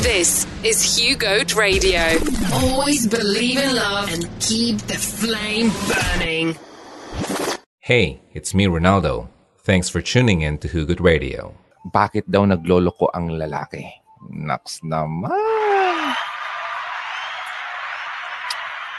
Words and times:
This 0.00 0.48
is 0.64 0.80
Hugo 0.96 1.44
Radio. 1.52 2.00
Always 2.56 3.04
believe 3.04 3.60
in 3.60 3.76
love 3.76 4.08
and 4.08 4.24
keep 4.40 4.80
the 4.88 4.96
flame 4.96 5.68
burning. 5.84 6.56
Hey, 7.84 8.24
it's 8.32 8.56
me, 8.56 8.64
Ronaldo. 8.64 9.28
Thanks 9.60 9.92
for 9.92 10.00
tuning 10.00 10.40
in 10.40 10.56
to 10.64 10.72
Hugot 10.72 11.04
Radio. 11.04 11.52
Bakit 11.84 12.32
daw 12.32 12.48
nagloloko 12.48 13.12
ang 13.12 13.28
lalaki? 13.28 13.92
Naks 14.32 14.80
naman. 14.80 15.36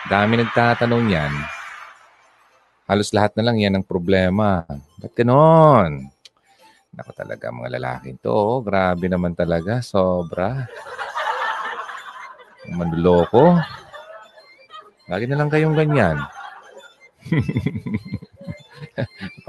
Dami 0.06 0.34
nagtatanong 0.38 1.06
yan. 1.10 1.34
Halos 2.86 3.10
lahat 3.10 3.34
na 3.42 3.50
lang 3.50 3.58
yan 3.58 3.74
ang 3.74 3.86
problema. 3.90 4.70
Ba't 5.02 5.18
ganon? 5.18 6.14
Nako 7.02 7.18
talaga 7.18 7.50
mga 7.50 7.82
lalaki 7.82 8.14
to. 8.22 8.30
oh. 8.30 8.62
Grabe 8.62 9.10
naman 9.10 9.34
talaga. 9.34 9.82
Sobra. 9.82 10.70
Manloloko. 12.70 13.58
Lagi 15.10 15.26
na 15.26 15.42
lang 15.42 15.50
kayong 15.50 15.74
ganyan. 15.74 16.22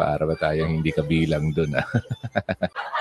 Para 0.01 0.25
ba 0.25 0.33
tayong 0.33 0.81
hindi 0.81 0.97
kabilang 0.97 1.53
dun 1.53 1.77
ah. 1.77 1.85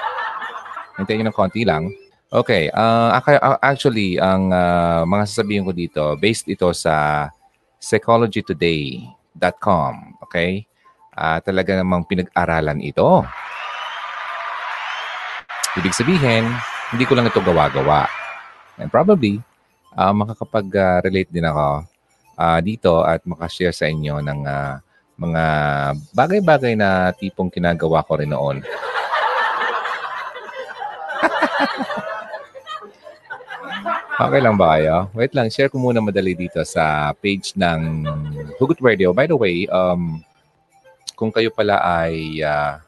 Hintayin 1.00 1.24
nyo 1.24 1.32
ng 1.32 1.40
konti 1.40 1.64
lang. 1.64 1.88
Okay. 2.28 2.68
ah, 2.76 3.24
actually, 3.64 4.20
ang 4.20 4.52
ah, 4.52 5.08
mga 5.08 5.32
sasabihin 5.32 5.64
ko 5.64 5.72
dito, 5.72 6.20
based 6.20 6.52
ito 6.52 6.76
sa 6.76 7.32
psychologytoday.com. 7.80 10.20
Okay? 10.28 10.68
Ah, 11.16 11.40
talaga 11.40 11.80
namang 11.80 12.04
pinag-aralan 12.04 12.84
ito. 12.84 13.24
Ibig 15.72 15.96
sabihin, 15.96 16.52
hindi 16.92 17.08
ko 17.08 17.16
lang 17.16 17.32
ito 17.32 17.40
gawa-gawa. 17.40 18.04
And 18.76 18.92
probably, 18.92 19.40
ah, 19.96 20.12
makakapag-relate 20.12 21.32
din 21.32 21.48
ako 21.48 21.88
ah, 22.36 22.60
dito 22.60 23.08
at 23.08 23.24
makashare 23.24 23.72
sa 23.72 23.88
inyo 23.88 24.20
ng 24.20 24.40
ah, 24.52 24.84
mga 25.16 25.44
bagay-bagay 26.12 26.76
na 26.76 27.16
tipong 27.16 27.48
kinagawa 27.48 28.04
ko 28.04 28.20
rin 28.20 28.36
noon. 28.36 28.60
Okay 34.22 34.38
lang 34.38 34.54
ba 34.54 34.78
kayo? 34.78 35.10
Wait 35.18 35.34
lang, 35.34 35.50
share 35.50 35.66
ko 35.66 35.82
muna 35.82 35.98
madali 35.98 36.38
dito 36.38 36.62
sa 36.62 37.10
page 37.10 37.58
ng 37.58 38.06
Hugot 38.62 38.78
Radio. 38.78 39.18
By 39.18 39.26
the 39.26 39.34
way, 39.34 39.66
um, 39.66 40.22
kung 41.18 41.34
kayo 41.34 41.50
pala 41.50 41.82
ay 41.82 42.38
ah, 42.46 42.86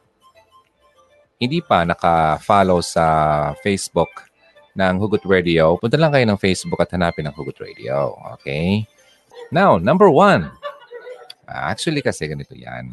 hindi 1.44 1.60
pa 1.60 1.84
naka-follow 1.84 2.80
sa 2.80 3.06
Facebook 3.60 4.10
ng 4.74 4.98
Hugot 4.98 5.22
Radio, 5.30 5.78
punta 5.78 6.00
lang 6.00 6.10
kayo 6.10 6.26
ng 6.26 6.40
Facebook 6.42 6.82
at 6.82 6.90
hanapin 6.96 7.30
ang 7.30 7.36
Hugot 7.38 7.60
Radio. 7.62 8.18
Okay? 8.40 8.88
Now, 9.54 9.78
number 9.78 10.10
one. 10.10 10.50
Actually 11.46 12.02
kasi 12.02 12.26
ganito 12.26 12.58
yan. 12.58 12.90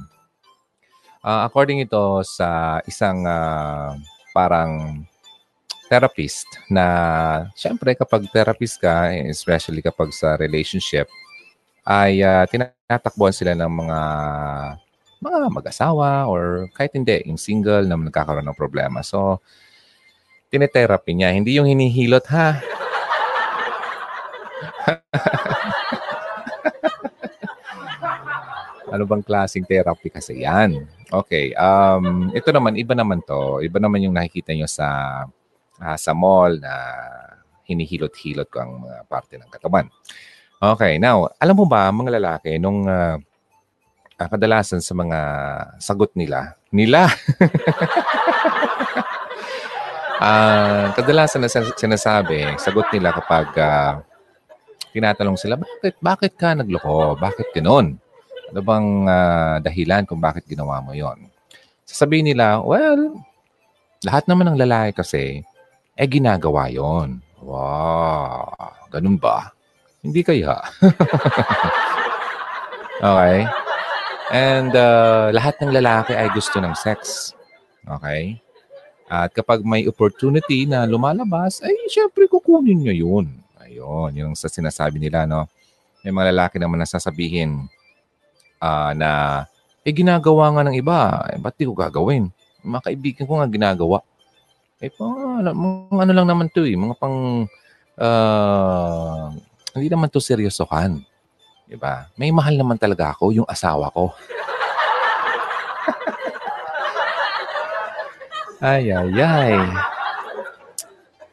Ah, 1.20 1.44
according 1.48 1.84
ito 1.84 2.24
sa 2.24 2.80
isang 2.84 3.24
ah, 3.28 3.96
parang 4.32 5.04
therapist 5.88 6.46
na 6.68 6.86
syempre 7.56 7.92
kapag 7.96 8.28
therapist 8.32 8.80
ka, 8.80 9.12
especially 9.28 9.80
kapag 9.80 10.12
sa 10.12 10.36
relationship, 10.36 11.08
ay 11.88 12.20
ah, 12.20 12.44
tinatakbuhan 12.48 13.36
sila 13.36 13.52
ng 13.56 13.72
mga 13.72 13.98
mga 15.20 15.52
mag-asawa 15.52 16.24
or 16.26 16.72
kahit 16.72 16.96
hindi, 16.96 17.20
yung 17.28 17.36
single 17.36 17.84
na 17.84 18.00
nagkakaroon 18.00 18.48
ng 18.48 18.56
problema. 18.56 19.04
So, 19.04 19.44
tinetherapy 20.48 21.12
niya. 21.14 21.36
Hindi 21.36 21.60
yung 21.60 21.68
hinihilot, 21.68 22.24
ha? 22.32 22.56
ano 28.90 29.06
bang 29.06 29.22
klaseng 29.22 29.62
therapy 29.68 30.10
kasi 30.10 30.42
yan? 30.42 30.88
Okay. 31.12 31.54
Um, 31.54 32.34
ito 32.34 32.50
naman, 32.50 32.74
iba 32.80 32.96
naman 32.96 33.20
to. 33.22 33.62
Iba 33.62 33.78
naman 33.78 34.02
yung 34.02 34.16
nakikita 34.16 34.56
nyo 34.56 34.66
sa 34.66 34.88
ah, 35.80 35.96
sa 35.96 36.12
mall 36.12 36.60
na 36.60 36.74
hinihilot-hilot 37.64 38.50
ko 38.50 38.58
ang 38.60 38.82
mga 38.82 39.06
parte 39.06 39.38
ng 39.38 39.48
katawan. 39.48 39.86
Okay, 40.60 41.00
now, 41.00 41.24
alam 41.40 41.56
mo 41.56 41.64
ba, 41.64 41.88
mga 41.88 42.20
lalaki, 42.20 42.60
nung 42.60 42.84
ah, 42.84 43.16
ah, 44.20 44.28
kadalasan 44.28 44.84
sa 44.84 44.92
mga 44.92 45.18
sagot 45.80 46.12
nila, 46.12 46.60
nila, 46.68 47.08
Ah, 50.20 50.92
kadalasan 50.92 51.40
na 51.40 51.48
sin- 51.48 51.72
sinasabi, 51.72 52.44
sagot 52.60 52.84
nila 52.92 53.16
kapag 53.16 53.56
ah, 53.56 54.04
tinatanong 54.92 55.40
sila, 55.40 55.56
bakit, 55.56 55.96
bakit 55.96 56.32
ka 56.36 56.52
nagloko? 56.52 57.16
Bakit 57.16 57.56
ganon? 57.56 57.96
Ano 58.52 58.60
bang 58.60 58.88
ah, 59.08 59.56
dahilan 59.64 60.04
kung 60.04 60.20
bakit 60.20 60.44
ginawa 60.44 60.84
mo 60.84 60.92
yon? 60.92 61.24
Sasabihin 61.88 62.28
nila, 62.28 62.60
well, 62.60 63.16
lahat 64.04 64.28
naman 64.28 64.52
ng 64.52 64.60
lalaki 64.60 65.00
kasi, 65.00 65.40
eh 65.96 66.04
ginagawa 66.04 66.68
yon. 66.68 67.24
Wow, 67.40 68.52
ganun 68.92 69.16
ba? 69.16 69.56
Hindi 70.04 70.20
kaya. 70.20 70.52
okay? 73.00 73.48
And 74.30 74.70
uh, 74.78 75.34
lahat 75.34 75.58
ng 75.58 75.74
lalaki 75.74 76.14
ay 76.14 76.30
gusto 76.30 76.62
ng 76.62 76.70
sex. 76.78 77.30
Okay? 77.82 78.38
At 79.10 79.34
kapag 79.34 79.66
may 79.66 79.90
opportunity 79.90 80.70
na 80.70 80.86
lumalabas, 80.86 81.58
ay 81.66 81.74
syempre 81.90 82.30
kukunin 82.30 82.78
nyo 82.78 82.94
yun. 82.94 83.26
Ayun, 83.58 84.14
yun 84.14 84.32
sa 84.38 84.46
sinasabi 84.46 85.02
nila, 85.02 85.26
no? 85.26 85.50
May 86.06 86.14
mga 86.14 86.30
lalaki 86.30 86.62
naman 86.62 86.78
na 86.78 86.86
sasabihin 86.86 87.66
ah, 88.62 88.94
na, 88.94 89.10
eh 89.82 89.90
ginagawa 89.90 90.54
nga 90.54 90.62
ng 90.62 90.78
iba, 90.78 91.26
eh 91.34 91.38
ba't 91.42 91.58
di 91.58 91.66
ko 91.66 91.74
gagawin? 91.74 92.30
Mga 92.62 92.86
kaibigan 92.86 93.26
ko 93.26 93.42
nga 93.42 93.50
ginagawa. 93.50 93.98
Eh 94.78 94.94
pa, 94.94 95.10
ano, 95.42 95.50
ano 95.90 96.12
lang 96.14 96.30
naman 96.30 96.46
to 96.54 96.62
eh, 96.62 96.78
mga 96.78 96.94
pang, 97.02 97.50
ah, 97.98 99.34
hindi 99.74 99.90
naman 99.90 100.06
to 100.06 100.22
seryosohan. 100.22 101.02
Diba? 101.70 102.10
May 102.18 102.34
mahal 102.34 102.58
naman 102.58 102.82
talaga 102.82 103.14
ako, 103.14 103.30
yung 103.30 103.46
asawa 103.46 103.94
ko. 103.94 104.10
Ay, 108.58 108.90
ay, 108.90 109.16
ay. 109.16 109.54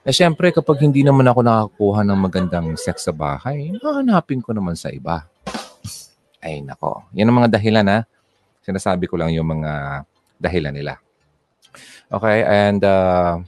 Eh, 0.07 0.15
syempre, 0.15 0.53
kapag 0.55 0.79
hindi 0.79 1.03
naman 1.03 1.27
ako 1.27 1.43
nakakuha 1.43 1.99
ng 2.07 2.19
magandang 2.21 2.67
sex 2.79 3.03
sa 3.03 3.11
bahay, 3.11 3.75
hahanapin 3.83 4.39
ko 4.39 4.55
naman 4.55 4.79
sa 4.79 4.87
iba. 4.93 5.27
Ay, 6.39 6.63
nako. 6.63 7.03
Yan 7.11 7.27
ang 7.27 7.43
mga 7.43 7.59
dahilan, 7.59 7.83
ha? 7.91 7.99
Sinasabi 8.63 9.11
ko 9.11 9.19
lang 9.19 9.35
yung 9.35 9.43
mga 9.43 10.05
dahilan 10.39 10.71
nila. 10.71 11.01
Okay, 12.07 12.47
and 12.47 12.79
uh, 12.87 13.43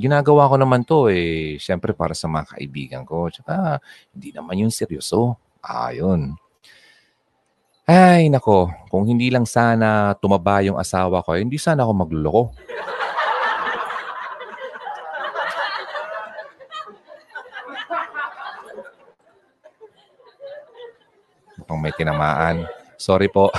ginagawa 0.00 0.48
ko 0.48 0.56
naman 0.56 0.86
to, 0.88 1.12
eh, 1.12 1.60
syempre 1.60 1.92
para 1.92 2.16
sa 2.16 2.30
mga 2.30 2.56
kaibigan 2.56 3.02
ko. 3.04 3.28
Tsaka, 3.28 3.76
hindi 4.16 4.32
naman 4.32 4.64
yung 4.64 4.72
seryoso. 4.72 5.36
Ayun. 5.68 6.32
Ay, 7.84 8.32
nako. 8.32 8.72
Kung 8.88 9.04
hindi 9.04 9.28
lang 9.28 9.44
sana 9.44 10.16
tumaba 10.16 10.64
yung 10.64 10.80
asawa 10.80 11.20
ko, 11.20 11.36
eh, 11.36 11.44
hindi 11.44 11.60
sana 11.60 11.84
ako 11.84 11.92
magluloko. 11.92 12.42
Mukhang 21.60 21.80
may 21.84 21.92
tinamaan. 21.96 22.64
Sorry 22.96 23.28
po. 23.28 23.52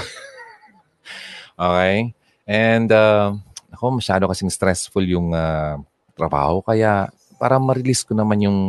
okay. 1.58 2.14
And, 2.50 2.90
uh, 2.90 3.38
ako, 3.70 4.02
masyado 4.02 4.26
kasing 4.26 4.50
stressful 4.50 5.06
yung 5.06 5.34
uh, 5.34 5.78
trabaho. 6.18 6.66
Kaya, 6.66 7.14
para 7.38 7.62
ma-release 7.62 8.02
ko 8.02 8.18
naman 8.18 8.42
yung 8.50 8.60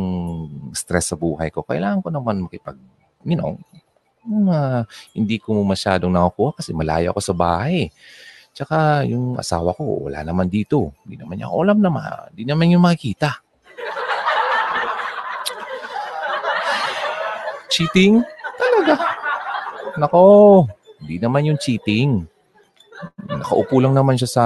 stress 0.77 1.09
sa 1.09 1.17
buhay 1.17 1.49
ko, 1.49 1.65
kailangan 1.65 2.05
ko 2.05 2.09
naman 2.13 2.45
makipag, 2.45 2.77
you 3.25 3.37
know, 3.37 3.57
uh, 4.27 4.83
hindi 5.17 5.41
ko 5.41 5.61
masyadong 5.65 6.13
nakukuha 6.13 6.61
kasi 6.61 6.71
malayo 6.75 7.13
ako 7.13 7.21
sa 7.21 7.35
bahay. 7.35 7.89
Tsaka 8.51 9.07
yung 9.07 9.39
asawa 9.39 9.71
ko, 9.71 10.11
wala 10.11 10.27
naman 10.27 10.51
dito. 10.51 10.91
Hindi 11.07 11.23
naman 11.23 11.39
niya 11.39 11.47
alam 11.47 11.79
naman. 11.79 12.35
Hindi 12.35 12.43
naman 12.43 12.73
yung 12.75 12.83
makikita. 12.83 13.39
Cheating? 17.71 18.19
Talaga. 18.59 18.95
Nako, 19.95 20.67
hindi 20.99 21.15
naman 21.15 21.47
yung 21.47 21.59
cheating. 21.59 22.27
Nakaupo 23.31 23.79
lang 23.79 23.95
naman 23.95 24.19
siya 24.19 24.29
sa 24.29 24.45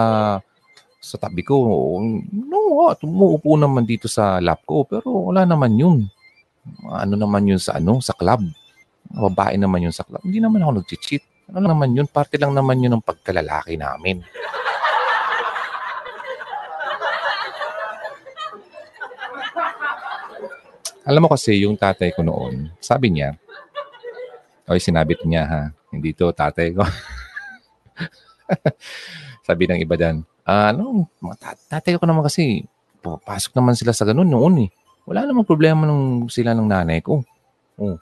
sa 1.01 1.16
tabi 1.18 1.42
ko. 1.42 1.57
No, 2.30 2.94
tumuupo 2.94 3.57
naman 3.57 3.89
dito 3.89 4.06
sa 4.06 4.38
lap 4.38 4.62
ko. 4.69 4.86
Pero 4.86 5.33
wala 5.33 5.50
naman 5.50 5.74
yun. 5.74 6.06
Ano 6.86 7.18
naman 7.18 7.50
yun 7.50 7.57
sa 7.57 7.81
ano, 7.81 7.98
sa 8.01 8.13
club. 8.13 8.45
Babae 9.12 9.60
naman 9.60 9.86
yun 9.86 9.96
sa 9.96 10.07
club. 10.07 10.24
Hindi 10.25 10.42
naman 10.42 10.66
ako 10.66 10.81
nag-cheat. 10.81 11.24
Ano 11.54 11.69
naman 11.69 11.94
yun? 11.94 12.10
Parte 12.10 12.42
lang 12.42 12.57
naman 12.57 12.81
yun 12.81 12.98
ng 12.98 13.06
pagkalalaki 13.06 13.78
namin. 13.78 14.25
Alam 21.06 21.22
mo 21.22 21.30
kasi, 21.30 21.62
yung 21.62 21.78
tatay 21.78 22.18
ko 22.18 22.25
noon, 22.25 22.74
sabi 22.81 23.13
niya, 23.13 23.38
oy, 24.66 24.81
sinabit 24.81 25.22
niya 25.22 25.44
ha, 25.46 25.62
hindi 25.94 26.18
to 26.18 26.34
tatay 26.34 26.74
ko. 26.74 26.81
sabi 29.46 29.69
ng 29.69 29.86
iba 29.86 29.94
dan, 29.94 30.25
ah, 30.50 30.74
ano, 30.74 31.06
tatay 31.69 32.02
ko 32.02 32.10
naman 32.10 32.25
kasi, 32.25 32.66
pasok 33.06 33.54
naman 33.54 33.78
sila 33.78 33.94
sa 33.94 34.02
ganun 34.02 34.34
noon 34.34 34.66
eh. 34.66 34.69
Wala 35.06 35.30
namang 35.30 35.46
problema 35.46 35.86
nung 35.86 36.25
sila 36.25 36.57
ng 36.57 36.66
nanay 36.66 37.06
ko. 37.06 37.22
Oh. 37.78 38.02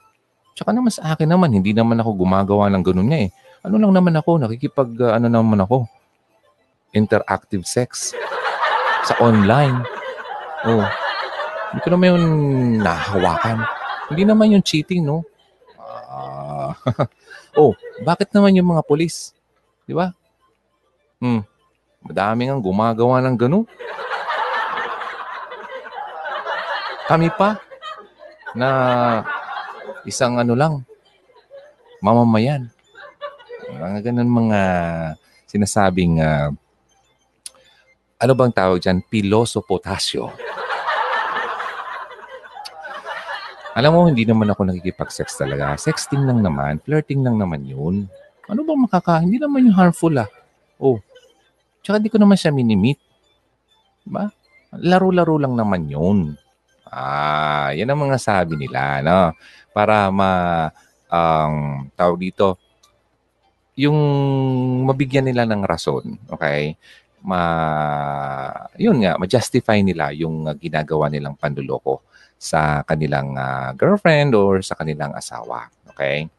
Tsaka 0.54 0.70
naman 0.70 0.94
sa 0.94 1.14
akin 1.14 1.26
naman, 1.26 1.50
hindi 1.50 1.74
naman 1.74 1.98
ako 1.98 2.22
gumagawa 2.22 2.70
ng 2.70 2.82
ganun 2.86 3.10
nga 3.10 3.18
eh. 3.26 3.30
Ano 3.66 3.74
lang 3.82 3.90
naman 3.90 4.14
ako, 4.14 4.38
nakikipag, 4.38 4.94
uh, 5.02 5.18
ano 5.18 5.26
naman 5.26 5.58
ako, 5.58 5.90
interactive 6.94 7.66
sex 7.66 8.14
sa 9.02 9.14
online. 9.18 9.82
Oh. 10.62 10.86
Hindi 11.74 11.80
ko 11.82 11.88
naman 11.90 12.06
yung 12.14 12.26
nahawakan. 12.86 13.66
Hindi 14.14 14.22
naman 14.22 14.54
yung 14.54 14.62
cheating, 14.62 15.02
no? 15.02 15.26
Uh, 15.74 16.70
oh, 17.58 17.74
bakit 18.06 18.30
naman 18.30 18.54
yung 18.54 18.70
mga 18.70 18.86
polis? 18.86 19.34
Di 19.82 19.90
ba? 19.90 20.14
Hmm. 21.18 21.42
Madami 22.06 22.46
nga 22.46 22.62
gumagawa 22.62 23.18
ng 23.26 23.36
gano'n. 23.36 23.64
Kami 27.04 27.28
pa 27.34 27.58
na 28.54 28.68
isang 30.04 30.36
ano 30.40 30.52
lang, 30.56 30.84
mamamayan. 32.00 32.68
Mga 33.74 34.12
ganun 34.12 34.30
mga 34.30 34.60
sinasabing, 35.48 36.20
uh, 36.20 36.52
ano 38.20 38.32
bang 38.32 38.52
tawag 38.54 38.80
dyan? 38.80 39.04
Piloso 39.04 39.60
potasyo. 39.60 40.32
Alam 43.74 43.90
mo, 43.90 44.00
hindi 44.06 44.22
naman 44.22 44.46
ako 44.46 44.70
nakikipag-sex 44.70 45.34
talaga. 45.34 45.74
Sexting 45.74 46.22
lang 46.22 46.46
naman. 46.46 46.78
Flirting 46.86 47.26
lang 47.26 47.42
naman 47.42 47.66
yun. 47.66 48.06
Ano 48.46 48.62
bang 48.62 48.86
makaka... 48.86 49.18
Hindi 49.18 49.42
naman 49.42 49.66
yung 49.66 49.74
harmful 49.74 50.14
ah. 50.14 50.30
Oh. 50.78 51.02
Tsaka 51.82 51.98
di 51.98 52.06
ko 52.06 52.22
naman 52.22 52.38
siya 52.38 52.54
minimit. 52.54 53.02
Diba? 54.06 54.30
Laro-laro 54.78 55.42
lang 55.42 55.58
naman 55.58 55.90
yun. 55.90 56.38
Ah, 56.94 57.74
yan 57.74 57.90
ang 57.90 58.06
mga 58.06 58.18
sabi 58.22 58.54
nila, 58.54 59.02
no? 59.02 59.34
Para 59.74 60.14
ma 60.14 60.70
ang 61.10 61.54
um, 61.86 61.94
tawag 61.98 62.18
dito 62.22 62.58
yung 63.74 63.98
mabigyan 64.86 65.26
nila 65.26 65.42
ng 65.42 65.66
rason, 65.66 66.14
okay? 66.30 66.78
Ma 67.26 67.42
yun 68.78 69.02
nga, 69.02 69.18
ma-justify 69.18 69.82
nila 69.82 70.14
yung 70.14 70.46
uh, 70.46 70.54
ginagawa 70.54 71.10
nilang 71.10 71.34
panluloko 71.34 72.06
sa 72.38 72.86
kanilang 72.86 73.34
uh, 73.34 73.74
girlfriend 73.74 74.34
or 74.38 74.62
sa 74.62 74.78
kanilang 74.78 75.10
asawa, 75.18 75.66
okay? 75.90 76.30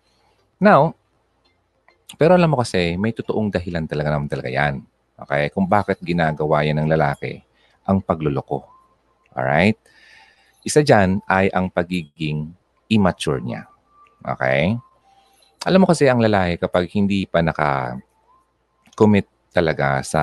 Now, 0.63 0.95
pero 2.15 2.39
alam 2.39 2.55
mo 2.55 2.57
kasi, 2.63 2.95
may 2.95 3.11
totoong 3.11 3.51
dahilan 3.51 3.89
talaga 3.91 4.15
naman 4.15 4.31
talaga 4.31 4.47
yan. 4.47 4.79
Okay? 5.19 5.51
Kung 5.51 5.67
bakit 5.67 5.99
ginagawa 5.99 6.63
yan 6.63 6.79
ng 6.79 6.89
lalaki 6.91 7.43
ang 7.87 7.99
pagluloko. 7.99 8.63
Alright? 9.35 9.75
Isa 10.65 10.81
dyan 10.81 11.21
ay 11.29 11.53
ang 11.53 11.69
pagiging 11.69 12.49
immature 12.89 13.37
niya. 13.37 13.69
Okay? 14.25 14.73
Alam 15.65 15.85
mo 15.85 15.87
kasi 15.89 16.09
ang 16.09 16.21
lalaki 16.21 16.57
kapag 16.57 16.89
hindi 16.97 17.29
pa 17.29 17.45
naka-commit 17.45 19.29
talaga 19.55 20.03
sa 20.03 20.21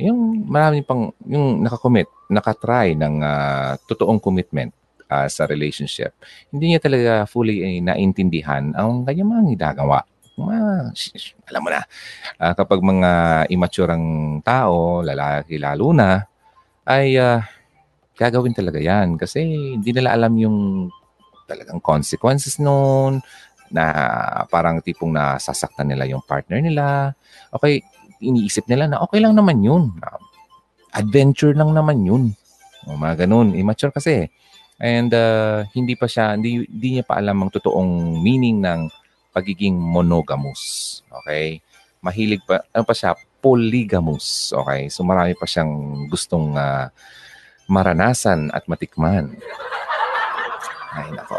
yung 0.00 0.48
marami 0.48 0.80
pang 0.80 1.12
yung 1.28 1.60
naka-commit, 1.60 2.08
naka-try 2.32 2.96
ng 2.96 3.20
uh, 3.20 3.76
totoong 3.84 4.16
commitment 4.22 4.72
uh, 5.12 5.28
sa 5.28 5.44
relationship. 5.44 6.16
Hindi 6.48 6.72
niya 6.72 6.80
talaga 6.80 7.28
fully 7.28 7.60
eh, 7.60 7.78
naintindihan 7.84 8.72
ang 8.72 9.04
kanyang 9.04 9.30
mga 9.30 9.42
ginagawa. 9.52 10.00
Mga, 10.34 10.90
alam 11.46 11.60
mo 11.62 11.68
na, 11.70 11.86
uh, 12.42 12.54
kapag 12.58 12.80
mga 12.82 13.10
immature 13.54 13.90
ang 13.94 14.06
tao, 14.42 14.98
lalaki 15.06 15.62
lalo 15.62 15.94
na, 15.94 16.26
ay 16.82 17.14
uh, 17.14 17.38
gagawin 18.18 18.54
talaga 18.54 18.78
yan. 18.78 19.18
Kasi 19.18 19.42
hindi 19.78 19.90
nila 19.90 20.14
alam 20.14 20.34
yung 20.38 20.88
talagang 21.44 21.80
consequences 21.82 22.56
noon 22.56 23.20
na 23.68 23.84
parang 24.48 24.80
tipong 24.80 25.12
nasasaktan 25.12 25.90
nila 25.90 26.06
yung 26.08 26.22
partner 26.24 26.62
nila. 26.62 27.12
Okay, 27.50 27.82
iniisip 28.22 28.70
nila 28.70 28.88
na 28.88 29.02
okay 29.02 29.18
lang 29.20 29.34
naman 29.36 29.60
yun. 29.60 29.92
Adventure 30.94 31.52
lang 31.52 31.74
naman 31.74 32.06
yun. 32.06 32.24
O, 32.86 32.96
mga 32.96 33.26
ganun. 33.26 33.56
Immature 33.56 33.90
kasi. 33.90 34.30
And 34.78 35.10
uh, 35.14 35.66
hindi 35.74 35.94
pa 35.94 36.06
siya, 36.10 36.34
hindi, 36.34 36.66
hindi 36.66 36.98
niya 36.98 37.04
pa 37.06 37.18
alam 37.18 37.42
ang 37.42 37.50
totoong 37.50 38.20
meaning 38.22 38.62
ng 38.62 38.90
pagiging 39.34 39.74
monogamous. 39.74 41.02
Okay? 41.22 41.58
Mahilig 41.98 42.42
pa, 42.46 42.62
ano 42.70 42.84
pa 42.86 42.94
siya, 42.94 43.18
polygamous. 43.42 44.54
Okay? 44.54 44.86
So 44.90 45.02
marami 45.02 45.34
pa 45.34 45.46
siyang 45.46 46.06
gustong 46.10 46.54
uh, 46.54 46.90
maranasan 47.66 48.52
at 48.52 48.64
matikman. 48.68 49.36
Ay, 50.94 51.08
nako. 51.12 51.36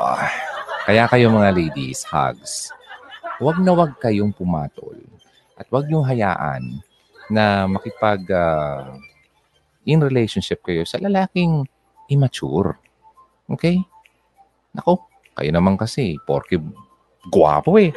Kaya 0.86 1.10
kayo 1.10 1.34
mga 1.34 1.56
ladies, 1.56 2.06
hugs, 2.06 2.70
huwag 3.42 3.58
na 3.58 3.74
huwag 3.74 3.98
kayong 3.98 4.36
pumatol 4.36 5.00
at 5.58 5.66
huwag 5.72 5.90
niyong 5.90 6.06
hayaan 6.06 6.64
na 7.32 7.66
makipag 7.66 8.22
uh, 8.30 8.94
in 9.88 10.02
relationship 10.02 10.62
kayo 10.62 10.86
sa 10.86 11.02
lalaking 11.02 11.66
immature. 12.10 12.78
Okay? 13.50 13.82
Nako, 14.78 15.10
kayo 15.34 15.50
naman 15.50 15.80
kasi, 15.80 16.20
porke 16.28 16.62
guwapo 17.32 17.82
eh. 17.82 17.90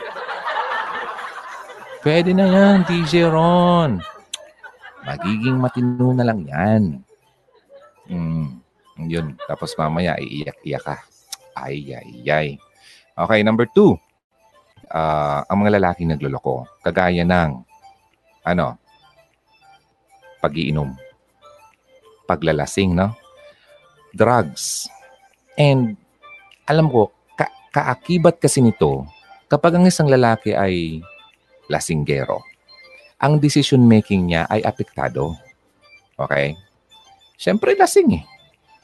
Pwede 2.00 2.32
na 2.32 2.46
yan, 2.46 2.86
DJ 2.86 3.28
Ron. 3.28 4.00
Magiging 5.04 5.58
matino 5.58 6.14
na 6.14 6.24
lang 6.24 6.46
yan. 6.46 7.07
Mm, 8.08 8.60
yun. 9.06 9.36
Tapos 9.44 9.76
mamaya, 9.76 10.16
iiyak-iyak 10.18 10.82
ka. 10.82 10.96
Ay, 11.54 11.92
ay, 11.92 12.08
ay. 12.28 12.48
Okay, 13.14 13.40
number 13.44 13.68
two. 13.70 13.94
Uh, 14.88 15.44
ang 15.46 15.62
mga 15.62 15.76
lalaki 15.78 16.08
nagloloko. 16.08 16.64
Kagaya 16.80 17.22
ng, 17.22 17.50
ano, 18.48 18.66
pagiinom. 20.40 20.96
Paglalasing, 22.24 22.96
no? 22.96 23.12
Drugs. 24.16 24.88
And, 25.60 25.98
alam 26.64 26.88
ko, 26.88 27.12
ka- 27.36 27.52
kaakibat 27.72 28.40
kasi 28.40 28.64
nito, 28.64 29.04
kapag 29.50 29.76
ang 29.76 29.84
isang 29.84 30.08
lalaki 30.08 30.56
ay 30.56 31.04
lasinggero, 31.68 32.40
ang 33.18 33.42
decision 33.42 33.82
making 33.84 34.30
niya 34.30 34.46
ay 34.48 34.62
apektado. 34.62 35.34
Okay? 36.16 36.54
Siyempre, 37.38 37.78
lasing 37.78 38.18
eh. 38.18 38.24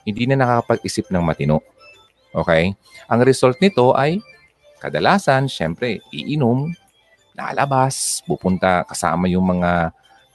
Hindi 0.06 0.30
na 0.30 0.38
nakakapag-isip 0.46 1.10
ng 1.10 1.24
matino. 1.26 1.58
Okay? 2.30 2.70
Ang 3.10 3.20
result 3.26 3.58
nito 3.58 3.90
ay 3.98 4.22
kadalasan, 4.78 5.50
siyempre, 5.50 5.98
iinom, 6.14 6.70
nalabas, 7.34 8.22
pupunta 8.22 8.86
kasama 8.86 9.26
yung 9.26 9.58
mga 9.58 9.90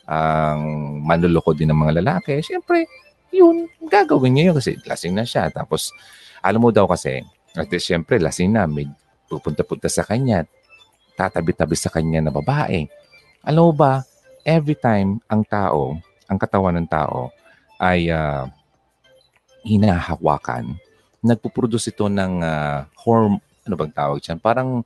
ang 0.10 0.62
uh, 0.66 1.06
manluloko 1.06 1.54
din 1.54 1.70
ng 1.70 1.78
mga 1.78 2.02
lalaki. 2.02 2.42
Siyempre, 2.42 2.90
yun, 3.30 3.70
gagawin 3.78 4.34
niya 4.34 4.44
yun 4.50 4.58
kasi 4.58 4.74
lasing 4.82 5.14
na 5.14 5.22
siya. 5.22 5.54
Tapos, 5.54 5.94
alam 6.42 6.58
mo 6.58 6.74
daw 6.74 6.90
kasi, 6.90 7.22
at 7.54 7.70
siyempre, 7.78 8.18
lasing 8.18 8.58
na, 8.58 8.66
may 8.66 8.90
pupunta-punta 9.30 9.86
sa 9.86 10.02
kanya, 10.02 10.50
tatabi-tabi 11.14 11.78
sa 11.78 11.94
kanya 11.94 12.26
na 12.26 12.34
babae. 12.34 12.90
Alam 13.46 13.70
mo 13.70 13.74
ba, 13.78 14.02
every 14.42 14.74
time 14.74 15.22
ang 15.30 15.46
tao, 15.46 15.94
ang 16.26 16.38
katawan 16.42 16.82
ng 16.82 16.90
tao, 16.90 17.30
ay 17.80 18.12
uh, 18.12 18.46
hinahawakan, 19.64 20.76
nagpuproduce 21.24 21.92
ito 21.92 22.12
ng 22.12 22.44
uh, 22.44 22.84
horm, 23.00 23.40
ano 23.64 23.76
bang 23.80 23.94
tawag 23.96 24.20
dyan? 24.20 24.40
Parang 24.40 24.84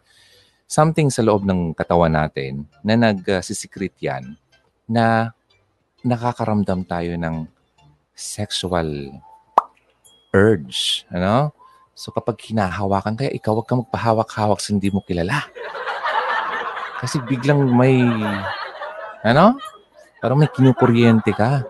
something 0.69 1.09
sa 1.09 1.25
loob 1.25 1.45
ng 1.45 1.73
katawan 1.73 2.13
natin 2.13 2.69
na 2.85 2.93
nagsisikret 2.93 3.97
uh, 3.97 4.13
yan 4.13 4.23
na 4.85 5.33
nakakaramdam 6.05 6.85
tayo 6.85 7.17
ng 7.17 7.49
sexual 8.13 9.09
urge. 10.33 11.05
Ano? 11.09 11.53
So 11.93 12.09
kapag 12.09 12.41
hinahawakan, 12.41 13.17
kaya 13.17 13.31
ikaw 13.33 13.57
wag 13.61 13.67
ka 13.69 13.77
magpahawak-hawak 13.77 14.59
sa 14.61 14.73
hindi 14.73 14.89
mo 14.89 15.01
kilala. 15.05 15.45
Kasi 16.99 17.21
biglang 17.23 17.61
may, 17.69 18.01
ano? 19.21 19.57
Parang 20.17 20.39
may 20.39 20.49
kinukuryente 20.49 21.35
ka. 21.35 21.67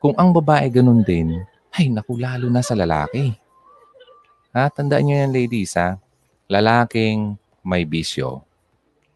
Kung 0.00 0.16
ang 0.16 0.32
babae 0.32 0.72
ganun 0.72 1.04
din, 1.04 1.44
ay 1.76 1.92
naku, 1.92 2.16
lalo 2.16 2.48
na 2.48 2.64
sa 2.64 2.72
lalaki. 2.72 3.36
Ha? 4.56 4.72
Tandaan 4.72 5.04
nyo 5.04 5.16
yan, 5.20 5.28
ladies, 5.28 5.76
ha? 5.76 6.00
Lalaking 6.48 7.36
may 7.60 7.84
bisyo 7.84 8.40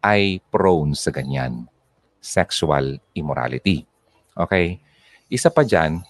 ay 0.05 0.37
prone 0.53 0.93
sa 0.93 1.09
ganyan. 1.09 1.65
Sexual 2.21 3.01
immorality. 3.17 3.81
Okay? 4.37 4.77
Isa 5.25 5.49
pa 5.49 5.65
dyan, 5.65 6.05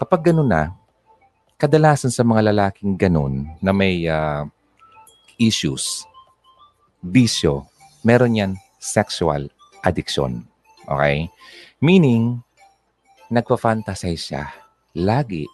kapag 0.00 0.32
ganun 0.32 0.48
na, 0.48 0.72
kadalasan 1.60 2.08
sa 2.08 2.24
mga 2.24 2.48
lalaking 2.48 2.96
ganun 2.96 3.44
na 3.60 3.76
may 3.76 4.08
uh, 4.08 4.48
issues, 5.36 6.08
bisyo, 7.04 7.68
meron 8.00 8.40
yan 8.40 8.52
sexual 8.80 9.52
addiction. 9.84 10.48
Okay? 10.88 11.28
Meaning, 11.76 12.40
nagpa-fantasize 13.30 14.22
siya 14.22 14.44
lagi 14.96 15.44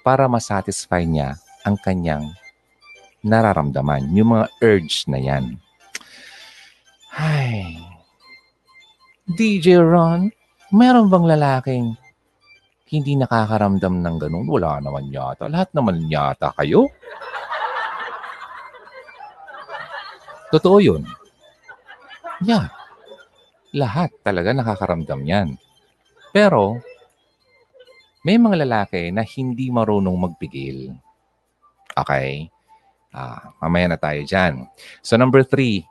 para 0.00 0.24
masatisfy 0.24 1.04
niya 1.04 1.36
ang 1.68 1.76
kanyang 1.84 2.32
nararamdaman. 3.20 4.08
Yung 4.14 4.38
mga 4.38 4.46
urge 4.64 5.04
na 5.10 5.18
yan. 5.20 5.60
Ay. 7.12 7.76
DJ 9.28 9.84
Ron, 9.84 10.32
meron 10.72 11.12
bang 11.12 11.26
lalaking 11.28 11.86
hindi 12.88 13.20
nakakaramdam 13.20 14.00
ng 14.00 14.16
ganun? 14.16 14.46
Wala 14.48 14.80
naman 14.80 15.12
yata. 15.12 15.44
Lahat 15.52 15.68
naman 15.76 16.08
yata 16.08 16.56
kayo. 16.56 16.88
Totoo 20.48 20.80
yun. 20.80 21.04
Yeah. 22.40 22.72
Lahat 23.76 24.08
talaga 24.24 24.56
nakakaramdam 24.56 25.20
yan. 25.28 25.60
Pero, 26.32 26.78
may 28.26 28.36
mga 28.36 28.66
lalaki 28.66 29.08
na 29.14 29.24
hindi 29.24 29.72
marunong 29.72 30.16
magpigil. 30.16 30.92
Okay? 31.96 32.50
Ah, 33.14 33.56
mamaya 33.62 33.94
na 33.94 33.98
tayo 33.98 34.20
dyan. 34.20 34.68
So 35.00 35.16
number 35.16 35.42
three, 35.46 35.86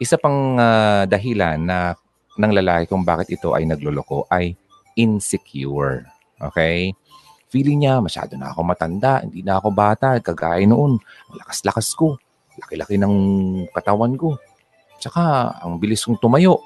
isa 0.00 0.16
pang 0.16 0.56
uh, 0.56 1.04
dahilan 1.04 1.60
na 1.60 1.92
ng 2.36 2.52
lalaki 2.52 2.88
kung 2.88 3.04
bakit 3.04 3.36
ito 3.36 3.52
ay 3.52 3.64
nagluloko 3.68 4.28
ay 4.32 4.56
insecure. 4.96 6.04
Okay? 6.40 6.92
Feeling 7.52 7.86
niya, 7.86 8.02
masyado 8.02 8.34
na 8.34 8.52
ako 8.52 8.60
matanda, 8.66 9.22
hindi 9.22 9.40
na 9.40 9.56
ako 9.60 9.68
bata, 9.72 10.18
kagaya 10.20 10.64
noon. 10.66 10.98
Ang 11.30 11.36
lakas-lakas 11.40 11.94
ko, 11.94 12.18
laki-laki 12.58 12.98
ng 13.00 13.14
katawan 13.72 14.18
ko. 14.18 14.36
Tsaka, 15.00 15.54
ang 15.62 15.78
bilis 15.78 16.02
kong 16.04 16.18
tumayo. 16.20 16.60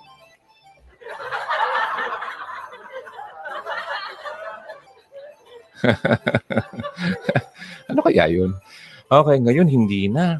ano 7.91 8.01
kaya 8.05 8.25
yun? 8.31 8.55
Okay, 9.11 9.37
ngayon 9.43 9.69
hindi 9.69 10.07
na. 10.07 10.39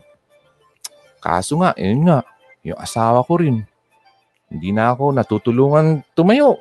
Kaso 1.21 1.61
nga, 1.61 1.77
yun 1.77 2.09
nga, 2.09 2.25
yung 2.65 2.81
asawa 2.81 3.27
ko 3.27 3.41
rin. 3.41 3.67
Hindi 4.51 4.71
na 4.75 4.95
ako 4.95 5.15
natutulungan 5.15 6.03
tumayo. 6.15 6.59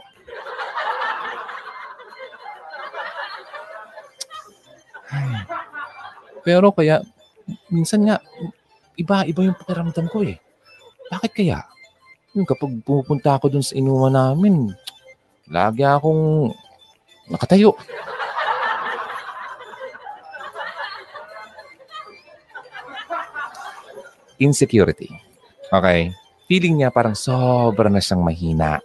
Pero 6.44 6.74
kaya, 6.74 7.06
minsan 7.70 8.10
nga, 8.10 8.18
iba-iba 8.98 9.42
yung 9.46 9.58
pakiramdam 9.58 10.08
ko 10.10 10.26
eh. 10.26 10.38
Bakit 11.14 11.32
kaya? 11.34 11.66
Yung 12.38 12.46
kapag 12.46 12.74
pupunta 12.86 13.38
ako 13.38 13.54
dun 13.54 13.66
sa 13.66 13.78
inuman 13.78 14.14
namin, 14.14 14.74
lagi 15.50 15.82
akong 15.82 16.54
nakatayo. 17.30 17.74
Insecurity. 24.40 25.12
Okay? 25.70 26.16
Feeling 26.50 26.82
niya 26.82 26.90
parang 26.90 27.14
sobra 27.14 27.92
na 27.92 28.02
siyang 28.02 28.24
mahina. 28.24 28.82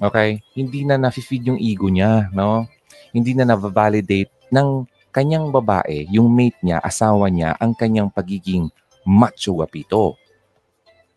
Okay? 0.00 0.40
Hindi 0.56 0.88
na 0.88 0.96
nafe-feed 0.96 1.52
yung 1.52 1.60
ego 1.60 1.90
niya, 1.92 2.32
no? 2.32 2.64
Hindi 3.12 3.36
na 3.36 3.44
na-validate 3.44 4.32
ng 4.48 4.88
kanyang 5.12 5.52
babae, 5.52 6.08
yung 6.08 6.32
mate 6.32 6.56
niya, 6.64 6.80
asawa 6.80 7.28
niya, 7.28 7.52
ang 7.60 7.76
kanyang 7.76 8.08
pagiging 8.08 8.72
macho 9.04 9.60
wapito. 9.60 10.16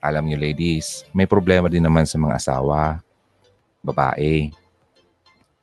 Alam 0.03 0.27
niyo 0.27 0.37
ladies, 0.37 1.07
may 1.15 1.25
problema 1.25 1.71
din 1.71 1.81
naman 1.81 2.03
sa 2.03 2.19
mga 2.19 2.35
asawa, 2.35 2.99
babae. 3.79 4.51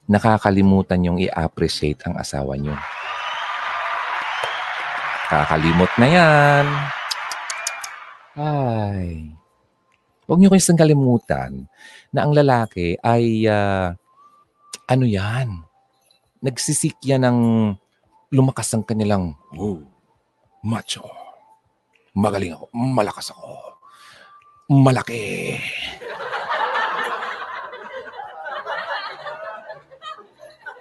Nakakalimutan 0.08 1.04
yung 1.04 1.18
i-appreciate 1.20 2.00
ang 2.08 2.16
asawa 2.16 2.56
niyo. 2.56 2.74
Kakalimot 5.28 5.92
na 6.00 6.08
yan. 6.08 6.66
Ay. 8.32 9.36
Huwag 10.24 10.38
niyo 10.40 10.48
kayong 10.48 10.80
kalimutan 10.80 11.68
na 12.08 12.24
ang 12.24 12.32
lalaki 12.32 12.96
ay 13.04 13.44
uh, 13.44 13.92
ano 14.88 15.04
yan? 15.04 15.60
Nagsisik 16.40 16.96
yan 17.04 17.28
ng 17.28 17.38
lumakas 18.32 18.72
ang 18.72 18.82
kanilang, 18.82 19.36
oh, 19.52 19.84
macho. 20.64 21.04
Magaling 22.16 22.56
ako. 22.56 22.72
Malakas 22.72 23.32
ako. 23.32 23.52
Malaki. 24.72 25.56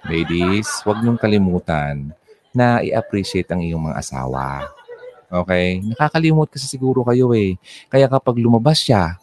Ladies, 0.08 0.68
huwag 0.84 1.04
niyong 1.04 1.20
kalimutan 1.20 2.16
na 2.52 2.84
i-appreciate 2.84 3.48
ang 3.52 3.64
iyong 3.64 3.92
mga 3.92 4.00
asawa. 4.00 4.68
Okay? 5.32 5.80
Nakakalimot 5.80 6.52
kasi 6.52 6.68
siguro 6.68 7.08
kayo 7.08 7.32
eh. 7.32 7.56
Kaya 7.88 8.12
kapag 8.12 8.36
lumabas 8.36 8.84
siya, 8.84 9.16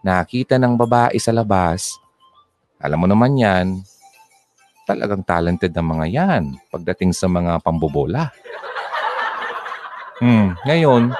nakita 0.00 0.56
ng 0.56 0.74
babae 0.80 1.14
sa 1.20 1.30
labas, 1.30 2.00
alam 2.80 2.98
mo 2.98 3.06
naman 3.06 3.36
yan, 3.36 3.84
talagang 4.88 5.22
talented 5.22 5.70
ng 5.70 5.86
mga 5.86 6.06
yan 6.10 6.42
pagdating 6.72 7.12
sa 7.14 7.30
mga 7.30 7.60
pambobola. 7.62 8.32
Hmm, 10.18 10.56
ngayon, 10.64 11.12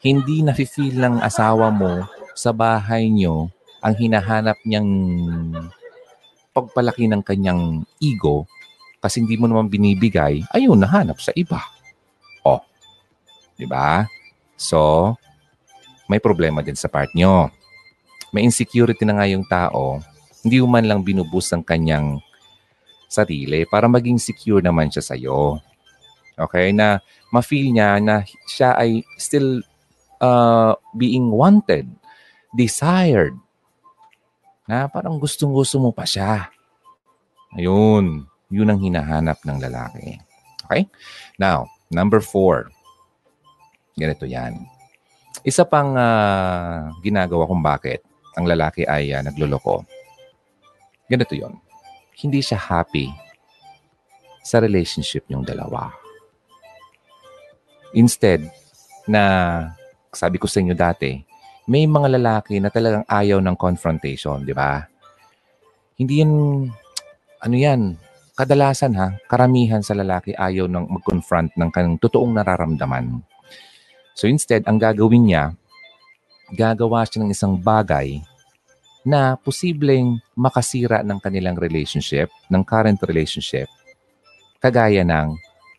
hindi 0.00 0.40
na-feel 0.40 0.96
ng 0.96 1.20
asawa 1.20 1.68
mo 1.68 2.08
sa 2.32 2.56
bahay 2.56 3.12
nyo 3.12 3.52
ang 3.84 3.94
hinahanap 4.00 4.56
niyang 4.64 4.90
pagpalaki 6.56 7.04
ng 7.08 7.22
kanyang 7.22 7.84
ego 8.00 8.48
kasi 9.00 9.24
hindi 9.24 9.36
mo 9.40 9.48
naman 9.48 9.72
binibigay, 9.72 10.44
ayun, 10.52 10.76
nahanap 10.76 11.16
sa 11.20 11.32
iba. 11.32 11.60
Di 13.60 13.68
ba? 13.68 14.08
So, 14.56 15.12
may 16.08 16.16
problema 16.16 16.64
din 16.64 16.80
sa 16.80 16.88
part 16.88 17.12
nyo. 17.12 17.52
May 18.32 18.48
insecurity 18.48 19.04
na 19.04 19.20
nga 19.20 19.28
yung 19.28 19.44
tao, 19.44 20.00
hindi 20.40 20.56
man 20.64 20.88
lang 20.88 21.04
binubus 21.04 21.52
ang 21.52 21.60
kanyang 21.60 22.16
sarili 23.10 23.68
para 23.68 23.90
maging 23.90 24.16
secure 24.16 24.64
naman 24.64 24.88
siya 24.88 25.04
sa 25.04 25.14
iyo. 25.18 25.60
Okay? 26.40 26.72
Na 26.72 27.04
ma-feel 27.28 27.68
niya 27.74 28.00
na 28.00 28.24
siya 28.48 28.78
ay 28.80 29.04
still 29.20 29.60
uh, 30.24 30.72
being 30.96 31.28
wanted, 31.28 31.90
desired. 32.56 33.36
Na 34.64 34.86
parang 34.88 35.20
gustong-gusto 35.20 35.82
mo 35.82 35.90
pa 35.92 36.08
siya. 36.08 36.48
Ayun. 37.58 38.24
Yun 38.50 38.70
ang 38.70 38.80
hinahanap 38.82 39.42
ng 39.42 39.58
lalaki. 39.58 40.18
Okay? 40.66 40.86
Now, 41.38 41.66
number 41.90 42.22
four. 42.22 42.70
Ganito 44.00 44.24
yan. 44.24 44.56
Isa 45.44 45.68
pang 45.68 45.92
uh, 45.92 46.88
ginagawa 47.04 47.44
kung 47.44 47.60
bakit 47.60 48.00
ang 48.32 48.48
lalaki 48.48 48.88
ay 48.88 49.12
uh, 49.12 49.20
nagluloko. 49.20 49.84
Ganito 51.04 51.36
yon 51.36 51.60
hindi 52.20 52.44
siya 52.44 52.60
happy 52.60 53.08
sa 54.44 54.60
relationship 54.60 55.24
niyong 55.28 55.44
dalawa. 55.44 55.88
Instead, 57.96 58.44
na 59.08 59.22
sabi 60.12 60.36
ko 60.36 60.46
sa 60.46 60.60
inyo 60.60 60.76
dati, 60.76 61.16
may 61.66 61.88
mga 61.88 62.20
lalaki 62.20 62.60
na 62.60 62.68
talagang 62.68 63.08
ayaw 63.08 63.40
ng 63.40 63.56
confrontation, 63.56 64.44
di 64.44 64.52
ba? 64.54 64.84
Hindi 65.96 66.22
yan, 66.22 66.32
ano 67.40 67.56
yan, 67.56 67.96
kadalasan 68.36 68.94
ha, 69.00 69.16
karamihan 69.26 69.80
sa 69.80 69.96
lalaki 69.96 70.36
ayaw 70.36 70.68
ng 70.68 70.86
mag-confront 70.86 71.50
ng 71.56 71.70
kanyang 71.72 71.98
totoong 71.98 72.36
nararamdaman. 72.36 73.22
So 74.14 74.26
instead, 74.26 74.66
ang 74.66 74.76
gagawin 74.76 75.30
niya, 75.30 75.44
gagawa 76.54 77.06
siya 77.06 77.24
ng 77.24 77.30
isang 77.30 77.54
bagay 77.56 78.20
na 79.06 79.38
posibleng 79.40 80.20
makasira 80.36 81.00
ng 81.00 81.18
kanilang 81.22 81.56
relationship, 81.56 82.28
ng 82.52 82.62
current 82.66 83.00
relationship, 83.06 83.70
kagaya 84.60 85.00
ng 85.06 85.38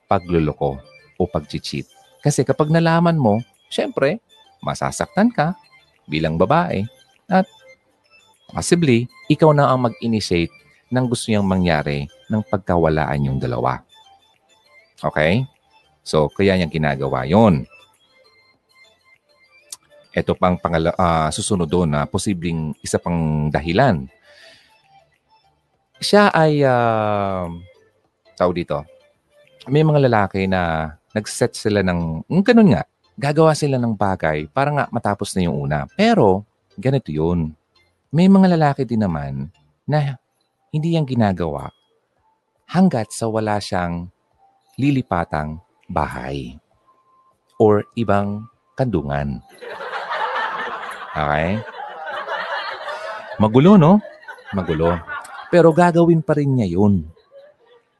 pagluloko 0.09 0.81
o 1.19 1.21
pag-cheat. 1.29 1.85
Kasi 2.21 2.41
kapag 2.41 2.73
nalaman 2.73 3.17
mo, 3.17 3.41
syempre, 3.69 4.17
masasaktan 4.61 5.29
ka 5.29 5.53
bilang 6.09 6.37
babae 6.37 6.85
at 7.29 7.45
possibly, 8.51 9.07
ikaw 9.31 9.53
na 9.53 9.69
ang 9.69 9.87
mag-initiate 9.87 10.51
ng 10.91 11.05
gusto 11.07 11.31
niyang 11.31 11.47
mangyari 11.47 12.09
ng 12.27 12.43
pagkawalaan 12.51 13.31
yung 13.31 13.39
dalawa. 13.39 13.79
Okay? 14.99 15.47
So, 16.03 16.27
kaya 16.27 16.57
niyang 16.59 16.73
ginagawa 16.73 17.23
yon 17.23 17.63
ito 20.11 20.35
pang 20.35 20.59
pangala, 20.59 20.91
uh, 20.95 21.31
susunod 21.31 21.67
doon 21.67 21.89
na 21.95 22.03
posibleng 22.03 22.75
isa 22.83 22.99
pang 22.99 23.47
dahilan. 23.47 24.07
Siya 26.01 26.33
ay, 26.35 26.65
uh, 26.65 27.47
tao 28.35 28.51
dito, 28.51 28.83
may 29.71 29.85
mga 29.85 30.09
lalaki 30.09 30.49
na 30.49 30.93
nag-set 31.15 31.55
sila 31.55 31.79
ng, 31.85 32.27
mm, 32.27 32.41
ganun 32.43 32.75
nga, 32.75 32.83
gagawa 33.15 33.53
sila 33.53 33.77
ng 33.77 33.93
bagay 33.93 34.49
para 34.49 34.73
nga 34.73 34.85
matapos 34.89 35.31
na 35.35 35.45
yung 35.47 35.61
una. 35.69 35.85
Pero, 35.93 36.43
ganito 36.75 37.13
yun. 37.13 37.53
May 38.11 38.27
mga 38.27 38.57
lalaki 38.59 38.83
din 38.83 39.05
naman 39.05 39.47
na 39.87 40.19
hindi 40.73 40.95
yan 40.97 41.07
ginagawa 41.07 41.71
hanggat 42.67 43.11
sa 43.11 43.27
wala 43.27 43.59
siyang 43.59 44.07
lilipatang 44.79 45.59
bahay 45.91 46.55
or 47.59 47.83
ibang 47.99 48.47
kandungan. 48.79 49.43
Okay? 51.11 51.59
Magulo, 53.41 53.75
no? 53.75 53.99
Magulo. 54.55 54.95
Pero 55.51 55.75
gagawin 55.75 56.23
pa 56.23 56.37
rin 56.39 56.55
niya 56.55 56.79
yun. 56.79 57.03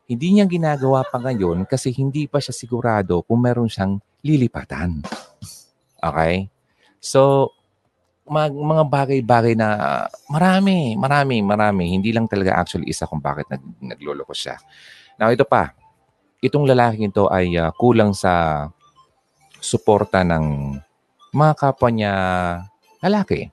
Hindi 0.07 0.27
niya 0.35 0.45
ginagawa 0.47 1.07
pa 1.07 1.19
ngayon 1.19 1.63
kasi 1.67 1.91
hindi 1.95 2.27
pa 2.27 2.39
siya 2.39 2.55
sigurado 2.55 3.23
kung 3.23 3.43
meron 3.43 3.71
siyang 3.71 3.99
lilipatan. 4.23 5.03
Okay? 5.99 6.51
So, 6.99 7.51
mag, 8.27 8.51
mga 8.55 8.83
bagay-bagay 8.87 9.53
na 9.59 9.67
marami, 10.31 10.95
marami, 10.95 11.43
marami. 11.43 11.83
Hindi 11.95 12.15
lang 12.15 12.31
talaga 12.31 12.59
actually 12.59 12.87
isa 12.87 13.07
kung 13.07 13.19
bakit 13.19 13.47
nag, 13.51 13.63
nagloloko 13.83 14.31
siya. 14.31 14.55
Now, 15.19 15.31
ito 15.31 15.43
pa. 15.43 15.75
Itong 16.41 16.65
lalaking 16.65 17.11
ito 17.11 17.27
ay 17.29 17.53
uh, 17.59 17.69
kulang 17.75 18.15
sa 18.15 18.65
suporta 19.61 20.25
ng 20.25 20.75
mga 21.31 21.53
kapwa 21.53 21.89
niya 21.93 22.13
lalaki. 23.01 23.49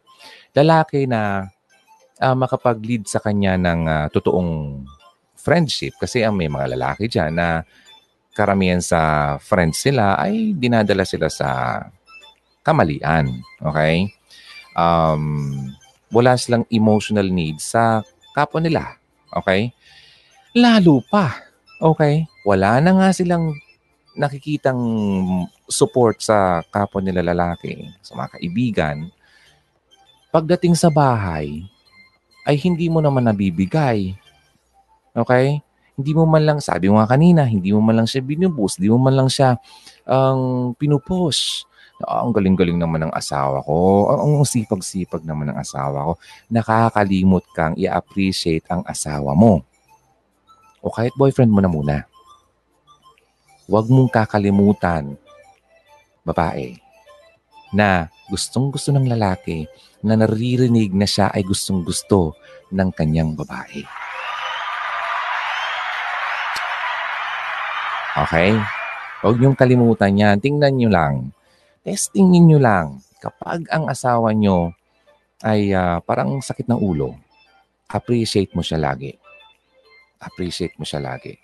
Lalaki 0.55 1.09
na 1.09 1.49
uh, 2.21 2.37
makapag-lead 2.37 3.09
sa 3.09 3.23
kanya 3.23 3.57
ng 3.57 3.81
uh, 3.89 4.07
totoong 4.13 4.85
friendship. 5.39 5.97
Kasi 5.97 6.23
ang 6.23 6.37
may 6.37 6.51
mga 6.51 6.77
lalaki 6.77 7.09
dyan 7.09 7.35
na 7.35 7.63
karamihan 8.37 8.79
sa 8.79 9.35
friends 9.43 9.83
sila 9.83 10.15
ay 10.21 10.55
dinadala 10.55 11.03
sila 11.03 11.27
sa 11.27 11.83
kamalian. 12.63 13.43
Okay? 13.65 14.13
Um, 14.79 15.55
wala 16.13 16.39
silang 16.39 16.69
emotional 16.71 17.27
needs 17.33 17.73
sa 17.73 18.05
kapwa 18.37 18.61
nila. 18.63 18.95
Okay? 19.43 19.73
Lalo 20.55 21.03
pa. 21.09 21.35
Okay? 21.81 22.29
Wala 22.47 22.79
na 22.79 22.95
nga 22.95 23.09
silang 23.11 23.55
nakikitang 24.19 24.83
support 25.71 26.19
sa 26.19 26.67
kapwa 26.75 26.99
nila 26.99 27.23
lalaki, 27.23 27.87
sa 28.03 28.19
mga 28.19 28.29
kaibigan. 28.39 28.97
Pagdating 30.29 30.77
sa 30.77 30.93
bahay, 30.93 31.65
ay 32.49 32.57
hindi 32.61 32.89
mo 32.89 33.01
naman 33.01 33.29
nabibigay. 33.29 34.13
Okay? 35.17 35.61
Hindi 35.99 36.13
mo 36.15 36.29
man 36.29 36.45
lang, 36.45 36.59
sabi 36.61 36.89
mo 36.89 37.01
nga 37.01 37.11
kanina, 37.11 37.49
hindi 37.49 37.73
mo 37.73 37.81
man 37.81 38.01
lang 38.01 38.09
siya 38.09 38.23
binubus, 38.23 38.79
hindi 38.79 38.89
mo 38.93 39.03
man 39.03 39.19
lang 39.19 39.29
siya 39.29 39.59
ang 40.09 40.73
um, 40.73 40.77
pinupush. 40.79 41.69
Oh, 41.99 42.31
ang 42.31 42.31
galing-galing 42.31 42.79
naman 42.79 43.03
ng 43.03 43.13
asawa 43.13 43.59
ko. 43.67 44.07
Ang, 44.15 44.39
ang 44.39 44.47
sipag-sipag 44.47 45.27
naman 45.27 45.51
ng 45.51 45.59
asawa 45.59 46.07
ko. 46.07 46.13
Nakakalimot 46.47 47.43
kang 47.51 47.75
i-appreciate 47.75 48.63
ang 48.71 48.87
asawa 48.87 49.35
mo. 49.35 49.67
O 50.79 50.95
kahit 50.95 51.11
boyfriend 51.19 51.51
mo 51.51 51.59
na 51.59 51.67
muna. 51.67 51.97
Huwag 53.67 53.91
mong 53.91 54.15
kakalimutan, 54.15 55.19
babae, 56.23 56.79
na 57.75 58.07
gustong-gusto 58.31 58.95
ng 58.95 59.11
lalaki 59.11 59.67
na 60.03 60.15
naririnig 60.15 60.95
na 60.95 61.07
siya 61.07 61.31
ay 61.35 61.43
gustong-gusto 61.43 62.39
ng 62.71 62.91
kanyang 62.95 63.35
babae. 63.35 63.83
Okay? 68.19 68.59
Huwag 69.23 69.37
niyong 69.39 69.59
kalimutan 69.59 70.15
yan. 70.15 70.37
Tingnan 70.39 70.75
niyo 70.75 70.91
lang. 70.91 71.35
Testing 71.83 72.31
niyo 72.31 72.59
lang. 72.63 73.03
Kapag 73.19 73.67
ang 73.71 73.91
asawa 73.91 74.31
niyo 74.31 74.75
ay 75.43 75.75
uh, 75.75 75.99
parang 76.03 76.39
sakit 76.39 76.71
ng 76.71 76.79
ulo, 76.79 77.15
appreciate 77.91 78.55
mo 78.55 78.63
siya 78.63 78.79
lagi. 78.79 79.15
Appreciate 80.19 80.75
mo 80.79 80.87
siya 80.87 81.03
lagi. 81.03 81.35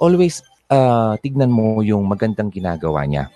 Always 0.00 0.44
uh, 0.68 1.16
tignan 1.20 1.52
mo 1.52 1.80
yung 1.80 2.04
magandang 2.08 2.48
ginagawa 2.52 3.04
niya. 3.04 3.28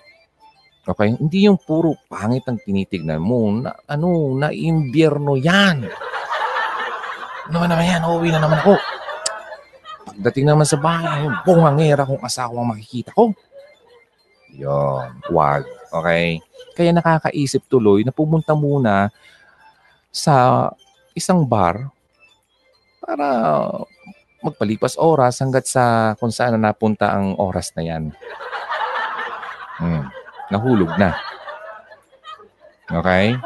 Okay? 0.89 1.13
Hindi 1.13 1.45
yung 1.45 1.61
puro 1.61 1.93
pangit 2.09 2.49
ang 2.49 2.57
tinitignan 2.57 3.21
mo. 3.21 3.53
Na, 3.53 3.77
ano, 3.85 4.33
na 4.33 4.49
imbierno 4.49 5.37
yan. 5.37 5.85
Ano 7.49 7.53
naman 7.53 7.69
naman 7.69 7.85
yan? 7.85 8.01
Uuwi 8.05 8.29
na 8.33 8.41
naman 8.41 8.57
ako. 8.61 8.75
Pagdating 10.09 10.45
naman 10.49 10.65
sa 10.65 10.81
bahay, 10.81 11.29
bungangera 11.45 12.09
kung 12.09 12.21
asawa 12.25 12.57
ang 12.57 12.73
makikita 12.73 13.13
ko. 13.13 13.29
Yun. 14.57 15.21
Wag. 15.29 15.63
Okay? 15.93 16.41
Kaya 16.73 16.89
nakakaisip 16.89 17.69
tuloy 17.69 18.01
na 18.01 18.13
pumunta 18.13 18.57
muna 18.57 19.13
sa 20.09 20.67
isang 21.13 21.45
bar 21.45 21.93
para 22.97 23.27
magpalipas 24.41 24.97
oras 24.97 25.37
hanggat 25.43 25.69
sa 25.69 26.15
kung 26.17 26.33
saan 26.33 26.57
na 26.57 26.71
napunta 26.71 27.13
ang 27.13 27.37
oras 27.37 27.75
na 27.77 27.83
yan. 27.85 28.03
Hmm 29.77 30.18
nahulog 30.49 30.89
na. 30.97 31.13
Okay? 32.89 33.37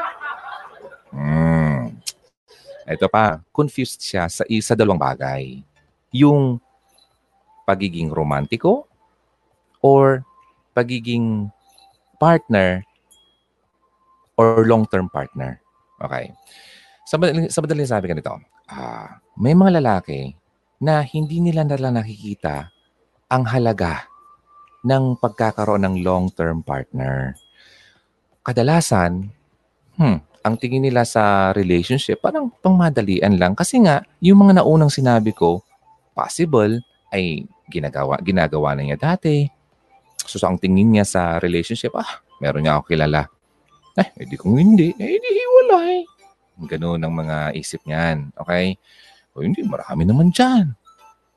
Mm. 1.11 1.99
Ito 2.83 3.07
pa, 3.07 3.43
confused 3.51 4.03
siya 4.03 4.27
sa 4.27 4.43
isa 4.47 4.75
dalawang 4.75 4.99
bagay. 4.99 5.63
Yung 6.15 6.59
pagiging 7.63 8.11
romantiko 8.11 8.87
or 9.79 10.23
pagiging 10.75 11.47
partner 12.19 12.83
or 14.35 14.63
long-term 14.67 15.07
partner. 15.11 15.59
Okay. 15.99 16.31
Sa, 17.07 17.19
sa 17.51 17.59
madaling 17.59 17.87
sabi 17.87 18.07
ganito, 18.11 18.35
ah, 18.71 19.19
may 19.35 19.55
mga 19.55 19.79
lalaki 19.83 20.35
na 20.83 21.03
hindi 21.03 21.39
nila 21.39 21.63
nila 21.63 21.91
nakikita 21.91 22.71
ang 23.31 23.43
halaga 23.47 24.07
ng 24.83 25.17
pagkakaroon 25.17 25.87
ng 25.87 25.95
long-term 26.03 26.61
partner. 26.61 27.39
Kadalasan, 28.43 29.31
hmm, 29.95 30.17
ang 30.43 30.55
tingin 30.59 30.83
nila 30.83 31.07
sa 31.07 31.55
relationship 31.55 32.19
parang 32.19 32.51
pangmadalian 32.59 33.39
lang 33.39 33.55
kasi 33.55 33.79
nga 33.79 34.03
yung 34.19 34.43
mga 34.43 34.59
naunang 34.59 34.91
sinabi 34.91 35.31
ko, 35.31 35.63
possible 36.11 36.83
ay 37.15 37.47
ginagawa 37.71 38.19
ginagawa 38.19 38.75
na 38.75 38.83
niya 38.83 38.99
dati. 38.99 39.47
So, 40.23 40.39
ang 40.43 40.59
tingin 40.59 40.91
niya 40.91 41.07
sa 41.07 41.21
relationship, 41.39 41.95
ah, 41.95 42.23
meron 42.39 42.63
niya 42.63 42.79
ako 42.79 42.95
kilala. 42.95 43.27
Eh, 43.99 44.25
edi 44.25 44.35
kung 44.39 44.55
hindi, 44.55 44.89
eh, 44.95 45.09
edi 45.19 45.29
hiwalay. 45.35 46.01
Ganun 46.65 47.03
ang 47.03 47.13
mga 47.13 47.53
isip 47.53 47.83
niyan. 47.83 48.31
Okay? 48.39 48.79
O 49.35 49.43
hindi, 49.43 49.61
marami 49.67 50.07
naman 50.07 50.31
dyan. 50.31 50.73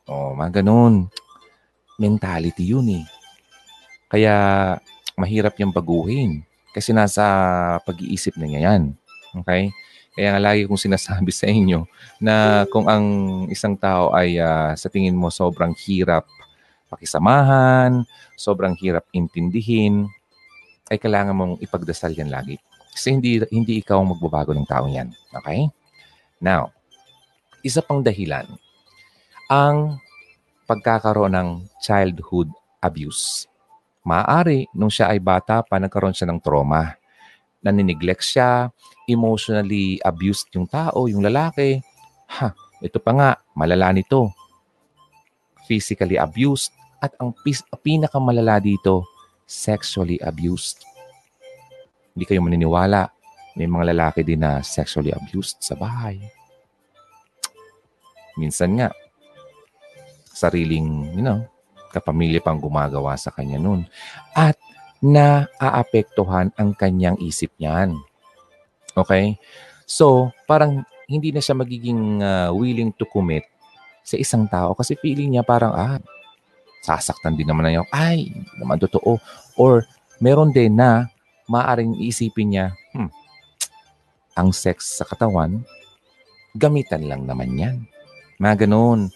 O, 0.07 0.39
mga 0.39 0.63
ganun. 0.63 1.11
Mentality 1.99 2.63
yun 2.63 2.89
eh. 2.93 3.05
Kaya 4.07 4.35
mahirap 5.19 5.59
yung 5.59 5.75
baguhin 5.75 6.45
kasi 6.71 6.93
nasa 6.93 7.25
pag-iisip 7.83 8.37
na 8.37 8.47
niya 8.47 8.61
yan. 8.73 8.83
Okay? 9.43 9.73
Kaya 10.17 10.33
nga 10.33 10.41
lagi 10.41 10.65
kong 10.65 10.81
sinasabi 10.81 11.29
sa 11.29 11.45
inyo 11.45 11.85
na 12.25 12.65
kung 12.73 12.89
ang 12.89 13.05
isang 13.53 13.77
tao 13.77 14.17
ay 14.17 14.41
uh, 14.41 14.73
sa 14.73 14.89
tingin 14.89 15.17
mo 15.17 15.29
sobrang 15.29 15.77
hirap 15.85 16.25
pakisamahan, 16.89 18.07
sobrang 18.39 18.73
hirap 18.79 19.05
intindihin, 19.11 20.07
ay 20.89 20.97
kailangan 20.97 21.35
mong 21.35 21.55
ipagdasal 21.59 22.15
yan 22.15 22.31
lagi. 22.31 22.57
Kasi 22.95 23.13
hindi, 23.13 23.43
hindi 23.53 23.83
ikaw 23.83 24.01
ang 24.01 24.17
magbabago 24.17 24.55
ng 24.55 24.65
tao 24.65 24.87
yan. 24.89 25.11
Okay? 25.35 25.69
Now, 26.41 26.73
isa 27.61 27.83
pang 27.83 28.01
dahilan, 28.01 28.47
ang 29.51 30.01
pagkakaroon 30.65 31.35
ng 31.35 31.49
childhood 31.83 32.49
abuse. 32.81 33.51
Maaari, 34.07 34.71
nung 34.71 34.87
siya 34.87 35.11
ay 35.11 35.19
bata 35.19 35.67
pa, 35.67 35.83
nagkaroon 35.83 36.15
siya 36.15 36.31
ng 36.31 36.39
trauma. 36.39 36.95
Naniniglect 37.59 38.23
siya, 38.23 38.71
emotionally 39.11 39.99
abused 40.07 40.47
yung 40.55 40.71
tao, 40.71 41.11
yung 41.11 41.27
lalaki. 41.27 41.83
Ha, 42.39 42.55
ito 42.79 43.03
pa 43.03 43.11
nga, 43.11 43.31
malala 43.59 43.91
nito. 43.91 44.31
Physically 45.67 46.15
abused. 46.15 46.71
At 47.03 47.19
ang 47.19 47.35
pinakamalala 47.83 48.63
dito, 48.63 49.11
sexually 49.43 50.23
abused. 50.23 50.87
Hindi 52.15 52.31
kayo 52.31 52.47
maniniwala. 52.47 53.11
May 53.59 53.67
mga 53.67 53.91
lalaki 53.91 54.23
din 54.23 54.47
na 54.47 54.63
sexually 54.63 55.11
abused 55.11 55.59
sa 55.59 55.75
bahay. 55.75 56.23
Minsan 58.39 58.79
nga, 58.79 58.95
sariling, 60.31 61.17
you 61.19 61.25
know, 61.27 61.43
kapamilya 61.97 62.45
pang 62.45 62.61
gumagawa 62.61 63.17
sa 63.17 63.33
kanya 63.33 63.57
noon. 63.57 63.89
At 64.37 64.61
naaapektuhan 65.01 66.53
ang 66.57 66.77
kanyang 66.77 67.17
isip 67.25 67.53
niyan. 67.57 67.97
Okay? 68.93 69.41
So, 69.89 70.33
parang 70.45 70.85
hindi 71.09 71.33
na 71.33 71.41
siya 71.41 71.57
magiging 71.57 72.21
uh, 72.21 72.51
willing 72.53 72.93
to 72.97 73.09
commit 73.09 73.49
sa 74.05 74.21
isang 74.21 74.45
tao 74.51 74.77
kasi 74.77 74.99
feeling 75.01 75.35
niya 75.35 75.45
parang, 75.47 75.73
ah, 75.73 75.99
sasaktan 76.85 77.35
din 77.35 77.49
naman 77.49 77.67
na 77.67 77.83
yung, 77.83 77.89
ay, 77.91 78.31
naman 78.61 78.79
totoo. 78.79 79.19
Or 79.59 79.83
meron 80.23 80.55
din 80.55 80.79
na 80.79 81.11
maaring 81.51 81.99
isipin 82.03 82.55
niya, 82.55 82.67
hmm, 82.95 83.11
ang 84.37 84.53
sex 84.53 85.01
sa 85.01 85.05
katawan, 85.09 85.65
gamitan 86.55 87.09
lang 87.09 87.25
naman 87.25 87.57
yan. 87.57 87.77
Mga 88.37 88.69
ganun. 88.69 89.09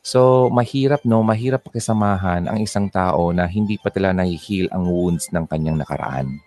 So, 0.00 0.48
mahirap, 0.48 1.04
no? 1.04 1.20
Mahirap 1.20 1.68
pakisamahan 1.68 2.48
ang 2.48 2.58
isang 2.64 2.88
tao 2.88 3.36
na 3.36 3.44
hindi 3.44 3.76
pa 3.76 3.92
tala 3.92 4.16
nahihil 4.16 4.72
ang 4.72 4.88
wounds 4.88 5.28
ng 5.28 5.44
kanyang 5.44 5.76
nakaraan. 5.76 6.40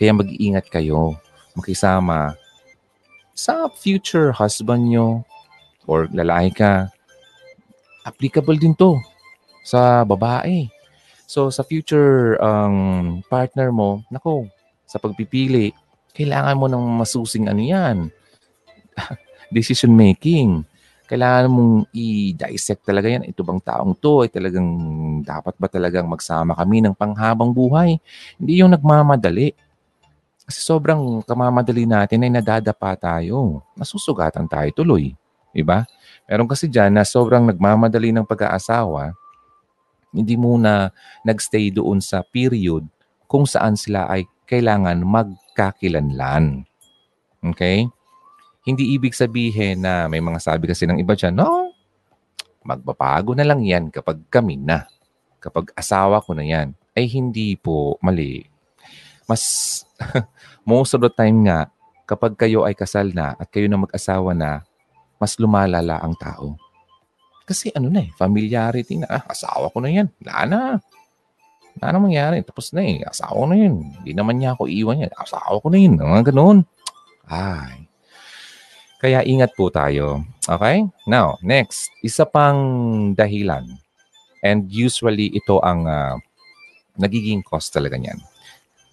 Kaya 0.00 0.16
mag-iingat 0.16 0.72
kayo. 0.72 1.20
Makisama 1.54 2.34
sa 3.36 3.68
future 3.68 4.32
husband 4.32 4.90
nyo 4.90 5.22
or 5.84 6.08
lalaki 6.10 6.64
ka. 6.64 6.88
Applicable 8.08 8.56
din 8.56 8.72
to 8.72 8.96
sa 9.60 10.02
babae. 10.02 10.66
So, 11.28 11.52
sa 11.52 11.64
future 11.64 12.40
um, 12.40 13.20
partner 13.28 13.72
mo, 13.72 14.04
nako, 14.08 14.48
sa 14.88 14.96
pagpipili, 14.96 15.72
kailangan 16.16 16.56
mo 16.56 16.66
ng 16.68 16.84
masusing 17.00 17.48
ano 17.48 17.60
yan. 17.60 18.08
Decision 19.54 19.92
making 19.92 20.64
kailangan 21.14 21.46
mong 21.46 21.72
i-dissect 21.94 22.82
talaga 22.82 23.06
yan. 23.06 23.22
Ito 23.22 23.46
bang 23.46 23.62
taong 23.62 23.94
to 24.02 24.26
ay 24.26 24.34
talagang 24.34 24.66
dapat 25.22 25.54
ba 25.54 25.70
talagang 25.70 26.10
magsama 26.10 26.58
kami 26.58 26.82
ng 26.82 26.90
panghabang 26.98 27.54
buhay? 27.54 28.02
Hindi 28.34 28.58
yung 28.58 28.74
nagmamadali. 28.74 29.54
Kasi 30.42 30.58
sobrang 30.58 31.22
kamamadali 31.22 31.86
natin 31.86 32.26
ay 32.26 32.34
nadadapa 32.34 32.98
tayo. 32.98 33.62
Nasusugatan 33.78 34.50
tayo 34.50 34.66
tuloy. 34.74 35.14
Diba? 35.54 35.86
Meron 36.26 36.50
kasi 36.50 36.66
dyan 36.66 36.98
na 36.98 37.06
sobrang 37.06 37.46
nagmamadali 37.46 38.10
ng 38.10 38.26
pag-aasawa, 38.26 39.14
hindi 40.10 40.34
muna 40.34 40.90
nagstay 41.22 41.70
doon 41.70 42.02
sa 42.02 42.26
period 42.26 42.82
kung 43.30 43.46
saan 43.46 43.78
sila 43.78 44.10
ay 44.10 44.26
kailangan 44.50 44.98
magkakilanlan. 45.06 46.66
Okay? 47.54 47.86
Hindi 48.64 48.96
ibig 48.96 49.12
sabihin 49.12 49.84
na 49.84 50.08
may 50.08 50.24
mga 50.24 50.40
sabi 50.40 50.64
kasi 50.64 50.88
ng 50.88 50.96
iba 50.96 51.12
dyan, 51.12 51.36
no, 51.36 51.68
magbabago 52.64 53.36
na 53.36 53.44
lang 53.44 53.60
yan 53.60 53.92
kapag 53.92 54.24
kami 54.32 54.56
na. 54.56 54.88
Kapag 55.36 55.68
asawa 55.76 56.24
ko 56.24 56.32
na 56.32 56.48
yan. 56.48 56.72
Ay 56.96 57.04
hindi 57.12 57.60
po 57.60 58.00
mali. 58.00 58.48
Mas, 59.28 59.84
most 60.68 60.96
of 60.96 61.04
the 61.04 61.12
time 61.12 61.44
nga, 61.44 61.68
kapag 62.08 62.40
kayo 62.40 62.64
ay 62.64 62.72
kasal 62.72 63.12
na 63.12 63.36
at 63.36 63.52
kayo 63.52 63.68
na 63.68 63.76
mag-asawa 63.80 64.32
na, 64.32 64.64
mas 65.20 65.36
lumalala 65.36 66.00
ang 66.00 66.16
tao. 66.16 66.56
Kasi 67.44 67.68
ano 67.76 67.92
na 67.92 68.00
eh, 68.00 68.10
familiarity 68.16 68.96
na, 68.96 69.20
ah, 69.20 69.24
asawa 69.28 69.68
ko 69.68 69.84
na 69.84 69.92
yan. 69.92 70.08
Wala 70.24 70.36
na. 70.48 70.60
Wala 71.76 71.86
na 71.92 71.98
mangyari. 72.00 72.40
Tapos 72.40 72.72
na 72.72 72.80
eh, 72.80 73.04
asawa 73.04 73.44
ko 73.44 73.46
na 73.52 73.56
yun. 73.60 73.74
Hindi 74.00 74.12
naman 74.16 74.40
niya 74.40 74.56
ako 74.56 74.64
iwan 74.72 75.04
yan. 75.04 75.12
Asawa 75.12 75.60
ko 75.60 75.68
na 75.68 75.76
yun. 75.76 76.00
Mga 76.00 76.32
ganun. 76.32 76.58
Ay, 77.28 77.83
kaya 79.04 79.20
ingat 79.20 79.52
po 79.52 79.68
tayo. 79.68 80.24
Okay? 80.48 80.88
Now, 81.04 81.36
next, 81.44 81.92
isa 82.00 82.24
pang 82.24 82.56
dahilan. 83.12 83.68
And 84.40 84.64
usually 84.72 85.28
ito 85.28 85.60
ang 85.60 85.84
uh, 85.84 86.16
nagiging 86.96 87.44
cause 87.44 87.68
talaga 87.68 88.00
niyan. 88.00 88.16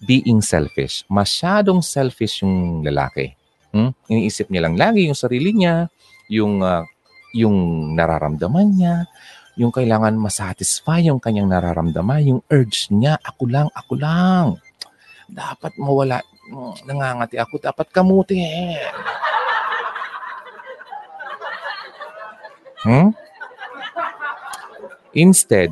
Being 0.04 0.44
selfish. 0.44 1.08
Masyadong 1.08 1.80
selfish 1.80 2.44
yung 2.44 2.84
lalaki. 2.84 3.32
Hmm? 3.72 3.96
Iniisip 4.12 4.52
niya 4.52 4.68
lang 4.68 4.76
lagi 4.76 5.08
yung 5.08 5.16
sarili 5.16 5.56
niya, 5.56 5.88
yung 6.28 6.60
uh, 6.60 6.84
yung 7.32 7.56
nararamdaman 7.96 8.68
niya, 8.68 9.08
yung 9.56 9.72
kailangan 9.72 10.12
masatisfy 10.20 11.00
yung 11.08 11.24
kanyang 11.24 11.48
nararamdaman, 11.48 12.20
yung 12.28 12.40
urge 12.52 12.92
niya, 12.92 13.16
ako 13.24 13.48
lang, 13.48 13.72
ako 13.72 13.96
lang. 13.96 14.46
Dapat 15.24 15.72
mawala, 15.80 16.20
hmm, 16.52 16.84
nangangati 16.84 17.40
ako, 17.40 17.64
dapat 17.64 17.88
kamuti. 17.88 18.44
Hmm? 22.82 23.14
Instead, 25.14 25.70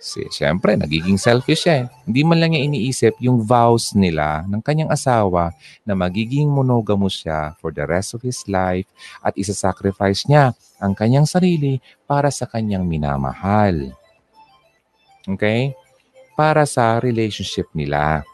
si, 0.00 0.24
siyempre, 0.32 0.74
nagiging 0.74 1.20
selfish 1.20 1.68
siya 1.68 1.84
eh. 1.84 1.86
Hindi 2.08 2.20
man 2.24 2.38
lang 2.40 2.50
niya 2.56 2.66
iniisip 2.66 3.14
yung 3.20 3.44
vows 3.44 3.92
nila 3.92 4.44
ng 4.48 4.64
kanyang 4.64 4.90
asawa 4.92 5.52
na 5.84 5.92
magiging 5.92 6.48
monogamous 6.48 7.20
siya 7.20 7.54
for 7.60 7.74
the 7.74 7.84
rest 7.84 8.16
of 8.16 8.24
his 8.24 8.40
life 8.48 8.88
at 9.20 9.36
isa-sacrifice 9.36 10.24
niya 10.30 10.56
ang 10.80 10.96
kanyang 10.96 11.28
sarili 11.28 11.78
para 12.08 12.32
sa 12.32 12.48
kanyang 12.48 12.88
minamahal. 12.88 13.92
Okay? 15.28 15.76
Para 16.38 16.64
sa 16.64 16.96
relationship 17.02 17.68
nila. 17.76 18.24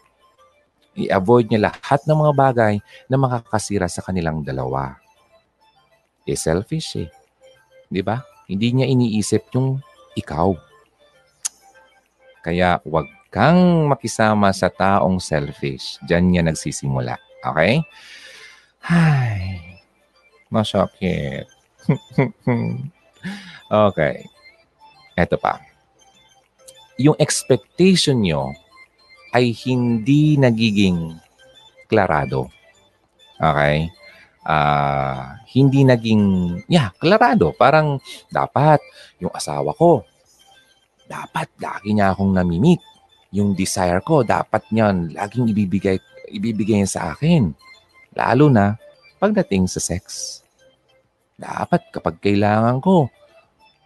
I-avoid 0.96 1.52
niya 1.52 1.68
lahat 1.68 2.00
ng 2.08 2.16
mga 2.16 2.32
bagay 2.32 2.74
na 3.10 3.16
makakasira 3.20 3.84
sa 3.90 4.00
kanilang 4.00 4.40
dalawa. 4.40 4.96
Eh, 6.24 6.38
selfish 6.38 6.96
eh. 6.96 7.15
Di 7.86 8.02
ba? 8.02 8.18
Hindi 8.46 8.72
niya 8.74 8.86
iniisip 8.86 9.50
yung 9.54 9.82
ikaw. 10.14 10.54
Kaya 12.42 12.78
wag 12.86 13.10
kang 13.30 13.90
makisama 13.90 14.54
sa 14.54 14.70
taong 14.70 15.18
selfish. 15.18 15.98
Diyan 16.06 16.24
niya 16.30 16.42
nagsisimula. 16.46 17.18
Okay? 17.42 17.82
Ay, 18.86 19.60
masakit. 20.48 21.50
okay. 23.90 24.24
Eto 25.18 25.36
pa. 25.36 25.58
Yung 26.96 27.18
expectation 27.20 28.22
nyo 28.22 28.54
ay 29.34 29.52
hindi 29.52 30.40
nagiging 30.40 31.18
klarado. 31.90 32.48
Okay? 33.36 33.90
Uh, 34.46 35.34
hindi 35.50 35.82
naging, 35.82 36.22
yeah, 36.70 36.94
klarado. 36.96 37.50
Parang 37.58 37.98
dapat 38.30 38.78
yung 39.18 39.34
asawa 39.34 39.74
ko, 39.74 40.06
dapat 41.10 41.50
lagi 41.58 41.90
niya 41.92 42.14
akong 42.14 42.30
namimit. 42.30 42.78
Yung 43.34 43.52
desire 43.58 44.00
ko, 44.06 44.22
dapat 44.22 44.62
niyan 44.70 45.12
laging 45.12 45.50
ibibigay, 45.50 45.98
ibibigay 46.30 46.86
sa 46.86 47.12
akin. 47.12 47.50
Lalo 48.14 48.46
na 48.48 48.78
pagdating 49.18 49.66
sa 49.66 49.82
sex. 49.82 50.40
Dapat 51.36 51.92
kapag 51.92 52.16
kailangan 52.22 52.80
ko, 52.80 53.10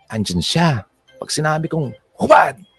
andyan 0.06 0.44
siya. 0.44 0.86
Pag 1.18 1.30
sinabi 1.34 1.66
kong, 1.66 1.90
hubad! 2.20 2.69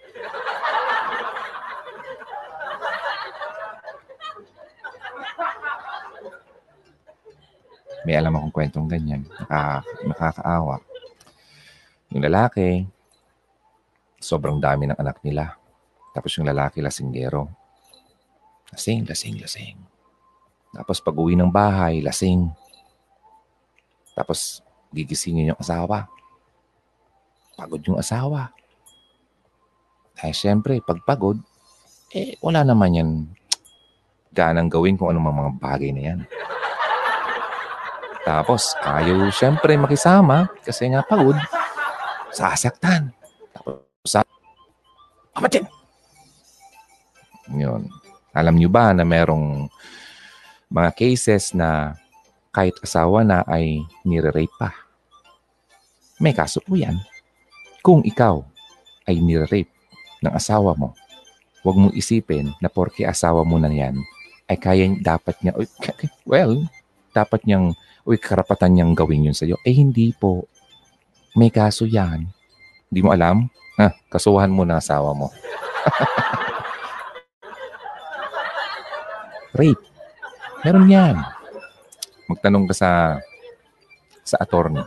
May 8.02 8.18
alam 8.18 8.34
akong 8.34 8.54
kwentong 8.54 8.90
ganyan. 8.90 9.26
Nakaka, 9.30 9.86
nakakaawa. 10.10 10.76
Yung 12.12 12.24
lalaki, 12.26 12.84
sobrang 14.18 14.58
dami 14.58 14.90
ng 14.90 14.98
anak 14.98 15.22
nila. 15.22 15.56
Tapos 16.12 16.34
yung 16.36 16.50
lalaki, 16.50 16.82
lasinggero. 16.82 17.48
Lasing, 18.74 19.06
lasing, 19.06 19.36
lasing. 19.40 19.78
Tapos 20.72 21.04
pag 21.04 21.16
uwi 21.16 21.36
ng 21.36 21.52
bahay, 21.52 22.00
lasing. 22.00 22.48
Tapos 24.16 24.64
gigisingin 24.92 25.56
yung 25.56 25.62
asawa. 25.62 26.08
Pagod 27.56 27.84
yung 27.84 28.00
asawa. 28.00 28.52
Eh, 30.22 30.36
syempre, 30.36 30.80
pag 30.86 31.02
pagod, 31.02 31.40
eh, 32.14 32.38
wala 32.44 32.62
naman 32.62 32.94
yan 32.94 33.10
ganang 34.32 34.72
gawin 34.72 34.96
kung 34.96 35.12
anong 35.12 35.28
mga 35.34 35.52
bagay 35.60 35.92
na 35.92 36.02
yan. 36.14 36.20
Tapos, 38.32 38.80
ayaw 38.80 39.28
siyempre 39.28 39.76
makisama 39.76 40.48
kasi 40.64 40.88
nga 40.88 41.04
pagod. 41.04 41.36
Sasaktan. 42.32 43.12
Tapos, 43.52 43.84
sa... 44.08 44.24
Kamatin! 45.36 45.68
Yun. 47.52 47.92
Alam 48.32 48.56
niyo 48.56 48.72
ba 48.72 48.96
na 48.96 49.04
merong 49.04 49.68
mga 50.72 50.96
cases 50.96 51.52
na 51.52 52.00
kahit 52.56 52.72
asawa 52.80 53.28
na 53.28 53.44
ay 53.52 53.84
nire-rape 54.08 54.56
pa? 54.56 54.72
May 56.24 56.32
kaso 56.32 56.64
po 56.64 56.80
yan. 56.80 57.04
Kung 57.84 58.00
ikaw 58.08 58.48
ay 59.12 59.20
nire-rape 59.20 59.76
ng 60.24 60.32
asawa 60.32 60.72
mo, 60.80 60.96
huwag 61.68 61.76
mong 61.76 61.96
isipin 62.00 62.56
na 62.64 62.72
porke 62.72 63.04
asawa 63.04 63.44
mo 63.44 63.60
na 63.60 63.68
yan, 63.68 64.00
ay 64.48 64.56
kaya 64.56 64.88
dapat 65.04 65.36
niya, 65.44 65.52
well, 66.32 66.64
dapat 67.12 67.44
niyang 67.44 67.76
uy, 68.06 68.18
karapatan 68.18 68.74
niyang 68.74 68.94
gawin 68.98 69.30
yun 69.30 69.38
sa'yo. 69.38 69.62
Eh, 69.62 69.76
hindi 69.76 70.14
po. 70.16 70.48
May 71.38 71.54
kaso 71.54 71.86
yan. 71.88 72.28
Hindi 72.92 73.02
mo 73.04 73.16
alam? 73.16 73.48
Ha, 73.80 73.88
kasuhan 74.12 74.52
mo 74.52 74.68
na 74.68 74.84
asawa 74.84 75.16
mo. 75.16 75.32
Rape. 79.58 79.80
Meron 80.62 80.92
yan. 80.92 81.16
Magtanong 82.28 82.68
ka 82.70 82.76
sa 82.76 83.20
sa 84.22 84.38
attorney. 84.40 84.84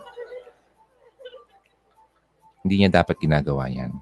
Hindi 2.64 2.80
niya 2.80 3.04
dapat 3.04 3.20
ginagawa 3.20 3.68
yan. 3.68 3.92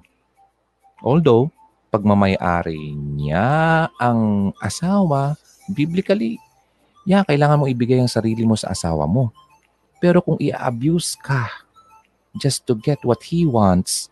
Although, 1.03 1.51
pagmamayari 1.91 2.95
niya 2.95 3.91
ang 3.99 4.55
asawa, 4.63 5.35
biblically, 5.67 6.39
yeah, 7.03 7.23
kailangan 7.23 7.63
mong 7.63 7.71
ibigay 7.71 7.99
ang 7.99 8.11
sarili 8.11 8.43
mo 8.47 8.55
sa 8.55 8.71
asawa 8.71 9.07
mo. 9.07 9.31
Pero 10.03 10.19
kung 10.19 10.35
i-abuse 10.39 11.15
ka 11.19 11.47
just 12.35 12.67
to 12.67 12.75
get 12.75 12.99
what 13.07 13.23
he 13.23 13.47
wants, 13.47 14.11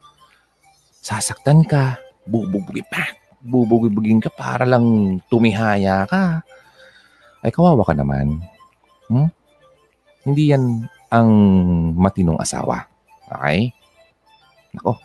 sasaktan 1.01 1.65
ka, 1.65 1.97
bububugin 2.23 2.85
pa, 2.87 3.11
bububugin 3.41 4.21
ka 4.21 4.29
para 4.29 4.63
lang 4.63 5.17
tumihaya 5.27 6.05
ka, 6.05 6.45
ay 7.41 7.49
kawawa 7.49 7.81
ka 7.81 7.97
naman. 7.97 8.39
Hmm? 9.09 9.27
Hindi 10.21 10.53
yan 10.53 10.85
ang 11.09 11.29
matinong 11.97 12.37
asawa. 12.37 12.85
Okay? 13.27 13.73
Nako. 14.71 14.95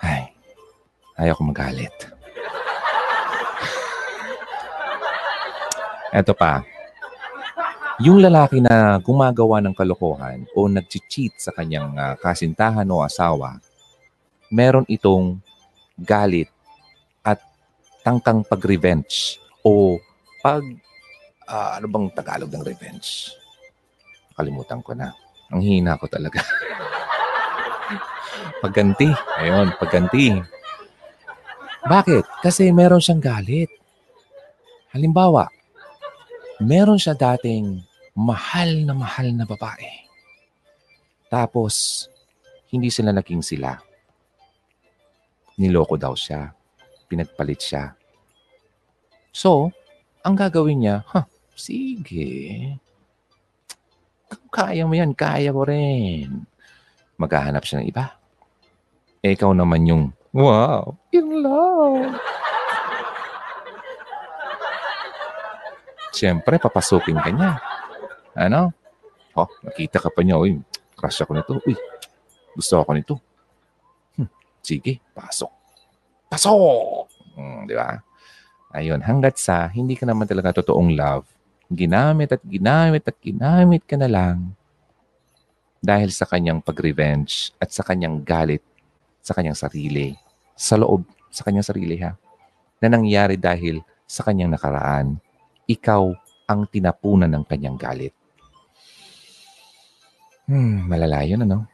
Ay, 0.00 0.32
ayaw 1.20 1.36
ko 1.36 1.42
magalit. 1.46 2.15
Eto 6.16 6.32
pa. 6.32 6.64
Yung 8.00 8.24
lalaki 8.24 8.64
na 8.64 8.96
gumagawa 9.04 9.60
ng 9.60 9.76
kalokohan 9.76 10.48
o 10.56 10.64
nag-cheat 10.64 11.36
sa 11.36 11.52
kanyang 11.52 11.92
uh, 11.92 12.16
kasintahan 12.16 12.88
o 12.88 13.04
asawa, 13.04 13.60
meron 14.48 14.88
itong 14.88 15.36
galit 16.00 16.48
at 17.20 17.36
tangkang 18.00 18.40
pag-revenge 18.48 19.36
o 19.60 20.00
pag, 20.40 20.64
uh, 21.52 21.76
ano 21.76 21.84
bang 21.84 22.08
Tagalog 22.16 22.48
ng 22.48 22.64
revenge? 22.64 23.36
Kalimutan 24.32 24.80
ko 24.80 24.96
na. 24.96 25.12
Ang 25.52 25.60
hina 25.60 26.00
ko 26.00 26.08
talaga. 26.08 26.40
pagganti. 28.64 29.08
Ayun, 29.40 29.68
pagganti. 29.76 30.32
Bakit? 31.84 32.24
Kasi 32.40 32.72
meron 32.72 33.04
siyang 33.04 33.20
galit. 33.20 33.68
Halimbawa, 34.96 35.55
meron 36.60 36.96
siya 36.96 37.16
dating 37.16 37.84
mahal 38.16 38.84
na 38.88 38.94
mahal 38.96 39.28
na 39.36 39.44
babae. 39.44 40.08
Tapos, 41.28 42.06
hindi 42.72 42.88
sila 42.88 43.12
naging 43.12 43.44
sila. 43.44 43.76
Niloko 45.60 46.00
daw 46.00 46.16
siya. 46.16 46.52
Pinagpalit 47.06 47.60
siya. 47.60 47.92
So, 49.36 49.68
ang 50.24 50.34
gagawin 50.34 50.80
niya, 50.80 50.96
ha, 51.12 51.22
huh, 51.22 51.26
sige. 51.52 52.72
Kaya 54.48 54.88
mo 54.88 54.96
yan, 54.96 55.12
kaya 55.12 55.52
ko 55.52 55.68
rin. 55.68 56.48
Maghahanap 57.20 57.62
siya 57.68 57.84
ng 57.84 57.88
iba. 57.92 58.16
Eh, 59.20 59.36
ikaw 59.36 59.52
naman 59.52 59.84
yung, 59.84 60.04
wow, 60.32 60.96
in 61.12 61.44
love. 61.44 62.16
Siyempre, 66.16 66.56
papasukin 66.56 67.20
ka 67.20 67.28
niya. 67.28 67.60
Ano? 68.32 68.72
Oh, 69.36 69.44
nakita 69.60 70.00
ka 70.00 70.08
pa 70.08 70.24
niya. 70.24 70.40
Uy, 70.40 70.56
crush 70.96 71.20
ako 71.20 71.36
nito. 71.36 71.52
Uy, 71.68 71.76
gusto 72.56 72.80
ako 72.80 72.90
nito. 72.96 73.14
Hmm, 74.16 74.32
sige, 74.64 75.04
pasok. 75.12 75.52
Pasok! 76.32 77.04
Hmm, 77.36 77.68
di 77.68 77.76
ba? 77.76 78.00
Ayun, 78.72 79.04
hanggat 79.04 79.36
sa 79.36 79.68
hindi 79.68 79.92
ka 79.92 80.08
naman 80.08 80.24
talaga 80.24 80.56
totoong 80.64 80.96
love, 80.96 81.28
ginamit 81.68 82.32
at 82.32 82.40
ginamit 82.48 83.04
at 83.04 83.16
ginamit 83.20 83.84
ka 83.84 84.00
na 84.00 84.08
lang 84.08 84.56
dahil 85.84 86.08
sa 86.08 86.24
kanyang 86.24 86.64
pag-revenge 86.64 87.52
at 87.60 87.70
sa 87.70 87.84
kanyang 87.84 88.24
galit 88.24 88.64
sa 89.20 89.36
kanyang 89.36 89.56
sarili. 89.58 90.16
Sa 90.56 90.80
loob, 90.80 91.04
sa 91.28 91.44
kanyang 91.44 91.66
sarili 91.66 92.00
ha. 92.00 92.16
Na 92.80 92.88
nangyari 92.88 93.36
dahil 93.36 93.84
sa 94.08 94.24
kanyang 94.24 94.54
nakaraan 94.56 95.20
ikaw 95.66 96.14
ang 96.46 96.70
tinapunan 96.70 97.30
ng 97.30 97.44
kanyang 97.46 97.74
galit. 97.74 98.14
Hmm, 100.46 100.86
malala 100.86 101.26
yun, 101.26 101.42
ano? 101.42 101.66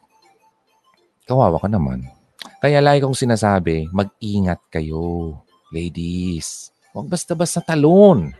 Kawawa 1.28 1.60
ka 1.60 1.68
naman. 1.68 2.08
Kaya 2.56 2.80
lagi 2.80 3.04
kong 3.04 3.14
sinasabi, 3.14 3.92
mag-ingat 3.92 4.64
kayo, 4.72 5.36
ladies. 5.68 6.72
Huwag 6.96 7.12
basta-basta 7.12 7.60
talon. 7.60 8.32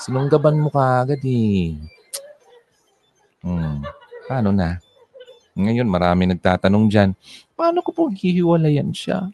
Sinunggaban 0.00 0.62
mo 0.62 0.70
ka 0.72 1.02
agad 1.04 1.20
eh. 1.26 1.76
Hmm, 3.42 3.82
paano 4.30 4.54
na? 4.54 4.78
Ngayon, 5.58 5.90
marami 5.90 6.30
nagtatanong 6.30 6.84
dyan, 6.86 7.10
paano 7.58 7.82
ko 7.82 7.90
po 7.90 8.02
hihiwalayan 8.08 8.94
siya? 8.94 9.28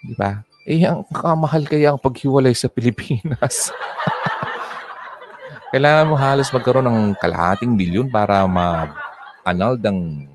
Di 0.00 0.14
ba? 0.16 0.40
Eh, 0.64 0.84
ang 0.84 1.04
kamahal 1.08 1.64
kaya 1.68 1.92
ang 1.92 2.00
paghiwalay 2.00 2.52
sa 2.56 2.68
Pilipinas. 2.68 3.72
Kailangan 5.72 6.08
mo 6.10 6.16
halos 6.18 6.50
magkaroon 6.50 6.88
ng 6.88 7.00
kalahating 7.16 7.72
milyon 7.72 8.10
para 8.10 8.42
ma-anal 8.44 9.78
ng 9.78 10.26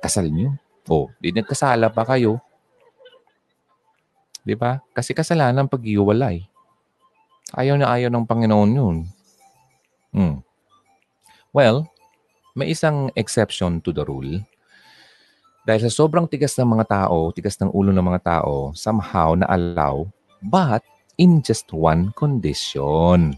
kasal 0.00 0.26
niyo. 0.26 0.56
O, 0.88 1.12
di 1.20 1.30
nagkasala 1.34 1.92
pa 1.92 2.02
kayo. 2.08 2.40
Di 4.40 4.56
ba? 4.56 4.80
Kasi 4.96 5.12
kasalanan 5.12 5.68
paghiwalay. 5.68 6.48
Ayaw 7.52 7.76
na 7.76 7.92
ayaw 7.92 8.08
ng 8.08 8.24
Panginoon 8.24 8.70
yun. 8.72 8.96
Hmm. 10.16 10.40
Well, 11.52 11.88
may 12.56 12.72
isang 12.72 13.12
exception 13.16 13.84
to 13.84 13.92
the 13.92 14.04
rule 14.04 14.40
dahil 15.68 15.84
sa 15.84 15.92
sobrang 15.92 16.24
tigas 16.24 16.56
ng 16.56 16.64
mga 16.64 16.88
tao, 16.88 17.28
tigas 17.28 17.60
ng 17.60 17.68
ulo 17.76 17.92
ng 17.92 18.00
mga 18.00 18.24
tao, 18.24 18.72
somehow 18.72 19.36
na-allow, 19.36 20.08
but 20.40 20.80
in 21.20 21.44
just 21.44 21.68
one 21.76 22.08
condition. 22.16 23.36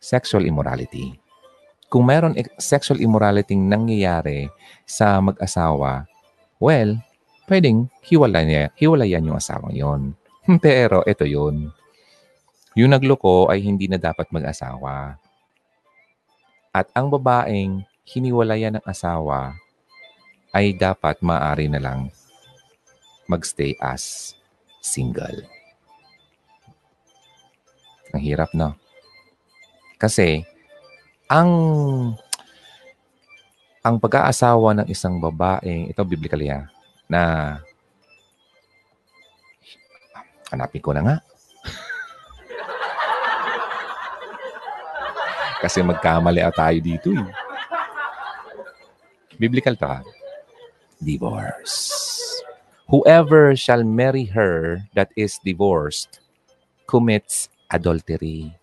Sexual 0.00 0.48
immorality. 0.48 1.20
Kung 1.92 2.08
mayroon 2.08 2.32
sexual 2.56 3.04
immorality 3.04 3.52
nangyayari 3.52 4.48
sa 4.88 5.20
mag-asawa, 5.20 6.08
well, 6.56 6.96
pwedeng 7.44 7.92
hiwalayan, 8.00 8.72
hiwalayan 8.80 9.28
yung 9.28 9.36
asawang 9.36 9.76
yon. 9.76 10.00
Pero 10.64 11.04
ito 11.04 11.28
yun. 11.28 11.68
Yung 12.72 12.96
nagloko 12.96 13.52
ay 13.52 13.60
hindi 13.60 13.84
na 13.84 14.00
dapat 14.00 14.32
mag-asawa. 14.32 15.20
At 16.72 16.88
ang 16.96 17.12
babaeng 17.12 17.84
hiniwalayan 18.08 18.80
ng 18.80 18.84
asawa 18.88 19.60
ay 20.52 20.76
dapat 20.76 21.16
maaari 21.24 21.72
na 21.72 21.80
lang 21.80 22.12
magstay 23.24 23.72
as 23.80 24.36
single. 24.84 25.48
Ang 28.12 28.20
hirap, 28.20 28.52
no? 28.52 28.76
Kasi, 29.96 30.44
ang 31.32 31.48
ang 33.80 33.96
pag-aasawa 33.96 34.76
ng 34.78 34.86
isang 34.92 35.16
babae, 35.16 35.88
ito 35.88 36.04
biblically 36.04 36.52
ha, 36.52 36.68
na 37.08 37.56
hanapin 40.52 40.84
ko 40.84 40.92
na 40.92 41.02
nga. 41.02 41.16
Kasi 45.64 45.80
magkamali 45.80 46.44
tayo 46.52 46.78
dito 46.78 47.08
eh. 47.08 47.24
Biblical 49.40 49.80
to 49.80 49.88
ha 49.88 50.04
divorce. 51.02 51.90
Whoever 52.88 53.56
shall 53.56 53.82
marry 53.82 54.24
her 54.30 54.86
that 54.94 55.10
is 55.16 55.40
divorced 55.42 56.20
commits 56.86 57.48
adultery. 57.70 58.54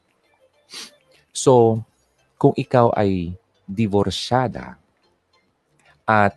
So, 1.33 1.83
kung 2.39 2.53
ikaw 2.55 2.95
ay 2.95 3.35
divorsyada 3.67 4.79
at 6.07 6.33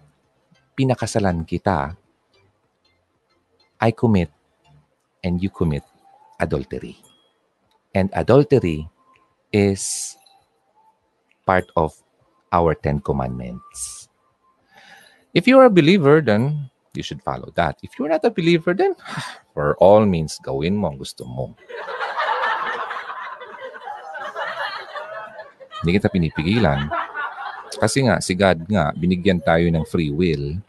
pinakasalan 0.74 1.44
kita, 1.46 1.94
I 3.82 3.90
commit 3.90 4.30
and 5.22 5.42
you 5.42 5.50
commit 5.50 5.82
adultery. 6.38 6.98
And 7.94 8.08
adultery 8.14 8.88
is 9.52 10.16
part 11.44 11.68
of 11.76 11.92
our 12.52 12.74
Ten 12.74 13.00
Commandments. 13.00 14.01
If 15.32 15.48
you 15.48 15.56
are 15.56 15.64
a 15.64 15.72
believer, 15.72 16.20
then 16.20 16.68
you 16.92 17.00
should 17.00 17.24
follow 17.24 17.48
that. 17.56 17.80
If 17.80 17.96
you're 17.96 18.12
not 18.12 18.24
a 18.24 18.30
believer, 18.30 18.76
then 18.76 18.92
for 19.56 19.72
all 19.80 20.04
means, 20.04 20.36
gawin 20.44 20.76
mo 20.76 20.92
ang 20.92 21.00
gusto 21.00 21.24
mo. 21.24 21.56
Hindi 25.82 25.98
kita 25.98 26.12
pinipigilan. 26.12 26.92
Kasi 27.80 28.06
nga, 28.06 28.20
si 28.20 28.36
God 28.36 28.68
nga, 28.68 28.92
binigyan 28.94 29.42
tayo 29.42 29.66
ng 29.72 29.82
free 29.88 30.12
will. 30.12 30.60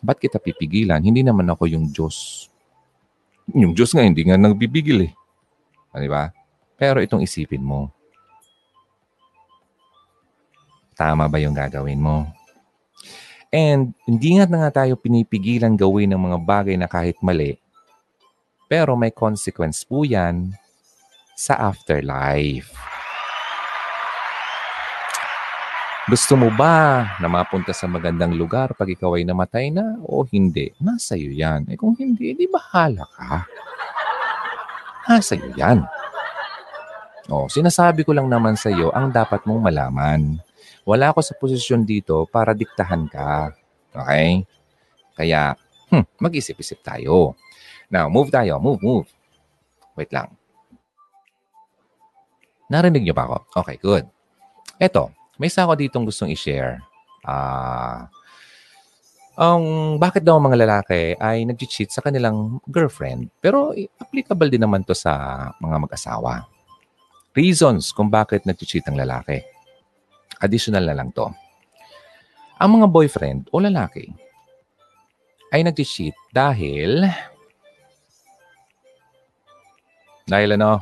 Ba't 0.00 0.16
kita 0.22 0.38
pipigilan? 0.38 1.02
Hindi 1.02 1.20
naman 1.20 1.50
ako 1.50 1.68
yung 1.68 1.90
Diyos. 1.90 2.48
Yung 3.52 3.74
Diyos 3.76 3.92
nga, 3.92 4.06
hindi 4.06 4.24
nga 4.24 4.38
nagbibigil 4.40 5.10
eh. 5.10 5.12
Ah, 5.92 6.00
di 6.00 6.08
ba? 6.08 6.30
Pero 6.78 7.02
itong 7.02 7.20
isipin 7.20 7.60
mo, 7.60 7.92
tama 10.94 11.26
ba 11.28 11.36
yung 11.42 11.52
gagawin 11.52 12.00
mo? 12.00 12.30
And 13.54 13.94
hindi 14.10 14.34
nga 14.34 14.50
na 14.50 14.66
nga 14.66 14.82
tayo 14.82 14.98
pinipigilan 14.98 15.78
gawin 15.78 16.10
ng 16.10 16.18
mga 16.18 16.38
bagay 16.42 16.74
na 16.74 16.90
kahit 16.90 17.14
mali, 17.22 17.54
pero 18.66 18.98
may 18.98 19.14
consequence 19.14 19.86
po 19.86 20.02
yan 20.02 20.50
sa 21.38 21.70
afterlife. 21.70 22.74
Gusto 26.04 26.36
mo 26.36 26.52
ba 26.52 27.16
na 27.16 27.30
mapunta 27.30 27.72
sa 27.72 27.88
magandang 27.88 28.34
lugar 28.34 28.76
pag 28.76 28.90
ikaw 28.90 29.16
ay 29.16 29.24
namatay 29.24 29.70
na 29.72 30.02
o 30.04 30.26
hindi? 30.26 30.68
Nasa 30.82 31.16
iyo 31.16 31.32
yan. 31.32 31.64
Eh 31.70 31.80
kung 31.80 31.96
hindi, 31.96 32.36
di 32.36 32.44
bahala 32.44 33.08
ka. 33.08 33.46
Nasa 35.08 35.32
iyo 35.32 35.48
yan. 35.56 35.80
O, 37.32 37.48
sinasabi 37.48 38.04
ko 38.04 38.12
lang 38.12 38.28
naman 38.28 38.52
sa 38.52 38.68
iyo 38.68 38.92
ang 38.92 39.08
dapat 39.14 39.48
mong 39.48 39.64
malaman. 39.64 40.36
Wala 40.84 41.12
ako 41.12 41.20
sa 41.24 41.34
posisyon 41.36 41.88
dito 41.88 42.28
para 42.28 42.52
diktahan 42.52 43.08
ka. 43.08 43.56
Okay? 43.96 44.44
Kaya, 45.16 45.56
hmm, 45.88 46.04
mag-isip-isip 46.20 46.84
tayo. 46.84 47.36
Now, 47.88 48.12
move 48.12 48.28
tayo. 48.28 48.60
Move, 48.60 48.80
move. 48.84 49.08
Wait 49.96 50.12
lang. 50.12 50.34
Narinig 52.68 53.04
niyo 53.08 53.14
ba 53.16 53.28
ako? 53.28 53.36
Okay, 53.64 53.76
good. 53.80 54.04
Eto, 54.76 55.14
may 55.38 55.48
isa 55.48 55.64
ako 55.64 55.78
ditong 55.78 56.04
gustong 56.04 56.32
i-share. 56.32 56.80
Ah... 57.24 58.08
ang 59.34 59.98
bakit 59.98 60.22
daw 60.22 60.38
mga 60.38 60.62
lalaki 60.62 61.18
ay 61.18 61.42
nag-cheat 61.42 61.90
sa 61.90 61.98
kanilang 61.98 62.62
girlfriend. 62.70 63.34
Pero 63.42 63.74
applicable 63.98 64.46
din 64.46 64.62
naman 64.62 64.86
to 64.86 64.94
sa 64.94 65.10
mga 65.58 65.82
mag-asawa. 65.82 66.46
Reasons 67.34 67.90
kung 67.90 68.14
bakit 68.14 68.46
nag-cheat 68.46 68.86
ang 68.86 68.94
lalaki. 68.94 69.42
Additional 70.42 70.86
na 70.86 70.96
lang 70.96 71.10
to. 71.14 71.30
Ang 72.58 72.80
mga 72.80 72.86
boyfriend 72.90 73.50
o 73.50 73.58
lalaki 73.58 74.10
ay 75.54 75.62
nag-cheat 75.62 76.14
dahil 76.34 77.06
dahil 80.24 80.56
ano? 80.56 80.80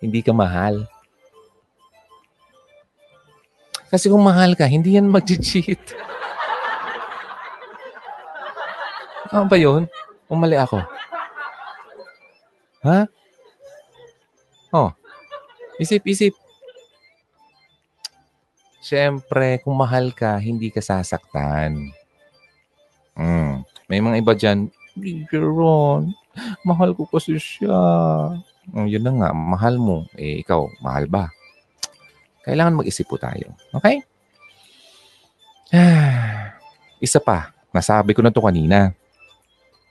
Hindi 0.00 0.24
ka 0.24 0.32
mahal. 0.32 0.88
Kasi 3.90 4.06
kung 4.06 4.22
mahal 4.22 4.54
ka, 4.54 4.64
hindi 4.70 4.96
yan 4.96 5.10
mag-cheat. 5.10 5.82
Ano 9.30 9.46
ba 9.46 9.54
yun? 9.54 9.86
Umali 10.26 10.58
ako. 10.58 10.82
Ha? 12.82 13.06
Oh. 14.74 14.90
Isip, 15.78 16.02
isip. 16.02 16.34
Siyempre, 18.80 19.60
kung 19.60 19.76
mahal 19.76 20.16
ka, 20.16 20.40
hindi 20.40 20.72
ka 20.72 20.80
sasaktan. 20.80 21.92
Mm. 23.12 23.60
May 23.92 24.00
mga 24.00 24.16
iba 24.24 24.32
dyan, 24.32 24.72
Ron, 25.32 26.16
mahal 26.64 26.96
ko 26.96 27.04
kasi 27.04 27.36
siya. 27.36 27.76
Oh, 28.70 28.86
yun 28.86 29.04
na 29.04 29.12
nga, 29.12 29.30
mahal 29.36 29.76
mo. 29.76 30.08
Eh, 30.16 30.40
ikaw, 30.40 30.64
mahal 30.80 31.04
ba? 31.10 31.28
Kailangan 32.44 32.80
mag-isip 32.80 33.04
po 33.04 33.20
tayo. 33.20 33.52
Okay? 33.76 34.00
Isa 37.04 37.20
pa, 37.20 37.52
nasabi 37.74 38.16
ko 38.16 38.24
na 38.24 38.32
to 38.32 38.40
kanina. 38.40 38.96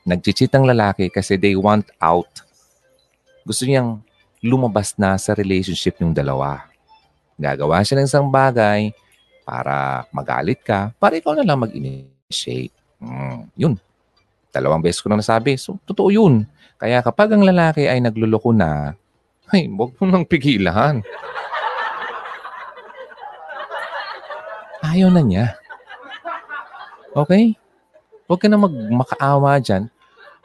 Nag-cheat 0.08 0.50
ang 0.56 0.66
lalaki 0.66 1.12
kasi 1.14 1.38
they 1.38 1.54
want 1.54 1.86
out. 2.02 2.30
Gusto 3.46 3.68
niyang 3.68 4.02
lumabas 4.40 4.96
na 4.96 5.20
sa 5.20 5.36
relationship 5.36 6.00
yung 6.00 6.16
dalawa. 6.16 6.69
Gagawa 7.40 7.80
siya 7.88 8.04
ng 8.04 8.08
isang 8.12 8.28
bagay 8.28 8.92
para 9.48 10.04
magalit 10.12 10.60
ka, 10.60 10.92
para 11.00 11.16
ikaw 11.16 11.34
na 11.34 11.48
lang 11.48 11.64
mag-initiate. 11.64 12.76
Mm, 13.00 13.48
yun. 13.56 13.74
Dalawang 14.52 14.84
beses 14.84 15.00
ko 15.00 15.08
na 15.08 15.18
nasabi. 15.18 15.56
So, 15.56 15.80
totoo 15.88 16.12
yun. 16.12 16.44
Kaya 16.76 17.00
kapag 17.00 17.32
ang 17.32 17.48
lalaki 17.48 17.88
ay 17.88 18.04
nagluloko 18.04 18.52
na, 18.52 18.94
ay, 19.50 19.72
huwag 19.72 19.96
mo 19.98 20.04
nang 20.06 20.28
pigilan. 20.28 21.02
Ayaw 24.84 25.10
na 25.10 25.24
niya. 25.24 25.56
Okay? 27.16 27.56
Huwag 28.28 28.40
ka 28.44 28.48
na 28.52 28.60
magmakaawa 28.60 29.58
dyan 29.64 29.90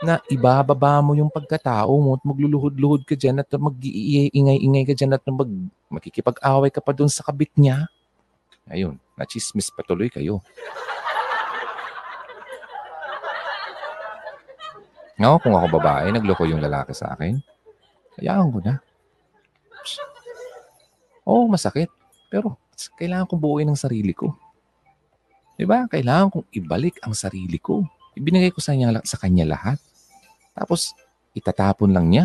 na 0.02 0.18
ibababa 0.26 0.98
mo 1.04 1.14
yung 1.14 1.30
pagkatao 1.30 1.94
mo 2.00 2.18
at 2.18 2.22
magluluhod-luhod 2.26 3.07
ka 3.07 3.14
dyan 3.14 3.44
at 3.44 3.48
mag-iingay-ingay 3.52 4.85
ka 4.90 4.94
dyan 4.96 5.14
at 5.14 5.22
mag, 5.28 5.50
makikipag-away 5.92 6.70
ka 6.72 6.83
pa 6.83 6.90
doon 6.90 7.12
sa 7.12 7.22
kabit 7.22 7.52
niya. 7.54 7.87
Ayun, 8.66 8.98
nachismis 9.14 9.70
patuloy 9.70 10.11
kayo. 10.11 10.42
No, 15.14 15.38
kung 15.38 15.54
ako 15.54 15.78
babae, 15.78 16.11
nagloko 16.11 16.42
yung 16.42 16.59
lalaki 16.59 16.90
sa 16.90 17.14
akin. 17.14 17.38
Hayaan 18.18 18.50
ko 18.50 18.59
na. 18.59 18.74
Oo, 21.22 21.46
oh, 21.46 21.50
masakit. 21.50 21.87
Pero 22.26 22.59
kailangan 22.98 23.30
kong 23.30 23.38
buuin 23.38 23.70
ang 23.70 23.78
sarili 23.78 24.11
ko. 24.11 24.35
Diba? 25.54 25.87
Kailangan 25.87 26.35
kong 26.35 26.46
ibalik 26.50 26.98
ang 27.07 27.14
sarili 27.14 27.62
ko. 27.62 27.87
Ibinigay 28.14 28.55
ko 28.55 28.62
sa, 28.62 28.74
niya, 28.74 29.03
sa 29.03 29.18
kanya 29.18 29.46
lahat. 29.46 29.79
Tapos, 30.55 30.94
itatapon 31.35 31.90
lang 31.90 32.07
niya. 32.11 32.24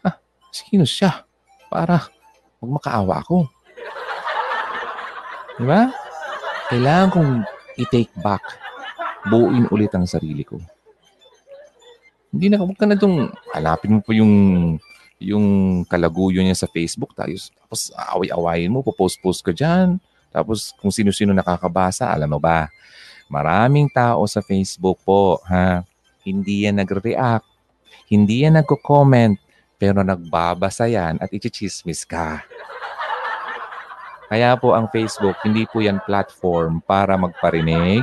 Ah, 0.00 0.16
sino 0.48 0.88
siya? 0.88 1.28
Para 1.68 2.08
magmakaawa 2.60 3.20
ako. 3.20 3.48
Diba? 5.60 5.92
Kailangan 6.72 7.08
kong 7.12 7.32
i-take 7.76 8.12
back. 8.24 8.42
Buuin 9.28 9.68
ulit 9.68 9.92
ang 9.92 10.08
sarili 10.08 10.42
ko. 10.42 10.56
Hindi 12.32 12.48
na, 12.48 12.64
huwag 12.64 12.80
ka 12.80 12.88
na 12.88 12.96
itong, 12.96 13.28
hanapin 13.52 13.96
mo 13.96 14.00
po 14.00 14.16
yung 14.16 14.32
yung 15.22 15.46
kalaguyo 15.86 16.42
niya 16.42 16.58
sa 16.58 16.66
Facebook, 16.66 17.14
tapos, 17.14 17.54
tapos 17.54 17.94
away-awayin 17.94 18.74
mo, 18.74 18.82
popost-post 18.82 19.46
ka 19.46 19.54
dyan. 19.54 20.02
Tapos 20.34 20.74
kung 20.80 20.90
sino-sino 20.90 21.30
nakakabasa, 21.30 22.10
alam 22.10 22.26
mo 22.26 22.42
ba, 22.42 22.66
maraming 23.32 23.88
tao 23.88 24.28
sa 24.28 24.44
Facebook 24.44 25.00
po, 25.00 25.40
ha? 25.48 25.80
Hindi 26.20 26.68
yan 26.68 26.76
nagre-react, 26.76 27.48
hindi 28.12 28.44
yan 28.44 28.60
nagko-comment, 28.60 29.40
pero 29.80 30.04
nagbabasa 30.04 30.86
yan 30.86 31.16
at 31.16 31.32
ichichismis 31.32 32.04
ka. 32.04 32.44
Kaya 34.32 34.56
po 34.56 34.76
ang 34.76 34.88
Facebook, 34.88 35.36
hindi 35.44 35.68
po 35.68 35.80
yan 35.80 36.00
platform 36.04 36.84
para 36.84 37.16
magparinig. 37.16 38.00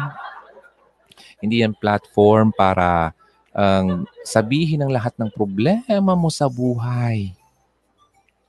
Hindi 1.41 1.65
yan 1.65 1.73
platform 1.73 2.53
para 2.53 3.17
um, 3.55 4.05
sabihin 4.21 4.85
ang 4.85 4.91
lahat 4.93 5.15
ng 5.17 5.33
problema 5.33 6.13
mo 6.13 6.29
sa 6.29 6.45
buhay. 6.45 7.33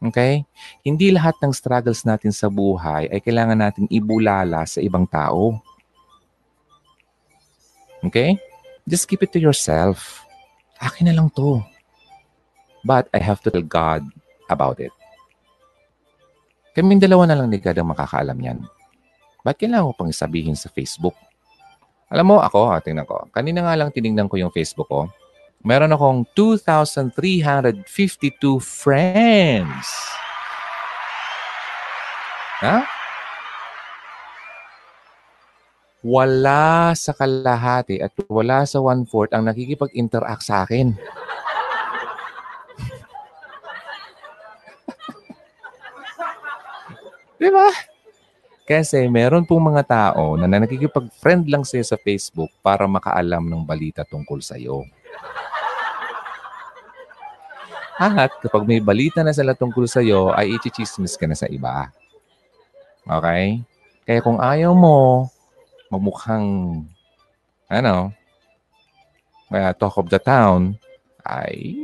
Okay? 0.01 0.45
Hindi 0.85 1.13
lahat 1.13 1.41
ng 1.41 1.53
struggles 1.57 2.05
natin 2.05 2.33
sa 2.37 2.53
buhay 2.53 3.09
ay 3.09 3.21
kailangan 3.21 3.57
natin 3.57 3.89
ibulala 3.89 4.69
sa 4.69 4.85
ibang 4.85 5.09
tao. 5.09 5.57
Okay? 8.05 8.41
Just 8.89 9.07
keep 9.07 9.23
it 9.23 9.33
to 9.37 9.41
yourself. 9.41 10.25
Akin 10.81 11.09
na 11.09 11.15
lang 11.17 11.29
to. 11.37 11.61
But 12.85 13.13
I 13.13 13.21
have 13.21 13.45
to 13.45 13.53
tell 13.53 13.65
God 13.65 14.09
about 14.49 14.81
it. 14.81 14.93
Kaming 16.73 17.03
dalawa 17.03 17.29
na 17.29 17.37
lang 17.37 17.53
ni 17.53 17.61
God 17.61 17.77
ang 17.77 17.93
makakaalam 17.93 18.39
yan. 18.41 18.59
Ba't 19.45 19.57
kailangan 19.61 19.93
ko 19.93 19.95
pang 19.97 20.13
sabihin 20.13 20.57
sa 20.57 20.73
Facebook? 20.73 21.17
Alam 22.11 22.35
mo, 22.35 22.37
ako, 22.43 22.73
ha, 22.73 22.83
tingnan 22.83 23.07
ko. 23.07 23.29
Kanina 23.31 23.63
nga 23.63 23.79
lang 23.79 23.95
tinignan 23.95 24.27
ko 24.27 24.41
yung 24.41 24.51
Facebook 24.51 24.89
ko. 24.91 25.07
Meron 25.61 25.93
akong 25.93 26.25
2,352 26.33 27.85
friends. 28.59 29.89
Ha? 32.65 33.00
Wala 36.01 36.97
sa 36.97 37.13
kalahati 37.13 38.01
at 38.01 38.17
wala 38.33 38.65
sa 38.65 38.81
one-fourth 38.81 39.37
ang 39.37 39.45
nakikipag-interact 39.45 40.41
sa 40.41 40.65
akin. 40.65 40.97
Di 47.41 47.53
ba? 47.53 47.69
Kasi 48.65 49.11
meron 49.13 49.45
pong 49.45 49.75
mga 49.75 49.83
tao 49.85 50.41
na 50.41 50.49
nakikipag-friend 50.49 51.53
lang 51.53 51.69
sa'yo 51.69 51.85
sa 51.85 52.01
Facebook 52.01 52.49
para 52.65 52.89
makaalam 52.89 53.45
ng 53.45 53.67
balita 53.69 54.07
tungkol 54.07 54.41
sa'yo. 54.41 54.87
At 58.01 58.33
kapag 58.41 58.65
may 58.65 58.81
balita 58.81 59.21
na 59.21 59.37
sila 59.37 59.53
tungkol 59.53 59.85
sa'yo, 59.85 60.33
ay 60.33 60.57
ichichismis 60.57 61.21
ka 61.21 61.29
na 61.29 61.37
sa 61.37 61.45
iba. 61.53 61.93
Okay? 63.05 63.61
Kaya 64.09 64.25
kung 64.25 64.41
ayaw 64.41 64.73
mo 64.73 65.29
magmukhang, 65.91 66.47
ano, 67.67 68.15
uh, 69.51 69.73
talk 69.75 69.99
of 69.99 70.09
the 70.09 70.23
town, 70.23 70.79
ay 71.27 71.77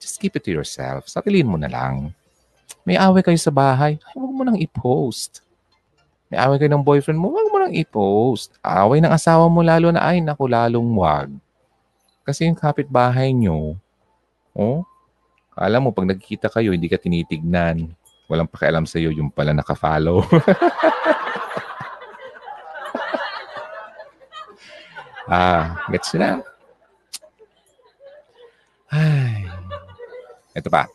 just 0.00 0.16
keep 0.16 0.34
it 0.34 0.42
to 0.42 0.50
yourself. 0.50 1.06
Satilin 1.06 1.46
mo 1.46 1.60
na 1.60 1.68
lang. 1.68 2.16
May 2.88 2.96
away 2.96 3.20
kayo 3.20 3.36
sa 3.36 3.52
bahay, 3.52 4.00
ay, 4.00 4.14
huwag 4.16 4.32
mo 4.32 4.42
nang 4.42 4.56
i-post. 4.56 5.44
May 6.32 6.40
away 6.40 6.56
kayo 6.56 6.72
ng 6.72 6.86
boyfriend 6.86 7.20
mo, 7.20 7.28
huwag 7.28 7.52
mo 7.52 7.60
nang 7.60 7.76
i-post. 7.76 8.56
Away 8.64 9.04
ng 9.04 9.12
asawa 9.12 9.46
mo 9.52 9.60
lalo 9.60 9.92
na, 9.92 10.00
ay, 10.00 10.24
naku, 10.24 10.48
lalong 10.48 10.88
wag. 10.96 11.28
Kasi 12.24 12.48
yung 12.48 12.56
kapitbahay 12.56 13.36
nyo, 13.36 13.76
oh, 14.56 14.80
alam 15.52 15.84
mo, 15.84 15.92
pag 15.92 16.08
nagkikita 16.08 16.48
kayo, 16.48 16.72
hindi 16.72 16.88
ka 16.88 16.96
tinitignan. 16.96 17.92
Walang 18.30 18.48
pakialam 18.48 18.88
sa'yo, 18.88 19.12
yung 19.12 19.28
pala 19.28 19.52
nakafollow. 19.52 20.24
ah, 25.30 25.78
gets 25.88 26.12
na. 26.18 26.42
Ay. 28.90 29.46
Ito 30.50 30.66
pa. 30.66 30.90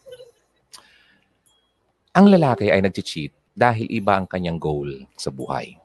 Ang 2.16 2.32
lalaki 2.32 2.68
ay 2.68 2.84
nag-cheat 2.84 3.32
dahil 3.56 3.88
iba 3.88 4.20
ang 4.20 4.28
kanyang 4.28 4.60
goal 4.60 5.08
sa 5.16 5.32
buhay. 5.32 5.80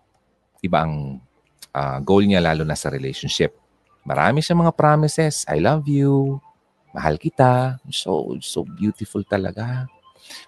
Iba 0.63 0.83
ang 0.83 1.23
uh, 1.71 1.99
goal 2.03 2.27
niya 2.27 2.43
lalo 2.43 2.67
na 2.67 2.75
sa 2.75 2.91
relationship. 2.91 3.55
Marami 4.03 4.43
siyang 4.43 4.67
mga 4.67 4.75
promises. 4.75 5.47
I 5.47 5.63
love 5.63 5.87
you. 5.87 6.43
Mahal 6.91 7.15
kita. 7.19 7.79
So, 7.95 8.35
so 8.43 8.67
beautiful 8.67 9.23
talaga. 9.23 9.87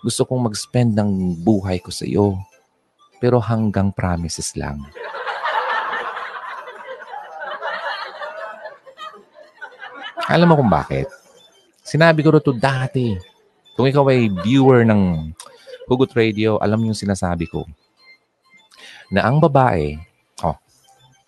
Gusto 0.02 0.26
kong 0.26 0.50
mag-spend 0.50 0.98
ng 0.98 1.38
buhay 1.38 1.78
ko 1.78 1.94
sa 1.94 2.02
iyo. 2.02 2.42
Pero 3.22 3.38
hanggang 3.38 3.94
promises 3.94 4.58
lang. 4.58 4.82
Alam 10.30 10.54
mo 10.54 10.54
kung 10.54 10.70
bakit? 10.70 11.10
Sinabi 11.82 12.22
ko 12.22 12.30
to 12.38 12.54
dati. 12.54 13.18
Kung 13.74 13.90
ikaw 13.90 14.06
ay 14.12 14.30
viewer 14.46 14.86
ng 14.86 15.34
Hugot 15.90 16.14
Radio, 16.14 16.62
alam 16.62 16.78
yung 16.86 16.94
sinasabi 16.94 17.50
ko. 17.50 17.66
Na 19.10 19.26
ang 19.26 19.42
babae, 19.42 19.98
oh, 20.46 20.54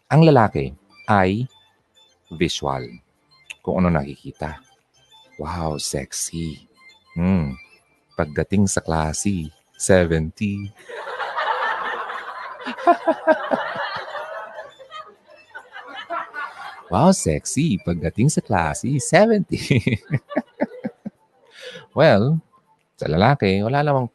ang 0.06 0.22
lalaki 0.22 0.70
ay 1.10 1.50
visual. 2.38 2.86
Kung 3.64 3.82
ano 3.82 3.90
nakikita. 3.90 4.62
Wow, 5.42 5.82
sexy. 5.82 6.68
Hmm. 7.18 7.58
Pagdating 8.14 8.70
sa 8.70 8.78
klase, 8.78 9.50
70. 9.74 10.70
wow, 16.94 17.10
sexy. 17.10 17.82
Pagdating 17.82 18.30
sa 18.30 18.38
klase, 18.38 19.02
70. 19.02 19.98
well, 21.98 22.38
sa 22.94 23.10
lalaki, 23.10 23.58
wala 23.66 23.82
namang 23.82 24.06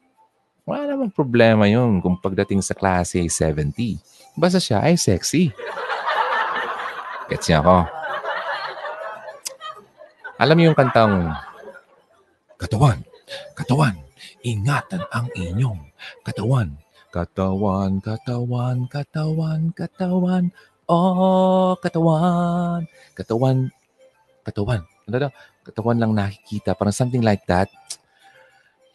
wala 0.63 0.87
namang 0.87 1.11
problema 1.11 1.67
yun 1.67 1.99
kung 1.99 2.15
pagdating 2.15 2.63
sa 2.63 2.71
klase 2.71 3.19
ay 3.19 3.27
70. 3.27 3.99
Basta 4.39 4.63
siya 4.63 4.79
ay 4.79 4.95
sexy. 4.95 5.51
Gets 7.27 7.51
niya 7.51 7.59
ako. 7.59 7.77
Alam 10.39 10.55
niyo 10.55 10.71
yung 10.71 10.79
kantang 10.79 11.35
Katawan, 12.59 13.07
katawan, 13.55 13.95
ingatan 14.43 14.99
ang 15.15 15.31
inyong 15.31 15.79
katawan. 16.27 16.75
Katawan, 17.07 18.03
katawan, 18.03 18.83
katawan, 18.91 19.71
katawan. 19.71 20.51
Oh, 20.89 21.77
katawan. 21.77 22.89
Katawan, 23.13 23.69
katawan. 24.41 24.81
Ano? 25.05 25.29
Katawan 25.61 26.01
lang 26.01 26.17
nakikita. 26.17 26.73
Parang 26.73 26.97
something 26.97 27.21
like 27.21 27.45
that. 27.45 27.69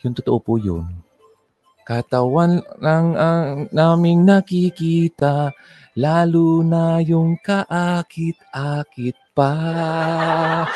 Yung 0.03 0.11
totoo 0.11 0.43
po 0.43 0.59
yun. 0.59 0.91
Katawan 1.87 2.67
lang 2.83 3.15
ang 3.15 3.71
naming 3.71 4.27
nakikita. 4.27 5.55
Lalo 5.95 6.67
na 6.67 6.99
yung 6.99 7.39
kaakit-akit 7.39 9.15
pa. 9.31 9.55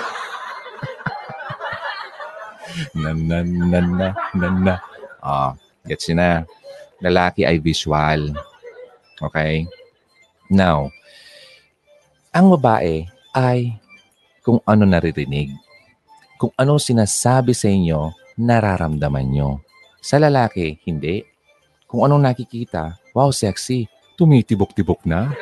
na 2.95 3.11
na 3.11 3.43
na 3.43 3.81
na 3.83 4.09
na 4.39 4.49
na. 4.55 4.75
Ah, 5.19 5.59
gets 5.83 6.07
yun 6.07 6.23
na. 6.23 6.47
Lalaki 7.03 7.43
ay 7.43 7.59
visual. 7.59 8.31
Okay? 9.19 9.67
Now, 10.47 10.95
ang 12.39 12.55
babae 12.55 13.03
ay 13.35 13.75
kung 14.47 14.63
ano 14.63 14.87
naririnig. 14.87 15.51
Kung 16.39 16.55
ano 16.55 16.79
sinasabi 16.79 17.51
sa 17.51 17.67
inyo, 17.67 18.15
nararamdaman 18.39 19.27
nyo. 19.27 19.59
Sa 19.99 20.23
lalaki, 20.23 20.79
hindi. 20.87 21.27
Kung 21.91 22.07
anong 22.07 22.31
nakikita, 22.31 22.95
wow, 23.11 23.35
sexy. 23.35 23.91
Tumitibok-tibok 24.15 25.03
na. 25.03 25.35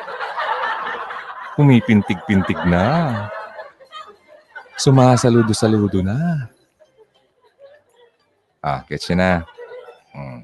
Pumipintig-pintig 1.60 2.56
na. 2.64 3.28
Sumasaludo-saludo 4.80 6.00
na. 6.00 6.48
Ah, 8.64 8.80
gets 8.88 9.12
na. 9.12 9.44
Hmm. 10.16 10.40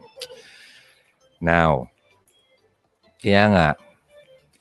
Now, 1.40 1.88
kaya 3.24 3.48
nga, 3.48 3.66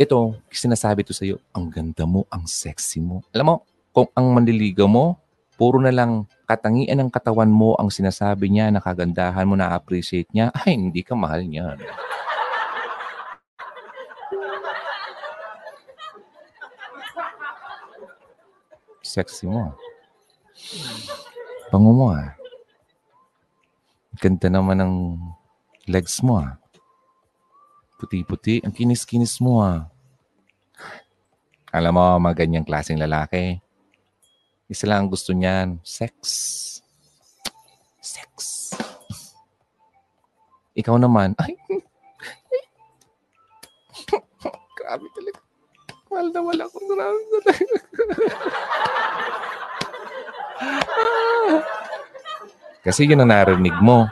ito, 0.02 0.34
sinasabi 0.50 1.06
to 1.06 1.14
sa 1.14 1.22
iyo, 1.22 1.38
ang 1.54 1.70
ganda 1.70 2.10
mo, 2.10 2.26
ang 2.34 2.50
sexy 2.50 2.98
mo. 2.98 3.22
Alam 3.30 3.46
mo, 3.46 3.56
kung 3.94 4.10
ang 4.18 4.34
manliligaw 4.34 4.90
mo, 4.90 5.22
puro 5.62 5.78
na 5.78 5.94
lang 5.94 6.26
katangian 6.50 6.98
ng 6.98 7.14
katawan 7.14 7.54
mo 7.54 7.78
ang 7.78 7.94
sinasabi 7.94 8.50
niya, 8.50 8.74
na 8.74 8.82
kagandahan 8.82 9.46
mo, 9.46 9.54
na-appreciate 9.54 10.26
niya, 10.34 10.50
ay, 10.66 10.74
hindi 10.74 11.06
ka 11.06 11.14
mahal 11.14 11.46
niya. 11.46 11.78
Sexy 19.06 19.46
mo. 19.46 19.76
Pango 21.68 21.92
mo 21.92 22.16
ah. 22.16 22.32
Ganda 24.24 24.48
naman 24.48 24.80
ng 24.80 24.94
legs 25.92 26.24
mo 26.24 26.40
ah. 26.40 26.56
Puti-puti. 28.00 28.64
Ang 28.64 28.72
kinis-kinis 28.72 29.44
mo 29.44 29.60
ah. 29.60 29.91
Alam 31.72 31.96
mo, 31.96 32.20
mga 32.20 32.44
ganyang 32.44 32.68
klaseng 32.68 33.00
lalaki. 33.00 33.56
Isa 34.68 34.92
lang 34.92 35.08
ang 35.08 35.12
gusto 35.12 35.32
niyan. 35.32 35.80
Sex. 35.88 36.12
Sex. 38.04 38.36
Ikaw 40.76 41.00
naman. 41.00 41.32
Ay. 41.40 41.56
Grabe 44.80 45.08
talaga. 45.16 45.40
Mahal 46.12 46.28
na 46.36 46.44
wala 46.44 46.68
ko. 46.68 46.76
Grabe 46.84 47.24
talaga. 47.32 47.72
Kasi 52.84 53.08
yun 53.08 53.24
ang 53.24 53.32
narinig 53.32 53.80
mo. 53.80 54.12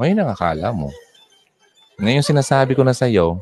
O 0.00 0.08
yun 0.08 0.24
ang 0.24 0.32
akala 0.32 0.72
mo. 0.72 0.88
Ngayon 2.00 2.24
sinasabi 2.24 2.72
ko 2.72 2.80
na 2.80 2.96
sa'yo, 2.96 3.36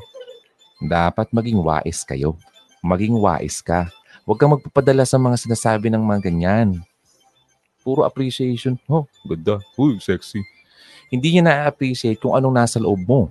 dapat 0.83 1.31
maging 1.31 1.63
wais 1.63 2.03
kayo. 2.03 2.35
Maging 2.81 3.13
wais 3.21 3.61
ka. 3.61 3.93
Huwag 4.25 4.37
kang 4.41 4.53
magpapadala 4.57 5.05
sa 5.05 5.21
mga 5.21 5.37
sinasabi 5.37 5.93
ng 5.93 6.01
mga 6.01 6.29
ganyan. 6.29 6.69
Puro 7.85 8.05
appreciation. 8.05 8.77
Oh, 8.89 9.05
ganda. 9.25 9.61
Uy, 9.77 9.97
sexy. 10.01 10.41
Hindi 11.09 11.37
niya 11.37 11.43
na-appreciate 11.45 12.17
kung 12.17 12.33
anong 12.33 12.57
nasa 12.57 12.77
loob 12.81 13.01
mo. 13.05 13.21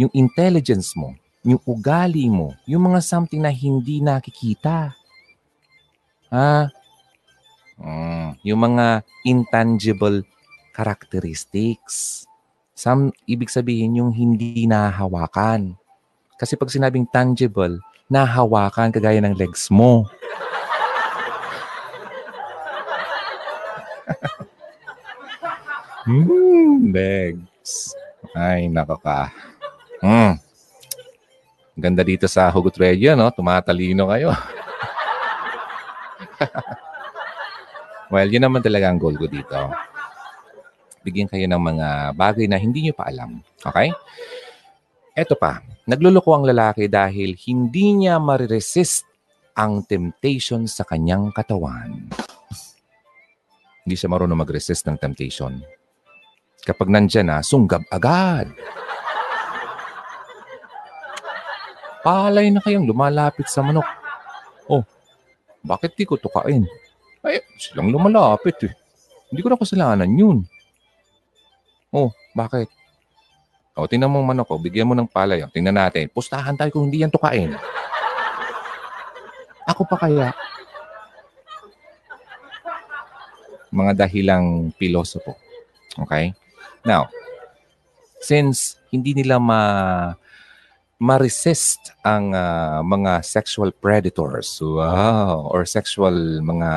Yung 0.00 0.12
intelligence 0.16 0.96
mo, 0.96 1.12
yung 1.44 1.60
ugali 1.68 2.30
mo, 2.32 2.56
yung 2.64 2.88
mga 2.88 3.00
something 3.04 3.42
na 3.42 3.52
hindi 3.52 4.00
nakikita. 4.00 4.94
Ha? 6.32 6.72
Mm, 7.76 8.40
yung 8.46 8.60
mga 8.72 9.04
intangible 9.26 10.24
characteristics. 10.72 12.24
Some, 12.72 13.12
ibig 13.28 13.52
sabihin 13.52 14.00
yung 14.00 14.14
hindi 14.14 14.64
nahawakan. 14.64 15.76
Kasi 16.42 16.58
pag 16.58 16.74
sinabing 16.74 17.06
tangible, 17.06 17.78
nahawakan 18.10 18.90
kagaya 18.90 19.22
ng 19.22 19.38
legs 19.38 19.70
mo. 19.70 20.10
hmm, 26.10 26.90
legs. 26.90 27.94
Ay, 28.34 28.66
nako 28.66 28.98
ka. 28.98 29.30
Hmm. 30.02 30.34
Ganda 31.78 32.02
dito 32.02 32.26
sa 32.26 32.50
Hugot 32.50 32.74
Radio, 32.74 33.14
no? 33.14 33.30
Tumatalino 33.30 34.10
kayo. 34.10 34.34
Well, 38.12 38.28
yun 38.28 38.44
naman 38.44 38.60
talaga 38.60 38.92
ang 38.92 39.00
goal 39.00 39.16
ko 39.16 39.24
dito. 39.24 39.56
Bigyan 41.00 41.32
kayo 41.32 41.48
ng 41.48 41.62
mga 41.64 42.12
bagay 42.12 42.44
na 42.44 42.60
hindi 42.60 42.84
nyo 42.84 42.92
pa 42.92 43.08
alam. 43.08 43.40
Okay? 43.64 43.88
Eto 45.12 45.36
pa, 45.36 45.60
nagluloko 45.84 46.32
ang 46.32 46.48
lalaki 46.48 46.88
dahil 46.88 47.36
hindi 47.44 47.92
niya 47.92 48.16
mariresist 48.16 49.04
ang 49.52 49.84
temptation 49.84 50.64
sa 50.64 50.88
kanyang 50.88 51.28
katawan. 51.36 52.08
Hindi 53.84 53.92
siya 53.92 54.08
marunong 54.08 54.40
mag-resist 54.40 54.88
ng 54.88 54.96
temptation. 54.96 55.60
Kapag 56.64 56.88
nandyan 56.88 57.28
na, 57.28 57.44
sunggab 57.44 57.84
agad. 57.92 58.48
Palay 62.00 62.48
na 62.48 62.64
kayong 62.64 62.88
lumalapit 62.88 63.52
sa 63.52 63.60
manok. 63.60 63.84
Oh, 64.64 64.80
bakit 65.60 65.92
di 65.92 66.08
ko 66.08 66.16
tukain? 66.16 66.64
Ay, 67.20 67.44
silang 67.60 67.92
lumalapit 67.92 68.56
eh. 68.64 68.72
Hindi 69.28 69.44
ko 69.44 69.52
na 69.52 69.60
kasalanan 69.60 70.08
yun. 70.08 70.48
Oh, 71.92 72.08
bakit? 72.32 72.72
O, 73.72 73.88
tingnan 73.88 74.12
mo 74.12 74.20
manok 74.20 74.52
ko, 74.52 74.60
bigyan 74.60 74.84
mo 74.84 74.92
ng 74.92 75.08
palay. 75.08 75.40
O, 75.40 75.52
tingnan 75.52 75.76
natin. 75.76 76.08
Pustahan 76.12 76.56
tayo 76.56 76.68
kung 76.72 76.88
hindi 76.88 77.00
yan 77.00 77.12
tukain. 77.12 77.56
Ako 79.64 79.88
pa 79.88 79.96
kaya? 79.96 80.36
Mga 83.72 84.04
dahilang 84.04 84.76
pilosopo. 84.76 85.38
Okay? 85.96 86.36
Now, 86.84 87.08
since 88.20 88.76
hindi 88.92 89.16
nila 89.16 89.40
ma 89.40 89.60
ma-resist 91.02 91.98
ang 92.06 92.30
uh, 92.30 92.78
mga 92.86 93.26
sexual 93.26 93.74
predators. 93.74 94.62
Wow. 94.62 95.50
Or 95.50 95.66
sexual 95.66 96.14
mga, 96.38 96.70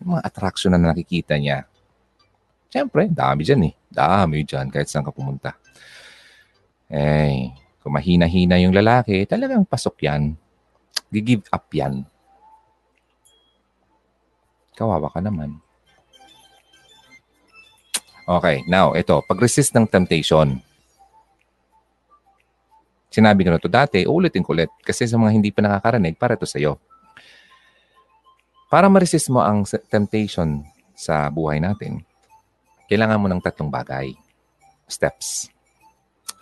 mga 0.00 0.20
attraction 0.24 0.72
na 0.72 0.80
nakikita 0.80 1.36
niya. 1.36 1.68
Siyempre, 2.72 3.12
dami 3.12 3.44
dyan 3.44 3.68
eh. 3.68 3.74
Dami 3.92 4.48
dyan 4.48 4.72
kahit 4.72 4.88
saan 4.88 5.04
ka 5.04 5.12
pumunta. 5.12 5.52
Eh, 6.92 7.48
kung 7.80 7.96
mahina-hina 7.96 8.60
yung 8.60 8.76
lalaki, 8.76 9.24
talagang 9.24 9.64
pasok 9.64 10.04
yan. 10.04 10.36
Gigive 11.08 11.48
up 11.48 11.66
yan. 11.72 12.04
Kawawa 14.76 15.08
ka 15.08 15.24
naman. 15.24 15.56
Okay, 18.28 18.62
now, 18.68 18.92
ito. 18.92 19.24
Pag-resist 19.24 19.72
ng 19.72 19.88
temptation 19.88 20.60
Sinabi 23.12 23.44
ko 23.44 23.52
na 23.52 23.60
to 23.60 23.68
dati, 23.68 24.08
uulitin 24.08 24.40
ko 24.40 24.56
ulit. 24.56 24.72
Kasi 24.80 25.04
sa 25.04 25.20
mga 25.20 25.36
hindi 25.36 25.52
pa 25.52 25.60
nakakarinig, 25.60 26.16
para 26.16 26.32
to 26.32 26.48
sa'yo. 26.48 26.80
Para 28.72 28.88
ma-resist 28.88 29.28
mo 29.28 29.44
ang 29.44 29.68
temptation 29.68 30.64
sa 30.96 31.28
buhay 31.28 31.60
natin, 31.60 32.00
kailangan 32.88 33.20
mo 33.20 33.28
ng 33.28 33.44
tatlong 33.44 33.68
bagay. 33.68 34.16
Steps. 34.88 35.51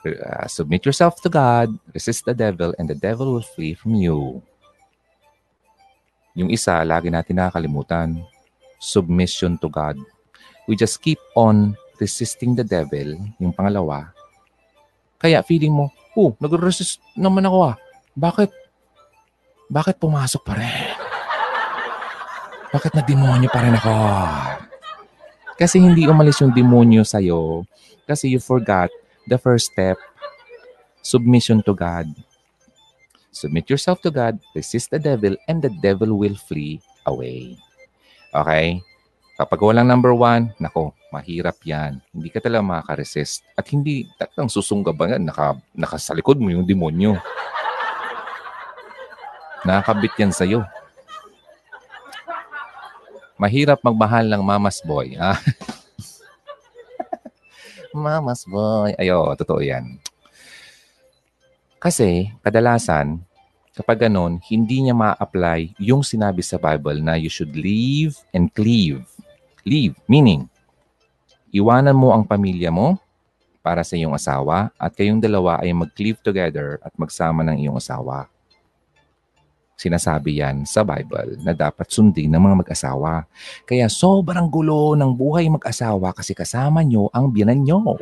Uh, 0.00 0.48
submit 0.48 0.86
yourself 0.86 1.20
to 1.20 1.28
God, 1.28 1.68
resist 1.92 2.24
the 2.24 2.32
devil, 2.32 2.72
and 2.80 2.88
the 2.88 2.96
devil 2.96 3.36
will 3.36 3.44
flee 3.44 3.76
from 3.76 3.94
you. 4.00 4.40
Yung 6.32 6.48
isa, 6.48 6.80
lagi 6.86 7.12
natin 7.12 7.36
nakakalimutan. 7.36 8.24
Submission 8.80 9.60
to 9.60 9.68
God. 9.68 10.00
We 10.64 10.72
just 10.72 11.04
keep 11.04 11.20
on 11.36 11.76
resisting 12.00 12.56
the 12.56 12.64
devil. 12.64 13.20
Yung 13.36 13.52
pangalawa. 13.52 14.08
Kaya 15.20 15.44
feeling 15.44 15.76
mo, 15.76 15.92
Oh, 16.18 16.34
nag-resist 16.42 16.98
naman 17.14 17.46
ako 17.46 17.70
ah. 17.70 17.76
Bakit? 18.18 18.50
Bakit 19.70 19.96
pumasok 20.02 20.42
pa 20.42 20.58
rin? 20.58 20.90
Bakit 22.74 22.92
na 22.98 23.02
demonyo 23.06 23.46
pa 23.46 23.62
rin 23.62 23.78
ako? 23.78 23.94
Kasi 25.54 25.78
hindi 25.78 26.10
umalis 26.10 26.42
yung 26.42 26.50
demonyo 26.50 27.06
sa'yo. 27.06 27.62
Kasi 28.10 28.26
you 28.26 28.42
forgot 28.42 28.90
the 29.26 29.36
first 29.36 29.72
step. 29.72 29.98
Submission 31.02 31.64
to 31.64 31.72
God. 31.72 32.06
Submit 33.30 33.70
yourself 33.70 34.02
to 34.04 34.10
God, 34.10 34.36
resist 34.52 34.90
the 34.90 34.98
devil, 34.98 35.36
and 35.48 35.62
the 35.62 35.72
devil 35.80 36.18
will 36.18 36.36
flee 36.36 36.82
away. 37.06 37.56
Okay? 38.34 38.82
Kapag 39.40 39.60
walang 39.64 39.88
number 39.88 40.12
one, 40.12 40.52
nako, 40.60 40.92
mahirap 41.08 41.56
yan. 41.64 41.96
Hindi 42.12 42.28
ka 42.28 42.44
talaga 42.44 42.60
makaka-resist. 42.60 43.40
At 43.56 43.64
hindi 43.72 44.04
talagang 44.20 44.52
susunggaban 44.52 45.16
yan. 45.16 45.24
Naka, 45.32 45.56
nakasalikod 45.72 46.36
mo 46.36 46.52
yung 46.52 46.68
demonyo. 46.68 47.16
Nakakabit 49.64 50.12
yan 50.20 50.32
sa'yo. 50.36 50.60
Mahirap 53.40 53.80
magmahal 53.80 54.28
ng 54.28 54.42
mamas 54.44 54.84
boy. 54.84 55.16
Ha? 55.16 55.40
mamas 57.94 58.46
boy. 58.46 58.94
Ayo, 58.98 59.34
totoo 59.38 59.62
yan. 59.62 59.98
Kasi, 61.80 62.28
kadalasan, 62.44 63.22
kapag 63.72 64.08
ganon, 64.08 64.36
hindi 64.50 64.84
niya 64.84 64.92
ma-apply 64.92 65.80
yung 65.80 66.04
sinabi 66.04 66.44
sa 66.44 66.60
Bible 66.60 67.00
na 67.00 67.16
you 67.16 67.32
should 67.32 67.56
leave 67.56 68.20
and 68.36 68.52
cleave 68.52 69.06
leave. 69.64 69.96
Meaning, 70.08 70.48
iwanan 71.52 71.96
mo 71.96 72.12
ang 72.14 72.24
pamilya 72.24 72.72
mo 72.72 72.96
para 73.60 73.84
sa 73.84 73.96
iyong 73.96 74.16
asawa 74.16 74.72
at 74.80 74.92
kayong 74.96 75.20
dalawa 75.20 75.60
ay 75.60 75.72
mag-live 75.76 76.20
together 76.24 76.80
at 76.80 76.92
magsama 76.96 77.44
ng 77.44 77.66
iyong 77.66 77.76
asawa. 77.76 78.28
Sinasabi 79.80 80.44
yan 80.44 80.68
sa 80.68 80.84
Bible 80.84 81.40
na 81.40 81.56
dapat 81.56 81.88
sundin 81.88 82.28
ng 82.28 82.36
mga 82.36 82.56
mag-asawa. 82.60 83.24
Kaya 83.64 83.88
sobrang 83.88 84.52
gulo 84.52 84.92
ng 84.92 85.08
buhay 85.16 85.48
mag-asawa 85.48 86.12
kasi 86.12 86.36
kasama 86.36 86.84
nyo 86.84 87.08
ang 87.16 87.32
biyanan 87.32 87.64
nyo. 87.64 87.96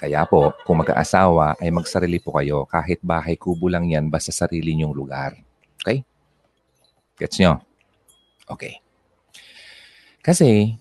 Kaya 0.00 0.24
po, 0.24 0.56
kung 0.64 0.80
mag-aasawa 0.80 1.60
ay 1.60 1.68
magsarili 1.68 2.24
po 2.24 2.34
kayo 2.40 2.64
kahit 2.64 3.04
bahay 3.04 3.36
kubo 3.36 3.68
lang 3.68 3.84
yan 3.86 4.08
basta 4.08 4.32
sarili 4.32 4.74
nyong 4.80 4.96
lugar. 4.96 5.36
Okay? 5.78 6.08
Gets 7.20 7.36
nyo? 7.36 7.60
Okay. 8.48 8.80
Kasi, 10.24 10.80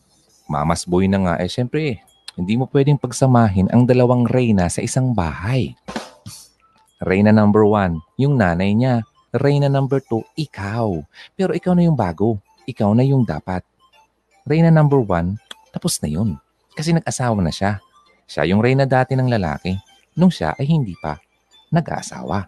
mamas 0.52 0.84
boy 0.84 1.08
na 1.08 1.24
nga, 1.24 1.34
eh 1.40 1.48
syempre, 1.48 2.04
hindi 2.36 2.60
mo 2.60 2.68
pwedeng 2.68 3.00
pagsamahin 3.00 3.72
ang 3.72 3.88
dalawang 3.88 4.28
reyna 4.28 4.68
sa 4.68 4.84
isang 4.84 5.16
bahay. 5.16 5.72
Reyna 7.00 7.32
number 7.32 7.64
one, 7.64 8.04
yung 8.20 8.36
nanay 8.36 8.76
niya. 8.76 9.08
Reyna 9.32 9.72
number 9.72 10.04
two, 10.04 10.28
ikaw. 10.36 10.92
Pero 11.40 11.56
ikaw 11.56 11.72
na 11.72 11.88
yung 11.88 11.96
bago. 11.96 12.44
Ikaw 12.68 12.92
na 12.92 13.08
yung 13.08 13.24
dapat. 13.24 13.64
Reyna 14.44 14.68
number 14.68 15.00
one, 15.00 15.40
tapos 15.72 15.98
na 16.04 16.12
yun. 16.12 16.36
Kasi 16.76 16.92
nag-asawa 16.92 17.40
na 17.40 17.50
siya. 17.50 17.80
Siya 18.28 18.48
yung 18.48 18.64
reyna 18.64 18.88
dati 18.88 19.16
ng 19.16 19.28
lalaki 19.28 19.76
nung 20.16 20.32
siya 20.32 20.56
ay 20.56 20.68
hindi 20.68 20.96
pa 21.00 21.20
nag-aasawa. 21.72 22.48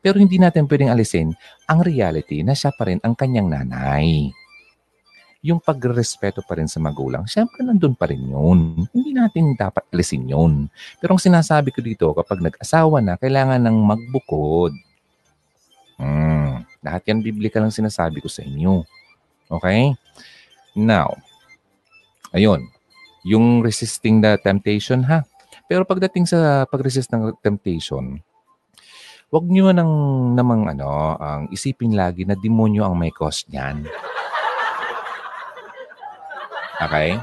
Pero 0.00 0.20
hindi 0.20 0.36
natin 0.36 0.68
pwedeng 0.68 0.92
alisin 0.92 1.32
ang 1.68 1.80
reality 1.80 2.44
na 2.44 2.52
siya 2.52 2.72
pa 2.76 2.88
rin 2.88 3.00
ang 3.00 3.16
kanyang 3.16 3.48
nanay. 3.48 4.32
Yung 5.44 5.60
pagrespeto 5.60 6.40
pa 6.40 6.56
rin 6.56 6.64
sa 6.64 6.80
magulang, 6.80 7.28
syempre 7.28 7.60
nandun 7.60 7.92
pa 7.92 8.08
rin 8.08 8.24
yun. 8.24 8.88
Hindi 8.88 9.12
natin 9.12 9.52
dapat 9.52 9.84
alisin 9.92 10.24
yun. 10.24 10.72
Pero 10.96 11.14
ang 11.14 11.20
sinasabi 11.20 11.68
ko 11.68 11.84
dito, 11.84 12.08
kapag 12.16 12.40
nag-asawa 12.40 13.04
na, 13.04 13.20
kailangan 13.20 13.60
ng 13.60 13.76
magbukod. 13.76 14.72
Hmm, 16.00 16.64
lahat 16.80 17.12
yan 17.12 17.20
biblika 17.20 17.60
lang 17.60 17.68
sinasabi 17.68 18.24
ko 18.24 18.28
sa 18.32 18.40
inyo. 18.40 18.88
Okay? 19.52 19.92
Now, 20.72 21.12
ayun 22.32 22.72
yung 23.24 23.64
resisting 23.64 24.20
the 24.20 24.36
temptation 24.38 25.04
ha. 25.08 25.24
Pero 25.64 25.88
pagdating 25.88 26.28
sa 26.28 26.68
pag-resist 26.68 27.08
ng 27.08 27.40
temptation, 27.40 28.20
wag 29.32 29.44
niyo 29.48 29.72
nang 29.72 29.92
namang 30.36 30.68
ano, 30.76 31.16
ang 31.16 31.48
isipin 31.48 31.96
lagi 31.96 32.28
na 32.28 32.36
demonyo 32.36 32.84
ang 32.84 32.94
may 33.00 33.08
cause 33.08 33.48
niyan. 33.48 33.88
Okay? 36.82 37.18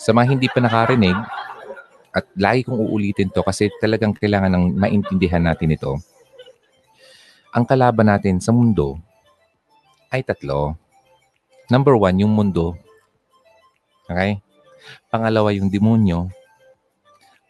Sa 0.00 0.16
mga 0.16 0.26
hindi 0.34 0.46
pa 0.50 0.58
nakarinig, 0.64 1.14
at 2.10 2.26
lagi 2.34 2.66
kong 2.66 2.78
uulitin 2.78 3.30
to 3.30 3.46
kasi 3.46 3.70
talagang 3.78 4.10
kailangan 4.10 4.50
ng 4.50 4.64
maintindihan 4.74 5.42
natin 5.46 5.74
ito. 5.74 5.94
Ang 7.54 7.66
kalaban 7.66 8.10
natin 8.10 8.42
sa 8.42 8.50
mundo 8.50 8.98
ay 10.10 10.26
tatlo. 10.26 10.74
Number 11.70 11.94
one, 11.94 12.18
yung 12.18 12.34
mundo. 12.34 12.74
Okay? 14.10 14.42
Pangalawa 15.06 15.54
yung 15.54 15.70
demonyo. 15.70 16.26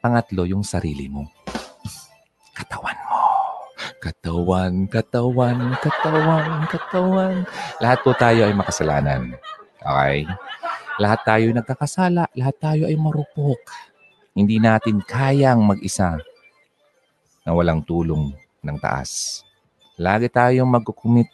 Pangatlo 0.05 0.44
yung 0.44 0.61
sarili 0.61 1.09
mo. 1.09 1.24
Katawan 2.53 3.01
mo. 3.09 3.20
Katawan, 4.01 4.72
katawan, 4.92 5.59
katawan, 5.80 6.48
katawan. 6.68 7.34
Lahat 7.80 7.98
po 8.05 8.12
tayo 8.12 8.44
ay 8.44 8.53
makasalanan. 8.53 9.36
Okay? 9.80 10.28
Lahat 11.01 11.24
tayo 11.24 11.48
ay 11.48 11.57
nagkakasala. 11.57 12.28
Lahat 12.36 12.57
tayo 12.61 12.84
ay 12.84 12.92
marupok. 13.01 13.72
Hindi 14.36 14.61
natin 14.61 15.01
kayang 15.01 15.64
mag-isa 15.64 16.20
na 17.40 17.57
walang 17.57 17.80
tulong 17.80 18.36
ng 18.61 18.76
taas. 18.76 19.40
Lagi 19.96 20.28
tayong 20.28 20.68
magkukumit 20.68 21.32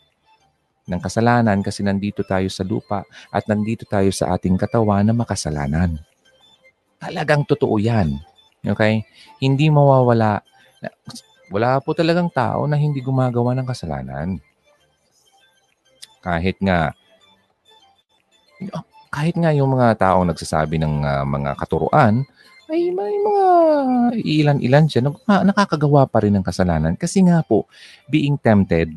ng 0.86 1.02
kasalanan 1.02 1.58
kasi 1.66 1.82
nandito 1.82 2.22
tayo 2.22 2.46
sa 2.46 2.62
lupa 2.62 3.02
at 3.34 3.42
nandito 3.50 3.82
tayo 3.90 4.06
sa 4.14 4.38
ating 4.38 4.54
katawan 4.54 5.02
na 5.02 5.10
makasalanan. 5.10 5.98
Talagang 7.02 7.42
totoo 7.42 7.82
yan. 7.82 8.22
Okay? 8.62 9.02
Hindi 9.42 9.66
mawawala. 9.66 10.46
wala 11.50 11.82
po 11.82 11.90
talagang 11.90 12.30
tao 12.30 12.70
na 12.70 12.78
hindi 12.78 13.02
gumagawa 13.02 13.50
ng 13.58 13.66
kasalanan. 13.66 14.38
Kahit 16.22 16.54
nga 16.62 16.94
kahit 19.16 19.32
nga 19.40 19.48
yung 19.56 19.72
mga 19.72 19.96
taong 19.96 20.28
nagsasabi 20.28 20.76
ng 20.76 21.00
uh, 21.00 21.24
mga 21.24 21.56
katuruan, 21.56 22.20
ay 22.68 22.92
may 22.92 23.14
mga 23.16 23.46
ilan-ilan 24.20 24.84
siya 24.92 25.08
na 25.08 25.40
nakakagawa 25.40 26.04
pa 26.04 26.20
rin 26.20 26.36
ng 26.36 26.44
kasalanan 26.44 26.92
kasi 27.00 27.24
nga 27.24 27.40
po, 27.40 27.64
being 28.12 28.36
tempted 28.36 28.92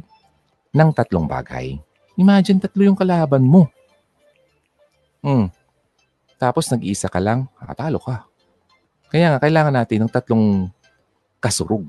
ng 0.76 0.90
tatlong 0.92 1.24
bagay. 1.24 1.80
Imagine 2.20 2.60
tatlo 2.60 2.84
yung 2.84 3.00
kalaban 3.00 3.48
mo. 3.48 3.72
Hmm. 5.24 5.48
Tapos 6.36 6.68
nag-iisa 6.68 7.08
ka 7.08 7.24
lang, 7.24 7.48
katalo 7.56 8.04
ka. 8.04 8.28
Kaya 9.08 9.32
nga, 9.32 9.40
kailangan 9.40 9.72
natin 9.72 10.04
ng 10.04 10.12
tatlong 10.12 10.68
kasurug. 11.40 11.88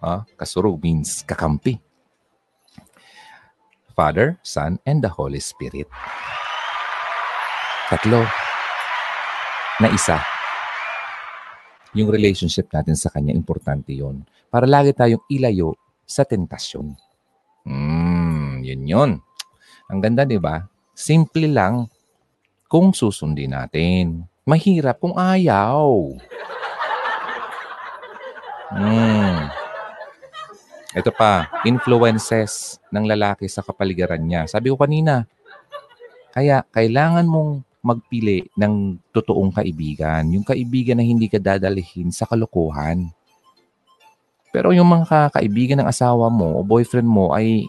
Ah, 0.00 0.24
kasurug 0.40 0.80
means 0.80 1.20
kakampi. 1.28 1.76
Father, 3.92 4.40
Son, 4.40 4.80
and 4.88 5.04
the 5.04 5.12
Holy 5.12 5.44
Spirit. 5.44 5.84
Tatlo 7.90 8.22
na 9.82 9.90
isa. 9.90 10.22
Yung 11.98 12.06
relationship 12.06 12.70
natin 12.70 12.94
sa 12.94 13.10
Kanya, 13.10 13.34
importante 13.34 13.90
yon 13.90 14.22
Para 14.46 14.62
lagi 14.62 14.94
tayong 14.94 15.26
ilayo 15.26 15.74
sa 16.06 16.22
tentasyon. 16.22 16.94
Hmm, 17.66 18.62
yun 18.62 18.86
yun. 18.86 19.10
Ang 19.90 19.98
ganda, 19.98 20.22
di 20.22 20.38
ba? 20.38 20.70
Simple 20.94 21.50
lang 21.50 21.90
kung 22.70 22.94
susundin 22.94 23.58
natin. 23.58 24.22
Mahirap 24.46 25.02
kung 25.02 25.18
ayaw. 25.18 26.14
Hmm. 28.70 29.50
Ito 30.94 31.10
pa, 31.10 31.50
influences 31.66 32.78
ng 32.94 33.02
lalaki 33.02 33.50
sa 33.50 33.66
kapaligiran 33.66 34.22
niya. 34.22 34.46
Sabi 34.46 34.70
ko 34.70 34.78
kanina, 34.78 35.26
kaya 36.30 36.62
kailangan 36.70 37.26
mong 37.26 37.66
magpili 37.80 38.44
ng 38.56 39.00
totoong 39.12 39.56
kaibigan. 39.56 40.28
Yung 40.32 40.44
kaibigan 40.44 41.00
na 41.00 41.04
hindi 41.04 41.26
ka 41.26 41.40
dadalhin 41.40 42.12
sa 42.12 42.28
kalokohan. 42.28 43.08
Pero 44.50 44.74
yung 44.74 44.90
mga 44.90 45.32
kaibigan 45.32 45.80
ng 45.80 45.88
asawa 45.88 46.28
mo 46.28 46.58
o 46.58 46.66
boyfriend 46.66 47.06
mo 47.06 47.32
ay 47.32 47.64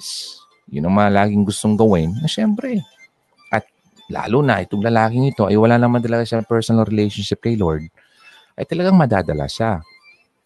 yun 0.72 0.88
ang 0.88 0.95
mga 0.95 1.12
laging 1.14 1.43
gustong 1.43 1.76
gawin 1.76 2.16
na 2.20 2.28
syempre. 2.28 2.82
At 3.51 3.68
lalo 4.12 4.43
na 4.43 4.64
itong 4.64 4.82
lalaking 4.84 5.30
ito 5.30 5.45
ay 5.47 5.55
wala 5.59 5.76
naman 5.76 5.99
talaga 6.03 6.24
siya 6.26 6.43
personal 6.43 6.88
relationship 6.88 7.43
kay 7.43 7.59
Lord, 7.59 7.88
ay 8.55 8.66
talagang 8.66 8.97
madadala 8.97 9.45
siya. 9.51 9.84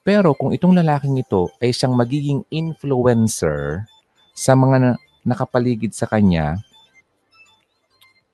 Pero 0.06 0.38
kung 0.38 0.54
itong 0.54 0.78
lalaking 0.78 1.18
ito 1.18 1.50
ay 1.58 1.74
siyang 1.74 1.98
magiging 1.98 2.46
influencer 2.54 3.90
sa 4.38 4.54
mga 4.54 4.78
na, 4.78 4.92
nakapaligid 5.26 5.96
sa 5.96 6.06
kanya, 6.06 6.62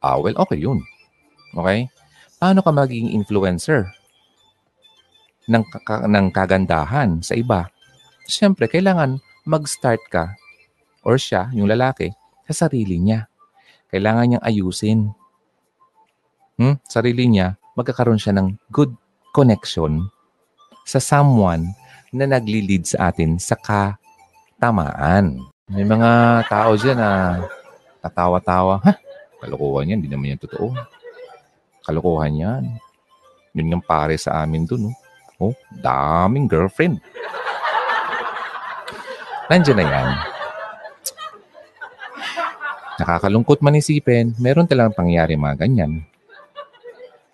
ah, 0.04 0.20
well, 0.20 0.36
okay 0.36 0.60
yun. 0.60 0.84
Okay? 1.56 1.92
Paano 2.42 2.60
ka 2.66 2.72
magiging 2.74 3.14
influencer 3.14 3.92
ng, 5.46 5.64
ng 5.86 6.26
kagandahan 6.34 7.22
sa 7.22 7.38
iba? 7.38 7.70
Siyempre, 8.26 8.72
kailangan 8.72 9.20
mag-start 9.44 10.02
ka 10.10 10.34
or 11.02 11.18
siya, 11.18 11.50
yung 11.54 11.70
lalaki, 11.70 12.14
sa 12.50 12.66
sarili 12.68 12.98
niya. 13.02 13.28
Kailangan 13.92 14.26
niyang 14.28 14.46
ayusin. 14.46 15.00
Hmm? 16.56 16.78
Sarili 16.86 17.28
niya, 17.28 17.58
magkakaroon 17.76 18.22
siya 18.22 18.38
ng 18.38 18.56
good 18.70 18.94
connection 19.34 20.08
sa 20.86 21.02
someone 21.02 21.74
na 22.12 22.28
nagli-lead 22.28 22.86
sa 22.86 23.10
atin 23.12 23.40
sa 23.40 23.56
katamaan. 23.56 25.40
May 25.72 25.88
mga 25.88 26.44
tao 26.52 26.76
dyan 26.76 27.00
na 27.00 27.40
tatawa-tawa. 28.04 28.84
Ha? 28.84 28.94
Kalokohan 29.40 29.96
yan. 29.96 30.04
Hindi 30.04 30.12
naman 30.12 30.36
yan 30.36 30.42
totoo. 30.44 30.76
Kalokohan 31.86 32.38
yan. 32.38 32.64
Yun 33.58 33.78
yung 33.78 33.86
pare 33.86 34.16
sa 34.16 34.44
amin 34.44 34.64
dun. 34.64 34.92
Oh, 35.42 35.52
oh 35.52 35.56
daming 35.82 36.48
girlfriend. 36.48 37.02
Nandiyan 39.52 39.78
na 39.82 39.86
yan. 39.86 40.10
Nakakalungkot 43.02 43.60
man 43.66 43.82
isipin, 43.82 44.38
meron 44.38 44.70
talagang 44.70 44.96
pangyayari 44.96 45.34
mga 45.34 45.66
ganyan. 45.66 46.06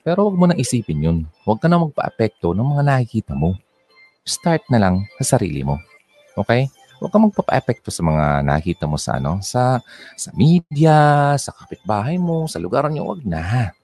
Pero 0.01 0.23
huwag 0.23 0.39
mo 0.39 0.47
nang 0.47 0.57
isipin 0.57 1.03
yun. 1.03 1.17
Huwag 1.43 1.59
ka 1.59 1.67
na 1.67 1.83
magpa-apekto 1.83 2.55
ng 2.55 2.63
mga 2.63 2.83
nakikita 2.87 3.33
mo. 3.35 3.59
Start 4.23 4.63
na 4.71 4.79
lang 4.79 5.03
sa 5.19 5.35
sarili 5.35 5.67
mo. 5.67 5.75
Okay? 6.39 6.71
Huwag 6.97 7.13
ka 7.13 7.19
magpapa-apekto 7.21 7.93
sa 7.93 8.01
mga 8.01 8.41
nakita 8.41 8.89
mo 8.89 8.97
sa 8.97 9.21
ano, 9.21 9.37
sa 9.45 9.77
sa 10.17 10.29
media, 10.33 11.35
sa 11.37 11.53
kapitbahay 11.53 12.17
mo, 12.17 12.49
sa 12.49 12.57
lugar 12.57 12.89
niyo, 12.89 13.05
wag 13.05 13.21
na. 13.21 13.76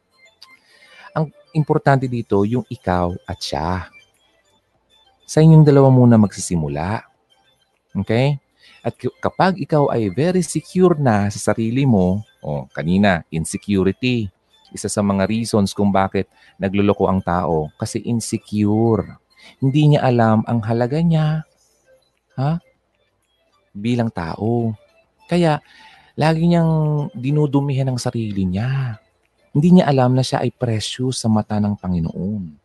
Importante 1.54 2.10
dito 2.10 2.42
yung 2.44 2.66
ikaw 2.66 3.14
at 3.30 3.40
siya. 3.40 3.88
Sa 5.24 5.40
inyong 5.40 5.66
dalawa 5.66 5.94
muna 5.94 6.18
magsisimula. 6.18 7.06
Okay? 7.94 8.42
At 8.84 8.98
kapag 8.98 9.62
ikaw 9.62 9.94
ay 9.94 10.12
very 10.12 10.44
secure 10.44 10.98
na 11.00 11.32
sa 11.32 11.54
sarili 11.54 11.88
mo, 11.88 12.26
o 12.44 12.50
oh, 12.50 12.64
kanina, 12.74 13.24
insecurity, 13.32 14.28
isa 14.74 14.90
sa 14.90 15.06
mga 15.06 15.30
reasons 15.30 15.72
kung 15.72 15.94
bakit 15.94 16.28
nagluloko 16.58 17.06
ang 17.06 17.22
tao 17.22 17.70
kasi 17.78 18.02
insecure. 18.04 19.22
Hindi 19.62 19.96
niya 19.96 20.02
alam 20.04 20.42
ang 20.50 20.60
halaga 20.66 20.98
niya 21.00 21.46
ha? 22.36 22.58
bilang 23.74 24.10
tao. 24.10 24.74
Kaya 25.30 25.62
lagi 26.18 26.46
niyang 26.46 27.10
dinudumihan 27.14 27.90
ang 27.90 28.00
sarili 28.02 28.46
niya. 28.46 28.98
Hindi 29.54 29.80
niya 29.80 29.86
alam 29.86 30.18
na 30.18 30.26
siya 30.26 30.42
ay 30.42 30.50
precious 30.50 31.22
sa 31.22 31.30
mata 31.30 31.62
ng 31.62 31.78
Panginoon. 31.78 32.58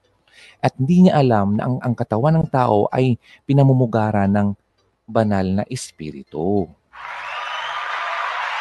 At 0.64 0.72
hindi 0.80 1.04
niya 1.04 1.20
alam 1.20 1.60
na 1.60 1.68
ang, 1.68 1.76
ang 1.84 1.94
katawan 1.94 2.40
ng 2.40 2.46
tao 2.48 2.88
ay 2.88 3.20
pinamumugara 3.44 4.24
ng 4.24 4.56
banal 5.04 5.44
na 5.60 5.64
espiritu. 5.68 6.64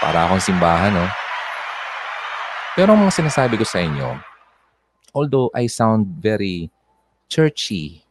Para 0.04 0.28
akong 0.28 0.44
simbahan, 0.44 0.92
no? 0.92 1.08
Pero 2.78 2.94
ang 2.94 3.08
mga 3.08 3.16
sinasabi 3.16 3.58
ko 3.58 3.66
sa 3.66 3.80
inyo, 3.82 4.20
although 5.16 5.50
I 5.56 5.66
sound 5.72 6.22
very 6.22 6.70
churchy, 7.32 8.06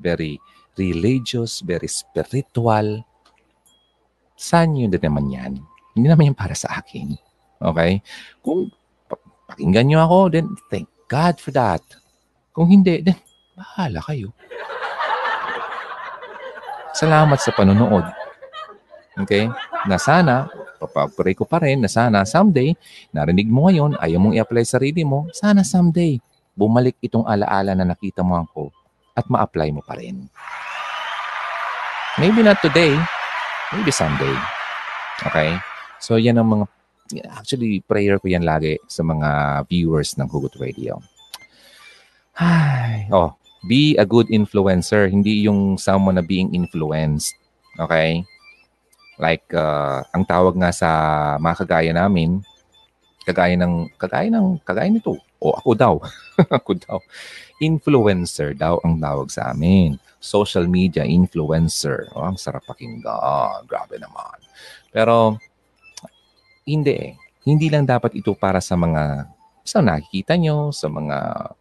very 0.00 0.40
religious, 0.78 1.60
very 1.60 1.90
spiritual, 1.90 3.04
saan 4.38 4.78
yun 4.78 4.88
din 4.88 5.04
naman 5.04 5.26
yan? 5.28 5.52
Hindi 5.92 6.06
naman 6.06 6.32
yan 6.32 6.38
para 6.38 6.56
sa 6.56 6.80
akin. 6.80 7.18
Okay? 7.60 8.00
Kung 8.40 8.72
pakinggan 9.50 9.90
nyo 9.90 9.98
ako, 10.06 10.18
then 10.30 10.46
thank 10.70 10.86
God 11.10 11.42
for 11.42 11.50
that. 11.50 11.82
Kung 12.54 12.70
hindi, 12.70 13.02
then 13.02 13.18
bahala 13.58 13.98
kayo. 14.06 14.30
Salamat 16.94 17.38
sa 17.38 17.54
panonood. 17.54 18.06
Okay? 19.18 19.50
Na 19.86 19.98
sana, 19.98 20.48
papapray 20.80 21.36
ko 21.36 21.44
pa 21.44 21.60
rin 21.60 21.84
na 21.84 21.90
sana 21.92 22.24
someday, 22.24 22.72
narinig 23.12 23.48
mo 23.52 23.68
ngayon, 23.68 24.00
ayaw 24.00 24.18
mong 24.20 24.34
i-apply 24.40 24.64
sa 24.64 24.80
sarili 24.80 25.04
mo, 25.04 25.28
sana 25.36 25.60
someday, 25.60 26.16
bumalik 26.56 26.96
itong 27.04 27.28
alaala 27.28 27.76
na 27.76 27.84
nakita 27.92 28.24
mo 28.24 28.40
ako 28.40 28.72
at 29.12 29.28
ma-apply 29.28 29.68
mo 29.76 29.84
pa 29.84 30.00
rin. 30.00 30.24
Maybe 32.16 32.40
not 32.40 32.58
today, 32.64 32.96
maybe 33.72 33.92
someday. 33.92 34.34
Okay? 35.24 35.56
So, 36.00 36.16
yan 36.16 36.40
ang 36.40 36.48
mga, 36.48 36.64
actually, 37.26 37.82
prayer 37.82 38.18
ko 38.22 38.30
yan 38.30 38.46
lagi 38.46 38.78
sa 38.86 39.02
mga 39.02 39.62
viewers 39.66 40.14
ng 40.14 40.28
Hugot 40.30 40.54
Radio. 40.60 41.02
Ay, 42.38 43.10
oh, 43.12 43.36
be 43.68 43.98
a 43.98 44.06
good 44.06 44.30
influencer, 44.32 45.10
hindi 45.10 45.44
yung 45.44 45.76
someone 45.76 46.16
na 46.16 46.24
being 46.24 46.54
influenced. 46.54 47.34
Okay? 47.76 48.24
Like, 49.20 49.44
uh, 49.52 50.00
ang 50.16 50.24
tawag 50.24 50.56
nga 50.56 50.72
sa 50.72 50.90
mga 51.36 51.56
kagaya 51.66 51.92
namin, 51.92 52.40
kagaya 53.28 53.52
ng, 53.60 53.92
kagaya 54.00 54.32
ng, 54.32 54.62
kagaya 54.64 54.88
nito, 54.88 55.20
o 55.40 55.52
ako 55.52 55.70
daw, 55.76 55.94
ako 56.58 56.70
daw, 56.80 56.98
influencer 57.60 58.56
daw 58.56 58.80
ang 58.80 58.96
tawag 58.96 59.28
sa 59.28 59.52
amin. 59.52 60.00
Social 60.20 60.68
media 60.68 61.04
influencer. 61.04 62.08
Oh, 62.12 62.24
ang 62.24 62.36
sarap 62.36 62.64
pakinggan. 62.68 63.64
Grabe 63.64 63.96
naman. 63.96 64.36
Pero, 64.92 65.40
hindi 66.70 66.92
eh. 66.94 67.12
Hindi 67.42 67.72
lang 67.72 67.88
dapat 67.88 68.14
ito 68.14 68.36
para 68.36 68.62
sa 68.62 68.78
mga 68.78 69.26
sa 69.64 69.84
nakikita 69.84 70.34
nyo, 70.40 70.72
sa 70.72 70.88
mga 70.88 71.16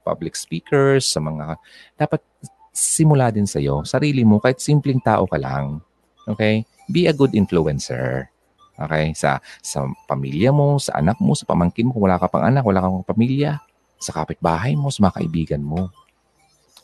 public 0.08 0.34
speakers, 0.34 1.12
sa 1.14 1.20
mga... 1.20 1.60
Dapat 2.00 2.24
simula 2.72 3.30
din 3.30 3.46
sa 3.46 3.60
iyo, 3.60 3.84
sarili 3.84 4.24
mo, 4.24 4.40
kahit 4.40 4.64
simpleng 4.64 5.04
tao 5.04 5.28
ka 5.28 5.38
lang. 5.38 5.84
Okay? 6.26 6.64
be 6.90 7.06
a 7.06 7.14
good 7.14 7.38
influencer. 7.38 8.28
Okay? 8.76 9.14
Sa, 9.14 9.38
sa 9.62 9.86
pamilya 10.10 10.50
mo, 10.50 10.82
sa 10.82 10.98
anak 10.98 11.22
mo, 11.22 11.38
sa 11.38 11.46
pamangkin 11.46 11.88
mo, 11.88 11.94
kung 11.96 12.10
wala 12.10 12.18
ka 12.18 12.28
pang 12.28 12.44
anak, 12.44 12.66
wala 12.66 12.82
kang 12.82 13.06
pamilya, 13.06 13.62
sa 14.02 14.12
kapitbahay 14.12 14.74
mo, 14.74 14.90
sa 14.90 15.06
mga 15.06 15.22
kaibigan 15.22 15.62
mo. 15.62 15.94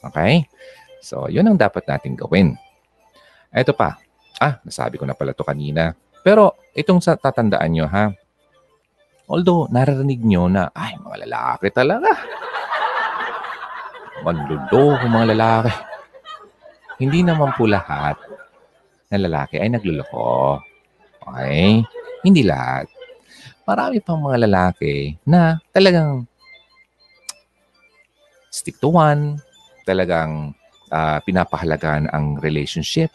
Okay? 0.05 0.45
So, 1.01 1.26
yun 1.28 1.49
ang 1.49 1.57
dapat 1.57 1.89
natin 1.89 2.13
gawin. 2.13 2.53
Ito 3.49 3.73
pa. 3.73 3.97
Ah, 4.38 4.61
nasabi 4.61 5.01
ko 5.01 5.07
na 5.09 5.17
pala 5.17 5.34
to 5.34 5.47
kanina. 5.47 5.97
Pero 6.26 6.57
itong 6.73 7.05
sa 7.05 7.13
tatandaan 7.13 7.69
nyo 7.69 7.86
ha. 7.86 8.09
Although 9.30 9.69
naririnig 9.69 10.26
nyo 10.26 10.49
na, 10.49 10.73
ay, 10.73 10.97
mga 10.97 11.30
lalaki 11.30 11.69
talaga. 11.69 12.09
Manluloko 14.26 15.05
mga 15.05 15.28
lalaki. 15.38 15.73
Hindi 16.97 17.21
naman 17.21 17.53
po 17.53 17.69
lahat 17.69 18.17
na 19.13 19.17
lalaki 19.21 19.61
ay 19.61 19.69
nagluloko. 19.69 20.57
Okay? 21.21 21.86
Hindi 22.26 22.41
lahat. 22.41 22.89
Marami 23.65 24.01
pang 24.01 24.21
mga 24.21 24.49
lalaki 24.49 25.13
na 25.30 25.61
talagang 25.69 26.26
stick 28.49 28.82
to 28.82 28.89
one, 28.93 29.38
talagang 29.86 30.57
uh, 30.89 31.21
pinapahalagaan 31.21 32.09
ang 32.13 32.41
relationship, 32.41 33.13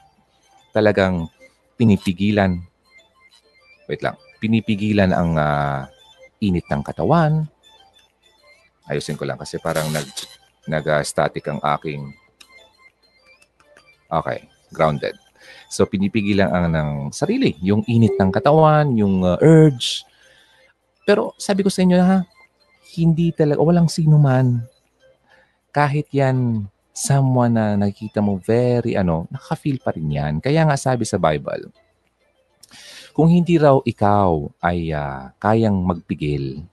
talagang 0.71 1.27
pinipigilan, 1.75 2.70
wait 3.91 4.07
lang, 4.07 4.15
pinipigilan 4.39 5.11
ang 5.11 5.35
uh, 5.35 5.83
init 6.39 6.63
ng 6.71 6.87
katawan. 6.87 7.51
Ayusin 8.87 9.19
ko 9.19 9.27
lang 9.27 9.35
kasi 9.35 9.59
parang 9.59 9.91
nag, 9.91 10.07
nag-static 10.71 11.43
ang 11.51 11.59
aking, 11.59 12.15
okay, 14.07 14.47
grounded. 14.71 15.19
So 15.67 15.91
pinipigilan 15.91 16.47
ang 16.55 16.71
ng 16.71 16.91
sarili, 17.11 17.59
yung 17.59 17.83
init 17.91 18.15
ng 18.15 18.31
katawan, 18.31 18.95
yung 18.95 19.27
uh, 19.27 19.35
urge. 19.43 20.07
Pero 21.03 21.35
sabi 21.35 21.67
ko 21.67 21.71
sa 21.71 21.83
inyo 21.83 21.99
ha, 21.99 22.23
hindi 22.95 23.35
talaga, 23.35 23.59
walang 23.59 23.91
sino 23.91 24.23
man, 24.23 24.63
kahit 25.75 26.07
yan 26.15 26.67
someone 26.95 27.55
na 27.55 27.75
nakikita 27.79 28.23
mo 28.23 28.39
very 28.39 28.95
ano, 28.95 29.27
nakaka-feel 29.31 29.79
pa 29.83 29.91
rin 29.95 30.11
yan. 30.11 30.35
Kaya 30.39 30.63
nga 30.67 30.79
sabi 30.79 31.03
sa 31.07 31.19
Bible, 31.19 31.71
kung 33.21 33.29
hindi 33.29 33.61
raw 33.61 33.77
ikaw 33.85 34.49
ay 34.65 34.97
uh, 34.97 35.29
kayang 35.37 35.77
magpigil, 35.85 36.65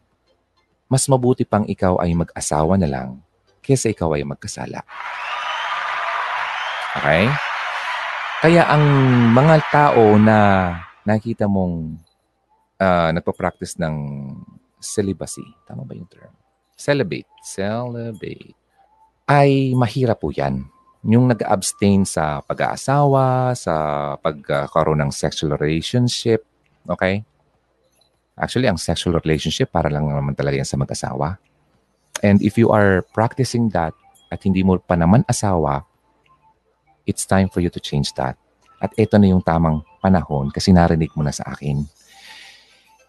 mas 0.87 1.03
mabuti 1.11 1.43
pang 1.43 1.67
ikaw 1.67 1.99
ay 1.99 2.15
mag-asawa 2.15 2.79
na 2.79 2.87
lang 2.87 3.19
kaysa 3.59 3.91
ikaw 3.91 4.15
ay 4.15 4.23
magkasala. 4.23 4.79
Okay? 6.95 7.27
Kaya 8.39 8.63
ang 8.63 8.85
mga 9.35 9.55
tao 9.67 10.15
na 10.15 10.39
nakita 11.03 11.51
mong 11.51 11.99
uh, 12.79 13.11
nagpa-practice 13.11 13.75
ng 13.83 13.95
celibacy, 14.79 15.43
tama 15.67 15.83
ba 15.83 15.99
yung 15.99 16.07
term? 16.07 16.31
Celibate. 16.79 17.27
Celibate. 17.43 18.55
Ay 19.27 19.75
mahirap 19.75 20.23
po 20.23 20.31
yan. 20.31 20.63
Yung 21.07 21.31
nag-abstain 21.31 22.03
sa 22.03 22.43
pag-aasawa, 22.43 23.55
sa 23.55 23.73
pagkaroon 24.19 24.99
ng 25.07 25.11
sexual 25.15 25.55
relationship, 25.55 26.43
okay? 26.83 27.23
Actually, 28.35 28.67
ang 28.67 28.75
sexual 28.75 29.15
relationship 29.15 29.71
para 29.71 29.87
lang 29.87 30.03
naman 30.03 30.35
talaga 30.35 30.59
yan 30.59 30.67
sa 30.67 30.75
mag-asawa. 30.75 31.39
And 32.21 32.43
if 32.43 32.59
you 32.59 32.75
are 32.75 33.07
practicing 33.15 33.71
that 33.71 33.95
at 34.29 34.43
hindi 34.43 34.67
mo 34.67 34.77
pa 34.83 34.99
naman 34.99 35.23
asawa, 35.31 35.87
it's 37.07 37.23
time 37.23 37.47
for 37.47 37.63
you 37.63 37.71
to 37.71 37.79
change 37.79 38.11
that. 38.19 38.35
At 38.83 38.93
ito 38.99 39.17
na 39.17 39.31
yung 39.31 39.41
tamang 39.41 39.81
panahon 40.03 40.53
kasi 40.53 40.75
narinig 40.75 41.09
mo 41.17 41.25
na 41.25 41.33
sa 41.33 41.49
akin. 41.49 41.87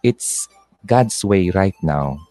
It's 0.00 0.46
God's 0.86 1.18
way 1.26 1.50
right 1.50 1.76
now 1.82 2.22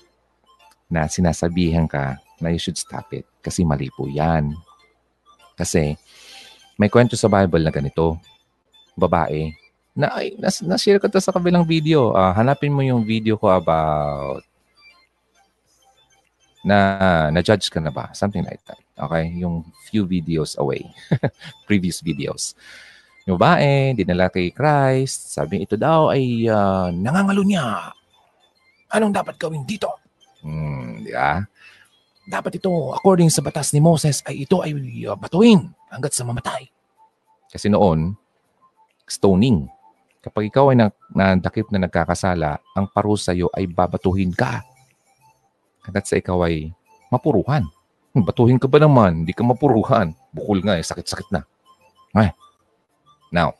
na 0.88 1.05
sinasabihan 1.05 1.86
ka 1.86 2.18
na 2.39 2.49
you 2.49 2.57
should 2.61 2.80
stop 2.80 3.11
it 3.11 3.28
kasi 3.43 3.68
mali 3.68 3.91
po 3.93 4.07
yan. 4.07 4.55
Kasi 5.58 5.97
may 6.78 6.88
kwento 6.93 7.18
sa 7.18 7.26
Bible 7.28 7.66
na 7.66 7.74
ganito. 7.74 8.22
Babae, 8.93 9.58
na 9.97 10.14
ay, 10.14 10.38
nas, 10.38 10.62
na-share 10.62 11.01
ko 11.01 11.10
to 11.10 11.18
sa 11.18 11.34
kabilang 11.34 11.66
video. 11.66 12.14
Uh, 12.14 12.30
hanapin 12.38 12.70
mo 12.70 12.86
yung 12.86 13.01
video 13.01 13.34
ko 13.34 13.49
about 13.49 14.45
na 16.62 16.78
na-judge 17.34 17.74
ka 17.74 17.82
na 17.82 17.89
ba? 17.89 18.14
Something 18.14 18.45
like 18.45 18.62
that. 18.70 18.78
Okay? 18.93 19.34
Yung 19.41 19.66
few 19.89 20.05
videos 20.05 20.53
away. 20.62 20.86
Previous 21.70 22.05
videos. 22.05 22.53
Yung 23.26 23.41
babae, 23.41 23.97
dinala 23.97 24.30
kay 24.30 24.53
Christ. 24.53 25.34
Sabi 25.34 25.66
ito 25.66 25.74
daw 25.74 26.14
ay 26.14 26.45
uh, 26.45 26.93
nangangalo 26.93 27.41
niya. 27.41 27.89
Anong 28.93 29.18
dapat 29.18 29.41
gawin 29.41 29.66
dito? 29.66 29.89
Hmm, 30.45 31.01
di 31.01 31.10
ba? 31.10 31.41
Dapat 32.28 32.60
ito, 32.60 32.92
according 32.92 33.32
sa 33.32 33.40
batas 33.40 33.72
ni 33.72 33.80
Moses, 33.80 34.20
ay 34.28 34.44
ito 34.44 34.60
ay 34.60 34.76
uh, 35.08 35.16
batuin 35.16 35.72
hanggat 35.88 36.12
sa 36.12 36.28
mamatay. 36.28 36.68
Kasi 37.48 37.72
noon, 37.72 38.20
stoning. 39.08 39.72
Kapag 40.20 40.52
ikaw 40.52 40.76
ay 40.76 40.92
nadakip 41.16 41.72
na 41.72 41.88
nagkakasala, 41.88 42.60
ang 42.76 42.86
parusa 42.92 43.32
iyo 43.32 43.48
ay 43.56 43.64
babatuhin 43.72 44.36
ka 44.36 44.60
hanggat 45.88 46.04
sa 46.04 46.20
ikaw 46.20 46.44
ay 46.44 46.76
mapuruhan. 47.08 47.64
Hmm, 48.12 48.28
batuhin 48.28 48.60
ka 48.60 48.68
ba 48.68 48.84
naman? 48.84 49.24
Hindi 49.24 49.32
ka 49.32 49.48
mapuruhan. 49.48 50.12
Bukol 50.36 50.60
nga 50.68 50.76
eh, 50.76 50.84
sakit-sakit 50.84 51.32
na. 51.32 51.48
Ay. 52.12 52.36
Now, 53.32 53.56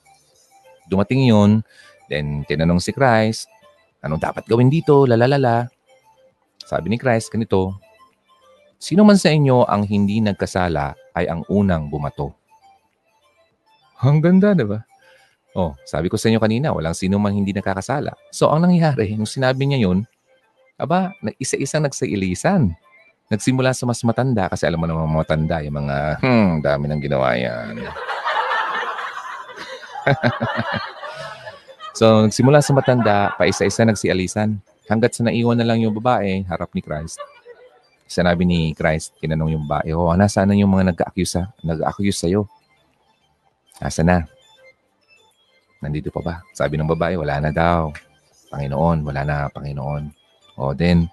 dumating 0.91 1.24
yun, 1.24 1.63
then 2.11 2.43
tinanong 2.43 2.84
si 2.84 2.91
Christ, 2.91 3.47
anong 4.03 4.20
dapat 4.20 4.43
gawin 4.43 4.68
dito, 4.68 5.07
lalalala. 5.07 5.72
Sabi 6.68 6.91
ni 6.91 6.99
Christ, 6.99 7.32
ganito, 7.32 7.80
sino 8.78 9.01
man 9.03 9.17
sa 9.17 9.34
inyo 9.34 9.65
ang 9.65 9.86
hindi 9.86 10.21
nagkasala 10.21 10.93
ay 11.17 11.25
ang 11.30 11.41
unang 11.49 11.89
bumato. 11.89 12.34
Ang 14.05 14.21
ganda, 14.21 14.53
di 14.53 14.65
ba? 14.65 14.78
Oh, 15.57 15.73
sabi 15.89 16.05
ko 16.05 16.21
sa 16.21 16.30
inyo 16.30 16.38
kanina, 16.38 16.69
walang 16.69 16.93
sino 16.93 17.17
man 17.17 17.34
hindi 17.34 17.49
nakakasala. 17.49 18.13
So, 18.30 18.53
ang 18.53 18.69
nangyari, 18.69 19.17
nung 19.17 19.25
sinabi 19.25 19.65
niya 19.65 19.89
yun, 19.89 20.05
Aba, 20.78 21.09
isa-isang 21.41 21.89
nagsailisan. 21.89 22.78
Nagsimula 23.34 23.73
sa 23.73 23.89
mas 23.89 23.97
matanda 24.05 24.45
kasi 24.45 24.69
alam 24.69 24.78
mo 24.78 24.86
naman 24.86 25.09
mga 25.09 25.21
matanda, 25.25 25.57
yung 25.65 25.78
mga, 25.82 26.21
hmm, 26.21 26.61
dami 26.61 26.86
nang 26.86 27.01
ginawa 27.01 27.34
yan. 27.34 27.82
so, 31.97 32.30
nagsimula 32.30 32.61
sa 32.61 32.78
matanda, 32.78 33.34
pa 33.34 33.49
isa-isa 33.49 33.89
nagsialisan. 33.89 34.61
Hanggat 34.86 35.17
sa 35.17 35.25
naiwan 35.25 35.57
na 35.57 35.65
lang 35.65 35.82
yung 35.82 35.97
babae, 35.97 36.45
harap 36.45 36.69
ni 36.78 36.86
Christ. 36.86 37.17
Sinabi 38.07 38.47
ni 38.47 38.71
Christ, 38.71 39.19
tinanong 39.19 39.59
yung 39.59 39.65
babae, 39.67 39.91
oh, 39.91 40.15
nasaan 40.15 40.49
na 40.49 40.55
yung 40.55 40.71
mga 40.71 40.95
nag-accuse, 40.95 41.43
nag-accuse 41.59 42.23
sa'yo? 42.23 42.47
Nasa 43.83 44.01
na? 44.01 44.23
Nandito 45.83 46.09
pa 46.09 46.23
ba? 46.23 46.35
Sabi 46.55 46.79
ng 46.79 46.87
babae, 46.87 47.19
wala 47.19 47.37
na 47.43 47.51
daw. 47.51 47.91
Panginoon, 48.47 49.03
wala 49.03 49.21
na, 49.27 49.37
Panginoon. 49.51 50.07
O 50.55 50.71
then, 50.71 51.11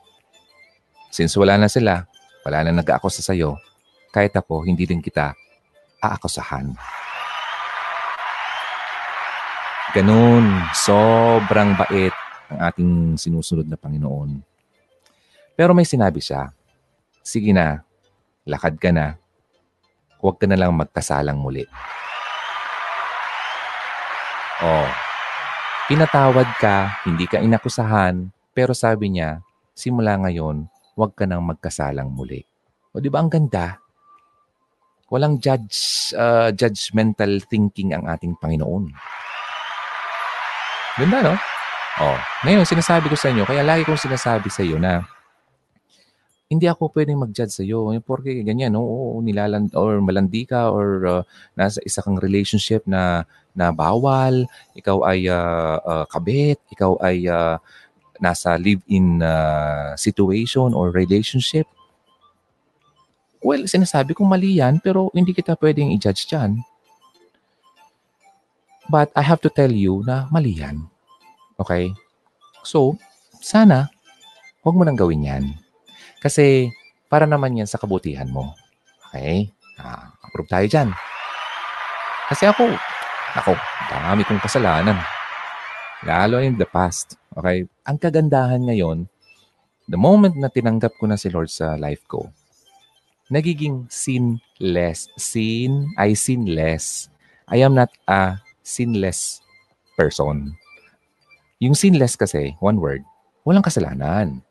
since 1.10 1.34
wala 1.34 1.58
na 1.58 1.66
sila, 1.66 2.06
wala 2.46 2.62
na 2.62 2.78
nag-aakusa 2.78 3.26
sa'yo, 3.26 3.58
kahit 4.14 4.30
ako, 4.38 4.62
hindi 4.62 4.86
din 4.86 5.02
kita 5.02 5.34
aakusahan. 5.98 6.78
Ganun, 9.94 10.46
sobrang 10.74 11.74
bait 11.74 12.14
ang 12.54 12.58
ating 12.70 12.92
sinusunod 13.18 13.66
na 13.66 13.78
Panginoon. 13.78 14.42
Pero 15.54 15.74
may 15.74 15.86
sinabi 15.86 16.22
siya, 16.22 16.50
sige 17.24 17.56
na, 17.56 17.80
lakad 18.44 18.76
ka 18.76 18.92
na, 18.92 19.16
huwag 20.20 20.36
ka 20.36 20.44
na 20.44 20.60
lang 20.60 20.76
magkasalang 20.76 21.40
muli. 21.40 21.64
Oh, 24.60 24.88
pinatawad 25.88 26.46
ka, 26.60 27.00
hindi 27.08 27.24
ka 27.24 27.40
inakusahan, 27.40 28.28
pero 28.52 28.76
sabi 28.76 29.16
niya, 29.16 29.40
simula 29.72 30.20
ngayon, 30.20 30.68
huwag 30.94 31.16
ka 31.16 31.24
nang 31.24 31.42
magkasalang 31.48 32.12
muli. 32.12 32.44
O 32.94 33.00
di 33.00 33.08
ba 33.08 33.24
ang 33.24 33.32
ganda? 33.32 33.80
Walang 35.08 35.40
judge, 35.40 36.12
uh, 36.14 36.52
judgmental 36.52 37.40
thinking 37.48 37.96
ang 37.96 38.04
ating 38.06 38.36
Panginoon. 38.36 38.92
Ganda, 41.00 41.18
no? 41.24 41.34
Oh, 42.04 42.18
ngayon, 42.46 42.68
sinasabi 42.68 43.08
ko 43.08 43.16
sa 43.16 43.32
inyo, 43.32 43.48
kaya 43.48 43.64
lagi 43.64 43.82
kong 43.82 43.98
sinasabi 43.98 44.52
sa 44.52 44.62
iyo 44.62 44.78
na 44.78 45.02
hindi 46.48 46.66
ako 46.68 46.92
pwedeng 46.92 47.20
mag-judge 47.24 47.50
sa 47.50 47.62
iyo. 47.64 47.88
Porque 48.04 48.44
ganyan, 48.44 48.76
no? 48.76 48.84
Oo, 48.84 49.18
nilaland 49.24 49.72
or 49.74 49.98
malandi 50.04 50.44
ka 50.44 50.70
or 50.70 50.88
uh, 51.04 51.22
nasa 51.56 51.80
isa 51.82 52.04
kang 52.04 52.20
relationship 52.20 52.84
na 52.84 53.24
na 53.54 53.70
bawal, 53.70 54.50
ikaw 54.74 55.06
ay 55.06 55.30
uh, 55.30 55.78
uh, 55.78 56.04
kabit, 56.10 56.58
ikaw 56.74 56.98
ay 56.98 57.30
uh, 57.30 57.56
nasa 58.18 58.58
live-in 58.58 59.22
uh, 59.22 59.94
situation 59.94 60.74
or 60.74 60.90
relationship, 60.90 61.66
well, 63.44 63.62
sinasabi 63.68 64.16
kong 64.16 64.30
mali 64.30 64.58
yan, 64.58 64.80
pero 64.80 65.12
hindi 65.12 65.36
kita 65.36 65.54
pwedeng 65.60 65.92
i-judge 65.94 66.26
dyan. 66.30 66.64
But 68.88 69.12
I 69.16 69.24
have 69.24 69.40
to 69.44 69.50
tell 69.52 69.72
you 69.72 70.04
na 70.04 70.28
mali 70.32 70.60
yan. 70.60 70.88
Okay? 71.60 71.92
So, 72.64 72.96
sana, 73.40 73.92
huwag 74.64 74.76
mo 74.76 74.82
nang 74.84 74.96
gawin 74.96 75.28
yan. 75.28 75.44
Kasi, 76.24 76.72
para 77.12 77.28
naman 77.28 77.60
yan 77.60 77.68
sa 77.68 77.76
kabutihan 77.76 78.32
mo. 78.32 78.56
Okay? 79.12 79.52
Ah, 79.76 80.16
approve 80.24 80.48
tayo 80.48 80.64
dyan. 80.64 80.88
Kasi 82.32 82.48
ako, 82.48 82.72
Ako, 83.34 83.50
dami 83.90 84.22
kong 84.22 84.38
kasalanan. 84.38 84.94
Lalo 86.06 86.38
in 86.38 86.54
the 86.54 86.68
past. 86.70 87.18
Okay? 87.34 87.66
Ang 87.82 87.98
kagandahan 87.98 88.62
ngayon, 88.62 89.10
the 89.90 89.98
moment 89.98 90.38
na 90.38 90.46
tinanggap 90.46 90.94
ko 91.02 91.10
na 91.10 91.18
si 91.18 91.34
Lord 91.34 91.50
sa 91.50 91.74
life 91.74 92.06
ko, 92.06 92.30
nagiging 93.34 93.90
sinless. 93.90 95.10
Sin, 95.18 95.90
I 95.98 96.14
sinless. 96.14 97.10
I 97.50 97.66
am 97.66 97.74
not 97.74 97.90
a 98.06 98.38
sinless 98.62 99.42
person. 99.98 100.54
Yung 101.58 101.74
sinless 101.74 102.14
kasi, 102.14 102.54
one 102.62 102.78
word, 102.78 103.02
walang 103.42 103.66
kasalanan. 103.66 104.46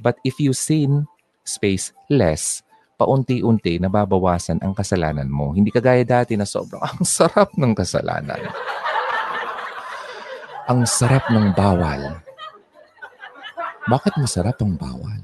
But 0.00 0.16
if 0.24 0.40
you 0.40 0.56
sin, 0.56 1.04
space, 1.44 1.92
less, 2.08 2.64
paunti-unti 3.00 3.80
nababawasan 3.80 4.60
ang 4.60 4.76
kasalanan 4.76 5.32
mo. 5.32 5.56
Hindi 5.56 5.72
kagaya 5.72 6.04
dati 6.04 6.36
na 6.36 6.44
sobrang 6.44 6.84
ang 6.90 7.00
sarap 7.00 7.56
ng 7.56 7.72
kasalanan. 7.72 8.44
ang 10.70 10.86
sarap 10.86 11.26
ng 11.32 11.50
bawal. 11.56 12.22
Bakit 13.90 14.22
masarap 14.22 14.60
ang 14.62 14.78
bawal? 14.78 15.18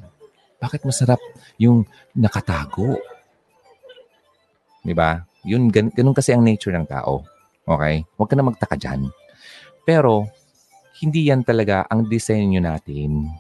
Bakit 0.59 0.83
masarap 0.83 1.20
yung 1.61 1.87
nakatago? 2.16 2.99
Di 4.83 4.91
ba? 4.91 5.22
Yun, 5.47 5.70
gan- 5.70 5.95
ganun 5.95 6.16
kasi 6.16 6.35
ang 6.35 6.43
nature 6.43 6.74
ng 6.74 6.89
tao. 6.91 7.22
Okay? 7.62 8.03
Huwag 8.18 8.27
ka 8.27 8.35
na 8.35 8.43
magtaka 8.43 8.74
dyan. 8.74 9.07
Pero, 9.87 10.27
hindi 10.99 11.31
yan 11.31 11.47
talaga 11.47 11.87
ang 11.87 12.11
disenyo 12.11 12.59
natin. 12.59 13.31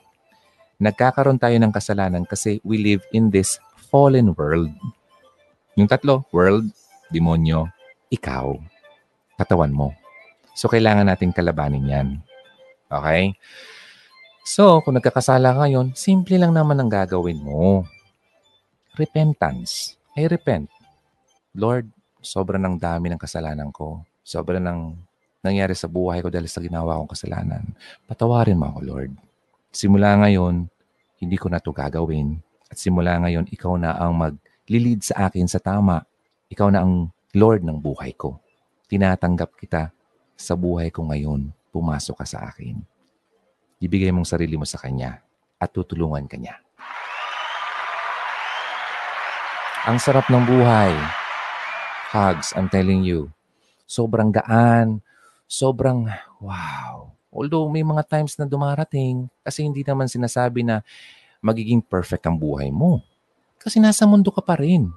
Nagkakaroon 0.76 1.40
tayo 1.40 1.56
ng 1.56 1.72
kasalanan 1.72 2.28
kasi 2.28 2.60
we 2.60 2.76
live 2.76 3.00
in 3.16 3.32
this 3.32 3.56
fallen 3.88 4.36
world. 4.36 4.68
Yung 5.76 5.88
tatlo, 5.88 6.28
world, 6.32 6.68
demonyo, 7.08 7.68
ikaw, 8.12 8.52
katawan 9.40 9.72
mo. 9.72 9.96
So, 10.56 10.68
kailangan 10.68 11.08
natin 11.08 11.32
kalabanin 11.32 11.88
yan. 11.88 12.08
Okay? 12.88 13.36
So, 14.44 14.80
kung 14.84 15.00
nagkakasala 15.00 15.56
ngayon, 15.58 15.96
simple 15.96 16.36
lang 16.36 16.52
naman 16.52 16.76
ang 16.80 16.88
gagawin 16.92 17.40
mo. 17.40 17.84
Repentance. 18.96 19.96
I 20.16 20.28
repent. 20.28 20.72
Lord, 21.56 21.88
sobra 22.20 22.60
ng 22.60 22.76
dami 22.76 23.12
ng 23.12 23.20
kasalanan 23.20 23.72
ko. 23.72 24.04
Sobra 24.24 24.56
ng 24.60 24.96
nangyari 25.44 25.72
sa 25.72 25.88
buhay 25.88 26.20
ko 26.20 26.28
dahil 26.28 26.48
sa 26.48 26.60
ginawa 26.60 27.00
kong 27.00 27.12
kasalanan. 27.12 27.64
Patawarin 28.08 28.60
mo 28.60 28.72
ako, 28.72 28.80
Lord. 28.84 29.12
Simula 29.76 30.16
ngayon, 30.16 30.72
hindi 31.20 31.36
ko 31.36 31.52
na 31.52 31.60
ito 31.60 31.68
gagawin. 31.68 32.40
At 32.72 32.80
simula 32.80 33.20
ngayon, 33.20 33.52
ikaw 33.52 33.76
na 33.76 33.92
ang 33.92 34.16
mag-lead 34.16 35.04
sa 35.04 35.28
akin 35.28 35.44
sa 35.44 35.60
tama. 35.60 36.00
Ikaw 36.48 36.72
na 36.72 36.80
ang 36.80 37.12
Lord 37.36 37.60
ng 37.60 37.76
buhay 37.76 38.16
ko. 38.16 38.40
Tinatanggap 38.88 39.52
kita 39.60 39.92
sa 40.32 40.56
buhay 40.56 40.88
ko 40.88 41.04
ngayon. 41.12 41.52
Pumasok 41.76 42.16
ka 42.16 42.24
sa 42.24 42.48
akin. 42.48 42.80
Ibigay 43.76 44.16
mong 44.16 44.24
sarili 44.24 44.56
mo 44.56 44.64
sa 44.64 44.80
Kanya 44.80 45.20
at 45.60 45.68
tutulungan 45.76 46.24
ka 46.24 46.40
niya. 46.40 46.56
Ang 49.84 50.00
sarap 50.00 50.32
ng 50.32 50.40
buhay. 50.48 50.96
Hugs, 52.16 52.56
I'm 52.56 52.72
telling 52.72 53.04
you. 53.04 53.28
Sobrang 53.84 54.32
gaan. 54.32 55.04
Sobrang 55.44 56.08
wow. 56.40 57.15
Although 57.30 57.68
may 57.68 57.84
mga 57.84 58.06
times 58.06 58.38
na 58.38 58.48
dumarating 58.48 59.28
kasi 59.42 59.66
hindi 59.66 59.82
naman 59.82 60.08
sinasabi 60.08 60.64
na 60.64 60.80
magiging 61.44 61.84
perfect 61.84 62.24
ang 62.26 62.38
buhay 62.38 62.72
mo. 62.72 63.02
Kasi 63.60 63.82
nasa 63.82 64.06
mundo 64.06 64.30
ka 64.30 64.40
pa 64.40 64.56
rin. 64.58 64.88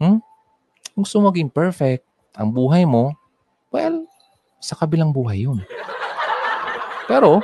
Hmm? 0.00 0.20
Kung 0.94 1.02
gusto 1.06 1.20
maging 1.22 1.52
perfect 1.52 2.04
ang 2.34 2.50
buhay 2.50 2.88
mo, 2.88 3.14
well, 3.70 4.08
sa 4.58 4.74
kabilang 4.74 5.14
buhay 5.14 5.46
yun. 5.46 5.62
Pero, 7.06 7.40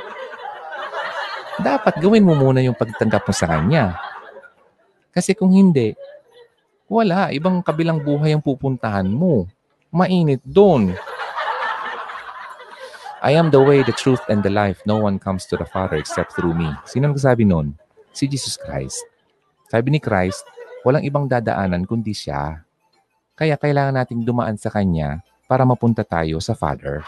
dapat 1.59 1.97
gawin 2.03 2.27
mo 2.27 2.35
muna 2.35 2.59
yung 2.59 2.75
pagtanggap 2.75 3.23
mo 3.25 3.33
sa 3.33 3.47
Kanya. 3.47 3.95
Kasi 5.15 5.31
kung 5.31 5.55
hindi, 5.55 5.95
wala. 6.85 7.31
Ibang 7.31 7.63
kabilang 7.63 8.03
buhay 8.03 8.35
ang 8.35 8.43
pupuntahan 8.43 9.07
mo. 9.07 9.47
Mainit 9.89 10.43
doon. 10.43 10.93
I 13.25 13.33
am 13.33 13.49
the 13.49 13.57
way, 13.57 13.81
the 13.81 13.89
truth, 13.97 14.21
and 14.29 14.45
the 14.45 14.53
life. 14.53 14.85
No 14.85 15.01
one 15.01 15.17
comes 15.17 15.49
to 15.49 15.57
the 15.57 15.65
Father 15.65 15.97
except 15.97 16.37
through 16.37 16.53
me. 16.53 16.69
Sino 16.85 17.09
nagsabi 17.09 17.41
nun? 17.41 17.73
Si 18.13 18.29
Jesus 18.29 18.53
Christ. 18.53 19.01
Sabi 19.65 19.89
ni 19.89 19.97
Christ, 19.97 20.45
walang 20.85 21.01
ibang 21.01 21.25
dadaanan 21.25 21.89
kundi 21.89 22.13
siya. 22.13 22.61
Kaya 23.33 23.57
kailangan 23.57 23.97
nating 23.97 24.21
dumaan 24.21 24.61
sa 24.61 24.69
Kanya 24.69 25.25
para 25.49 25.65
mapunta 25.65 26.05
tayo 26.05 26.37
sa 26.37 26.53
Father. 26.53 27.01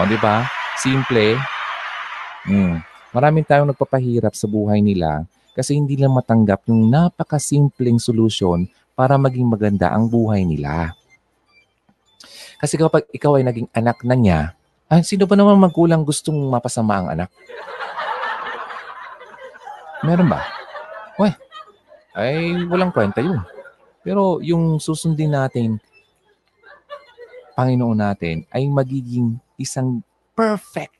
O, 0.00 0.08
di 0.08 0.16
ba? 0.16 0.48
Simple. 0.80 1.36
Mm. 2.48 2.80
Maraming 3.12 3.44
tayong 3.44 3.68
nagpapahirap 3.68 4.32
sa 4.32 4.48
buhay 4.48 4.80
nila 4.80 5.28
kasi 5.52 5.76
hindi 5.76 6.00
lang 6.00 6.16
matanggap 6.16 6.64
yung 6.72 6.88
napakasimpleng 6.88 8.00
solusyon 8.00 8.64
para 8.96 9.20
maging 9.20 9.44
maganda 9.44 9.92
ang 9.92 10.08
buhay 10.08 10.40
nila. 10.40 10.96
Kasi 12.64 12.80
kapag 12.80 13.04
ikaw 13.12 13.36
ay 13.36 13.44
naging 13.44 13.68
anak 13.76 14.00
na 14.08 14.16
niya, 14.16 14.40
ah, 14.88 15.04
sino 15.04 15.28
ba 15.28 15.36
naman 15.36 15.60
magkulang 15.60 16.00
gustong 16.00 16.48
mapasama 16.48 16.96
ang 16.96 17.08
anak? 17.12 17.28
Meron 20.00 20.32
ba? 20.32 20.40
Weh, 21.20 21.36
ay 22.16 22.64
walang 22.64 22.88
kwenta 22.88 23.20
yun. 23.20 23.44
Pero 24.00 24.40
yung 24.40 24.80
susundin 24.80 25.36
natin, 25.36 25.76
Panginoon 27.52 28.00
natin, 28.00 28.48
ay 28.48 28.64
magiging 28.64 29.36
isang 29.60 30.00
perfect 30.32 30.96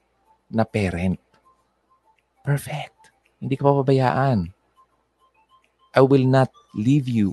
na 0.52 0.68
parent. 0.68 1.16
Perfect. 2.44 3.08
Hindi 3.40 3.56
ka 3.56 3.72
papabayaan. 3.72 4.52
I 5.96 6.02
will 6.04 6.28
not 6.28 6.52
leave 6.76 7.08
you 7.08 7.32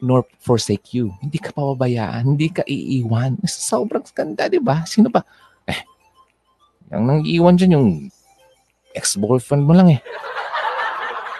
nor 0.00 0.28
forsake 0.40 0.92
you. 0.96 1.12
Hindi 1.24 1.40
ka 1.40 1.56
papabayaan. 1.56 2.36
Hindi 2.36 2.52
ka 2.52 2.62
iiwan. 2.68 3.40
Sobrang 3.48 4.04
ganda, 4.12 4.48
di 4.48 4.60
ba? 4.60 4.84
Sino 4.84 5.08
ba? 5.08 5.24
Eh, 5.64 5.80
ang 6.92 7.08
nang 7.08 7.20
iiwan 7.24 7.56
dyan 7.56 7.76
yung 7.76 7.88
ex-boyfriend 8.92 9.64
mo 9.64 9.72
lang 9.72 9.96
eh. 9.96 10.00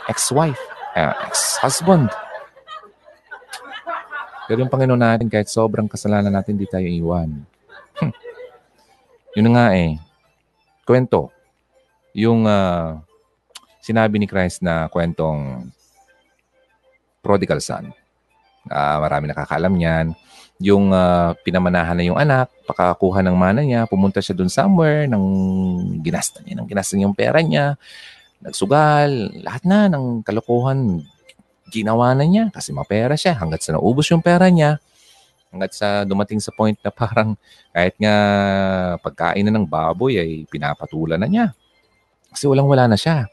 Ex-wife. 0.09 0.61
Uh, 0.97 1.13
ex-husband. 1.29 2.09
Pero 4.47 4.63
yung 4.63 4.73
Panginoon 4.73 5.03
natin, 5.03 5.29
kahit 5.29 5.51
sobrang 5.51 5.91
kasalanan 5.91 6.33
natin, 6.33 6.57
hindi 6.57 6.71
tayo 6.71 6.87
iwan. 6.87 7.45
Hmm. 7.99 8.15
Yun 9.35 9.53
nga 9.53 9.75
eh. 9.75 9.99
Kwento. 10.87 11.35
Yung 12.17 12.47
uh, 12.47 12.97
sinabi 13.83 14.17
ni 14.17 14.31
Christ 14.31 14.63
na 14.63 14.89
kwentong 14.89 15.69
prodigal 17.21 17.59
son. 17.59 17.91
Uh, 18.67 18.99
marami 19.03 19.31
nakakaalam 19.31 19.75
niyan. 19.75 20.07
Yung 20.57 20.89
uh, 20.89 21.37
pinamanahan 21.45 21.97
na 21.97 22.05
yung 22.05 22.17
anak, 22.17 22.49
pakakuha 22.65 23.21
ng 23.21 23.37
mana 23.37 23.61
niya, 23.61 23.85
pumunta 23.85 24.25
siya 24.25 24.33
dun 24.33 24.49
somewhere, 24.49 25.05
nang 25.05 25.25
ginasta 26.01 26.41
niya, 26.41 26.57
nang 26.57 26.69
ginasta 26.69 26.97
niya 26.97 27.07
yung 27.07 27.19
pera 27.19 27.45
niya, 27.45 27.77
nagsugal, 28.41 29.11
lahat 29.45 29.63
na 29.69 29.93
ng 29.93 30.25
kalokohan, 30.25 31.05
ginawa 31.71 32.15
na 32.15 32.25
niya 32.25 32.49
kasi 32.55 32.71
mapera 32.71 33.19
siya 33.19 33.35
hanggat 33.35 33.67
sa 33.67 33.75
naubos 33.75 34.07
yung 34.11 34.23
pera 34.23 34.47
niya. 34.49 34.79
Hanggat 35.51 35.73
sa 35.75 35.89
dumating 36.05 36.43
sa 36.43 36.55
point 36.55 36.77
na 36.81 36.91
parang 36.91 37.35
kahit 37.71 37.95
nga 37.99 38.15
pagkain 39.01 39.47
na 39.47 39.55
ng 39.55 39.67
baboy 39.67 40.19
ay 40.19 40.45
pinapatulan 40.51 41.19
na 41.19 41.29
niya. 41.29 41.47
Kasi 42.31 42.47
walang-wala 42.51 42.91
na 42.91 42.99
siya. 42.99 43.27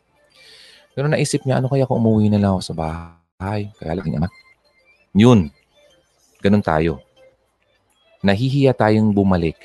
Pero 0.94 1.10
naisip 1.10 1.44
niya, 1.44 1.60
ano 1.60 1.68
kaya 1.68 1.90
kung 1.90 2.00
umuwi 2.00 2.30
na 2.30 2.40
lang 2.40 2.54
ako 2.56 2.62
sa 2.64 2.76
bahay? 2.78 3.74
Kaya 3.76 3.98
lang 3.98 4.08
niya, 4.08 4.30
yun. 5.14 5.54
Ganun 6.42 6.66
tayo. 6.66 7.00
Nahihiya 8.26 8.74
tayong 8.74 9.14
bumalik 9.14 9.58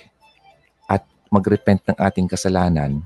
at 0.86 1.02
magrepent 1.32 1.82
ng 1.88 1.96
ating 1.98 2.28
kasalanan 2.28 3.02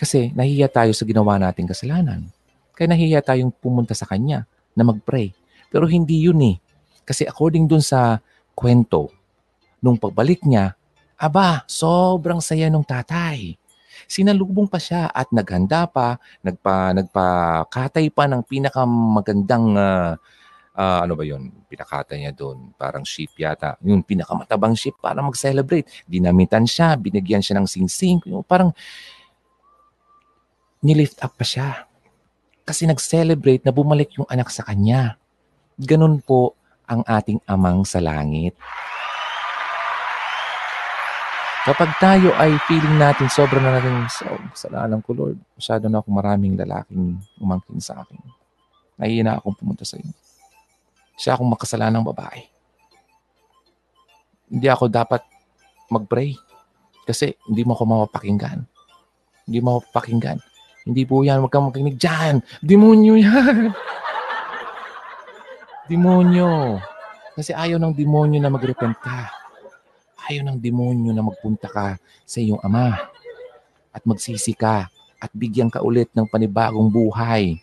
kasi 0.00 0.32
nahihiya 0.32 0.72
tayo 0.72 0.96
sa 0.96 1.04
ginawa 1.04 1.36
nating 1.36 1.68
kasalanan. 1.68 2.24
Kaya 2.72 2.88
nahihiya 2.96 3.20
tayong 3.20 3.52
pumunta 3.52 3.92
sa 3.92 4.08
Kanya 4.08 4.48
na 4.72 4.88
mag-pray. 4.88 5.36
Pero 5.68 5.84
hindi 5.84 6.24
yun 6.24 6.40
eh. 6.40 6.56
Kasi 7.04 7.28
according 7.28 7.68
dun 7.68 7.84
sa 7.84 8.16
kwento, 8.56 9.12
nung 9.84 10.00
pagbalik 10.00 10.40
niya, 10.48 10.72
aba, 11.20 11.68
sobrang 11.68 12.40
saya 12.40 12.72
nung 12.72 12.80
tatay. 12.80 13.60
Sinalubong 14.08 14.64
pa 14.64 14.80
siya 14.80 15.12
at 15.12 15.28
naghanda 15.36 15.84
pa, 15.84 16.16
nagpa, 16.40 16.96
nagpakatay 16.96 18.08
pa 18.08 18.24
ng 18.24 18.40
pinakamagandang, 18.48 19.76
uh, 19.76 20.16
uh, 20.80 21.04
ano 21.04 21.12
ba 21.12 21.24
yun, 21.28 21.52
pinakatay 21.68 22.24
niya 22.24 22.32
doon, 22.32 22.72
parang 22.80 23.04
sheep 23.04 23.36
yata. 23.36 23.76
Yung 23.84 24.00
pinakamatabang 24.00 24.72
sheep 24.72 24.96
para 24.96 25.20
mag-celebrate. 25.20 25.84
Dinamitan 26.08 26.64
siya, 26.64 26.96
binigyan 26.96 27.44
siya 27.44 27.60
ng 27.60 27.68
singsing. 27.68 28.24
Yung 28.24 28.40
parang 28.40 28.72
nilift 30.80 31.20
up 31.20 31.36
pa 31.36 31.44
siya 31.44 31.84
kasi 32.64 32.88
nag-celebrate 32.88 33.60
na 33.68 33.74
bumalik 33.76 34.16
yung 34.16 34.24
anak 34.32 34.48
sa 34.48 34.64
kanya. 34.64 35.20
Ganun 35.76 36.24
po 36.24 36.56
ang 36.88 37.04
ating 37.04 37.44
amang 37.44 37.84
sa 37.84 38.00
langit. 38.00 38.56
Kapag 41.60 41.92
tayo 42.00 42.32
ay 42.40 42.56
feeling 42.64 42.96
natin 42.96 43.28
sobrang 43.28 43.60
na 43.60 43.76
natin, 43.76 44.08
so, 44.08 44.24
kasalanan 44.56 45.04
ko 45.04 45.12
Lord, 45.12 45.36
masyado 45.52 45.92
na 45.92 46.00
ako 46.00 46.08
maraming 46.08 46.56
lalaking 46.56 47.20
umangkin 47.36 47.76
sa 47.76 48.00
akin. 48.00 48.16
Nahiya 48.96 49.22
na 49.28 49.36
akong 49.36 49.60
pumunta 49.60 49.84
sa 49.84 50.00
iyo. 50.00 50.08
Siya 51.20 51.36
akong 51.36 51.52
makasalanang 51.52 52.00
babae. 52.00 52.48
Hindi 54.48 54.66
ako 54.72 54.88
dapat 54.88 55.20
mag-pray 55.92 56.32
kasi 57.04 57.36
hindi 57.44 57.60
mo 57.68 57.76
ako 57.76 57.84
mapapakinggan. 57.84 58.64
Hindi 59.44 59.58
mo 59.60 59.76
ako 59.76 59.92
papakinggan. 59.92 60.40
Hindi 60.88 61.04
po 61.04 61.20
yan. 61.20 61.44
Huwag 61.44 61.52
kang 61.52 61.68
makinig 61.68 62.00
dyan. 62.00 62.40
Demonyo 62.64 63.20
yan. 63.20 63.68
demonyo. 65.92 66.80
Kasi 67.36 67.52
ayaw 67.52 67.76
ng 67.76 67.92
demonyo 67.92 68.40
na 68.40 68.48
magrepent 68.48 68.96
ka. 69.04 69.28
Ayaw 70.24 70.40
ng 70.46 70.56
demonyo 70.56 71.12
na 71.12 71.20
magpunta 71.20 71.68
ka 71.68 72.00
sa 72.24 72.38
iyong 72.40 72.64
ama 72.64 72.96
at 73.92 74.02
magsisi 74.08 74.56
ka 74.56 74.88
at 75.20 75.30
bigyan 75.36 75.68
ka 75.68 75.84
ulit 75.84 76.08
ng 76.16 76.24
panibagong 76.24 76.88
buhay. 76.88 77.60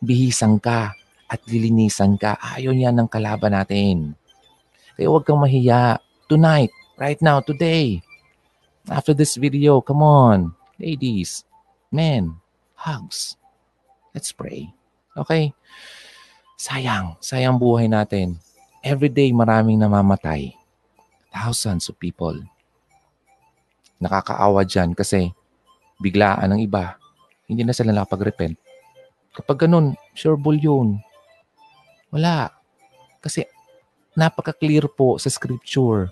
Bihisan 0.00 0.56
ka 0.62 0.96
at 1.28 1.44
lilinisan 1.44 2.16
ka. 2.16 2.40
Ayaw 2.40 2.72
niya 2.72 2.90
ng 2.90 3.06
kalaban 3.06 3.52
natin. 3.52 4.16
Kaya 4.96 5.12
huwag 5.12 5.28
kang 5.28 5.38
mahiya. 5.38 6.00
Tonight, 6.28 6.72
right 6.96 7.20
now, 7.20 7.40
today, 7.40 8.04
after 8.88 9.12
this 9.12 9.36
video, 9.36 9.80
come 9.80 10.04
on, 10.04 10.52
ladies, 10.76 11.44
men, 11.92 12.36
hugs. 12.76 13.36
Let's 14.12 14.32
pray. 14.32 14.72
Okay? 15.16 15.52
Sayang, 16.58 17.16
sayang 17.22 17.56
buhay 17.56 17.86
natin. 17.86 18.40
Every 18.82 19.08
day 19.08 19.30
maraming 19.30 19.78
namamatay. 19.78 20.52
Thousands 21.30 21.86
of 21.92 22.00
people. 22.00 22.34
Nakakaawa 24.02 24.66
dyan 24.66 24.92
kasi 24.96 25.30
biglaan 26.02 26.54
ng 26.54 26.60
iba. 26.62 26.98
Hindi 27.46 27.62
na 27.62 27.74
sila 27.74 27.94
nakapag-repent. 27.94 28.58
Kapag 29.38 29.66
ganun, 29.66 29.94
sure 30.18 30.34
bull 30.34 30.58
yun. 30.58 30.98
Wala. 32.12 32.52
Kasi 33.20 33.44
napaka-clear 34.16 34.88
po 34.90 35.16
sa 35.20 35.30
scripture 35.30 36.10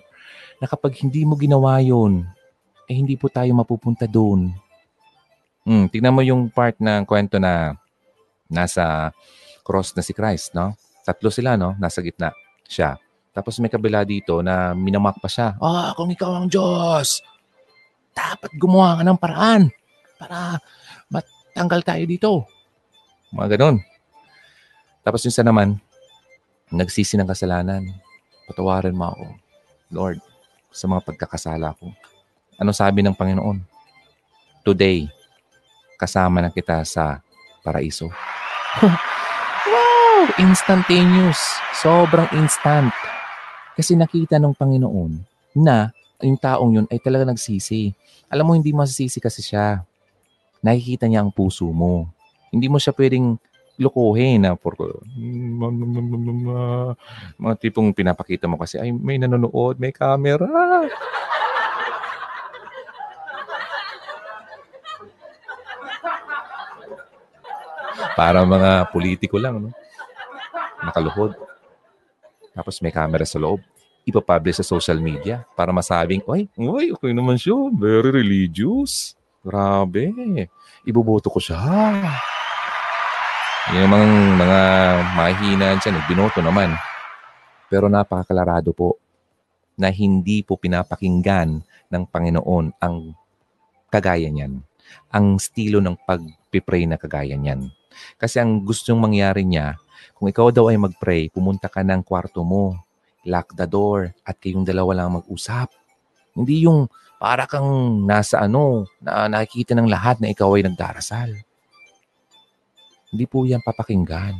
na 0.61 0.65
kapag 0.65 0.97
hindi 1.01 1.25
mo 1.27 1.37
ginawa 1.37 1.77
yun, 1.81 2.25
eh 2.87 2.95
hindi 2.95 3.19
po 3.19 3.27
tayo 3.27 3.51
mapupunta 3.53 4.07
doon. 4.07 4.55
Hmm, 5.67 5.91
tingnan 5.91 6.15
mo 6.15 6.23
yung 6.23 6.47
part 6.47 6.79
ng 6.79 7.03
kwento 7.03 7.35
na 7.37 7.75
nasa 8.47 9.11
cross 9.67 9.91
na 9.91 9.99
si 9.99 10.15
Christ, 10.15 10.55
no? 10.55 10.79
Tatlo 11.03 11.27
sila, 11.27 11.59
no? 11.59 11.75
Nasa 11.75 11.99
gitna 11.99 12.31
siya. 12.63 12.95
Tapos 13.35 13.59
may 13.59 13.67
kabila 13.67 14.07
dito 14.07 14.39
na 14.39 14.71
minamak 14.71 15.19
pa 15.19 15.27
siya. 15.27 15.59
Ah, 15.59 15.91
kung 15.93 16.07
ikaw 16.07 16.39
ang 16.39 16.47
Diyos, 16.47 17.21
dapat 18.15 18.49
gumawa 18.55 18.97
ka 18.97 19.03
ng 19.03 19.19
paraan 19.19 19.61
para 20.17 20.57
matanggal 21.11 21.81
tayo 21.83 22.03
dito. 22.07 22.29
Mga 23.35 23.59
ganun. 23.59 23.77
Tapos 25.05 25.21
yung 25.27 25.35
isa 25.35 25.45
naman, 25.45 25.77
nagsisi 26.71 27.15
ng 27.15 27.27
kasalanan. 27.27 27.87
Patawarin 28.47 28.95
mo 28.95 29.11
ako, 29.11 29.25
Lord, 29.91 30.19
sa 30.71 30.87
mga 30.87 31.03
pagkakasala 31.03 31.75
ko. 31.75 31.91
Ano 32.59 32.71
sabi 32.75 33.03
ng 33.03 33.15
Panginoon? 33.15 33.59
Today, 34.63 35.07
kasama 35.95 36.43
na 36.43 36.51
kita 36.51 36.83
sa 36.83 37.23
paraiso. 37.63 38.11
wow! 39.71 40.19
Instantaneous. 40.39 41.39
Sobrang 41.77 42.27
instant. 42.35 42.91
Kasi 43.77 43.93
nakita 43.93 44.41
ng 44.41 44.57
Panginoon 44.57 45.11
na 45.53 45.93
yung 46.21 46.39
taong 46.39 46.71
yun 46.81 46.87
ay 46.89 46.97
talaga 46.97 47.29
nagsisi. 47.29 47.93
Alam 48.27 48.45
mo, 48.49 48.51
hindi 48.57 48.73
masisisi 48.73 49.21
kasi 49.21 49.45
siya. 49.45 49.85
Nakikita 50.65 51.05
niya 51.05 51.21
ang 51.21 51.29
puso 51.29 51.69
mo. 51.69 52.09
Hindi 52.49 52.67
mo 52.67 52.81
siya 52.81 52.91
pwedeng 52.97 53.37
lukuhin 53.77 54.41
na 54.41 54.57
for 54.57 54.73
mga 57.37 57.53
tipong 57.61 57.93
pinapakita 57.93 58.49
mo 58.49 58.57
kasi 58.57 58.81
ay 58.81 58.89
may 58.89 59.21
nanonood, 59.21 59.77
may 59.77 59.93
camera. 59.93 60.49
Para 68.17 68.41
mga 68.41 68.89
politiko 68.89 69.37
lang, 69.37 69.61
no? 69.61 69.69
Nakaluhod. 70.81 71.37
Tapos 72.57 72.81
may 72.81 72.89
camera 72.89 73.29
sa 73.29 73.37
loob. 73.37 73.61
Ipapublish 74.07 74.57
sa 74.57 74.65
social 74.65 74.97
media 74.97 75.45
para 75.53 75.69
masabing, 75.69 76.25
Oy, 76.25 76.49
oy, 76.57 76.95
okay 76.95 77.13
naman 77.13 77.37
siya. 77.37 77.69
Very 77.77 78.09
religious. 78.09 79.13
Grabe. 79.45 80.09
Ibuboto 80.81 81.29
ko 81.29 81.37
siya. 81.37 81.61
Yung 83.67 83.91
mga, 83.91 84.07
mga 84.39 84.61
mahina 85.11 85.67
dyan, 85.75 85.99
eh, 85.99 86.03
binoto 86.07 86.39
naman. 86.39 86.71
Pero 87.67 87.91
napakalarado 87.91 88.71
po 88.71 88.95
na 89.75 89.91
hindi 89.91 90.39
po 90.39 90.55
pinapakinggan 90.55 91.59
ng 91.91 92.03
Panginoon 92.07 92.79
ang 92.79 93.11
kagaya 93.91 94.31
niyan. 94.31 94.63
Ang 95.11 95.35
estilo 95.35 95.83
ng 95.83 95.99
pag-pray 95.99 96.87
na 96.87 96.95
kagaya 96.95 97.35
niyan. 97.35 97.67
Kasi 98.15 98.39
ang 98.39 98.63
gustong 98.63 99.03
mangyari 99.03 99.43
niya, 99.43 99.75
kung 100.15 100.31
ikaw 100.31 100.47
daw 100.47 100.71
ay 100.71 100.79
mag-pray, 100.79 101.27
pumunta 101.27 101.67
ka 101.67 101.83
ng 101.83 102.07
kwarto 102.07 102.47
mo, 102.47 102.71
lock 103.27 103.51
the 103.51 103.67
door, 103.67 104.15
at 104.23 104.39
kayong 104.39 104.63
dalawa 104.63 105.03
lang 105.03 105.19
mag-usap. 105.19 105.75
Hindi 106.31 106.63
yung 106.63 106.87
para 107.19 107.43
kang 107.43 107.99
nasa 108.07 108.47
ano, 108.47 108.87
na 109.03 109.27
nakikita 109.27 109.75
ng 109.75 109.91
lahat 109.91 110.23
na 110.23 110.31
ikaw 110.31 110.55
ay 110.55 110.63
nagdarasal. 110.63 111.35
Hindi 113.17 113.25
po 113.25 113.49
yan 113.49 113.65
papakinggan. 113.65 114.37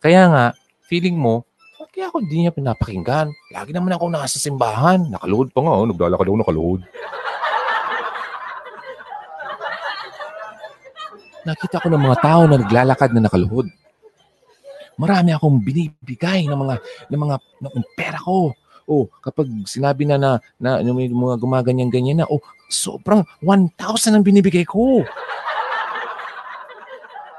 Kaya 0.00 0.32
nga, 0.32 0.44
feeling 0.88 1.20
mo, 1.20 1.44
kaya 1.92 2.08
ako 2.08 2.24
hindi 2.24 2.40
niya 2.40 2.56
pinapakinggan? 2.56 3.28
Lagi 3.52 3.76
naman 3.76 3.92
ako 3.92 4.08
nasa 4.08 4.40
simbahan. 4.40 5.12
Nakaluhod 5.12 5.52
pa 5.52 5.60
nga, 5.60 5.76
oh. 5.76 5.84
naglalakad 5.84 6.24
ako 6.24 6.38
nakaluhod. 6.40 6.80
Nakita 11.44 11.84
ko 11.84 11.86
ng 11.92 12.00
mga 12.00 12.18
tao 12.24 12.42
na 12.48 12.56
naglalakad 12.64 13.12
na 13.12 13.28
nakaluhod. 13.28 13.68
Marami 14.96 15.36
akong 15.36 15.60
binibigay 15.60 16.48
ng 16.48 16.56
mga 16.56 16.74
ng 17.12 17.20
mga 17.20 17.36
ng 17.60 17.86
pera 17.92 18.16
ko. 18.24 18.56
Oh, 18.88 19.12
kapag 19.20 19.52
sinabi 19.68 20.08
na 20.08 20.16
na, 20.16 20.30
na, 20.56 20.80
may 20.80 21.12
mga 21.12 21.36
gumaganyan-ganyan 21.36 22.24
na, 22.24 22.28
oh, 22.32 22.40
sobrang 22.72 23.20
1,000 23.44 24.16
ang 24.16 24.24
binibigay 24.24 24.64
ko. 24.64 25.04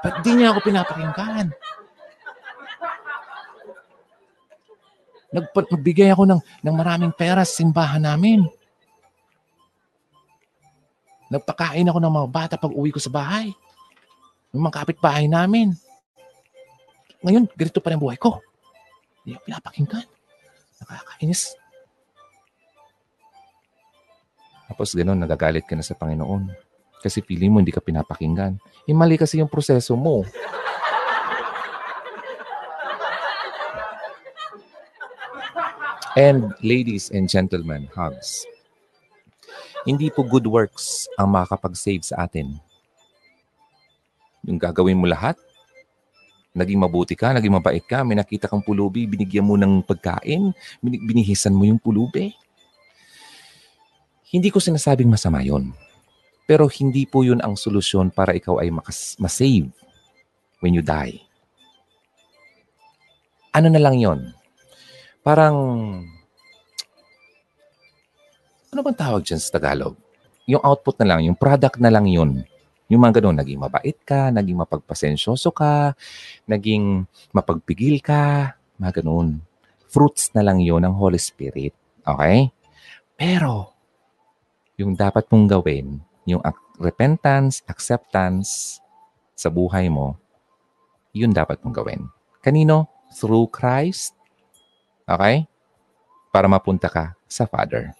Ba't 0.06 0.22
di 0.22 0.38
niya 0.38 0.54
ako 0.54 0.70
pinapakinggan? 0.70 1.50
Nagbigay 5.34 6.14
ako 6.14 6.30
ng, 6.30 6.40
ng 6.62 6.76
maraming 6.78 7.10
pera 7.10 7.42
sa 7.42 7.58
simbahan 7.58 8.06
namin. 8.06 8.46
Nagpakain 11.26 11.90
ako 11.90 11.98
ng 11.98 12.14
mga 12.22 12.28
bata 12.30 12.54
pag 12.54 12.70
uwi 12.70 12.94
ko 12.94 13.02
sa 13.02 13.10
bahay. 13.10 13.50
Yung 14.54 14.62
mga 14.62 14.86
kapitbahay 14.86 15.26
namin. 15.26 15.74
Ngayon, 17.26 17.50
ganito 17.58 17.82
pa 17.82 17.90
rin 17.90 17.98
buhay 17.98 18.14
ko. 18.14 18.38
Hindi 19.26 19.34
ako 19.34 19.42
pinapakinggan. 19.42 20.06
Nakakainis. 20.86 21.58
Tapos 24.70 24.94
gano'n, 24.94 25.18
nagagalit 25.18 25.66
ka 25.66 25.74
na 25.74 25.82
sa 25.82 25.98
Panginoon. 25.98 26.65
Kasi 27.02 27.20
feeling 27.22 27.52
mo 27.52 27.60
hindi 27.60 27.74
ka 27.74 27.84
pinapakinggan. 27.84 28.56
Eh, 28.88 28.94
mali 28.96 29.18
kasi 29.20 29.38
yung 29.38 29.50
proseso 29.50 29.94
mo. 29.94 30.24
And 36.16 36.56
ladies 36.64 37.12
and 37.12 37.28
gentlemen, 37.28 37.92
hugs. 37.92 38.48
Hindi 39.84 40.08
po 40.08 40.24
good 40.24 40.48
works 40.48 41.06
ang 41.20 41.36
makakapag-save 41.36 42.02
sa 42.02 42.24
atin. 42.24 42.56
Yung 44.48 44.56
gagawin 44.56 44.96
mo 44.96 45.04
lahat, 45.04 45.36
naging 46.56 46.80
mabuti 46.80 47.12
ka, 47.12 47.36
naging 47.36 47.52
mabait 47.52 47.84
ka, 47.84 48.00
may 48.00 48.16
nakita 48.16 48.48
kang 48.48 48.64
pulubi, 48.64 49.04
binigyan 49.04 49.44
mo 49.44 49.60
ng 49.60 49.84
pagkain, 49.84 50.56
binihisan 50.80 51.52
mo 51.52 51.68
yung 51.68 51.76
pulubi. 51.76 52.32
Hindi 54.32 54.48
ko 54.48 54.56
sinasabing 54.56 55.12
masama 55.12 55.44
yon. 55.44 55.70
Pero 56.46 56.70
hindi 56.70 57.04
po 57.10 57.26
yun 57.26 57.42
ang 57.42 57.58
solusyon 57.58 58.14
para 58.14 58.32
ikaw 58.32 58.62
ay 58.62 58.70
makas- 58.70 59.18
masave 59.18 59.74
when 60.62 60.72
you 60.72 60.82
die. 60.82 61.18
Ano 63.50 63.66
na 63.66 63.82
lang 63.82 63.98
yon? 63.98 64.30
Parang, 65.26 65.56
ano 68.70 68.80
bang 68.80 68.98
tawag 68.98 69.26
dyan 69.26 69.42
sa 69.42 69.58
Tagalog? 69.58 69.98
Yung 70.46 70.62
output 70.62 71.02
na 71.02 71.06
lang, 71.10 71.26
yung 71.26 71.34
product 71.34 71.82
na 71.82 71.90
lang 71.90 72.06
yun. 72.06 72.46
Yung 72.86 73.02
mga 73.02 73.18
ganun, 73.18 73.34
naging 73.42 73.58
mabait 73.58 73.98
ka, 74.06 74.30
naging 74.30 74.62
mapagpasensyoso 74.62 75.50
ka, 75.50 75.98
naging 76.46 77.02
mapagpigil 77.34 77.98
ka, 77.98 78.54
Mga 78.78 79.02
ganun. 79.02 79.40
Fruits 79.88 80.30
na 80.36 80.44
lang 80.44 80.60
yun 80.60 80.84
ng 80.84 80.94
Holy 80.94 81.18
Spirit. 81.18 81.72
Okay? 82.04 82.52
Pero, 83.16 83.72
yung 84.76 84.92
dapat 84.92 85.24
mong 85.32 85.48
gawin, 85.48 86.04
yung 86.26 86.42
repentance, 86.82 87.62
acceptance 87.70 88.82
sa 89.38 89.48
buhay 89.48 89.86
mo, 89.86 90.18
yun 91.16 91.32
dapat 91.32 91.62
mong 91.62 91.76
gawin. 91.80 92.02
Kanino? 92.42 92.90
Through 93.16 93.48
Christ. 93.54 94.12
Okay? 95.08 95.46
Para 96.34 96.50
mapunta 96.50 96.90
ka 96.90 97.16
sa 97.24 97.48
Father. 97.48 97.94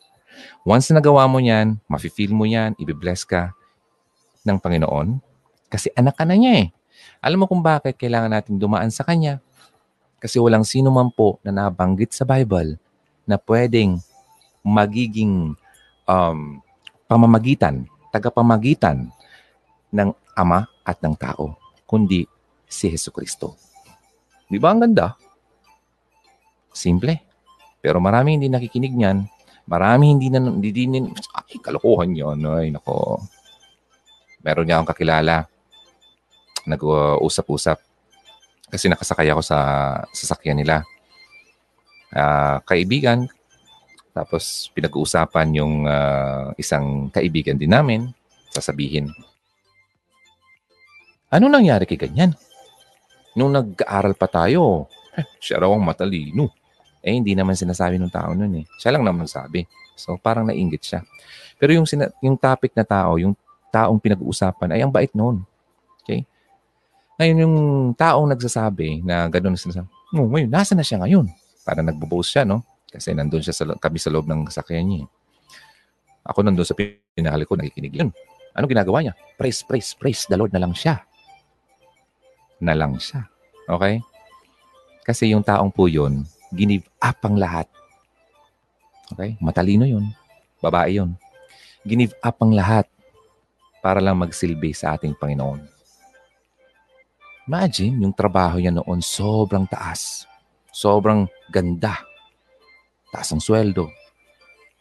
Once 0.67 0.93
na 0.93 1.01
nagawa 1.01 1.25
mo 1.25 1.41
yan, 1.41 1.81
mafe-feel 1.89 2.35
mo 2.35 2.45
yan, 2.45 2.77
ibibless 2.77 3.25
ka 3.25 3.57
ng 4.45 4.61
Panginoon. 4.61 5.23
Kasi 5.73 5.89
anak 5.97 6.19
ka 6.19 6.29
na 6.29 6.37
niya 6.37 6.67
eh. 6.67 6.69
Alam 7.25 7.45
mo 7.45 7.47
kung 7.49 7.65
bakit 7.65 7.97
kailangan 7.97 8.29
natin 8.29 8.61
dumaan 8.61 8.93
sa 8.93 9.07
Kanya? 9.07 9.41
Kasi 10.21 10.37
walang 10.43 10.67
sino 10.67 10.93
man 10.93 11.09
po 11.09 11.41
na 11.41 11.55
nabanggit 11.55 12.13
sa 12.13 12.29
Bible 12.29 12.77
na 13.25 13.41
pwedeng 13.41 14.01
magiging 14.67 15.55
um, 16.07 16.61
pamamagitan, 17.07 17.87
tagapamagitan 18.17 19.13
ng 19.93 20.11
Ama 20.37 20.65
at 20.85 21.01
ng 21.05 21.17
tao, 21.17 21.57
kundi 21.85 22.25
si 22.65 22.89
Heso 22.89 23.13
Kristo. 23.13 23.57
Di 24.49 24.57
ba 24.57 24.73
ang 24.73 24.85
ganda? 24.85 25.17
Simple. 26.73 27.25
Pero 27.81 28.01
marami 28.01 28.37
hindi 28.37 28.53
nakikinig 28.53 28.93
niyan. 28.93 29.19
Marami 29.67 30.13
hindi 30.13 30.29
na, 30.29 30.39
hindi 30.45 30.71
din, 30.71 31.09
ay, 31.11 31.57
kalokohan 31.59 32.13
yun. 32.13 32.39
Ay, 32.47 32.69
nako. 32.71 33.19
Meron 34.45 34.69
niya 34.69 34.79
akong 34.79 34.93
kakilala. 34.95 35.49
Nag-usap-usap. 36.69 37.79
Kasi 38.71 38.87
nakasakay 38.91 39.31
ako 39.31 39.43
sa 39.43 39.59
sasakyan 40.11 40.63
nila. 40.63 40.87
Uh, 42.15 42.63
kaibigan, 42.63 43.27
tapos 44.17 44.73
pinag-uusapan 44.73 45.61
yung 45.61 45.85
uh, 45.85 46.57
isang 46.57 47.13
kaibigan 47.13 47.61
din 47.61 47.69
namin, 47.69 48.09
sasabihin, 48.49 49.13
ano 51.29 51.53
nangyari 51.53 51.85
kay 51.85 52.01
ganyan? 52.01 52.33
Nung 53.37 53.53
nag-aaral 53.53 54.17
pa 54.17 54.25
tayo, 54.25 54.89
eh, 55.13 55.29
siya 55.37 55.61
raw 55.61 55.69
ang 55.69 55.85
matalino. 55.85 56.49
Eh, 57.05 57.13
hindi 57.13 57.37
naman 57.37 57.53
sinasabi 57.53 58.01
ng 58.01 58.09
tao 58.09 58.33
nun 58.33 58.57
eh. 58.57 58.65
Siya 58.81 58.97
lang 58.97 59.05
naman 59.05 59.29
sabi. 59.29 59.69
So, 59.93 60.17
parang 60.17 60.49
nainggit 60.49 60.81
siya. 60.81 61.05
Pero 61.61 61.77
yung, 61.77 61.85
sina- 61.85 62.11
yung 62.25 62.41
topic 62.41 62.73
na 62.73 62.89
tao, 62.89 63.21
yung 63.21 63.37
taong 63.69 64.01
pinag-uusapan, 64.01 64.73
ay 64.73 64.81
ang 64.81 64.91
bait 64.91 65.13
noon. 65.13 65.45
Okay? 66.01 66.25
Ngayon, 67.21 67.37
yung 67.45 67.57
taong 67.93 68.33
nagsasabi 68.33 69.05
na 69.05 69.29
gano'n 69.29 69.55
na 69.55 69.61
sinasabi, 69.61 69.89
oh, 70.17 70.25
ngayon, 70.25 70.49
nasa 70.49 70.73
na 70.73 70.81
siya 70.81 71.05
ngayon? 71.05 71.29
Para 71.69 71.85
nagbo-boast 71.85 72.33
siya, 72.33 72.49
no? 72.49 72.65
Kasi 72.91 73.13
nandun 73.13 73.43
siya 73.43 73.55
sa, 73.55 73.65
kami 73.77 73.99
sa 73.99 74.11
loob 74.15 74.31
ng 74.31 74.47
sakyan 74.49 74.87
niya. 74.87 75.07
Ako 76.27 76.43
nandun 76.43 76.67
sa 76.67 76.75
pinakali 76.75 77.45
ko, 77.47 77.55
nakikinig 77.55 77.95
yun. 77.95 78.11
Ano 78.57 78.67
ginagawa 78.67 79.05
niya? 79.05 79.15
Praise, 79.37 79.63
praise, 79.63 79.93
praise 79.95 80.25
the 80.27 80.35
Lord 80.39 80.51
na 80.51 80.63
lang 80.63 80.73
siya. 80.73 81.03
Na 82.59 82.73
lang 82.73 82.97
siya. 82.97 83.27
Okay? 83.69 84.01
Kasi 85.07 85.31
yung 85.31 85.45
taong 85.45 85.71
po 85.71 85.87
yun, 85.87 86.25
ginive 86.51 86.89
up 86.99 87.21
ang 87.23 87.37
lahat. 87.39 87.69
Okay? 89.13 89.39
Matalino 89.39 89.87
yun. 89.87 90.11
Babae 90.59 90.99
yun. 90.99 91.15
Ginive 91.87 92.17
up 92.25 92.41
ang 92.43 92.57
lahat 92.57 92.91
para 93.79 94.03
lang 94.03 94.19
magsilbi 94.19 94.75
sa 94.75 94.99
ating 94.99 95.15
Panginoon. 95.15 95.63
Imagine, 97.47 98.03
yung 98.03 98.11
trabaho 98.11 98.59
niya 98.59 98.75
noon 98.75 98.99
sobrang 98.99 99.71
taas. 99.71 100.27
Sobrang 100.75 101.31
ganda 101.47 102.03
taas 103.17 103.33
ang 103.33 103.41
sweldo. 103.41 103.89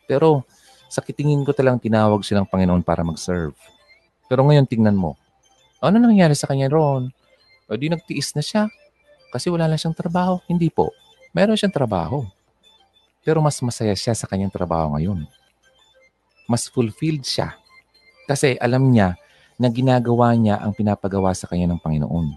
Pero 0.03 0.43
sa 0.91 0.99
kitingin 0.99 1.47
ko 1.47 1.55
talang 1.55 1.79
tinawag 1.79 2.27
silang 2.27 2.43
Panginoon 2.43 2.83
para 2.83 3.07
mag-serve. 3.07 3.55
Pero 4.27 4.43
ngayon 4.43 4.67
tingnan 4.67 4.99
mo, 4.99 5.15
ano 5.79 5.95
nangyari 5.95 6.35
sa 6.35 6.51
kanya 6.51 6.67
roon? 6.67 7.15
O 7.71 7.79
di 7.79 7.87
nagtiis 7.87 8.35
na 8.35 8.43
siya 8.43 8.67
kasi 9.31 9.47
wala 9.47 9.71
lang 9.71 9.79
siyang 9.79 9.95
trabaho. 9.95 10.43
Hindi 10.51 10.67
po. 10.67 10.91
Meron 11.31 11.55
siyang 11.55 11.71
trabaho. 11.71 12.27
Pero 13.23 13.39
mas 13.39 13.57
masaya 13.63 13.95
siya 13.95 14.11
sa 14.11 14.27
kanyang 14.27 14.51
trabaho 14.51 14.99
ngayon. 14.99 15.23
Mas 16.45 16.67
fulfilled 16.67 17.23
siya. 17.25 17.55
Kasi 18.27 18.59
alam 18.59 18.91
niya 18.91 19.15
na 19.55 19.71
ginagawa 19.71 20.35
niya 20.35 20.59
ang 20.59 20.75
pinapagawa 20.75 21.31
sa 21.33 21.47
kanya 21.47 21.71
ng 21.73 21.79
Panginoon. 21.81 22.35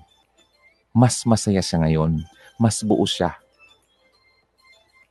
Mas 0.94 1.26
masaya 1.28 1.60
siya 1.60 1.82
ngayon. 1.84 2.24
Mas 2.56 2.80
buo 2.80 3.04
siya 3.04 3.36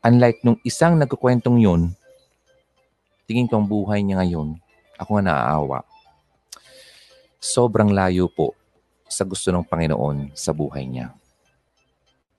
Unlike 0.06 0.46
nung 0.46 0.60
isang 0.62 0.94
nagkukwentong 1.02 1.58
yun, 1.58 1.92
tingin 3.26 3.50
ko 3.50 3.58
ang 3.58 3.68
buhay 3.68 4.06
niya 4.06 4.22
ngayon, 4.22 4.62
ako 5.02 5.10
nga 5.18 5.24
naaawa. 5.26 5.80
Sobrang 7.42 7.90
layo 7.90 8.30
po 8.30 8.54
sa 9.10 9.26
gusto 9.26 9.50
ng 9.50 9.66
Panginoon 9.66 10.38
sa 10.38 10.54
buhay 10.54 10.86
niya. 10.86 11.16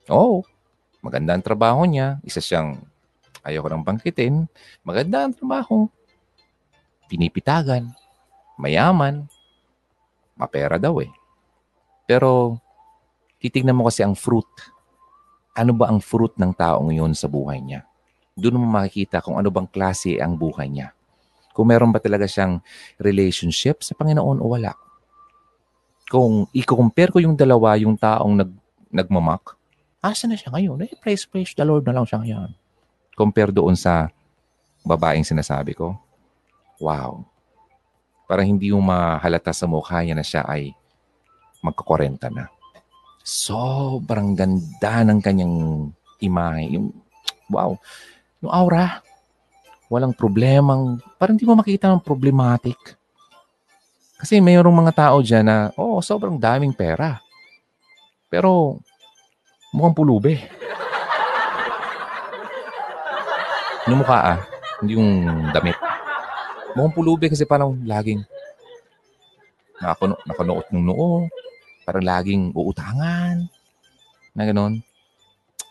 Oo, 0.09 0.41
oh, 0.41 0.47
maganda 1.03 1.35
ang 1.35 1.43
trabaho 1.43 1.83
niya. 1.83 2.17
Isa 2.23 2.39
siyang, 2.39 2.79
ayoko 3.43 3.67
nang 3.69 3.85
bangkitin, 3.85 4.47
maganda 4.81 5.27
ang 5.27 5.35
trabaho. 5.35 5.85
Pinipitagan, 7.11 7.91
mayaman, 8.57 9.27
mapera 10.39 10.79
daw 10.79 10.97
eh. 11.03 11.11
Pero, 12.07 12.57
titignan 13.37 13.77
mo 13.77 13.85
kasi 13.85 14.01
ang 14.01 14.15
fruit 14.15 14.47
ano 15.55 15.71
ba 15.73 15.89
ang 15.89 15.99
fruit 15.99 16.33
ng 16.37 16.51
taong 16.53 16.93
yun 16.93 17.13
sa 17.17 17.25
buhay 17.25 17.59
niya. 17.59 17.85
Doon 18.37 18.61
mo 18.61 18.67
makikita 18.79 19.19
kung 19.19 19.35
ano 19.35 19.51
bang 19.51 19.67
klase 19.67 20.17
ang 20.21 20.39
buhay 20.39 20.71
niya. 20.71 20.95
Kung 21.51 21.67
meron 21.67 21.91
ba 21.91 21.99
talaga 21.99 22.23
siyang 22.23 22.63
relationship 23.01 23.83
sa 23.83 23.97
Panginoon 23.97 24.39
o 24.39 24.45
wala. 24.47 24.71
Kung 26.07 26.47
i-compare 26.55 27.11
ko 27.11 27.19
yung 27.19 27.35
dalawa, 27.35 27.75
yung 27.75 27.99
taong 27.99 28.33
nag, 28.39 28.51
nagmamak, 28.89 29.59
asa 29.99 30.25
na 30.25 30.39
siya 30.39 30.55
ngayon? 30.55 30.87
Eh, 30.87 30.95
praise, 30.95 31.27
praise 31.27 31.51
the 31.51 31.65
Lord 31.67 31.83
na 31.83 31.93
lang 31.93 32.07
siya 32.07 32.23
ngayon. 32.23 32.49
Compare 33.19 33.51
doon 33.51 33.75
sa 33.75 34.07
babaeng 34.87 35.27
sinasabi 35.27 35.75
ko. 35.75 35.99
Wow. 36.79 37.27
Para 38.23 38.47
hindi 38.47 38.71
yung 38.71 38.87
mahalata 38.87 39.51
sa 39.51 39.67
mukha 39.67 39.99
niya 39.99 40.15
na 40.15 40.23
siya 40.23 40.47
ay 40.47 40.71
magkakorenta 41.59 42.31
na 42.31 42.47
sobrang 43.29 44.33
ganda 44.33 45.05
ng 45.05 45.21
kanyang 45.21 45.55
imahe. 46.17 46.73
Yung, 46.73 46.89
wow, 47.45 47.77
yung 48.41 48.49
aura, 48.49 49.05
walang 49.85 50.17
problemang, 50.17 50.97
parang 51.21 51.37
hindi 51.37 51.45
mo 51.45 51.53
makita 51.53 51.93
ng 51.93 52.01
problematic. 52.01 52.97
Kasi 54.17 54.41
mayroong 54.41 54.83
mga 54.83 54.93
tao 54.97 55.21
dyan 55.21 55.45
na, 55.45 55.57
oh, 55.77 56.01
sobrang 56.01 56.41
daming 56.41 56.73
pera. 56.73 57.21
Pero, 58.33 58.81
mukhang 59.71 59.95
pulube. 59.95 60.33
Yung 63.87 64.05
mukha 64.05 64.37
ah, 64.37 64.39
hindi 64.81 64.97
yung 64.97 65.09
damit. 65.53 65.77
Mukhang 66.73 66.93
pulube 66.97 67.25
kasi 67.29 67.45
parang 67.45 67.77
laging 67.85 68.21
nakakuno, 69.79 70.19
nakanuot 70.27 70.67
ng 70.69 70.83
noo, 70.83 71.25
Parang 71.89 72.05
laging 72.05 72.53
uutangan. 72.53 73.49
Na 74.37 74.45
gano'n. 74.45 74.77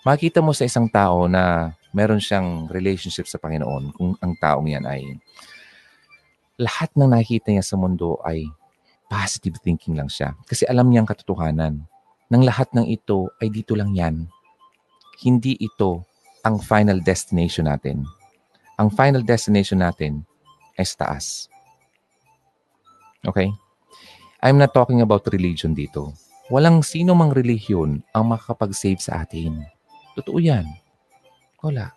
Makita 0.03 0.43
mo 0.43 0.51
sa 0.51 0.67
isang 0.67 0.91
tao 0.91 1.31
na 1.31 1.71
meron 1.95 2.19
siyang 2.19 2.67
relationship 2.67 3.31
sa 3.31 3.39
Panginoon 3.39 3.95
kung 3.95 4.19
ang 4.19 4.35
taong 4.35 4.67
yan 4.67 4.83
ay 4.83 5.15
lahat 6.59 6.91
ng 6.99 7.07
nakikita 7.07 7.55
niya 7.55 7.63
sa 7.63 7.79
mundo 7.79 8.19
ay 8.27 8.51
positive 9.07 9.63
thinking 9.63 9.95
lang 9.95 10.11
siya. 10.11 10.35
Kasi 10.43 10.67
alam 10.67 10.91
niya 10.91 11.07
ang 11.07 11.09
katotohanan. 11.15 11.87
Nang 12.27 12.43
lahat 12.43 12.67
ng 12.75 12.91
ito 12.91 13.31
ay 13.39 13.55
dito 13.55 13.79
lang 13.79 13.95
yan. 13.95 14.27
Hindi 15.23 15.55
ito 15.55 16.03
ang 16.43 16.59
final 16.59 16.99
destination 16.99 17.71
natin. 17.71 18.03
Ang 18.75 18.91
final 18.91 19.23
destination 19.23 19.87
natin 19.87 20.27
ay 20.75 20.83
sa 20.83 21.07
taas. 21.07 21.47
Okay? 23.23 23.55
I'm 24.39 24.55
not 24.55 24.71
talking 24.71 25.03
about 25.03 25.27
religion 25.35 25.75
dito. 25.75 26.15
Walang 26.47 26.87
sino 26.87 27.11
mang 27.19 27.35
relihiyon 27.35 28.07
ang 28.15 28.25
makakapag-save 28.31 29.03
sa 29.03 29.27
atin. 29.27 29.67
Totoo 30.15 30.39
yan. 30.39 30.65
Wala. 31.59 31.91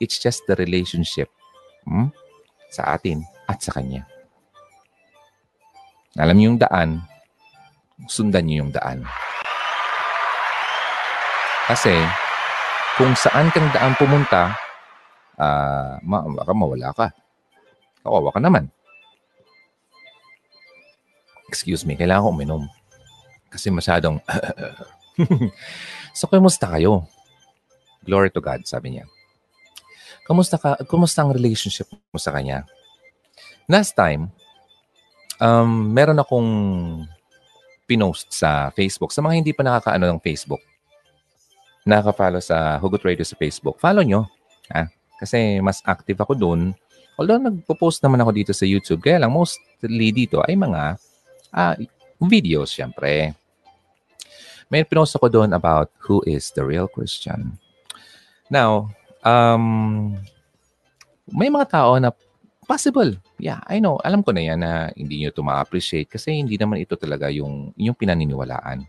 It's 0.00 0.16
just 0.16 0.48
the 0.48 0.56
relationship 0.56 1.28
hmm? 1.84 2.08
sa 2.72 2.96
atin 2.96 3.20
at 3.44 3.60
sa 3.60 3.76
Kanya. 3.76 4.08
Alam 6.16 6.40
niyo 6.40 6.46
yung 6.56 6.60
daan, 6.60 7.04
sundan 8.08 8.48
niyo 8.48 8.64
yung 8.64 8.72
daan. 8.72 9.04
Kasi, 11.68 11.92
kung 12.96 13.12
saan 13.12 13.52
kang 13.52 13.68
daan 13.76 13.92
pumunta, 14.00 14.56
uh, 15.36 16.00
ma- 16.00 16.24
mawala 16.32 16.96
ka. 16.96 17.12
Kawawa 18.00 18.32
ka 18.32 18.40
naman. 18.40 18.72
Excuse 21.48 21.88
me, 21.88 21.96
kailangan 21.96 22.28
ko 22.28 22.30
uminom. 22.30 22.64
Kasi 23.48 23.72
masyadong... 23.72 24.20
so, 26.18 26.28
kumusta 26.28 26.68
kayo? 26.68 27.08
Glory 28.04 28.28
to 28.30 28.44
God, 28.44 28.68
sabi 28.68 28.96
niya. 28.96 29.04
Kamusta 30.28 30.60
ka, 30.60 30.76
kumusta 30.84 31.24
ang 31.24 31.32
relationship 31.32 31.88
mo 32.12 32.20
sa 32.20 32.36
kanya? 32.36 32.68
Last 33.64 33.96
time, 33.96 34.28
um, 35.40 35.88
meron 35.88 36.20
akong 36.20 36.50
pinost 37.88 38.28
sa 38.28 38.68
Facebook. 38.76 39.16
Sa 39.16 39.24
mga 39.24 39.40
hindi 39.40 39.52
pa 39.56 39.64
nakakaano 39.64 40.04
ng 40.04 40.20
Facebook, 40.20 40.60
nakaka-follow 41.88 42.44
sa 42.44 42.76
Hugot 42.76 43.00
Radio 43.00 43.24
sa 43.24 43.40
Facebook, 43.40 43.80
follow 43.80 44.04
nyo. 44.04 44.28
Ha? 44.68 44.84
Kasi 45.16 45.64
mas 45.64 45.80
active 45.88 46.20
ako 46.20 46.36
doon. 46.36 46.76
Although 47.16 47.40
nagpo-post 47.40 48.04
naman 48.04 48.20
ako 48.20 48.30
dito 48.36 48.52
sa 48.52 48.68
YouTube, 48.68 49.00
kaya 49.00 49.24
lang 49.24 49.32
mostly 49.32 50.12
dito 50.12 50.44
ay 50.44 50.54
mga 50.54 51.00
uh, 51.52 51.74
videos, 52.20 52.72
syempre. 52.74 53.34
May 54.68 54.84
pinost 54.84 55.16
ako 55.16 55.32
doon 55.32 55.56
about 55.56 55.88
who 56.04 56.20
is 56.28 56.52
the 56.52 56.60
real 56.60 56.88
Christian. 56.88 57.56
Now, 58.52 58.92
um, 59.24 60.16
may 61.32 61.48
mga 61.48 61.72
tao 61.72 61.96
na 61.96 62.12
possible. 62.68 63.16
Yeah, 63.40 63.64
I 63.64 63.80
know. 63.80 63.96
Alam 64.04 64.20
ko 64.20 64.36
na 64.36 64.44
yan 64.44 64.60
na 64.60 64.92
hindi 64.92 65.24
nyo 65.24 65.32
ito 65.32 65.40
ma-appreciate 65.40 66.12
kasi 66.12 66.36
hindi 66.36 66.60
naman 66.60 66.84
ito 66.84 67.00
talaga 67.00 67.32
yung, 67.32 67.72
yung 67.80 67.96
pinaniniwalaan. 67.96 68.84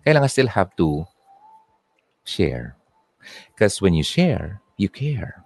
Kaya 0.00 0.12
lang 0.16 0.24
I 0.24 0.32
still 0.32 0.48
have 0.48 0.72
to 0.80 1.04
share. 2.24 2.72
Because 3.52 3.84
when 3.84 3.92
you 3.92 4.06
share, 4.06 4.64
you 4.80 4.88
care. 4.88 5.44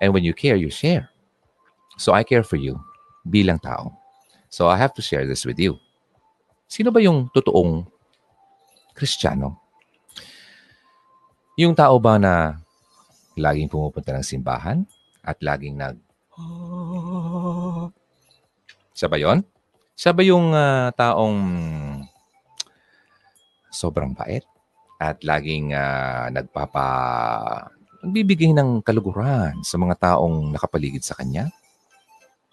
And 0.00 0.16
when 0.16 0.24
you 0.24 0.32
care, 0.32 0.56
you 0.56 0.72
share. 0.72 1.12
So 2.00 2.16
I 2.16 2.24
care 2.24 2.42
for 2.42 2.56
you 2.56 2.80
bilang 3.28 3.60
tao. 3.60 4.01
So 4.52 4.68
I 4.68 4.76
have 4.76 4.92
to 5.00 5.02
share 5.02 5.24
this 5.24 5.48
with 5.48 5.56
you. 5.56 5.80
Sino 6.68 6.92
ba 6.92 7.00
yung 7.00 7.32
totoong 7.32 7.88
Kristiyano? 8.92 9.56
Yung 11.56 11.72
tao 11.72 11.96
ba 11.96 12.20
na 12.20 12.60
laging 13.32 13.72
pumupunta 13.72 14.12
ng 14.12 14.20
simbahan 14.20 14.84
at 15.24 15.40
laging 15.40 15.80
nag 15.80 15.96
siya 18.92 19.08
ba 19.08 19.16
yun? 19.16 19.40
Siya 19.96 20.12
ba 20.12 20.20
yung 20.20 20.52
uh, 20.52 20.92
taong 21.00 21.38
sobrang 23.72 24.12
bait 24.12 24.44
at 25.00 25.16
laging 25.24 25.72
uh, 25.72 26.28
nagpapa 26.28 26.84
nagbibigay 28.04 28.52
ng 28.52 28.84
kaluguran 28.84 29.64
sa 29.64 29.80
mga 29.80 29.96
taong 29.96 30.52
nakapaligid 30.52 31.00
sa 31.00 31.16
kanya? 31.16 31.48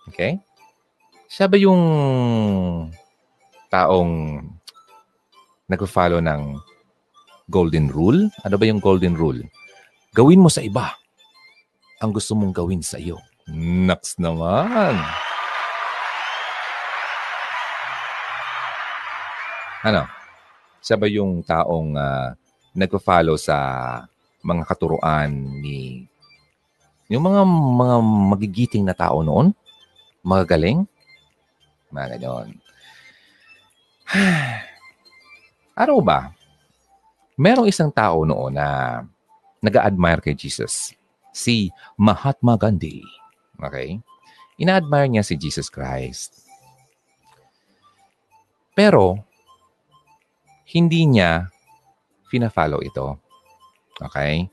Okay? 0.08 0.40
Siya 1.30 1.46
ba 1.46 1.62
yung 1.62 1.84
taong 3.70 4.42
nag-follow 5.70 6.26
ng 6.26 6.58
golden 7.46 7.94
rule? 7.94 8.34
Ano 8.42 8.58
ba 8.58 8.66
yung 8.66 8.82
golden 8.82 9.14
rule? 9.14 9.46
Gawin 10.18 10.42
mo 10.42 10.50
sa 10.50 10.66
iba 10.66 10.90
ang 12.02 12.10
gusto 12.10 12.34
mong 12.34 12.50
gawin 12.50 12.82
sa 12.82 12.98
iyo. 12.98 13.22
Naks 13.46 14.18
naman. 14.18 14.98
Ano? 19.86 20.10
Siya 20.82 20.98
ba 20.98 21.06
yung 21.06 21.46
taong 21.46 21.94
uh, 21.94 22.34
nagpo-follow 22.74 23.38
sa 23.38 23.56
mga 24.42 24.66
katuruan 24.66 25.30
ni 25.62 26.10
yung 27.06 27.22
mga 27.22 27.46
mga 27.78 27.96
magigiting 28.34 28.82
na 28.82 28.98
tao 28.98 29.22
noon? 29.22 29.54
Magagaling? 30.26 30.90
Mga 31.90 32.22
ganon. 32.22 32.50
Araw 35.82 36.00
ba? 36.02 36.34
Merong 37.40 37.70
isang 37.70 37.90
tao 37.90 38.28
noon 38.28 38.58
na 38.58 39.00
nag-admire 39.64 40.20
kay 40.20 40.36
Jesus 40.36 40.92
si 41.32 41.72
Mahatma 41.96 42.60
Gandhi. 42.60 43.02
Okay? 43.60 44.00
Ina-admire 44.60 45.08
niya 45.08 45.24
si 45.24 45.40
Jesus 45.40 45.72
Christ. 45.72 46.44
Pero, 48.76 49.24
hindi 50.70 51.08
niya 51.08 51.48
fina-follow 52.28 52.84
ito. 52.84 53.18
Okay? 54.00 54.48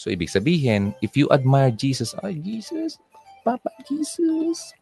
So, 0.00 0.08
ibig 0.08 0.32
sabihin, 0.32 0.96
if 1.04 1.12
you 1.14 1.28
admire 1.28 1.72
Jesus, 1.72 2.16
ay, 2.24 2.40
Jesus, 2.40 2.96
Papa 3.44 3.72
Jesus, 3.88 4.72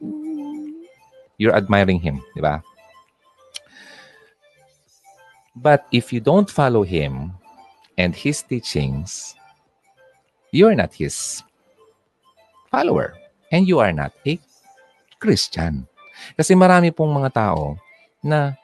hmm, 0.00 0.81
you're 1.42 1.58
admiring 1.58 1.98
Him, 1.98 2.22
di 2.38 2.40
ba? 2.40 2.62
But 5.58 5.90
if 5.90 6.14
you 6.14 6.22
don't 6.22 6.46
follow 6.46 6.86
Him 6.86 7.34
and 7.98 8.14
His 8.14 8.46
teachings, 8.46 9.34
you're 10.52 10.76
not 10.76 10.92
his 10.92 11.40
follower 12.68 13.16
and 13.50 13.64
you 13.66 13.80
are 13.80 13.90
not 13.90 14.12
a 14.28 14.36
Christian. 15.16 15.88
Kasi 16.36 16.52
marami 16.52 16.92
pong 16.92 17.10
mga 17.10 17.32
tao 17.32 17.80
na, 18.20 18.54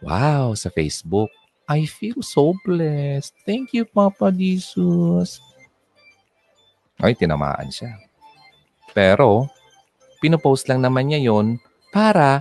wow, 0.00 0.54
sa 0.54 0.70
Facebook, 0.70 1.28
I 1.66 1.84
feel 1.90 2.22
so 2.22 2.54
blessed. 2.62 3.34
Thank 3.42 3.74
you, 3.74 3.84
Papa 3.84 4.30
Jesus. 4.30 5.42
Ay, 7.02 7.18
tinamaan 7.18 7.68
siya. 7.68 7.98
Pero, 8.94 9.50
pinopost 10.22 10.70
lang 10.70 10.86
naman 10.86 11.10
niya 11.10 11.34
yon 11.34 11.58
para 11.92 12.40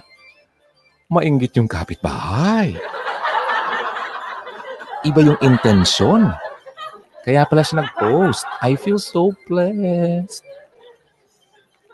mainggit 1.11 1.59
yung 1.59 1.67
kapitbahay. 1.67 2.79
Iba 5.03 5.19
yung 5.19 5.39
intensyon. 5.43 6.31
Kaya 7.21 7.43
pala 7.45 7.61
siya 7.61 7.83
nag-post. 7.85 8.47
I 8.63 8.79
feel 8.79 8.97
so 8.97 9.35
blessed. 9.45 10.41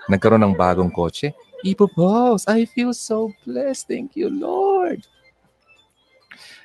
Nagkaroon 0.08 0.46
ng 0.46 0.56
bagong 0.56 0.94
kotse. 0.94 1.36
Ipo-post. 1.66 2.48
I 2.48 2.70
feel 2.70 2.94
so 2.94 3.34
blessed. 3.44 3.90
Thank 3.90 4.16
you, 4.16 4.32
Lord. 4.32 5.04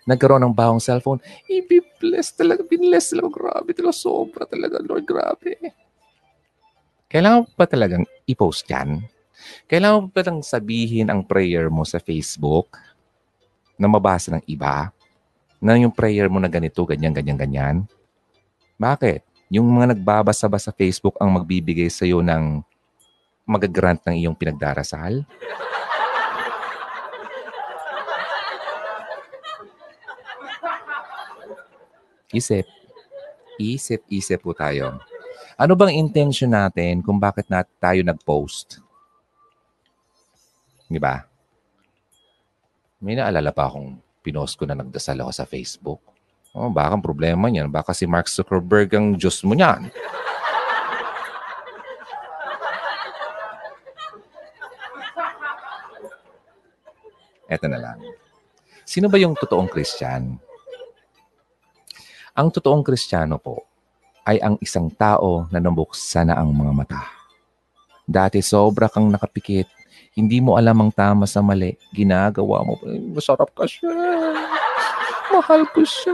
Nagkaroon 0.06 0.46
ng 0.46 0.54
bagong 0.54 0.82
cellphone. 0.82 1.22
Ibi-bless 1.50 2.38
talaga. 2.38 2.62
Binless 2.66 3.10
talaga. 3.10 3.30
Grabe 3.32 3.70
talaga. 3.74 3.94
Sobra 3.94 4.44
talaga, 4.46 4.78
Lord. 4.82 5.06
Grabe. 5.06 5.58
Kailangan 7.10 7.50
pa 7.54 7.64
talagang 7.66 8.04
i-post 8.30 8.66
yan. 8.70 9.02
Kailangan 9.66 10.08
pa 10.08 10.20
talagang 10.22 10.44
sabihin 10.44 11.08
ang 11.08 11.24
prayer 11.24 11.68
mo 11.68 11.82
sa 11.86 11.98
Facebook 11.98 12.78
na 13.76 13.88
mabasa 13.90 14.30
ng 14.32 14.44
iba 14.46 14.92
na 15.62 15.78
yung 15.78 15.94
prayer 15.94 16.26
mo 16.26 16.42
na 16.42 16.50
ganito, 16.50 16.82
ganyan, 16.82 17.14
ganyan, 17.14 17.38
ganyan. 17.38 17.76
Bakit? 18.78 19.22
Yung 19.52 19.68
mga 19.68 19.94
nagbabasa 19.94 20.50
ba 20.50 20.58
sa 20.58 20.74
Facebook 20.74 21.14
ang 21.22 21.30
magbibigay 21.30 21.86
sa 21.86 22.02
iyo 22.02 22.18
ng 22.18 22.64
magagrant 23.46 24.02
ng 24.02 24.16
iyong 24.18 24.34
pinagdarasal? 24.34 25.22
Isip. 32.32 32.64
Isip, 33.60 34.00
isip 34.08 34.40
po 34.40 34.56
tayo. 34.56 34.98
Ano 35.60 35.76
bang 35.76 35.94
intention 35.94 36.50
natin 36.50 37.04
kung 37.04 37.20
bakit 37.20 37.46
na 37.52 37.62
tayo 37.78 38.00
nag-post? 38.02 38.80
Di 40.92 41.00
ba? 41.00 41.16
May 43.00 43.16
naalala 43.16 43.48
pa 43.48 43.72
akong 43.72 43.96
pinost 44.20 44.60
ko 44.60 44.68
na 44.68 44.76
nagdasal 44.76 45.16
ako 45.24 45.32
sa 45.32 45.48
Facebook. 45.48 46.00
Oh, 46.52 46.68
baka 46.68 47.00
problema 47.00 47.48
niyan. 47.48 47.72
Baka 47.72 47.96
si 47.96 48.04
Mark 48.04 48.28
Zuckerberg 48.28 48.92
ang 48.92 49.16
Diyos 49.16 49.40
mo 49.40 49.56
niyan. 49.56 49.88
Eto 57.48 57.66
na 57.72 57.80
lang. 57.80 57.98
Sino 58.84 59.08
ba 59.08 59.16
yung 59.16 59.32
totoong 59.32 59.72
Kristyan? 59.72 60.36
Ang 62.36 62.48
totoong 62.52 62.84
Kristiyano 62.84 63.40
po 63.40 63.64
ay 64.28 64.40
ang 64.44 64.60
isang 64.60 64.92
tao 64.92 65.48
na 65.48 65.58
nabuksan 65.60 66.28
na 66.28 66.36
ang 66.36 66.52
mga 66.52 66.72
mata. 66.76 67.02
Dati 68.04 68.44
sobra 68.44 68.92
kang 68.92 69.08
nakapikit, 69.08 69.81
hindi 70.12 70.44
mo 70.44 70.60
alam 70.60 70.76
ang 70.76 70.92
tama 70.92 71.24
sa 71.24 71.40
mali, 71.40 71.72
ginagawa 71.92 72.60
mo, 72.64 72.76
masarap 73.16 73.48
ka 73.56 73.64
siya. 73.64 73.88
Mahal 75.32 75.64
ko 75.72 75.80
siya. 75.80 76.12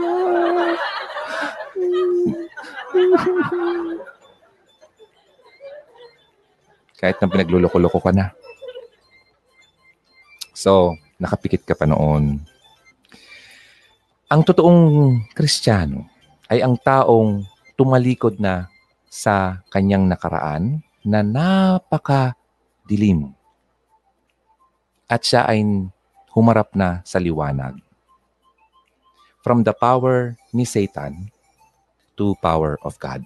Kahit 6.99 7.19
na 7.19 7.31
pinagluloko-loko 7.31 7.99
ka 7.99 8.11
na. 8.15 8.31
So, 10.55 10.95
nakapikit 11.19 11.63
ka 11.67 11.75
pa 11.75 11.87
noon. 11.87 12.43
Ang 14.29 14.41
totoong 14.43 15.15
kristyano 15.31 16.07
ay 16.51 16.63
ang 16.63 16.75
taong 16.79 17.43
tumalikod 17.79 18.39
na 18.39 18.67
sa 19.07 19.63
kanyang 19.71 20.07
nakaraan 20.07 20.83
na 21.03 21.23
napaka 21.23 22.35
dilim. 22.87 23.38
At 25.09 25.25
siya 25.25 25.49
ay 25.49 25.65
humarap 26.31 26.77
na 26.77 27.01
sa 27.01 27.17
liwanag 27.17 27.81
from 29.41 29.65
the 29.65 29.73
power 29.73 30.37
ni 30.53 30.67
Satan 30.67 31.33
to 32.13 32.37
power 32.43 32.77
of 32.85 32.99
God. 33.01 33.25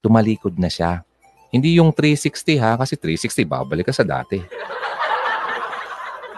Tumalikod 0.00 0.58
na 0.58 0.66
siya. 0.66 1.06
Hindi 1.54 1.78
yung 1.78 1.94
360 1.94 2.58
ha, 2.58 2.74
kasi 2.74 2.98
360 2.98 3.46
babalik 3.46 3.86
ka 3.86 3.94
sa 3.94 4.02
dati. 4.02 4.42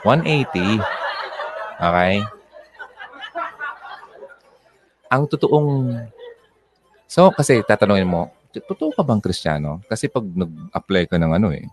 180. 0.04 0.82
Okay? 1.78 2.14
Ang 5.08 5.22
totoong... 5.30 5.96
So, 7.08 7.32
kasi 7.32 7.64
tatanungin 7.64 8.04
mo, 8.04 8.28
totoo 8.52 8.92
ka 8.92 9.00
bang 9.00 9.24
kristyano? 9.24 9.80
Kasi 9.88 10.12
pag 10.12 10.26
nag-apply 10.28 11.08
ka 11.08 11.16
ng 11.16 11.32
ano 11.32 11.48
eh, 11.56 11.64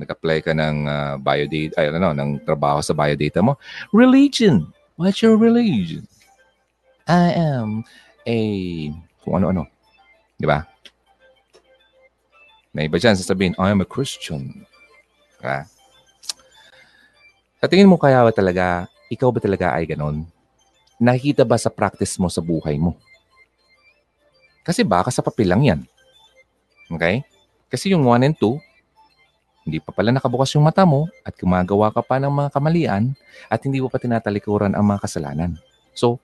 nag-apply 0.00 0.38
ka 0.40 0.52
ng 0.56 0.76
uh, 0.88 1.14
biodata, 1.20 1.74
ay 1.76 1.86
ano, 1.92 2.10
ng 2.16 2.30
trabaho 2.42 2.80
sa 2.80 2.96
biodata 2.96 3.44
mo, 3.44 3.60
religion. 3.92 4.66
What's 4.96 5.20
your 5.20 5.36
religion? 5.36 6.08
I 7.04 7.36
am 7.36 7.84
a, 8.24 8.38
kung 9.22 9.34
ano-ano. 9.40 9.68
Di 10.40 10.48
ba? 10.48 10.64
May 12.70 12.86
iba 12.86 13.02
dyan 13.02 13.18
sasabihin, 13.18 13.58
I 13.58 13.74
am 13.74 13.82
a 13.82 13.88
Christian. 13.88 14.62
Diba? 15.42 15.66
Sa 17.60 17.66
tingin 17.68 17.90
mo 17.90 17.98
kaya 17.98 18.24
ba 18.24 18.32
talaga, 18.32 18.86
ikaw 19.10 19.28
ba 19.34 19.42
talaga 19.42 19.74
ay 19.74 19.90
ganon? 19.90 20.24
Nakikita 21.02 21.42
ba 21.42 21.58
sa 21.58 21.68
practice 21.68 22.16
mo 22.16 22.30
sa 22.30 22.40
buhay 22.40 22.78
mo? 22.78 22.94
Kasi 24.62 24.86
baka 24.86 25.10
sa 25.10 25.24
papel 25.24 25.50
lang 25.50 25.66
yan. 25.66 25.80
Okay? 26.92 27.26
Kasi 27.66 27.90
yung 27.90 28.06
1 28.06 28.22
and 28.22 28.36
2, 28.38 28.54
hindi 29.64 29.78
pa 29.78 29.92
pala 29.92 30.10
nakabukas 30.10 30.56
yung 30.56 30.64
mata 30.64 30.88
mo 30.88 31.06
at 31.20 31.36
gumagawa 31.36 31.92
ka 31.92 32.00
pa 32.00 32.16
ng 32.16 32.32
mga 32.32 32.48
kamalian 32.56 33.12
at 33.52 33.60
hindi 33.60 33.80
mo 33.84 33.92
pa 33.92 34.00
tinatalikuran 34.00 34.72
ang 34.72 34.84
mga 34.88 35.04
kasalanan. 35.04 35.60
So, 35.92 36.16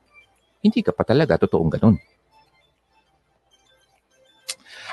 hindi 0.64 0.80
ka 0.80 0.92
pa 0.96 1.04
talaga 1.04 1.36
totoong 1.44 1.70
ganun. 1.76 1.96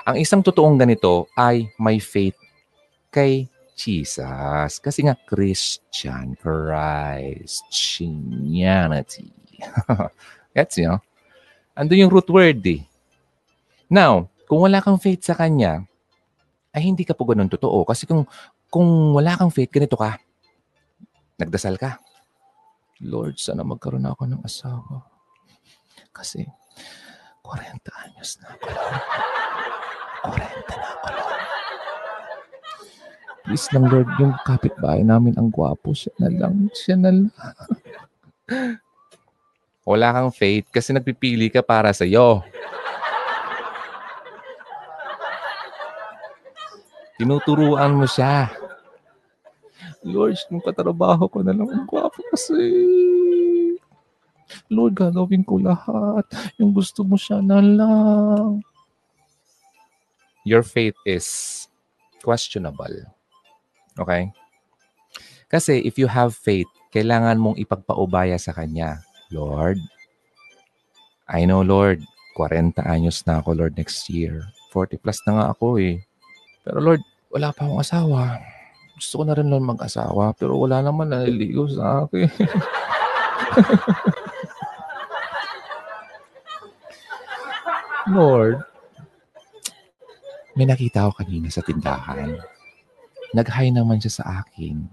Ang 0.03 0.19
isang 0.19 0.43
totoong 0.43 0.75
ganito 0.75 1.31
ay 1.39 1.71
may 1.79 2.03
faith 2.03 2.35
kay 3.07 3.47
Jesus. 3.79 4.83
Kasi 4.83 5.07
nga, 5.07 5.15
Christian, 5.23 6.35
Christianity. 6.35 7.71
Gets 10.55 10.75
nyo? 10.83 10.99
Ando 11.73 11.95
yung 11.95 12.11
root 12.11 12.27
word 12.27 12.59
eh. 12.67 12.83
Now, 13.87 14.27
kung 14.45 14.67
wala 14.67 14.83
kang 14.83 14.99
faith 14.99 15.23
sa 15.23 15.33
Kanya, 15.39 15.87
ay 16.73 16.81
hindi 16.89 17.05
ka 17.05 17.13
po 17.13 17.29
ganun 17.29 17.47
totoo. 17.47 17.85
Kasi 17.85 18.09
kung, 18.09 18.25
kung 18.73 19.13
wala 19.13 19.37
kang 19.37 19.53
faith, 19.53 19.69
ganito 19.69 19.93
ka. 19.93 20.17
Nagdasal 21.37 21.77
ka. 21.77 22.01
Lord, 23.05 23.37
sana 23.37 23.61
magkaroon 23.61 24.09
ako 24.09 24.25
ng 24.25 24.41
asawa. 24.41 25.05
Kasi 26.09 26.45
40 27.45 27.77
anyos 28.05 28.41
na 28.41 28.57
ako, 28.57 28.65
Lord. 28.73 29.03
40 30.33 30.81
na 30.81 30.87
ako, 30.97 31.07
Lord. 31.13 31.41
Please 33.43 33.67
lang, 33.75 33.85
Lord, 33.91 34.09
yung 34.17 34.33
kapitbahay 34.47 35.01
namin 35.03 35.35
ang 35.37 35.51
gwapo. 35.53 35.91
Siya 35.91 36.15
na 36.17 36.29
lang. 36.31 36.71
Siya 36.73 36.95
na 36.97 37.11
lang. 37.11 37.29
Wala 39.83 40.15
kang 40.15 40.31
faith 40.31 40.71
kasi 40.71 40.95
nagpipili 40.95 41.51
ka 41.51 41.59
para 41.59 41.91
sa 41.91 42.07
iyo. 42.07 42.39
Tinuturuan 47.23 47.95
mo 47.95 48.03
siya. 48.03 48.51
Lord, 50.03 50.35
yung 50.51 50.59
katrabaho 50.59 51.31
ko 51.31 51.39
na 51.39 51.55
lang 51.55 51.71
ang 51.71 51.87
gwapo 51.87 52.19
kasi. 52.35 52.59
Lord, 54.67 54.91
gagawin 54.99 55.47
ko 55.47 55.55
lahat. 55.55 56.27
Yung 56.59 56.75
gusto 56.75 57.07
mo 57.07 57.15
siya 57.15 57.39
na 57.39 57.63
lang. 57.63 58.59
Your 60.43 60.67
faith 60.67 60.99
is 61.07 61.23
questionable. 62.19 62.91
Okay? 63.95 64.27
Kasi 65.47 65.79
if 65.87 65.95
you 65.95 66.11
have 66.11 66.35
faith, 66.35 66.67
kailangan 66.91 67.39
mong 67.39 67.55
ipagpaubaya 67.55 68.35
sa 68.35 68.51
Kanya. 68.51 68.99
Lord, 69.31 69.79
I 71.31 71.47
know, 71.47 71.63
Lord, 71.63 72.03
40 72.35 72.83
anyos 72.83 73.23
na 73.23 73.39
ako, 73.39 73.55
Lord, 73.55 73.79
next 73.79 74.11
year. 74.11 74.43
40 74.75 74.99
plus 74.99 75.23
na 75.23 75.31
nga 75.39 75.45
ako 75.55 75.79
eh. 75.79 76.03
Pero 76.67 76.83
Lord, 76.83 77.03
wala 77.33 77.49
pa 77.49 77.65
akong 77.65 77.81
asawa. 77.81 78.37
Gusto 78.93 79.17
ko 79.17 79.25
na 79.25 79.33
rin 79.33 79.49
lang 79.49 79.65
mag-asawa, 79.65 80.37
pero 80.37 80.53
wala 80.61 80.85
naman 80.85 81.09
naliligo 81.09 81.65
sa 81.65 82.05
akin. 82.05 82.29
Lord, 88.13 88.61
may 90.53 90.69
nakita 90.69 91.09
ko 91.09 91.17
kanina 91.17 91.49
sa 91.49 91.65
tindahan. 91.65 92.37
Nag-hi 93.33 93.73
naman 93.73 93.97
siya 93.97 94.21
sa 94.21 94.45
akin. 94.45 94.85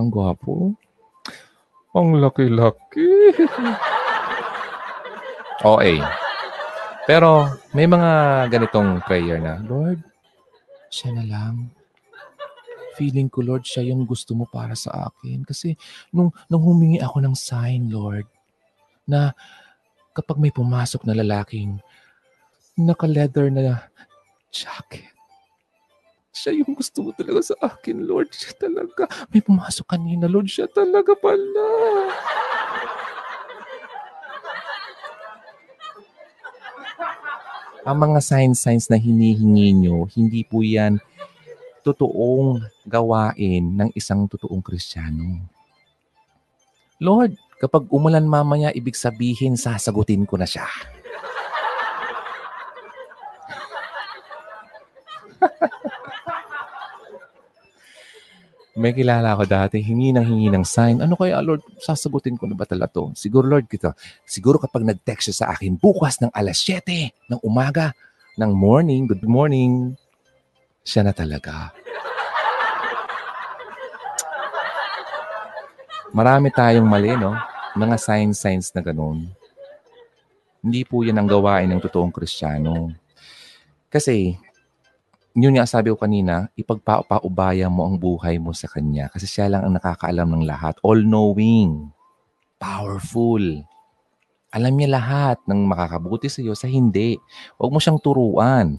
Ang 0.00 0.08
gwapo. 0.08 0.72
Ang 1.92 2.24
laki-laki. 2.24 3.36
OA. 5.68 6.00
Pero 7.04 7.52
may 7.76 7.84
mga 7.84 8.48
ganitong 8.48 9.04
prayer 9.04 9.36
na, 9.36 9.60
Lord, 9.60 10.00
siya 10.92 11.16
na 11.16 11.24
lang. 11.24 11.72
Feeling 13.00 13.32
ko, 13.32 13.40
Lord, 13.40 13.64
siya 13.64 13.88
yung 13.88 14.04
gusto 14.04 14.36
mo 14.36 14.44
para 14.44 14.76
sa 14.76 15.08
akin. 15.08 15.48
Kasi 15.48 15.72
nung, 16.12 16.28
nung 16.52 16.60
humingi 16.60 17.00
ako 17.00 17.24
ng 17.24 17.32
sign, 17.32 17.88
Lord, 17.88 18.28
na 19.08 19.32
kapag 20.12 20.36
may 20.36 20.52
pumasok 20.52 21.08
na 21.08 21.16
lalaking 21.16 21.80
naka-leather 22.76 23.48
na 23.48 23.88
jacket, 24.52 25.08
siya 26.32 26.64
yung 26.64 26.72
gusto 26.76 27.04
mo 27.04 27.10
talaga 27.12 27.52
sa 27.52 27.56
akin, 27.60 28.08
Lord. 28.08 28.32
Siya 28.32 28.56
talaga. 28.56 29.04
May 29.32 29.44
pumasok 29.44 29.84
kanina, 29.84 30.28
Lord. 30.28 30.48
Siya 30.48 30.64
talaga 30.68 31.12
pala. 31.12 31.68
Ang 37.82 37.98
mga 37.98 38.22
signs-signs 38.22 38.86
na 38.86 38.94
hinihingi 38.94 39.74
nyo, 39.74 40.06
hindi 40.14 40.46
po 40.46 40.62
yan 40.62 41.02
totoong 41.82 42.62
gawain 42.86 43.74
ng 43.74 43.90
isang 43.98 44.30
totoong 44.30 44.62
kristyano. 44.62 45.42
Lord, 47.02 47.34
kapag 47.58 47.90
umulan 47.90 48.22
mamaya, 48.22 48.70
ibig 48.70 48.94
sabihin 48.94 49.58
sasagutin 49.58 50.22
ko 50.22 50.38
na 50.38 50.46
siya. 50.46 50.70
May 58.72 58.96
kilala 58.96 59.36
ako 59.36 59.44
dati, 59.44 59.84
hingi 59.84 60.16
ng 60.16 60.24
hingi 60.24 60.48
ng 60.48 60.64
sign. 60.64 61.04
Ano 61.04 61.12
kaya, 61.12 61.44
Lord, 61.44 61.60
sasagutin 61.76 62.40
ko 62.40 62.48
na 62.48 62.56
ba 62.56 62.64
talaga 62.64 62.96
to? 62.96 63.12
Siguro, 63.12 63.44
Lord, 63.44 63.68
kita. 63.68 63.92
Siguro 64.24 64.56
kapag 64.56 64.80
nag-text 64.88 65.28
siya 65.28 65.36
sa 65.44 65.46
akin 65.52 65.76
bukas 65.76 66.24
ng 66.24 66.32
alas 66.32 66.64
7 66.64 67.12
ng 67.28 67.40
umaga, 67.44 67.92
ng 68.40 68.48
morning, 68.48 69.04
good 69.04 69.28
morning, 69.28 69.92
siya 70.80 71.04
na 71.04 71.12
talaga. 71.12 71.68
Marami 76.16 76.48
tayong 76.48 76.88
mali, 76.88 77.12
no? 77.12 77.36
Mga 77.76 77.96
sign-signs 78.00 78.72
na 78.72 78.80
ganun. 78.80 79.28
Hindi 80.64 80.88
po 80.88 81.04
yan 81.04 81.20
ang 81.20 81.28
gawain 81.28 81.68
ng 81.68 81.80
totoong 81.84 82.12
kristyano. 82.12 82.88
Kasi, 83.92 84.40
yun 85.32 85.56
nga 85.56 85.64
sabi 85.64 85.88
ko 85.88 85.96
kanina, 85.96 86.52
ipagpapaubaya 86.60 87.72
mo 87.72 87.88
ang 87.88 87.96
buhay 87.96 88.36
mo 88.36 88.52
sa 88.52 88.68
Kanya 88.68 89.08
kasi 89.08 89.24
siya 89.24 89.48
lang 89.48 89.64
ang 89.64 89.74
nakakaalam 89.80 90.28
ng 90.28 90.44
lahat. 90.44 90.76
All-knowing. 90.84 91.88
Powerful. 92.60 93.64
Alam 94.52 94.72
niya 94.76 95.00
lahat 95.00 95.40
ng 95.48 95.64
makakabuti 95.64 96.28
sa 96.28 96.44
iyo 96.44 96.52
sa 96.52 96.68
hindi. 96.68 97.16
Huwag 97.56 97.72
mo 97.72 97.80
siyang 97.80 97.96
turuan. 97.96 98.76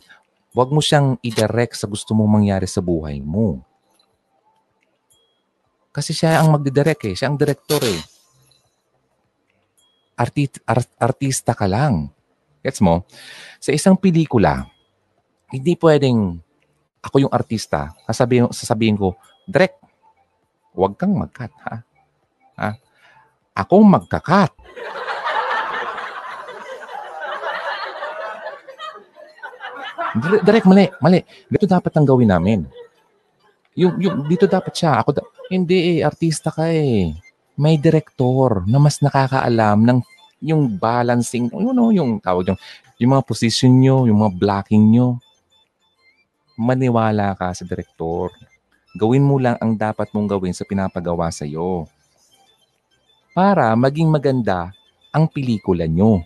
Huwag 0.53 0.69
mo 0.69 0.77
siyang 0.77 1.17
i-direct 1.25 1.73
sa 1.73 1.89
gusto 1.89 2.13
mong 2.13 2.29
mangyari 2.29 2.69
sa 2.69 2.85
buhay 2.85 3.17
mo. 3.17 3.65
Kasi 5.89 6.13
siya 6.13 6.37
ang 6.37 6.53
magdidirect 6.53 7.01
eh. 7.09 7.15
Siya 7.17 7.33
ang 7.33 7.37
director 7.41 7.81
eh. 7.81 8.01
Arti- 10.13 10.61
art- 10.69 10.97
artista 11.01 11.57
ka 11.57 11.65
lang. 11.65 12.13
Gets 12.61 12.85
mo? 12.85 13.09
Sa 13.57 13.73
isang 13.73 13.97
pelikula, 13.97 14.69
hindi 15.49 15.73
pwedeng 15.81 16.42
ako 17.03 17.27
yung 17.27 17.33
artista, 17.35 17.91
sasabihin, 18.07 18.47
sasabihin 18.55 18.95
ko, 18.95 19.19
Drek, 19.43 19.75
huwag 20.71 20.95
kang 20.95 21.11
magkat, 21.11 21.51
ha? 21.67 21.83
ha? 22.55 22.69
Ako 23.53 23.83
magkakat. 23.83 24.55
Direk, 30.47 30.63
mali, 30.69 30.87
mali. 31.01 31.19
Dito 31.49 31.65
dapat 31.67 31.91
ang 31.97 32.05
gawin 32.05 32.29
namin. 32.31 32.59
Yung, 33.73 33.97
yung, 33.97 34.15
dito 34.29 34.45
dapat 34.45 34.73
siya. 34.73 35.01
Ako, 35.01 35.09
da- 35.09 35.29
hindi 35.49 35.99
eh, 35.99 36.05
artista 36.05 36.53
ka 36.53 36.69
eh. 36.69 37.13
May 37.57 37.77
direktor 37.81 38.65
na 38.65 38.77
mas 38.77 39.01
nakakaalam 39.01 39.81
ng 39.81 39.99
yung 40.43 40.77
balancing, 40.77 41.49
you 41.49 41.73
know, 41.73 41.89
yung 41.89 42.21
tawag 42.21 42.53
yung, 42.53 42.59
yung 43.01 43.11
mga 43.17 43.25
position 43.25 43.73
nyo, 43.73 44.05
yung 44.05 44.21
mga 44.21 44.33
blocking 44.37 44.85
nyo, 44.93 45.17
maniwala 46.57 47.33
ka 47.33 47.53
sa 47.53 47.65
direktor. 47.65 48.29
Gawin 48.93 49.25
mo 49.25 49.41
lang 49.41 49.57
ang 49.57 49.73
dapat 49.73 50.13
mong 50.13 50.37
gawin 50.37 50.53
sa 50.53 50.65
pinapagawa 50.65 51.33
sa 51.33 51.49
iyo. 51.49 51.89
Para 53.33 53.73
maging 53.73 54.13
maganda 54.13 54.69
ang 55.09 55.25
pelikula 55.25 55.89
nyo. 55.89 56.21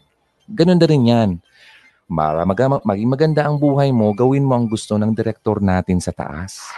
Ganun 0.48 0.80
na 0.80 0.88
rin 0.88 1.08
yan. 1.08 1.30
Para 2.08 2.44
mag- 2.44 2.84
maging 2.84 3.10
maganda 3.12 3.48
ang 3.48 3.56
buhay 3.60 3.92
mo, 3.96 4.12
gawin 4.12 4.44
mo 4.44 4.56
ang 4.56 4.68
gusto 4.68 4.96
ng 4.96 5.12
direktor 5.16 5.64
natin 5.64 6.00
sa 6.00 6.12
taas. 6.12 6.72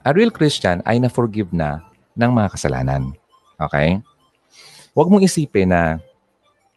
A 0.00 0.10
real 0.10 0.32
Christian 0.32 0.80
ay 0.88 0.98
na-forgive 0.98 1.52
na 1.54 1.84
ng 2.18 2.30
mga 2.30 2.48
kasalanan. 2.56 3.14
Okay? 3.60 4.00
Huwag 4.96 5.06
mong 5.06 5.22
isipin 5.22 5.70
na 5.70 6.02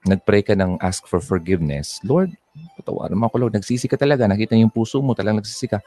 nag-pray 0.03 0.43
ka 0.43 0.53
ng 0.53 0.79
ask 0.83 1.07
for 1.07 1.23
forgiveness. 1.23 1.99
Lord, 2.03 2.35
patawaran 2.79 3.15
mo 3.15 3.27
ako, 3.27 3.47
Lord. 3.47 3.55
Nagsisi 3.55 3.87
ka 3.87 3.95
talaga. 3.95 4.27
Nakita 4.27 4.55
yung 4.59 4.71
puso 4.71 4.99
mo, 4.99 5.15
talagang 5.15 5.39
nagsisi 5.39 5.71
ka. 5.71 5.79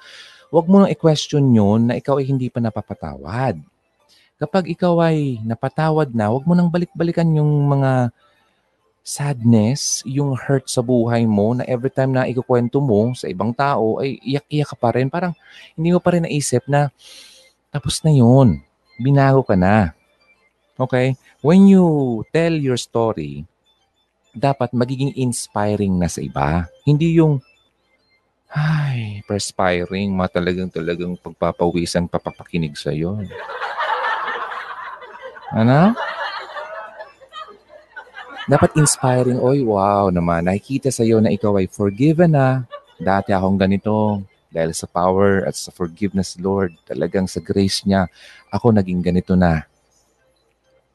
Huwag 0.48 0.66
mo 0.66 0.82
nang 0.82 0.90
i-question 0.92 1.44
yun 1.52 1.90
na 1.90 1.98
ikaw 1.98 2.16
ay 2.18 2.26
hindi 2.26 2.48
pa 2.48 2.62
napapatawad. 2.62 3.60
Kapag 4.36 4.68
ikaw 4.68 5.00
ay 5.00 5.40
napatawad 5.44 6.12
na, 6.12 6.28
huwag 6.28 6.44
mo 6.44 6.52
nang 6.52 6.68
balik-balikan 6.68 7.28
yung 7.36 7.48
mga 7.68 8.12
sadness, 9.06 10.02
yung 10.02 10.34
hurt 10.34 10.66
sa 10.66 10.82
buhay 10.82 11.22
mo 11.30 11.54
na 11.54 11.62
every 11.70 11.94
time 11.94 12.10
na 12.10 12.26
ikukwento 12.26 12.82
mo 12.82 13.14
sa 13.14 13.30
ibang 13.30 13.54
tao, 13.54 14.02
ay 14.02 14.18
iyak-iyak 14.18 14.68
ka 14.74 14.76
pa 14.76 14.90
rin. 14.92 15.06
Parang 15.06 15.32
hindi 15.78 15.94
mo 15.94 16.02
pa 16.02 16.16
rin 16.16 16.26
naisip 16.26 16.66
na 16.66 16.90
tapos 17.70 18.02
na 18.02 18.10
yun. 18.10 18.60
Binago 18.96 19.44
ka 19.44 19.54
na. 19.54 19.92
Okay? 20.76 21.16
When 21.44 21.68
you 21.70 21.84
tell 22.32 22.52
your 22.52 22.80
story, 22.80 23.46
dapat 24.36 24.76
magiging 24.76 25.16
inspiring 25.16 25.96
na 25.96 26.12
sa 26.12 26.20
iba. 26.20 26.68
Hindi 26.84 27.16
yung, 27.16 27.40
ay, 28.52 29.24
perspiring, 29.24 30.12
mga 30.12 30.38
talagang 30.38 30.70
talagang 30.70 31.12
pagpapawisan, 31.16 32.06
papapakinig 32.06 32.76
sa'yo. 32.76 33.24
Ano? 35.56 35.96
Dapat 38.46 38.78
inspiring, 38.78 39.42
oy, 39.42 39.64
wow 39.64 40.12
naman, 40.12 40.46
nakikita 40.46 40.92
sa 40.92 41.02
iyo 41.02 41.18
na 41.18 41.34
ikaw 41.34 41.58
ay 41.58 41.66
forgiven 41.66 42.36
na. 42.36 42.62
Dati 42.96 43.34
akong 43.34 43.58
ganito, 43.58 44.22
dahil 44.52 44.72
sa 44.72 44.86
power 44.86 45.44
at 45.44 45.58
sa 45.58 45.74
forgiveness, 45.74 46.38
Lord, 46.38 46.78
talagang 46.86 47.26
sa 47.26 47.42
grace 47.42 47.82
niya, 47.84 48.06
ako 48.54 48.72
naging 48.72 49.02
ganito 49.02 49.34
na. 49.34 49.66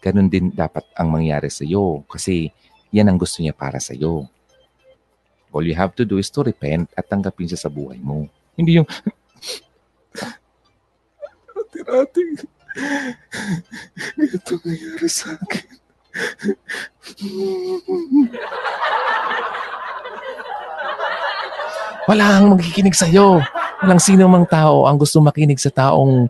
Ganon 0.02 0.32
din 0.32 0.50
dapat 0.50 0.82
ang 0.98 1.14
mangyari 1.14 1.52
sa 1.52 1.62
iyo 1.62 2.02
kasi 2.10 2.50
yan 2.92 3.08
ang 3.08 3.18
gusto 3.18 3.40
niya 3.40 3.56
para 3.56 3.80
sa 3.80 3.96
iyo. 3.96 4.28
All 5.52 5.68
you 5.68 5.76
have 5.76 5.96
to 6.00 6.08
do 6.08 6.20
is 6.20 6.32
to 6.32 6.44
repent 6.44 6.92
at 6.96 7.08
tanggapin 7.12 7.48
siya 7.48 7.60
sa 7.60 7.72
buhay 7.72 8.00
mo. 8.00 8.28
Hindi 8.56 8.80
yung, 8.80 8.88
Ate-ate, 11.52 12.24
ito 14.20 14.54
nangyari 14.64 15.08
sa 15.08 15.36
akin. 15.36 15.68
Wala 22.12 22.26
ang 22.40 22.56
magkikinig 22.56 22.96
sa'yo. 22.96 23.40
Walang 23.84 24.04
sino 24.04 24.28
mang 24.28 24.44
tao 24.44 24.84
ang 24.84 25.00
gusto 25.00 25.24
makinig 25.24 25.60
sa 25.64 25.72
taong, 25.72 26.28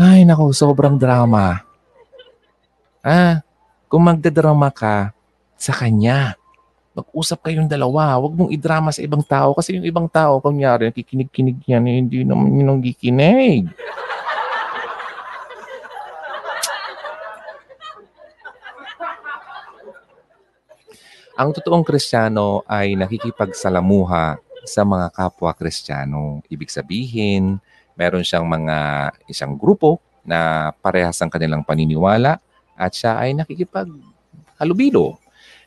ay 0.00 0.24
nako, 0.24 0.56
sobrang 0.56 0.96
drama. 0.96 1.60
Ah, 3.04 3.44
kung 3.88 4.04
magdadrama 4.04 4.72
ka 4.72 5.12
sa 5.60 5.76
kanya, 5.76 6.40
mag-usap 6.96 7.44
kayong 7.44 7.68
dalawa. 7.68 8.16
Huwag 8.16 8.32
mong 8.32 8.50
idrama 8.56 8.88
sa 8.96 9.04
ibang 9.04 9.20
tao 9.20 9.52
kasi 9.52 9.76
yung 9.76 9.84
ibang 9.84 10.08
tao, 10.08 10.40
kunyari, 10.40 10.88
nakikinig-kinig 10.88 11.60
yan, 11.68 11.84
eh, 11.84 11.96
hindi 12.00 12.24
naman 12.24 12.56
yun 12.56 12.72
ang 12.72 12.80
gikinig. 12.80 13.68
Ang 21.40 21.56
totoong 21.56 21.84
Kristiyano 21.84 22.64
ay 22.68 22.96
nakikipagsalamuha 23.00 24.36
sa 24.68 24.82
mga 24.84 25.08
kapwa 25.12 25.52
Kristiyano. 25.56 26.44
Ibig 26.52 26.68
sabihin, 26.68 27.56
meron 27.96 28.20
siyang 28.20 28.44
mga 28.44 29.08
isang 29.24 29.56
grupo 29.56 30.00
na 30.20 30.68
parehas 30.84 31.16
ang 31.20 31.32
kanilang 31.32 31.64
paniniwala 31.64 32.36
at 32.76 32.92
siya 32.92 33.16
ay 33.24 33.32
nakikipaghalubilo. 33.32 35.16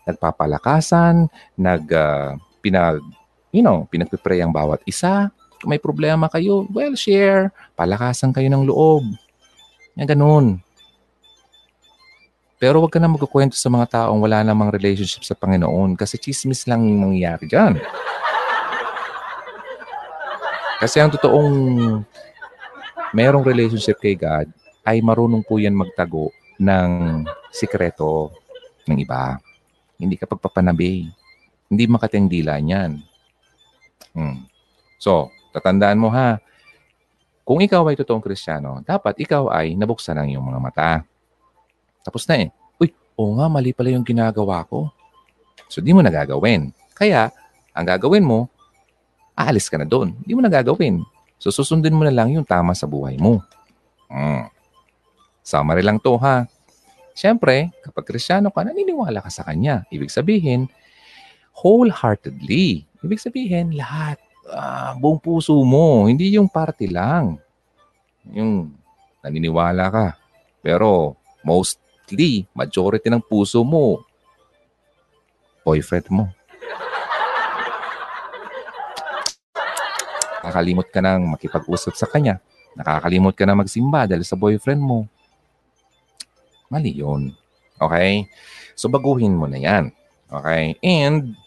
Nagpapalakasan, 0.04 1.32
nag 1.56 1.84
uh, 1.92 2.36
pinag 2.60 3.00
you 3.54 3.62
know, 3.62 3.86
pinagpipray 3.88 4.42
ang 4.42 4.52
bawat 4.52 4.82
isa. 4.90 5.30
Kung 5.62 5.72
may 5.72 5.80
problema 5.80 6.28
kayo, 6.28 6.66
well, 6.74 6.98
share. 6.98 7.54
Palakasan 7.78 8.34
kayo 8.34 8.50
ng 8.50 8.68
loob. 8.68 9.06
Yan 9.96 10.10
ganun. 10.10 10.46
Pero 12.58 12.82
wag 12.82 12.92
ka 12.92 13.00
na 13.00 13.12
magkukwento 13.12 13.54
sa 13.54 13.70
mga 13.70 13.86
taong 13.92 14.20
wala 14.20 14.42
namang 14.42 14.74
relationship 14.74 15.22
sa 15.22 15.38
Panginoon 15.38 15.94
kasi 15.94 16.18
chismis 16.18 16.66
lang 16.66 16.84
yung 16.84 17.12
mangyayari 17.12 17.46
dyan. 17.46 17.78
Kasi 20.82 21.00
ang 21.00 21.14
totoong 21.14 21.56
merong 23.16 23.46
relationship 23.46 24.02
kay 24.02 24.18
God 24.18 24.50
ay 24.84 25.00
marunong 25.00 25.46
po 25.46 25.62
yan 25.62 25.76
magtago 25.78 26.34
ng 26.60 27.24
sikreto 27.54 28.34
ng 28.90 29.00
iba. 29.00 29.40
Hindi 30.04 30.20
ka 30.20 30.28
pagpapanabi. 30.28 31.08
Hindi 31.72 31.84
makating 31.88 32.28
dila 32.28 32.60
niyan. 32.60 33.00
Hmm. 34.12 34.44
So, 35.00 35.32
tatandaan 35.56 35.98
mo 35.98 36.12
ha, 36.12 36.38
kung 37.44 37.60
ikaw 37.60 37.88
ay 37.92 38.00
totoong 38.00 38.24
kristyano, 38.24 38.80
dapat 38.84 39.20
ikaw 39.20 39.52
ay 39.52 39.76
nabuksan 39.76 40.16
ang 40.16 40.28
iyong 40.32 40.44
mga 40.44 40.60
mata. 40.64 40.92
Tapos 42.04 42.24
na 42.28 42.48
eh. 42.48 42.50
Uy, 42.80 42.92
oo 43.20 43.36
nga, 43.36 43.52
mali 43.52 43.76
pala 43.76 43.92
yung 43.92 44.04
ginagawa 44.04 44.64
ko. 44.68 44.92
So, 45.68 45.84
di 45.84 45.92
mo 45.92 46.00
nagagawin. 46.00 46.72
Kaya, 46.96 47.32
ang 47.76 47.86
gagawin 47.88 48.24
mo, 48.24 48.48
aalis 49.36 49.68
ka 49.68 49.76
na 49.76 49.88
doon. 49.88 50.16
Di 50.24 50.32
mo 50.36 50.40
nagagawin. 50.40 51.04
So, 51.36 51.52
susundin 51.52 51.96
mo 51.96 52.08
na 52.08 52.14
lang 52.14 52.32
yung 52.32 52.48
tama 52.48 52.72
sa 52.72 52.88
buhay 52.88 53.20
mo. 53.20 53.44
Hmm. 54.08 54.48
Summary 55.44 55.84
lang 55.84 56.00
to 56.00 56.16
ha. 56.16 56.48
Siyempre, 57.14 57.70
kapag 57.86 58.10
kristyano 58.10 58.50
ka, 58.50 58.66
naniniwala 58.66 59.22
ka 59.22 59.30
sa 59.30 59.46
Kanya. 59.46 59.86
Ibig 59.94 60.10
sabihin, 60.10 60.70
wholeheartedly. 61.54 62.86
Ibig 63.06 63.22
sabihin, 63.22 63.78
lahat. 63.78 64.18
Ah, 64.50 64.98
buong 64.98 65.22
puso 65.22 65.56
mo. 65.62 66.10
Hindi 66.10 66.34
yung 66.34 66.50
party 66.50 66.90
lang. 66.90 67.38
Yung 68.34 68.74
naniniwala 69.22 69.88
ka. 69.94 70.08
Pero 70.60 71.16
most 71.46 71.84
mostly, 72.04 72.46
majority 72.54 73.08
ng 73.08 73.24
puso 73.24 73.64
mo, 73.64 74.04
boyfriend 75.64 76.12
mo. 76.12 76.28
Nakakalimot 80.44 80.88
ka 80.92 81.00
nang 81.00 81.24
makipag-usap 81.32 81.96
sa 81.96 82.06
kanya. 82.12 82.44
Nakakalimot 82.76 83.32
ka 83.32 83.48
na 83.48 83.56
magsimba 83.56 84.04
dahil 84.04 84.28
sa 84.28 84.36
boyfriend 84.36 84.84
mo. 84.84 85.08
Mali 86.74 86.98
yun. 86.98 87.30
Okay? 87.78 88.26
So, 88.74 88.90
baguhin 88.90 89.38
mo 89.38 89.46
na 89.46 89.62
yan. 89.62 89.94
Okay? 90.26 90.74
And, 90.82 91.38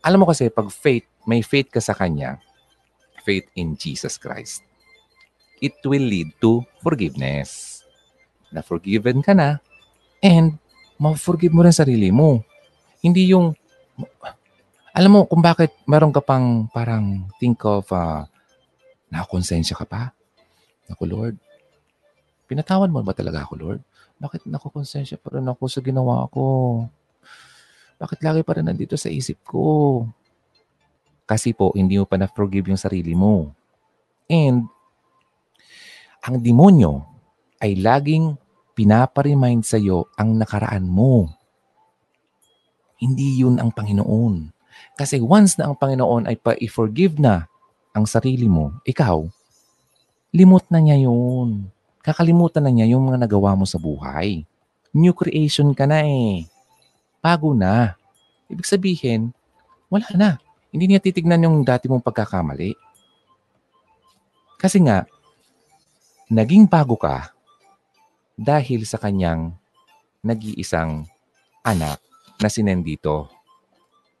alam 0.00 0.24
mo 0.24 0.26
kasi, 0.32 0.48
pag 0.48 0.72
faith, 0.72 1.04
may 1.28 1.44
faith 1.44 1.68
ka 1.68 1.84
sa 1.84 1.92
Kanya, 1.92 2.40
faith 3.20 3.44
in 3.58 3.76
Jesus 3.76 4.16
Christ, 4.16 4.64
it 5.60 5.76
will 5.84 6.06
lead 6.06 6.32
to 6.40 6.64
forgiveness 6.80 7.82
na 8.54 8.62
forgiven 8.64 9.20
ka 9.20 9.34
na 9.34 9.58
and 10.22 10.56
ma-forgive 10.96 11.52
mo 11.52 11.66
rin 11.66 11.74
sarili 11.74 12.08
mo. 12.08 12.40
Hindi 13.04 13.34
yung, 13.34 13.52
alam 14.96 15.10
mo 15.12 15.20
kung 15.28 15.44
bakit 15.44 15.76
meron 15.84 16.14
ka 16.14 16.24
pang 16.24 16.70
parang 16.72 17.28
think 17.36 17.60
of, 17.68 17.84
uh, 17.92 18.24
nakakonsensya 19.12 19.76
ka 19.76 19.84
pa? 19.84 20.02
Naku 20.86 21.04
Lord, 21.04 21.36
pinatawan 22.46 22.90
mo 22.90 23.02
ba 23.02 23.12
talaga 23.12 23.44
ako 23.44 23.52
Lord? 23.58 23.80
Bakit 24.16 24.48
nakakonsensya 24.48 25.20
pa 25.20 25.36
rin 25.36 25.44
ako 25.44 25.68
sa 25.68 25.84
ginawa 25.84 26.24
ko? 26.32 26.86
Bakit 28.00 28.20
lagi 28.24 28.40
pa 28.46 28.56
rin 28.56 28.64
nandito 28.68 28.96
sa 28.96 29.12
isip 29.12 29.40
ko? 29.44 30.04
Kasi 31.26 31.52
po, 31.52 31.74
hindi 31.74 31.98
mo 31.98 32.06
pa 32.06 32.16
na-forgive 32.16 32.70
yung 32.70 32.80
sarili 32.80 33.12
mo. 33.12 33.50
And, 34.30 34.70
ang 36.22 36.38
demonyo 36.38 37.02
ay 37.58 37.74
laging 37.78 38.38
pinaparemind 38.78 39.66
sa 39.66 39.80
iyo 39.80 40.06
ang 40.14 40.38
nakaraan 40.38 40.86
mo. 40.86 41.32
Hindi 43.00 43.42
yun 43.42 43.58
ang 43.58 43.74
Panginoon. 43.74 44.54
Kasi 44.94 45.18
once 45.20 45.56
na 45.56 45.68
ang 45.68 45.76
Panginoon 45.76 46.28
ay 46.28 46.36
pa-forgive 46.38 47.18
na 47.18 47.48
ang 47.96 48.04
sarili 48.04 48.44
mo, 48.44 48.76
ikaw, 48.84 49.24
limot 50.36 50.68
na 50.68 50.84
niya 50.84 51.08
yun. 51.08 51.72
Kakalimutan 52.06 52.62
na 52.62 52.70
niya 52.70 52.94
yung 52.94 53.10
mga 53.10 53.26
nagawa 53.26 53.58
mo 53.58 53.66
sa 53.66 53.82
buhay. 53.82 54.46
New 54.94 55.10
creation 55.10 55.74
ka 55.74 55.90
na 55.90 56.06
eh. 56.06 56.46
Bago 57.18 57.50
na. 57.50 57.98
Ibig 58.46 58.62
sabihin, 58.62 59.34
wala 59.90 60.06
na. 60.14 60.30
Hindi 60.70 60.94
niya 60.94 61.02
titignan 61.02 61.42
yung 61.42 61.66
dati 61.66 61.90
mong 61.90 62.06
pagkakamali. 62.06 62.78
Kasi 64.54 64.78
nga, 64.86 65.02
naging 66.30 66.70
bago 66.70 66.94
ka 66.94 67.34
dahil 68.38 68.86
sa 68.86 69.02
kanyang 69.02 69.50
nag-iisang 70.22 71.10
anak 71.66 71.98
na 72.38 72.46
sinendito. 72.46 73.26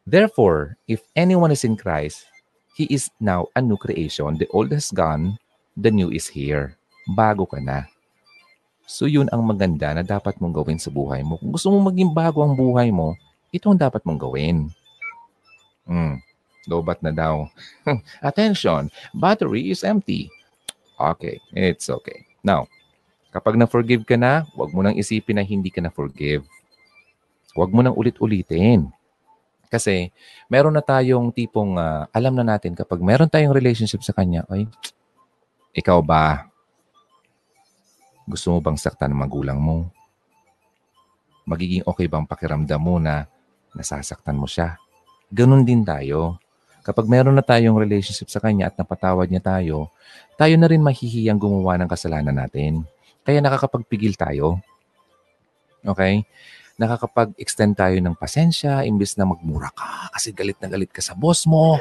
Therefore, 0.02 0.74
if 0.90 1.06
anyone 1.14 1.54
is 1.54 1.62
in 1.62 1.78
Christ, 1.78 2.26
he 2.74 2.90
is 2.90 3.14
now 3.22 3.46
a 3.54 3.62
new 3.62 3.78
creation. 3.78 4.42
The 4.42 4.50
old 4.50 4.74
has 4.74 4.90
gone, 4.90 5.38
the 5.78 5.94
new 5.94 6.10
is 6.10 6.26
here. 6.34 6.74
Bago 7.06 7.46
ka 7.46 7.62
na. 7.62 7.86
So 8.86 9.10
yun 9.10 9.26
ang 9.34 9.42
maganda 9.42 9.90
na 9.94 10.06
dapat 10.06 10.38
mong 10.38 10.62
gawin 10.62 10.78
sa 10.78 10.94
buhay 10.94 11.26
mo. 11.26 11.38
Kung 11.42 11.50
gusto 11.50 11.70
mong 11.74 11.90
maging 11.90 12.10
bago 12.14 12.42
ang 12.42 12.54
buhay 12.54 12.94
mo, 12.94 13.18
ito 13.50 13.66
ang 13.66 13.78
dapat 13.78 14.06
mong 14.06 14.22
gawin. 14.22 14.70
Hmm, 15.86 16.22
lobat 16.70 17.02
na 17.02 17.10
daw. 17.10 17.50
Attention, 18.22 18.90
battery 19.14 19.74
is 19.74 19.82
empty. 19.82 20.30
Okay, 20.96 21.42
it's 21.54 21.90
okay. 21.90 22.26
Now, 22.46 22.70
kapag 23.34 23.58
na-forgive 23.58 24.06
ka 24.06 24.14
na, 24.14 24.46
huwag 24.54 24.70
mo 24.70 24.80
nang 24.86 24.94
isipin 24.94 25.38
na 25.38 25.44
hindi 25.44 25.68
ka 25.68 25.82
na-forgive. 25.82 26.46
Huwag 27.58 27.74
mo 27.74 27.82
nang 27.82 27.98
ulit-ulitin. 27.98 28.86
Kasi 29.66 30.14
meron 30.46 30.78
na 30.78 30.82
tayong 30.82 31.34
tipong 31.34 31.74
uh, 31.74 32.06
alam 32.14 32.38
na 32.38 32.46
natin 32.46 32.72
kapag 32.78 33.02
meron 33.02 33.26
tayong 33.26 33.54
relationship 33.54 34.00
sa 34.06 34.14
kanya, 34.14 34.46
ay, 34.46 34.70
ikaw 35.74 35.98
ba, 36.00 36.48
gusto 38.26 38.52
mo 38.52 38.58
bang 38.58 38.74
saktan 38.74 39.14
ng 39.14 39.22
magulang 39.22 39.58
mo? 39.62 39.86
Magiging 41.46 41.86
okay 41.86 42.10
bang 42.10 42.26
pakiramdam 42.26 42.82
mo 42.82 42.98
na 42.98 43.30
nasasaktan 43.72 44.34
mo 44.34 44.50
siya? 44.50 44.76
Ganon 45.30 45.62
din 45.62 45.86
tayo. 45.86 46.42
Kapag 46.82 47.06
meron 47.06 47.34
na 47.34 47.42
tayong 47.42 47.78
relationship 47.78 48.30
sa 48.30 48.42
kanya 48.42 48.70
at 48.70 48.78
napatawad 48.78 49.26
niya 49.30 49.42
tayo, 49.42 49.90
tayo 50.38 50.54
na 50.58 50.66
rin 50.70 50.82
mahihiyang 50.82 51.38
gumawa 51.38 51.78
ng 51.78 51.90
kasalanan 51.90 52.34
natin. 52.34 52.86
Kaya 53.26 53.42
nakakapagpigil 53.42 54.14
tayo. 54.14 54.62
Okay? 55.82 56.26
nakakapag-extend 56.76 57.72
tayo 57.72 57.96
ng 58.04 58.12
pasensya 58.12 58.84
imbes 58.84 59.16
na 59.16 59.24
magmura 59.24 59.72
ka 59.72 60.12
kasi 60.12 60.32
galit 60.36 60.60
na 60.60 60.68
galit 60.68 60.92
ka 60.92 61.00
sa 61.00 61.16
boss 61.16 61.48
mo. 61.48 61.80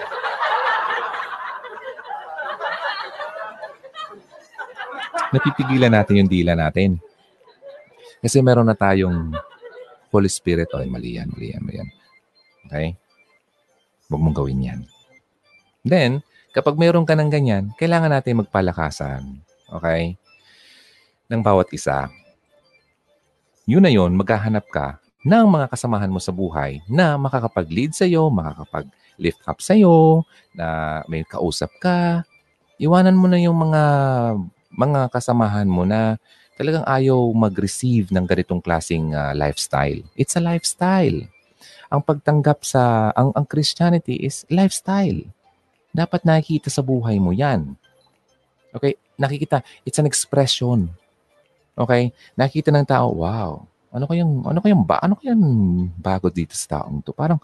Napipigilan 5.33 5.93
natin 5.93 6.25
yung 6.25 6.31
dila 6.31 6.53
natin. 6.53 7.01
Kasi 8.21 8.41
meron 8.41 8.69
na 8.69 8.77
tayong 8.77 9.33
Holy 10.09 10.29
Spirit. 10.29 10.69
Oy, 10.73 10.89
mali 10.89 11.17
yan, 11.17 11.29
mali 11.33 11.53
yan, 11.53 11.61
mali 11.61 11.77
yan. 11.81 11.89
Okay? 12.69 12.87
Huwag 14.09 14.21
mong 14.21 14.37
gawin 14.37 14.65
yan. 14.65 14.79
Then, 15.85 16.25
kapag 16.53 16.77
meron 16.77 17.05
ka 17.05 17.13
ng 17.17 17.29
ganyan, 17.29 17.73
kailangan 17.77 18.13
natin 18.13 18.41
magpalakasan. 18.45 19.21
Okay? 19.69 20.17
Ng 21.29 21.41
bawat 21.41 21.69
isa 21.73 22.09
yun 23.65 23.81
na 23.81 23.89
yun, 23.89 24.13
maghahanap 24.13 24.69
ka 24.69 25.01
ng 25.25 25.45
mga 25.49 25.73
kasamahan 25.73 26.13
mo 26.13 26.21
sa 26.21 26.29
buhay 26.29 26.85
na 26.85 27.17
makakapag-lead 27.17 27.97
sa 27.97 28.05
iyo, 28.05 28.29
makakapag-lift 28.29 29.41
up 29.49 29.57
sa 29.57 29.73
iyo, 29.73 30.21
na 30.53 31.01
may 31.09 31.25
kausap 31.25 31.73
ka. 31.81 32.21
Iwanan 32.77 33.17
mo 33.17 33.25
na 33.25 33.41
yung 33.41 33.57
mga 33.57 33.81
mga 34.71 35.11
kasamahan 35.13 35.69
mo 35.69 35.83
na 35.83 36.17
talagang 36.55 36.87
ayaw 36.87 37.19
mag-receive 37.35 38.09
ng 38.09 38.25
ganitong 38.25 38.63
klaseng 38.63 39.11
uh, 39.11 39.35
lifestyle. 39.35 39.99
It's 40.15 40.39
a 40.39 40.43
lifestyle. 40.43 41.27
Ang 41.91 42.01
pagtanggap 42.01 42.63
sa 42.65 43.13
ang 43.13 43.35
ang 43.35 43.45
Christianity 43.45 44.17
is 44.23 44.47
lifestyle. 44.49 45.25
Dapat 45.91 46.25
nakikita 46.25 46.71
sa 46.71 46.81
buhay 46.81 47.21
mo 47.21 47.35
'yan. 47.35 47.77
Okay, 48.75 48.99
nakikita, 49.15 49.63
it's 49.87 49.99
an 49.99 50.07
expression 50.07 50.91
Okay? 51.75 52.15
Nakita 52.39 52.71
ng 52.71 52.87
tao, 52.87 53.11
wow, 53.11 53.67
ano 53.91 54.05
kayang, 54.07 54.47
ano 54.47 54.59
kayang, 54.63 54.83
ba, 54.87 54.99
ano 55.03 55.19
kayang 55.19 55.43
bago 55.99 56.31
dito 56.31 56.55
sa 56.55 56.79
taong 56.79 57.03
to? 57.03 57.11
Parang, 57.11 57.39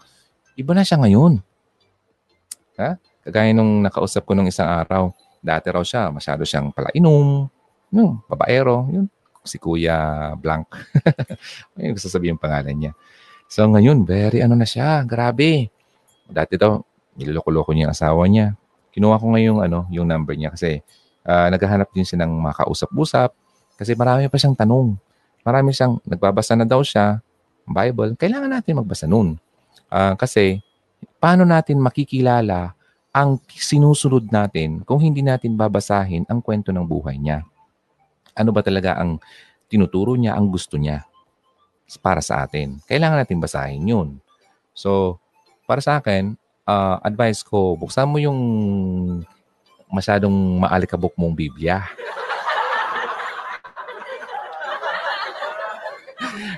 iba 0.56 0.72
na 0.72 0.84
siya 0.84 0.96
ngayon. 1.00 1.40
Ha? 2.80 2.96
Kagaya 3.22 3.52
nung 3.52 3.84
nakausap 3.84 4.24
ko 4.24 4.32
nung 4.32 4.48
isang 4.48 4.66
araw, 4.66 5.12
dati 5.42 5.66
raw 5.68 5.82
siya, 5.82 6.14
masyado 6.14 6.46
siyang 6.46 6.70
palainom, 6.70 7.50
yung 7.90 8.22
babaero, 8.30 8.86
yun, 8.88 9.10
si 9.42 9.58
Kuya 9.58 10.32
Blank. 10.38 10.70
Ayun, 11.76 11.92
gusto 11.98 12.06
sabihin 12.06 12.38
yung 12.38 12.42
pangalan 12.42 12.72
niya. 12.78 12.92
So 13.50 13.66
ngayon, 13.66 14.06
very 14.06 14.40
ano 14.40 14.54
na 14.54 14.64
siya, 14.64 15.02
grabe. 15.02 15.68
Dati 16.30 16.56
daw, 16.56 16.80
niloloko-loko 17.18 17.74
niya 17.74 17.90
yung 17.90 17.94
asawa 17.94 18.22
niya. 18.30 18.56
Kinuha 18.94 19.20
ko 19.20 19.26
ngayon 19.34 19.56
ano, 19.60 19.84
yung 19.92 20.08
number 20.08 20.32
niya 20.38 20.54
kasi 20.54 20.80
uh, 21.26 21.50
naghahanap 21.52 21.90
din 21.92 22.06
siya 22.06 22.24
ng 22.24 22.32
makausap-usap 22.32 23.34
kasi 23.76 23.92
marami 23.98 24.30
pa 24.30 24.38
siyang 24.38 24.56
tanong. 24.56 24.96
Marami 25.42 25.74
siyang, 25.74 25.98
nagbabasa 26.06 26.54
na 26.54 26.62
daw 26.62 26.86
siya, 26.86 27.18
Bible, 27.66 28.14
kailangan 28.14 28.46
natin 28.46 28.78
magbasa 28.78 29.10
nun. 29.10 29.36
Uh, 29.90 30.14
kasi, 30.14 30.62
paano 31.18 31.42
natin 31.42 31.82
makikilala 31.82 32.78
ang 33.12 33.36
sinusunod 33.52 34.32
natin 34.32 34.80
kung 34.88 34.96
hindi 34.96 35.20
natin 35.20 35.52
babasahin 35.52 36.24
ang 36.32 36.40
kwento 36.40 36.72
ng 36.72 36.88
buhay 36.88 37.20
niya? 37.20 37.44
Ano 38.32 38.56
ba 38.56 38.64
talaga 38.64 38.96
ang 38.96 39.20
tinuturo 39.68 40.16
niya, 40.16 40.32
ang 40.32 40.48
gusto 40.48 40.80
niya 40.80 41.04
para 42.00 42.24
sa 42.24 42.40
atin? 42.40 42.80
Kailangan 42.88 43.20
natin 43.20 43.36
basahin 43.36 43.84
yun. 43.84 44.08
So, 44.72 45.20
para 45.68 45.84
sa 45.84 46.00
akin, 46.00 46.40
uh, 46.64 46.96
advice 47.04 47.44
ko, 47.44 47.76
buksan 47.76 48.08
mo 48.08 48.16
yung 48.16 48.40
masyadong 49.92 50.32
maalikabok 50.64 51.12
mong 51.20 51.36
Biblia. 51.36 51.84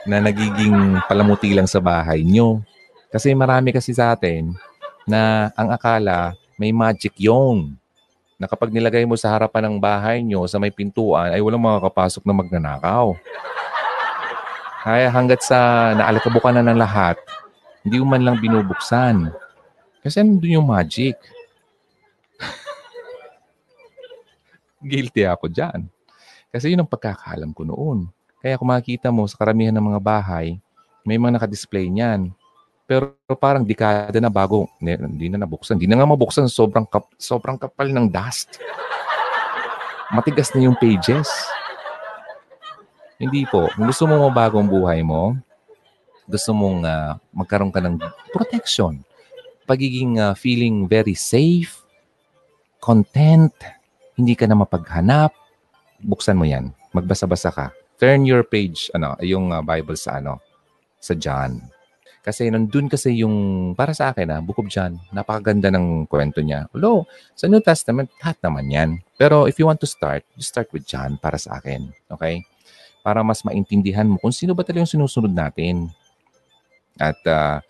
na 0.06 0.22
nagiging 0.22 1.02
palamuti 1.10 1.50
lang 1.50 1.66
sa 1.66 1.82
bahay 1.82 2.22
nyo. 2.22 2.62
Kasi 3.10 3.34
marami 3.34 3.74
kasi 3.74 3.90
sa 3.90 4.14
atin 4.14 4.54
na 5.02 5.50
ang 5.58 5.74
akala 5.74 6.38
may 6.58 6.70
magic 6.70 7.14
yon 7.18 7.74
na 8.38 8.50
kapag 8.50 8.74
nilagay 8.74 9.06
mo 9.06 9.14
sa 9.14 9.30
harapan 9.30 9.70
ng 9.70 9.76
bahay 9.78 10.20
nyo 10.20 10.42
sa 10.50 10.58
may 10.58 10.74
pintuan 10.74 11.30
ay 11.30 11.40
walang 11.40 11.62
makakapasok 11.62 12.26
na 12.26 12.34
magnanakaw. 12.34 13.14
Kaya 14.84 15.08
hanggat 15.08 15.40
sa 15.40 15.90
naalikabukan 15.96 16.60
na 16.60 16.64
ng 16.68 16.76
lahat, 16.76 17.16
hindi 17.80 17.96
man 18.04 18.20
lang 18.20 18.36
binubuksan. 18.36 19.32
Kasi 20.04 20.20
nandun 20.20 20.60
yung 20.60 20.68
magic. 20.68 21.16
Guilty 24.84 25.24
ako 25.24 25.48
dyan. 25.48 25.88
Kasi 26.52 26.68
yun 26.68 26.84
ang 26.84 26.92
pagkakalam 26.92 27.56
ko 27.56 27.64
noon. 27.64 28.12
Kaya 28.44 28.60
kung 28.60 28.68
makikita 28.68 29.08
mo 29.08 29.24
sa 29.24 29.40
karamihan 29.40 29.72
ng 29.72 29.88
mga 29.88 30.04
bahay, 30.04 30.60
may 31.00 31.16
mga 31.16 31.40
nakadisplay 31.40 31.88
niyan. 31.88 32.36
Pero 32.84 33.16
parang 33.40 33.64
dekada 33.64 34.20
na 34.20 34.28
bago, 34.28 34.68
hindi 34.80 35.32
na 35.32 35.40
nabuksan. 35.40 35.80
Hindi 35.80 35.88
na 35.88 36.00
nga 36.00 36.12
mabuksan, 36.12 36.46
sobrang, 36.52 36.84
kap, 36.84 37.08
sobrang 37.16 37.56
kapal 37.56 37.88
ng 37.88 38.12
dust. 38.12 38.60
Matigas 40.12 40.52
na 40.52 40.68
yung 40.68 40.76
pages. 40.76 41.26
Hindi 43.16 43.48
po. 43.48 43.72
Gusto 43.80 44.04
mo 44.04 44.28
mabago 44.28 44.60
ang 44.60 44.68
buhay 44.68 45.00
mo, 45.00 45.32
gusto 46.28 46.52
mong 46.52 46.84
uh, 46.84 47.16
magkaroon 47.32 47.72
ka 47.72 47.80
ng 47.80 47.96
protection, 48.36 49.00
pagiging 49.64 50.20
uh, 50.20 50.36
feeling 50.36 50.84
very 50.84 51.16
safe, 51.16 51.80
content, 52.84 53.54
hindi 54.12 54.36
ka 54.36 54.44
na 54.44 54.60
mapaghanap, 54.60 55.32
buksan 56.04 56.36
mo 56.36 56.44
yan. 56.44 56.68
Magbasa-basa 56.92 57.48
ka 57.48 57.72
turn 57.98 58.26
your 58.26 58.42
page, 58.42 58.90
ano, 58.94 59.14
yung 59.22 59.48
uh, 59.48 59.62
Bible 59.62 59.96
sa 59.96 60.18
ano, 60.18 60.42
sa 60.98 61.14
John. 61.14 61.73
Kasi 62.24 62.48
nandun 62.48 62.88
kasi 62.88 63.20
yung, 63.20 63.36
para 63.76 63.92
sa 63.92 64.08
akin 64.08 64.32
ah, 64.32 64.40
Book 64.40 64.64
of 64.64 64.72
John, 64.72 64.96
napakaganda 65.12 65.68
ng 65.68 66.08
kwento 66.08 66.40
niya. 66.40 66.72
Although, 66.72 67.04
sa 67.36 67.52
New 67.52 67.60
Testament, 67.60 68.08
lahat 68.24 68.40
naman 68.40 68.72
yan. 68.72 68.90
Pero 69.20 69.44
if 69.44 69.60
you 69.60 69.68
want 69.68 69.76
to 69.84 69.84
start, 69.84 70.24
you 70.32 70.40
start 70.40 70.72
with 70.72 70.88
John 70.88 71.20
para 71.20 71.36
sa 71.36 71.60
akin. 71.60 71.92
Okay? 72.08 72.40
Para 73.04 73.20
mas 73.20 73.44
maintindihan 73.44 74.08
mo 74.08 74.16
kung 74.16 74.32
sino 74.32 74.56
ba 74.56 74.64
talaga 74.64 74.88
yung 74.88 74.92
sinusunod 74.96 75.36
natin. 75.36 75.92
At 76.96 77.20
uh, 77.28 77.60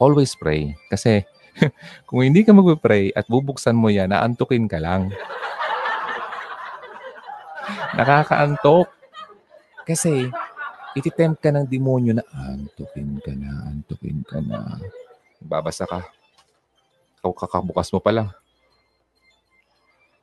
always 0.00 0.32
pray. 0.32 0.72
Kasi 0.88 1.28
kung 2.08 2.24
hindi 2.24 2.48
ka 2.48 2.56
mag-pray 2.56 3.12
at 3.12 3.28
bubuksan 3.28 3.76
mo 3.76 3.92
yan, 3.92 4.08
naantukin 4.08 4.64
ka 4.64 4.80
lang. 4.80 5.12
Nakakaantok. 8.00 8.88
Kasi, 9.84 10.32
ititempt 10.98 11.38
ka 11.38 11.54
ng 11.54 11.70
demonyo 11.70 12.18
na, 12.18 12.26
antukin 12.34 13.22
ka 13.22 13.32
na, 13.32 13.70
antukin 13.70 14.26
ka 14.26 14.42
na. 14.42 14.82
Babasa 15.38 15.86
ka. 15.86 16.02
Ikaw 17.22 17.32
kakabukas 17.34 17.94
mo 17.94 18.02
pa 18.02 18.10
lang. 18.10 18.28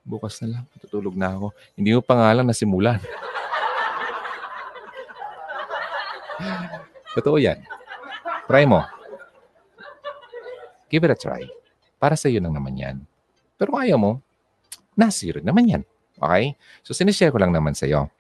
Bukas 0.05 0.37
na 0.43 0.59
lang, 0.59 0.63
tutulog 0.77 1.17
na 1.17 1.33
ako. 1.33 1.49
Hindi 1.73 1.97
mo 1.97 2.01
pa 2.03 2.13
nga 2.13 2.29
lang 2.35 2.45
nasimulan. 2.45 3.01
Totoo 7.17 7.39
yan. 7.39 7.63
Try 8.45 8.69
mo. 8.69 8.85
Give 10.91 11.01
it 11.07 11.15
a 11.15 11.17
try. 11.17 11.49
Para 11.97 12.13
sa 12.13 12.29
iyo 12.29 12.43
lang 12.43 12.53
naman 12.53 12.77
yan. 12.77 13.01
Pero 13.57 13.73
kung 13.73 13.81
ayaw 13.81 13.97
mo, 13.97 14.21
nasiro 14.93 15.41
naman 15.41 15.65
yan. 15.65 15.83
Okay? 16.21 16.53
So, 16.85 16.93
sinishare 16.93 17.33
ko 17.33 17.41
lang 17.41 17.55
naman 17.55 17.73
sa 17.73 17.89
iyo. 17.89 18.11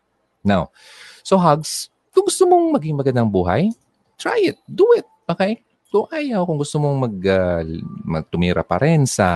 Now, 0.41 0.73
so 1.21 1.37
hugs, 1.37 1.93
kung 2.15 2.31
gusto 2.31 2.47
mong 2.47 2.79
maging 2.79 2.95
magandang 2.95 3.27
buhay, 3.27 3.75
try 4.15 4.55
it. 4.55 4.57
Do 4.63 4.87
it. 4.95 5.03
Okay? 5.27 5.59
Kung 5.91 6.07
ayaw, 6.07 6.47
kung 6.47 6.55
gusto 6.55 6.79
mong 6.79 6.95
mag, 6.95 7.15
uh, 7.27 7.61
magtumira 8.07 8.63
pa 8.63 8.79
rin 8.79 9.03
sa 9.03 9.27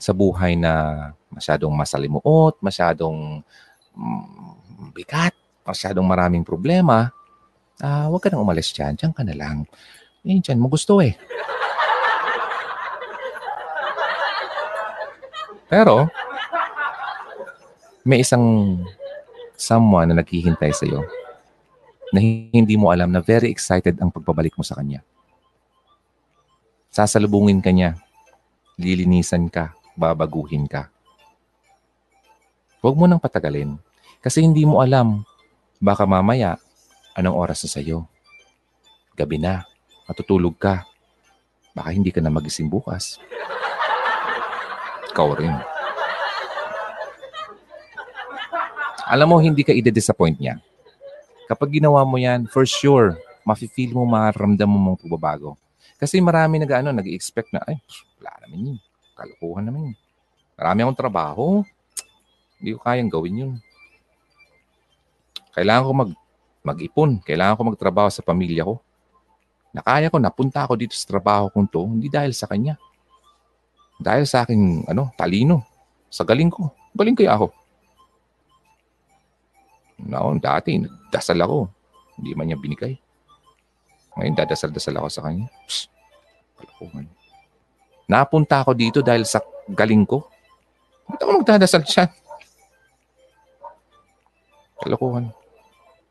sa 0.00 0.12
buhay 0.16 0.56
na 0.56 0.72
masyadong 1.28 1.72
masalimuot, 1.76 2.56
masyadong 2.64 3.44
mm, 3.92 4.92
bigat, 4.96 5.36
masyadong 5.64 6.08
maraming 6.08 6.44
problema, 6.44 7.12
ah, 7.84 8.08
uh, 8.08 8.12
huwag 8.12 8.24
ka 8.24 8.32
nang 8.32 8.40
umalis 8.40 8.72
dyan. 8.72 8.96
Diyan 8.96 9.12
ka 9.12 9.20
na 9.20 9.36
lang. 9.36 9.68
Eh, 10.24 10.40
dyan 10.40 10.56
mo 10.56 10.72
gusto 10.72 11.04
eh. 11.04 11.12
Pero, 15.68 16.08
may 18.04 18.20
isang 18.20 18.76
someone 19.56 20.12
na 20.12 20.20
naghihintay 20.20 20.72
sa 20.76 20.84
iyo 20.84 21.23
na 22.14 22.22
hindi 22.22 22.78
mo 22.78 22.94
alam 22.94 23.10
na 23.10 23.18
very 23.18 23.50
excited 23.50 23.98
ang 23.98 24.14
pagbabalik 24.14 24.54
mo 24.54 24.62
sa 24.62 24.78
kanya. 24.78 25.02
Sasalubungin 26.94 27.58
ka 27.58 27.74
niya. 27.74 27.98
Lilinisan 28.78 29.50
ka. 29.50 29.74
Babaguhin 29.98 30.70
ka. 30.70 30.94
Huwag 32.78 32.94
mo 32.94 33.10
nang 33.10 33.18
patagalin. 33.18 33.74
Kasi 34.22 34.46
hindi 34.46 34.62
mo 34.62 34.78
alam. 34.78 35.26
Baka 35.82 36.06
mamaya, 36.06 36.54
anong 37.18 37.34
oras 37.34 37.66
na 37.66 37.70
sa'yo? 37.74 38.06
Gabi 39.18 39.42
na. 39.42 39.66
Matutulog 40.06 40.54
ka. 40.54 40.86
Baka 41.74 41.90
hindi 41.90 42.14
ka 42.14 42.22
na 42.22 42.30
magising 42.30 42.70
bukas. 42.70 43.18
Ikaw 45.10 45.28
rin. 45.34 45.54
Alam 49.10 49.26
mo, 49.34 49.36
hindi 49.42 49.66
ka 49.66 49.74
ide-disappoint 49.74 50.38
niya. 50.38 50.62
Kapag 51.44 51.76
ginawa 51.76 52.00
mo 52.08 52.16
yan, 52.16 52.48
for 52.48 52.64
sure, 52.64 53.20
mafe-feel 53.44 53.92
mo, 53.92 54.08
mararamdam 54.08 54.68
mo 54.68 54.78
mong 54.80 54.98
pagbabago. 55.04 55.60
Kasi 56.00 56.18
marami 56.18 56.58
nag, 56.58 56.72
ano, 56.72 56.90
nag-expect 56.90 57.52
na, 57.52 57.60
ay, 57.68 57.76
wala 58.20 58.32
naman 58.44 58.58
yun. 58.72 58.78
Kalukuhan 59.14 59.64
naman 59.68 59.92
yun. 59.92 59.96
Marami 60.56 60.78
akong 60.82 61.00
trabaho. 61.00 61.46
Hindi 62.58 62.70
ko 62.74 62.80
kayang 62.80 63.12
gawin 63.12 63.40
yun. 63.44 63.52
Kailangan 65.54 65.84
ko 65.86 65.92
mag, 65.92 66.10
mag-ipon. 66.64 67.10
Kailangan 67.22 67.54
ko 67.60 67.62
magtrabaho 67.70 68.08
sa 68.10 68.24
pamilya 68.24 68.64
ko. 68.64 68.80
Nakaya 69.74 70.06
ko, 70.08 70.22
napunta 70.22 70.62
ako 70.64 70.78
dito 70.78 70.94
sa 70.94 71.06
trabaho 71.10 71.50
kong 71.50 71.66
to, 71.66 71.82
hindi 71.82 72.06
dahil 72.06 72.30
sa 72.30 72.46
kanya. 72.46 72.78
Dahil 73.98 74.26
sa 74.26 74.46
aking 74.46 74.86
ano, 74.86 75.10
talino. 75.18 75.66
Sa 76.10 76.22
galing 76.22 76.50
ko. 76.50 76.70
Galing 76.94 77.18
kaya 77.18 77.34
ako. 77.34 77.50
Noon, 80.04 80.36
dati, 80.38 80.76
dasal 81.08 81.40
ako. 81.40 81.68
Hindi 82.20 82.30
man 82.36 82.46
niya 82.52 82.60
binigay. 82.60 82.94
Ngayon, 84.14 84.36
dadasal-dasal 84.36 84.94
ako 85.00 85.08
sa 85.10 85.24
kanya. 85.26 85.50
Psst, 85.66 85.90
kalakuhan. 86.60 87.08
Napunta 88.06 88.60
ako 88.60 88.76
dito 88.76 89.00
dahil 89.00 89.24
sa 89.24 89.40
galing 89.66 90.04
ko. 90.04 90.28
Ba't 91.08 91.20
ako 91.24 91.30
magdadasal 91.40 91.82
siya? 91.88 92.12
Kalokohan. 94.84 95.32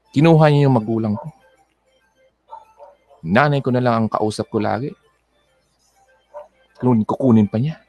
Kinuha 0.10 0.46
niya 0.50 0.66
yung 0.66 0.78
magulang 0.78 1.14
ko. 1.14 1.30
Nanay 3.24 3.62
ko 3.62 3.70
na 3.70 3.80
lang 3.80 3.94
ang 3.96 4.08
kausap 4.10 4.50
ko 4.50 4.58
lagi. 4.58 4.90
Kukunin 6.82 7.48
pa 7.48 7.62
niya. 7.62 7.80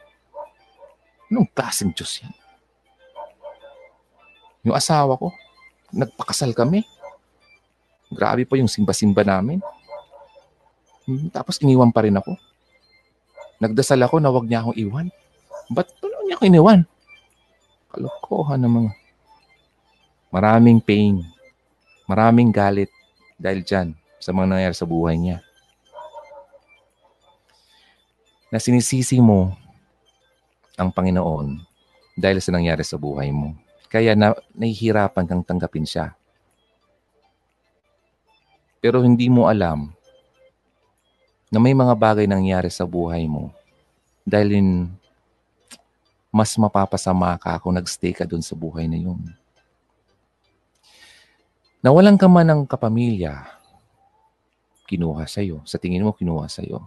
Anong 1.33 1.51
klaseng 1.51 1.91
Diyos 1.91 2.23
yan? 2.23 2.31
Yung 4.65 4.77
asawa 4.77 5.19
ko, 5.19 5.35
nagpakasal 5.95 6.51
kami. 6.53 6.83
Grabe 8.11 8.43
po 8.45 8.59
yung 8.59 8.71
simba-simba 8.71 9.23
namin. 9.23 9.63
Hmm, 11.07 11.31
tapos 11.31 11.63
iniwan 11.63 11.95
pa 11.95 12.03
rin 12.03 12.19
ako. 12.19 12.35
Nagdasal 13.63 14.03
ako 14.03 14.19
na 14.19 14.35
wag 14.35 14.47
niya 14.51 14.67
akong 14.67 14.79
iwan. 14.79 15.07
Ba't 15.71 15.89
ano 16.03 16.27
niya 16.27 16.37
ako 16.37 16.45
iniwan? 16.51 16.81
Kalokohan 17.95 18.61
ng 18.61 18.73
mga. 18.75 18.93
Maraming 20.35 20.83
pain. 20.83 21.23
Maraming 22.11 22.51
galit 22.51 22.91
dahil 23.39 23.63
dyan 23.65 23.95
sa 24.19 24.35
mga 24.35 24.51
nangyayari 24.51 24.77
sa 24.77 24.89
buhay 24.89 25.17
niya. 25.17 25.39
Na 28.51 28.59
sinisisi 28.61 29.19
mo 29.23 29.55
ang 30.75 30.91
Panginoon 30.91 31.63
dahil 32.19 32.39
sa 32.43 32.51
nangyari 32.55 32.83
sa 32.83 32.99
buhay 32.99 33.31
mo. 33.31 33.64
Kaya 33.95 34.19
na, 34.19 34.35
nahihirapan 34.59 35.23
kang 35.23 35.47
tanggapin 35.47 35.87
siya. 35.87 36.19
Pero 38.83 39.07
hindi 39.07 39.31
mo 39.31 39.47
alam 39.47 39.95
na 41.47 41.63
may 41.63 41.79
mga 41.79 41.95
bagay 41.95 42.27
nangyari 42.27 42.75
sa 42.75 42.83
buhay 42.83 43.31
mo 43.31 43.55
dahil 44.27 44.59
in, 44.59 44.69
mas 46.35 46.51
mapapasama 46.59 47.39
ka 47.39 47.55
kung 47.63 47.79
nagstay 47.79 48.11
ka 48.11 48.27
dun 48.27 48.43
sa 48.43 48.59
buhay 48.59 48.91
na 48.91 48.99
yun. 48.99 49.23
Nawalan 51.79 52.19
ka 52.19 52.27
man 52.27 52.51
ng 52.51 52.63
kapamilya, 52.67 53.47
kinuha 54.91 55.23
sa'yo. 55.23 55.63
Sa 55.63 55.79
tingin 55.79 56.03
mo, 56.03 56.11
kinuha 56.11 56.51
sa'yo. 56.51 56.83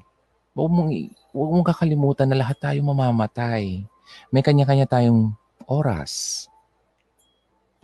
Huwag 0.52 0.72
mong, 0.76 0.92
huwag 1.32 1.50
mong 1.56 1.68
kakalimutan 1.72 2.28
na 2.28 2.44
lahat 2.44 2.60
tayo 2.60 2.84
mamamatay. 2.84 3.88
May 4.28 4.44
kanya-kanya 4.44 4.92
tayong 4.92 5.32
oras. 5.72 6.46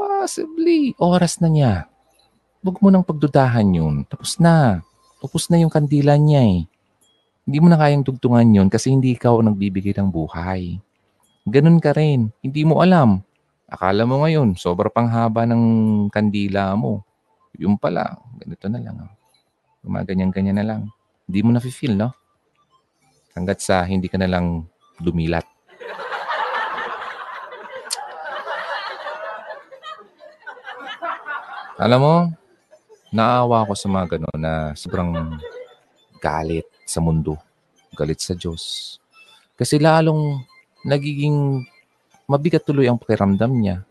Possibly, 0.03 0.91
oras 0.99 1.39
na 1.39 1.47
niya. 1.47 1.87
Huwag 2.59 2.83
mo 2.83 2.91
nang 2.91 3.07
pagdudahan 3.07 3.71
yun. 3.71 4.03
Tapos 4.03 4.35
na. 4.35 4.83
Tapos 5.23 5.47
na 5.47 5.63
yung 5.63 5.71
kandila 5.71 6.19
niya 6.19 6.43
eh. 6.43 6.67
Hindi 7.47 7.57
mo 7.63 7.71
na 7.71 7.79
kayang 7.79 8.03
tugtungan 8.03 8.51
yun 8.51 8.67
kasi 8.67 8.91
hindi 8.91 9.15
ikaw 9.15 9.39
ang 9.39 9.55
nagbibigay 9.55 9.95
ng 9.95 10.11
buhay. 10.11 10.75
Ganun 11.47 11.79
ka 11.79 11.95
rin. 11.95 12.35
Hindi 12.43 12.67
mo 12.67 12.83
alam. 12.83 13.23
Akala 13.71 14.03
mo 14.03 14.27
ngayon, 14.27 14.59
sobra 14.59 14.91
pang 14.91 15.07
haba 15.07 15.47
ng 15.47 15.63
kandila 16.11 16.75
mo. 16.75 17.07
Yung 17.55 17.79
pala, 17.79 18.19
ganito 18.43 18.67
na 18.67 18.83
lang. 18.83 19.07
Gumaganyan-ganyan 19.87 20.59
na 20.59 20.67
lang. 20.67 20.81
Hindi 21.31 21.39
mo 21.47 21.55
na-feel, 21.55 21.95
no? 21.95 22.11
Hanggat 23.35 23.63
sa 23.63 23.87
hindi 23.87 24.11
ka 24.11 24.19
na 24.19 24.27
lang 24.27 24.67
dumilat. 24.99 25.47
Alam 31.73 31.99
mo, 32.05 32.15
naawa 33.09 33.65
ako 33.65 33.73
sa 33.73 33.89
mga 33.89 34.05
gano'n 34.17 34.37
na 34.37 34.53
sobrang 34.77 35.09
galit 36.21 36.69
sa 36.85 37.01
mundo, 37.01 37.33
galit 37.97 38.21
sa 38.21 38.37
Diyos. 38.37 38.95
Kasi 39.57 39.81
lalong 39.81 40.37
nagiging 40.85 41.65
mabigat 42.29 42.61
tuloy 42.61 42.85
ang 42.85 43.01
pakiramdam 43.01 43.49
niya. 43.57 43.81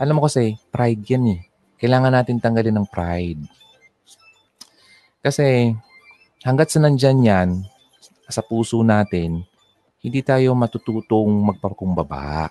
Alam 0.00 0.16
mo 0.16 0.24
kasi, 0.24 0.56
pride 0.72 1.04
yan 1.12 1.36
eh. 1.36 1.40
Kailangan 1.76 2.16
natin 2.16 2.40
tanggalin 2.40 2.80
ng 2.80 2.88
pride. 2.88 3.44
Kasi 5.20 5.76
hanggat 6.40 6.72
sa 6.72 6.80
nandyan 6.80 7.20
yan, 7.20 7.48
sa 8.32 8.40
puso 8.40 8.80
natin, 8.80 9.44
hindi 10.00 10.24
tayo 10.24 10.56
matututong 10.56 11.52
magpakumbaba. 11.52 12.48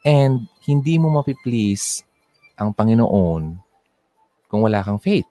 And 0.00 0.48
hindi 0.64 0.96
mo 0.96 1.12
mapiplease 1.20 2.05
ang 2.56 2.72
Panginoon 2.72 3.60
kung 4.48 4.60
wala 4.64 4.80
kang 4.80 4.98
faith. 4.98 5.28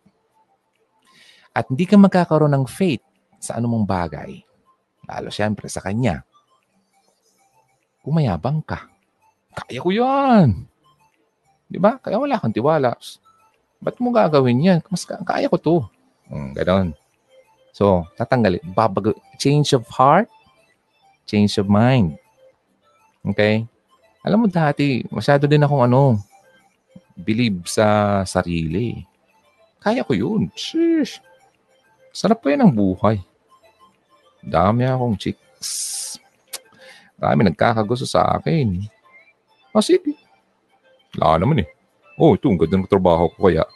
At 1.56 1.68
hindi 1.72 1.90
ka 1.90 1.98
magkakaroon 1.98 2.54
ng 2.54 2.66
faith 2.70 3.02
sa 3.42 3.58
anumang 3.58 3.88
bagay. 3.88 4.44
Lalo 5.06 5.30
siyempre 5.34 5.66
sa 5.68 5.82
Kanya. 5.82 6.22
Kumayabang 8.06 8.62
ka. 8.62 8.86
Kaya 9.56 9.80
ko 9.82 9.90
yan. 9.90 10.68
Di 11.66 11.82
ba? 11.82 11.98
Kaya 11.98 12.22
wala 12.22 12.38
kang 12.38 12.54
tiwala. 12.54 12.94
Ba't 13.82 13.98
mo 13.98 14.14
gagawin 14.14 14.62
yan? 14.62 14.80
Mas 14.92 15.08
kaya 15.08 15.50
ko 15.50 15.58
to. 15.58 15.76
Hmm, 16.30 16.54
ganon. 16.54 16.94
So, 17.76 18.08
tatanggalin. 18.16 18.64
Babago. 18.72 19.16
Change 19.36 19.76
of 19.76 19.84
heart, 19.92 20.32
change 21.28 21.60
of 21.60 21.68
mind. 21.68 22.16
Okay? 23.26 23.68
Alam 24.26 24.46
mo 24.46 24.48
dati, 24.50 25.06
masyado 25.12 25.46
din 25.46 25.62
akong 25.62 25.86
ano, 25.86 26.18
believe 27.16 27.64
sa 27.66 28.22
sarili. 28.28 29.02
Kaya 29.80 30.04
ko 30.04 30.14
yun. 30.14 30.52
Sheesh. 30.54 31.24
Sarap 32.12 32.44
pa 32.44 32.52
yan 32.52 32.68
ang 32.68 32.74
buhay. 32.76 33.20
Dami 34.44 34.86
akong 34.86 35.18
chicks. 35.18 36.16
Dami 37.16 37.48
nagkakagusto 37.48 38.06
sa 38.06 38.38
akin. 38.38 38.84
Ah, 39.76 39.84
sige. 39.84 40.16
Wala 41.16 41.44
naman 41.44 41.64
eh. 41.64 41.70
Oh, 42.16 42.36
ito, 42.36 42.48
ang 42.48 42.60
ganda 42.60 42.80
ng 42.80 42.88
trabaho 42.88 43.28
ko 43.36 43.52
kaya. 43.52 43.68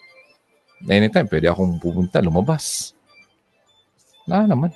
Anytime, 0.88 1.28
pwede 1.28 1.52
akong 1.52 1.76
pumunta, 1.80 2.24
lumabas. 2.24 2.95
Wala 4.24 4.48
naman. 4.48 4.72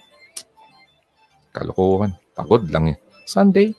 Kalokohan. 1.56 2.11
Pagod 2.35 2.68
lang 2.68 2.91
eh. 2.91 2.98
Sunday. 3.23 3.72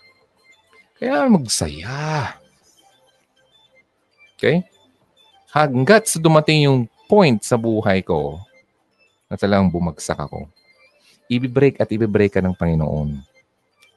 Kaya 0.97 1.28
magsaya. 1.28 2.39
Okay? 4.39 4.65
Hanggat 5.55 6.10
sa 6.10 6.18
dumating 6.18 6.66
yung 6.66 6.90
point 7.06 7.39
sa 7.39 7.55
buhay 7.55 8.02
ko 8.02 8.43
na 9.31 9.39
talagang 9.39 9.70
bumagsak 9.70 10.18
ako, 10.18 10.51
ibibreak 11.31 11.78
at 11.78 11.86
ibibreak 11.94 12.35
ka 12.35 12.43
ng 12.43 12.59
Panginoon. 12.59 13.22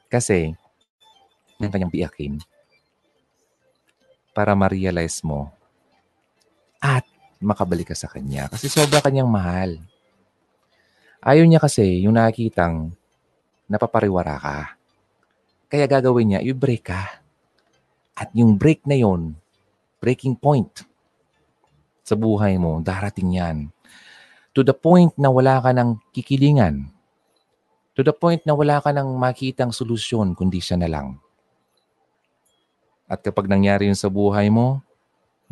Kasi, 0.06 0.54
ng 1.58 1.66
kanyang 1.66 1.90
biyakin 1.90 2.38
para 4.30 4.54
ma-realize 4.54 5.18
mo 5.26 5.50
at 6.78 7.02
makabalik 7.42 7.90
ka 7.90 7.96
sa 7.98 8.06
Kanya. 8.06 8.46
Kasi 8.46 8.70
sobra 8.70 9.02
Kanyang 9.02 9.26
mahal. 9.26 9.82
Ayaw 11.18 11.42
niya 11.42 11.58
kasi 11.58 12.06
yung 12.06 12.14
nakikitang 12.14 12.94
napapariwara 13.66 14.38
ka. 14.38 14.58
Kaya 15.66 15.90
gagawin 15.90 16.38
niya, 16.38 16.40
i-break 16.46 16.86
ka. 16.86 17.18
At 18.14 18.30
yung 18.30 18.54
break 18.54 18.86
na 18.86 18.94
yon, 18.94 19.34
breaking 19.98 20.38
point 20.38 20.87
sa 22.08 22.16
buhay 22.16 22.56
mo, 22.56 22.80
darating 22.80 23.36
yan. 23.36 23.68
To 24.56 24.64
the 24.64 24.72
point 24.72 25.12
na 25.20 25.28
wala 25.28 25.60
ka 25.60 25.76
ng 25.76 26.00
kikilingan. 26.16 26.88
To 27.92 28.00
the 28.00 28.16
point 28.16 28.40
na 28.48 28.56
wala 28.56 28.80
ka 28.80 28.88
ng 28.96 29.12
makitang 29.20 29.70
solusyon, 29.76 30.32
kundi 30.32 30.64
siya 30.64 30.80
na 30.80 30.88
lang. 30.88 31.20
At 33.04 33.20
kapag 33.20 33.48
nangyari 33.48 33.88
yun 33.88 33.98
sa 33.98 34.08
buhay 34.08 34.48
mo, 34.48 34.80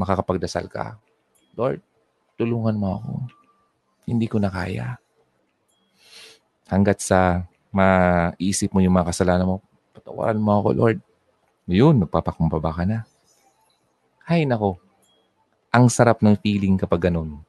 makakapagdasal 0.00 0.68
ka. 0.72 0.96
Lord, 1.56 1.80
tulungan 2.36 2.76
mo 2.76 2.88
ako. 3.00 3.12
Hindi 4.08 4.26
ko 4.28 4.40
na 4.40 4.52
kaya. 4.52 4.96
Hanggat 6.68 7.00
sa 7.04 7.44
maisip 7.72 8.72
mo 8.72 8.80
yung 8.80 8.96
mga 8.96 9.12
kasalanan 9.12 9.48
mo, 9.48 9.56
patawaran 9.96 10.40
mo 10.40 10.60
ako, 10.60 10.68
Lord. 10.72 10.98
Yun, 11.66 12.06
magpapakumbaba 12.06 12.70
ka 12.72 12.84
na. 12.86 13.02
Hay 14.26 14.46
nako, 14.46 14.78
ang 15.70 15.86
sarap 15.90 16.22
ng 16.22 16.34
feeling 16.40 16.76
kapag 16.76 17.10
ganun. 17.10 17.40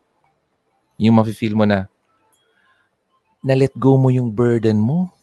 Yung 0.97 1.15
mafe-feel 1.17 1.53
mo 1.53 1.63
na, 1.63 1.85
na-let 3.45 3.71
go 3.77 3.95
mo 3.95 4.09
yung 4.09 4.33
burden 4.33 4.81
mo. 4.81 5.13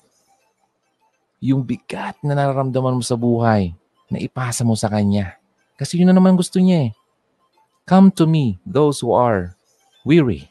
Yung 1.42 1.60
bigat 1.60 2.16
na 2.24 2.32
nararamdaman 2.32 2.96
mo 2.96 3.04
sa 3.04 3.18
buhay, 3.18 3.74
na 4.08 4.22
ipasa 4.22 4.62
mo 4.62 4.78
sa 4.78 4.88
Kanya. 4.88 5.36
Kasi 5.74 5.98
yun 5.98 6.08
na 6.08 6.16
naman 6.16 6.38
gusto 6.38 6.62
niya 6.62 6.88
eh. 6.88 6.92
Come 7.84 8.08
to 8.16 8.24
me, 8.24 8.56
those 8.64 9.02
who 9.02 9.12
are 9.12 9.52
weary, 10.06 10.48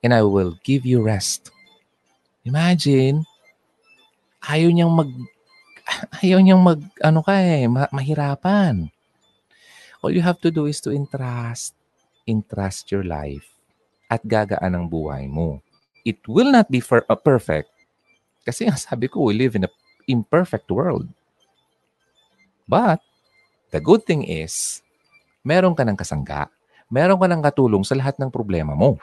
and 0.00 0.12
I 0.12 0.22
will 0.24 0.56
give 0.64 0.84
you 0.84 1.00
rest. 1.00 1.52
Imagine, 2.46 3.26
ayaw 4.44 4.68
niyang 4.72 4.92
mag, 4.92 5.10
ayaw 6.22 6.38
niyang 6.40 6.62
mag, 6.62 6.80
ano 7.00 7.20
ka 7.20 7.34
eh, 7.40 7.68
ma- 7.68 7.92
mahirapan. 7.92 8.88
All 10.02 10.10
you 10.10 10.26
have 10.26 10.42
to 10.42 10.50
do 10.50 10.66
is 10.66 10.82
to 10.82 10.90
entrust, 10.90 11.78
entrust 12.26 12.90
your 12.90 13.06
life 13.06 13.46
at 14.10 14.18
gagaan 14.26 14.74
ang 14.74 14.90
buhay 14.90 15.30
mo. 15.30 15.62
It 16.02 16.18
will 16.26 16.50
not 16.50 16.66
be 16.66 16.82
for, 16.82 17.06
uh, 17.06 17.14
perfect. 17.14 17.70
Kasi 18.42 18.66
nga 18.66 18.74
sabi 18.74 19.06
ko, 19.06 19.30
we 19.30 19.38
live 19.38 19.54
in 19.54 19.62
a 19.62 19.70
imperfect 20.10 20.66
world. 20.74 21.06
But, 22.66 22.98
the 23.70 23.78
good 23.78 24.02
thing 24.02 24.26
is, 24.26 24.82
meron 25.46 25.78
ka 25.78 25.86
ng 25.86 25.94
kasangga, 25.94 26.50
meron 26.90 27.22
ka 27.22 27.30
ng 27.30 27.38
katulong 27.38 27.86
sa 27.86 27.94
lahat 27.94 28.18
ng 28.18 28.34
problema 28.34 28.74
mo. 28.74 28.98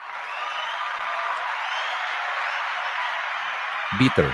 Bitter. 3.96 4.28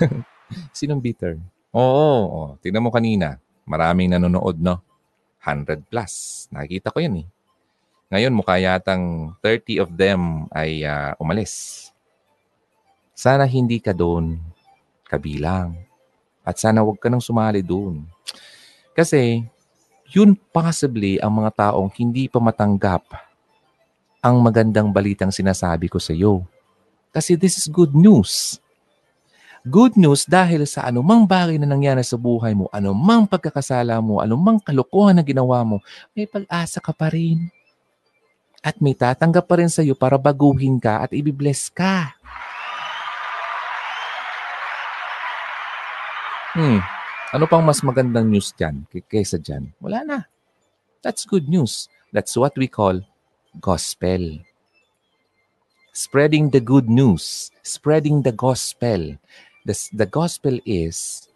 Sinong 0.72 1.04
bitter? 1.04 1.36
Oo, 1.76 2.08
oo. 2.24 2.42
Tingnan 2.64 2.80
mo 2.80 2.88
kanina. 2.88 3.36
Maraming 3.68 4.16
nanonood, 4.16 4.56
no? 4.56 4.93
100 5.44 5.84
plus. 5.84 6.46
Nakikita 6.48 6.88
ko 6.88 6.98
yan 7.04 7.20
eh. 7.20 7.26
Ngayon, 8.08 8.32
mukha 8.32 8.56
yatang 8.56 9.36
30 9.44 9.84
of 9.84 9.90
them 9.92 10.48
ay 10.56 10.80
uh, 10.88 11.12
umalis. 11.20 11.88
Sana 13.12 13.44
hindi 13.44 13.78
ka 13.78 13.92
doon 13.92 14.40
kabilang. 15.04 15.76
At 16.44 16.56
sana 16.56 16.80
wag 16.80 16.96
ka 16.96 17.12
nang 17.12 17.20
sumali 17.20 17.60
doon. 17.60 18.04
Kasi 18.96 19.44
yun 20.08 20.36
possibly 20.52 21.20
ang 21.20 21.32
mga 21.44 21.68
taong 21.68 21.90
hindi 21.96 22.28
pa 22.28 22.38
matanggap 22.38 23.02
ang 24.24 24.40
magandang 24.40 24.88
balitang 24.88 25.28
sinasabi 25.28 25.92
ko 25.92 26.00
sa 26.00 26.16
iyo. 26.16 26.48
Kasi 27.12 27.36
this 27.36 27.60
is 27.60 27.68
good 27.68 27.92
news. 27.92 28.56
Good 29.64 29.96
news 29.96 30.28
dahil 30.28 30.68
sa 30.68 30.84
anumang 30.84 31.24
bagay 31.24 31.56
na 31.56 31.64
nangyari 31.64 32.04
sa 32.04 32.20
buhay 32.20 32.52
mo, 32.52 32.68
anumang 32.68 33.24
pagkakasala 33.24 33.96
mo, 34.04 34.20
anumang 34.20 34.60
kalokohan 34.60 35.16
na 35.16 35.24
ginawa 35.24 35.64
mo, 35.64 35.80
may 36.12 36.28
pag-asa 36.28 36.84
ka 36.84 36.92
pa 36.92 37.08
rin. 37.08 37.48
At 38.60 38.76
may 38.84 38.92
tatanggap 38.92 39.48
pa 39.48 39.56
rin 39.56 39.72
sa 39.72 39.80
iyo 39.80 39.96
para 39.96 40.20
baguhin 40.20 40.76
ka 40.76 41.08
at 41.08 41.16
ibibless 41.16 41.72
ka. 41.72 42.12
Hmm, 46.52 46.84
ano 47.32 47.44
pang 47.48 47.64
mas 47.64 47.80
magandang 47.80 48.28
news 48.28 48.52
dyan 48.52 48.84
kaysa 49.08 49.40
dyan? 49.40 49.72
Wala 49.80 50.04
na. 50.04 50.18
That's 51.00 51.24
good 51.24 51.48
news. 51.48 51.88
That's 52.12 52.36
what 52.36 52.52
we 52.60 52.68
call 52.68 53.00
gospel. 53.64 54.44
Spreading 55.96 56.52
the 56.52 56.60
good 56.60 56.84
news. 56.84 57.48
Spreading 57.64 58.20
the 58.20 58.34
gospel. 58.36 59.16
The, 59.64 59.74
the 59.96 60.08
gospel 60.08 60.60
is 60.68 61.28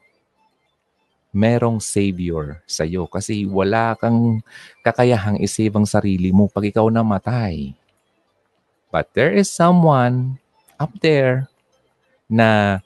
merong 1.33 1.81
savior 1.81 2.65
sa 2.65 2.89
iyo 2.89 3.05
kasi 3.05 3.45
wala 3.45 3.97
kang 3.97 4.41
kakayahang 4.81 5.41
isave 5.41 5.77
ang 5.77 5.89
sarili 5.89 6.33
mo 6.33 6.49
pag 6.49 6.69
ikaw 6.69 6.89
namatay. 6.89 7.77
But 8.89 9.13
there 9.13 9.33
is 9.37 9.53
someone 9.53 10.41
up 10.81 10.93
there 11.05 11.49
na 12.29 12.81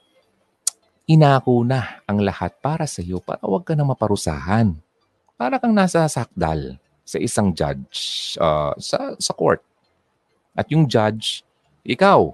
inako 1.07 1.63
na 1.63 2.03
ang 2.07 2.23
lahat 2.23 2.59
para 2.59 2.87
sa 2.87 2.99
iyo 2.99 3.23
para 3.23 3.43
wag 3.43 3.63
ka 3.63 3.75
na 3.75 3.87
maparusahan. 3.87 4.75
Para 5.39 5.59
kang 5.59 5.75
nasa 5.75 6.03
sakdal 6.07 6.79
sa 7.03 7.19
isang 7.19 7.51
judge 7.51 8.35
uh, 8.39 8.71
sa, 8.79 9.15
sa 9.19 9.33
court. 9.35 9.59
At 10.55 10.69
yung 10.71 10.87
judge, 10.87 11.43
ikaw, 11.83 12.31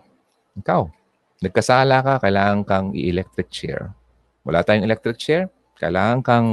ikaw, 0.54 0.92
nagkasala 1.40 2.04
ka, 2.04 2.14
kailangan 2.24 2.62
kang 2.68 2.88
i-electric 2.92 3.48
chair. 3.48 3.92
Wala 4.44 4.64
tayong 4.64 4.84
electric 4.84 5.18
chair, 5.20 5.48
kailangan 5.80 6.20
kang, 6.20 6.48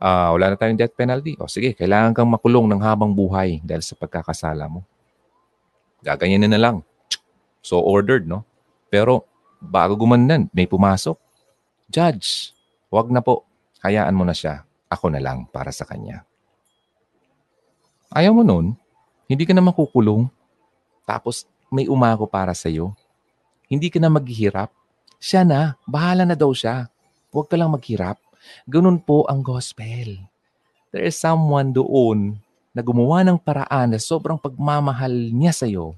uh, 0.00 0.28
wala 0.32 0.52
na 0.52 0.56
tayong 0.56 0.80
death 0.80 0.96
penalty. 0.96 1.36
O 1.40 1.48
sige, 1.48 1.76
kailangan 1.76 2.16
kang 2.16 2.28
makulong 2.28 2.68
ng 2.72 2.80
habang 2.80 3.12
buhay 3.12 3.60
dahil 3.60 3.84
sa 3.84 3.96
pagkakasala 3.96 4.68
mo. 4.68 4.84
Gaganyan 6.02 6.48
na 6.48 6.60
lang. 6.60 6.76
So 7.62 7.78
ordered, 7.78 8.26
no? 8.26 8.42
Pero 8.90 9.28
bago 9.62 9.94
gumandan, 9.94 10.50
may 10.50 10.66
pumasok. 10.66 11.14
Judge, 11.86 12.56
wag 12.90 13.12
na 13.12 13.22
po. 13.22 13.46
Hayaan 13.84 14.16
mo 14.16 14.26
na 14.26 14.34
siya. 14.34 14.66
Ako 14.90 15.08
na 15.12 15.22
lang 15.22 15.46
para 15.48 15.70
sa 15.70 15.86
kanya. 15.86 16.26
Ayaw 18.12 18.36
mo 18.36 18.44
nun, 18.44 18.76
hindi 19.24 19.48
ka 19.48 19.56
na 19.56 19.64
makukulong. 19.64 20.28
Tapos 21.08 21.48
may 21.72 21.88
umako 21.88 22.28
para 22.28 22.52
sa 22.52 22.68
iyo. 22.68 22.92
Hindi 23.72 23.88
ka 23.88 23.96
na 23.96 24.12
maghihirap. 24.12 24.68
Siya 25.16 25.48
na, 25.48 25.80
bahala 25.88 26.28
na 26.28 26.36
daw 26.36 26.52
siya. 26.52 26.92
Huwag 27.32 27.48
ka 27.48 27.56
lang 27.56 27.72
maghirap. 27.72 28.20
Ganun 28.68 29.00
po 29.00 29.24
ang 29.32 29.40
gospel. 29.40 30.20
There 30.92 31.08
is 31.08 31.16
someone 31.16 31.72
doon 31.72 32.36
na 32.76 32.84
gumawa 32.84 33.24
ng 33.24 33.40
paraan 33.40 33.96
na 33.96 33.98
sobrang 34.00 34.36
pagmamahal 34.36 35.32
niya 35.32 35.56
sa 35.56 35.64
iyo 35.64 35.96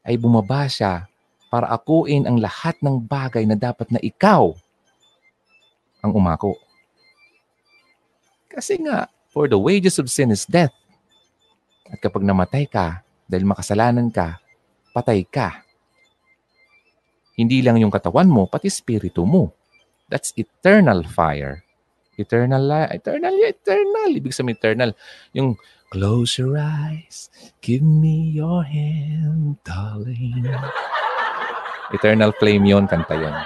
ay 0.00 0.16
bumaba 0.16 0.64
siya 0.64 1.04
para 1.52 1.68
akuin 1.68 2.24
ang 2.24 2.40
lahat 2.40 2.80
ng 2.80 3.04
bagay 3.04 3.44
na 3.44 3.52
dapat 3.52 3.92
na 3.92 4.00
ikaw 4.00 4.56
ang 6.00 6.12
umako. 6.16 6.56
Kasi 8.48 8.80
nga, 8.80 9.12
for 9.28 9.44
the 9.44 9.60
wages 9.60 10.00
of 10.00 10.08
sin 10.08 10.32
is 10.32 10.48
death. 10.48 10.72
At 11.92 12.00
kapag 12.00 12.24
namatay 12.24 12.64
ka, 12.64 13.04
dahil 13.28 13.44
makasalanan 13.44 14.08
ka, 14.08 14.40
patay 14.96 15.24
ka. 15.28 15.60
Hindi 17.32 17.64
lang 17.64 17.80
yung 17.80 17.92
katawan 17.92 18.28
mo, 18.28 18.44
pati 18.44 18.68
spirito 18.68 19.24
mo. 19.24 19.52
That's 20.12 20.36
eternal 20.36 21.08
fire. 21.08 21.64
Eternal 22.20 22.60
life. 22.60 22.92
Eternal, 22.92 23.32
eternal. 23.40 24.10
Ibig 24.12 24.36
sabihin 24.36 24.60
eternal. 24.60 24.92
Yung 25.32 25.56
close 25.88 26.36
your 26.36 26.60
eyes, 26.60 27.32
give 27.64 27.80
me 27.80 28.32
your 28.36 28.60
hand, 28.64 29.56
darling. 29.64 30.44
Eternal 31.92 32.32
Flame 32.36 32.68
yon 32.68 32.88
kanta 32.88 33.16
yon. 33.16 33.32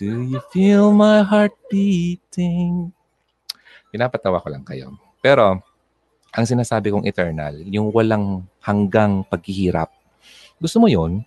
Do 0.00 0.24
you 0.24 0.40
feel 0.48 0.96
my 0.96 1.20
heart 1.20 1.52
beating? 1.68 2.92
Pinapatawa 3.92 4.40
ko 4.40 4.48
lang 4.48 4.64
kayo. 4.64 4.96
Pero, 5.20 5.60
ang 6.30 6.46
sinasabi 6.46 6.94
kong 6.94 7.06
eternal, 7.06 7.58
yung 7.66 7.90
walang 7.90 8.46
hanggang 8.62 9.26
paghihirap. 9.26 9.90
Gusto 10.62 10.78
mo 10.78 10.86
yon 10.86 11.26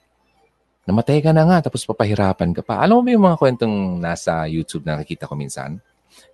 Namatay 0.84 1.24
ka 1.24 1.32
na 1.32 1.48
nga, 1.48 1.64
tapos 1.64 1.88
papahirapan 1.88 2.52
ka 2.52 2.60
pa. 2.60 2.84
Alam 2.84 3.00
mo 3.00 3.02
ba 3.08 3.10
yung 3.16 3.24
mga 3.24 3.40
kwentong 3.40 4.04
nasa 4.04 4.44
YouTube 4.52 4.84
na 4.84 5.00
nakikita 5.00 5.32
ko 5.32 5.36
minsan? 5.40 5.80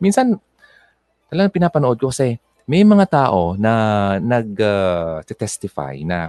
Minsan, 0.02 0.42
talagang 1.30 1.54
pinapanood 1.54 2.02
ko 2.02 2.10
kasi 2.10 2.42
may 2.66 2.82
mga 2.82 3.06
tao 3.10 3.54
na 3.58 3.74
nag-testify 4.18 6.02
uh, 6.02 6.06
na 6.06 6.20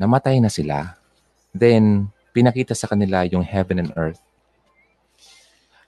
namatay 0.00 0.40
na 0.40 0.48
sila. 0.48 0.96
Then, 1.52 2.08
pinakita 2.32 2.72
sa 2.72 2.88
kanila 2.88 3.28
yung 3.28 3.44
heaven 3.44 3.84
and 3.84 3.92
earth. 3.92 4.20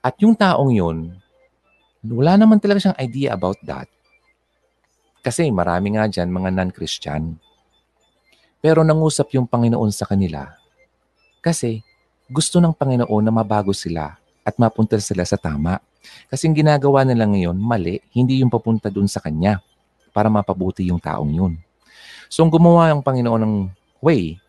At 0.05 0.21
yung 0.21 0.37
taong 0.37 0.77
yun, 0.77 1.17
wala 2.05 2.37
naman 2.37 2.61
talaga 2.61 2.85
siyang 2.85 3.01
idea 3.01 3.33
about 3.33 3.57
that. 3.65 3.89
Kasi 5.25 5.49
marami 5.49 5.97
nga 5.97 6.05
dyan 6.05 6.29
mga 6.29 6.53
non-Christian. 6.53 7.41
Pero 8.61 8.85
nangusap 8.85 9.33
yung 9.33 9.49
Panginoon 9.49 9.89
sa 9.89 10.05
kanila 10.05 10.53
kasi 11.45 11.85
gusto 12.29 12.57
ng 12.57 12.73
Panginoon 12.73 13.25
na 13.25 13.33
mabago 13.33 13.77
sila 13.77 14.17
at 14.45 14.57
mapunta 14.57 14.97
sila 14.97 15.25
sa 15.29 15.37
tama. 15.37 15.77
Kasi 16.29 16.49
yung 16.49 16.57
ginagawa 16.57 17.05
nila 17.05 17.29
ngayon, 17.29 17.57
mali, 17.57 18.01
hindi 18.17 18.41
yung 18.41 18.53
papunta 18.53 18.89
dun 18.89 19.09
sa 19.09 19.21
Kanya 19.21 19.61
para 20.13 20.29
mapabuti 20.33 20.89
yung 20.89 21.01
taong 21.01 21.33
yun. 21.33 21.57
So, 22.33 22.45
ang 22.45 22.53
gumawa 22.53 22.93
ang 22.93 23.05
Panginoon 23.05 23.41
ng 23.45 23.57
way 24.01 24.41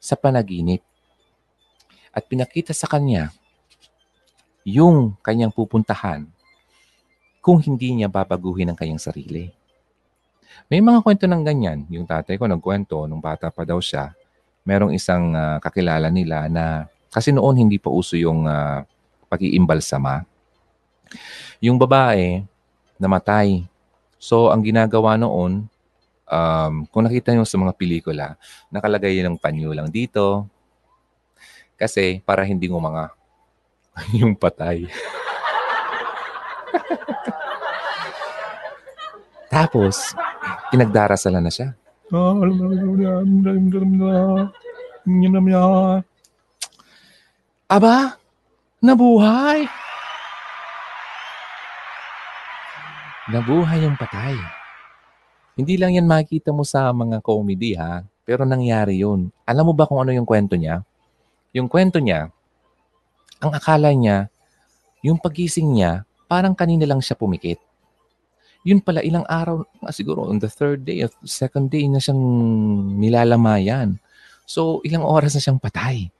sa 0.00 0.16
panaginip 0.16 0.80
at 2.12 2.24
pinakita 2.24 2.72
sa 2.72 2.88
Kanya 2.88 3.32
yung 4.64 5.16
kanyang 5.24 5.52
pupuntahan 5.52 6.28
kung 7.40 7.56
hindi 7.60 7.96
niya 7.96 8.08
babaguhin 8.12 8.68
ang 8.68 8.76
kanyang 8.76 9.00
sarili. 9.00 9.57
May 10.68 10.84
mga 10.84 11.00
kwento 11.00 11.24
ng 11.24 11.42
ganyan. 11.42 11.88
Yung 11.88 12.04
tatay 12.04 12.36
ko 12.36 12.44
nagkwento, 12.44 13.08
nung 13.08 13.22
bata 13.24 13.48
pa 13.48 13.64
daw 13.64 13.80
siya, 13.80 14.12
merong 14.68 14.92
isang 14.92 15.32
uh, 15.32 15.56
kakilala 15.64 16.12
nila 16.12 16.44
na, 16.52 16.84
kasi 17.08 17.32
noon 17.32 17.56
hindi 17.56 17.80
pa 17.80 17.88
uso 17.88 18.20
yung 18.20 18.44
uh, 18.44 18.84
pag-iimbalsama. 19.32 20.28
Yung 21.64 21.80
babae, 21.80 22.44
namatay. 23.00 23.64
So, 24.20 24.52
ang 24.52 24.60
ginagawa 24.60 25.16
noon, 25.16 25.64
um, 26.28 26.74
kung 26.92 27.08
nakita 27.08 27.32
niyo 27.32 27.48
sa 27.48 27.56
mga 27.56 27.72
pelikula, 27.72 28.36
nakalagay 28.68 29.24
ng 29.24 29.40
panyo 29.40 29.72
lang 29.72 29.88
dito. 29.88 30.44
Kasi 31.78 32.20
para 32.26 32.44
hindi 32.44 32.68
mga 32.68 33.14
yung 34.20 34.36
patay. 34.36 34.84
Tapos, 39.48 40.12
pinagdarasalan 40.72 41.44
na 41.44 41.52
siya. 41.52 41.74
Aba, 47.68 48.16
nabuhay. 48.80 49.68
Nabuhay 53.28 53.84
yung 53.84 54.00
patay. 54.00 54.36
Hindi 55.52 55.76
lang 55.76 55.92
yan 55.92 56.08
makikita 56.08 56.48
mo 56.48 56.64
sa 56.64 56.88
mga 56.96 57.20
comedy 57.20 57.76
ha, 57.76 58.00
pero 58.24 58.48
nangyari 58.48 59.04
yun. 59.04 59.28
Alam 59.44 59.68
mo 59.68 59.72
ba 59.76 59.84
kung 59.84 60.00
ano 60.00 60.16
yung 60.16 60.24
kwento 60.24 60.56
niya? 60.56 60.80
Yung 61.52 61.68
kwento 61.68 62.00
niya, 62.00 62.32
ang 63.36 63.52
akala 63.52 63.92
niya, 63.92 64.32
yung 65.04 65.20
pagising 65.20 65.76
niya, 65.76 66.08
parang 66.24 66.56
kanina 66.56 66.88
lang 66.88 67.04
siya 67.04 67.20
pumikit. 67.20 67.60
Yun 68.68 68.84
pala, 68.84 69.00
ilang 69.00 69.24
araw, 69.24 69.64
siguro 69.88 70.28
on 70.28 70.36
the 70.36 70.52
third 70.52 70.84
day, 70.84 71.00
or 71.00 71.08
second 71.24 71.72
day 71.72 71.88
na 71.88 71.96
siyang 71.96 72.20
nilalamayan. 73.00 73.96
So, 74.44 74.84
ilang 74.84 75.08
oras 75.08 75.32
na 75.32 75.40
siyang 75.40 75.56
patay. 75.56 76.12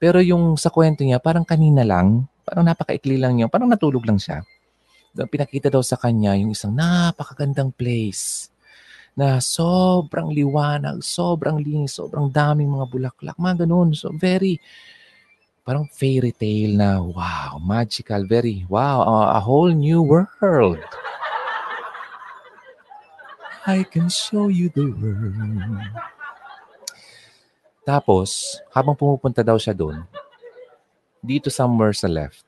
Pero 0.00 0.24
yung 0.24 0.56
sa 0.56 0.72
kwento 0.72 1.04
niya, 1.04 1.20
parang 1.20 1.44
kanina 1.44 1.84
lang, 1.84 2.24
parang 2.48 2.64
napakaikli 2.64 3.20
lang 3.20 3.36
niya, 3.36 3.52
parang 3.52 3.68
natulog 3.68 4.08
lang 4.08 4.16
siya. 4.16 4.40
Pinakita 5.12 5.68
daw 5.68 5.84
sa 5.84 6.00
kanya 6.00 6.32
yung 6.40 6.56
isang 6.56 6.72
napakagandang 6.72 7.76
place 7.76 8.48
na 9.12 9.44
sobrang 9.44 10.32
liwanag, 10.32 11.04
sobrang 11.04 11.60
linis, 11.60 12.00
sobrang 12.00 12.32
daming 12.32 12.72
mga 12.72 12.88
bulaklak, 12.88 13.36
mga 13.36 13.68
ganun. 13.68 13.92
So, 13.92 14.08
very, 14.16 14.56
parang 15.62 15.84
fairy 15.92 16.32
tale 16.32 16.72
na, 16.72 16.98
wow, 17.04 17.60
magical, 17.60 18.24
very, 18.24 18.64
wow, 18.72 19.04
a, 19.04 19.36
a 19.36 19.40
whole 19.44 19.70
new 19.70 20.00
world. 20.00 20.80
I 23.62 23.86
can 23.86 24.10
show 24.10 24.50
you 24.50 24.74
the 24.74 24.90
world. 24.90 25.94
Tapos, 27.82 28.58
habang 28.70 28.94
pumupunta 28.94 29.42
daw 29.42 29.58
siya 29.58 29.74
doon, 29.74 30.02
dito 31.22 31.50
somewhere 31.50 31.94
sa 31.94 32.10
left, 32.10 32.42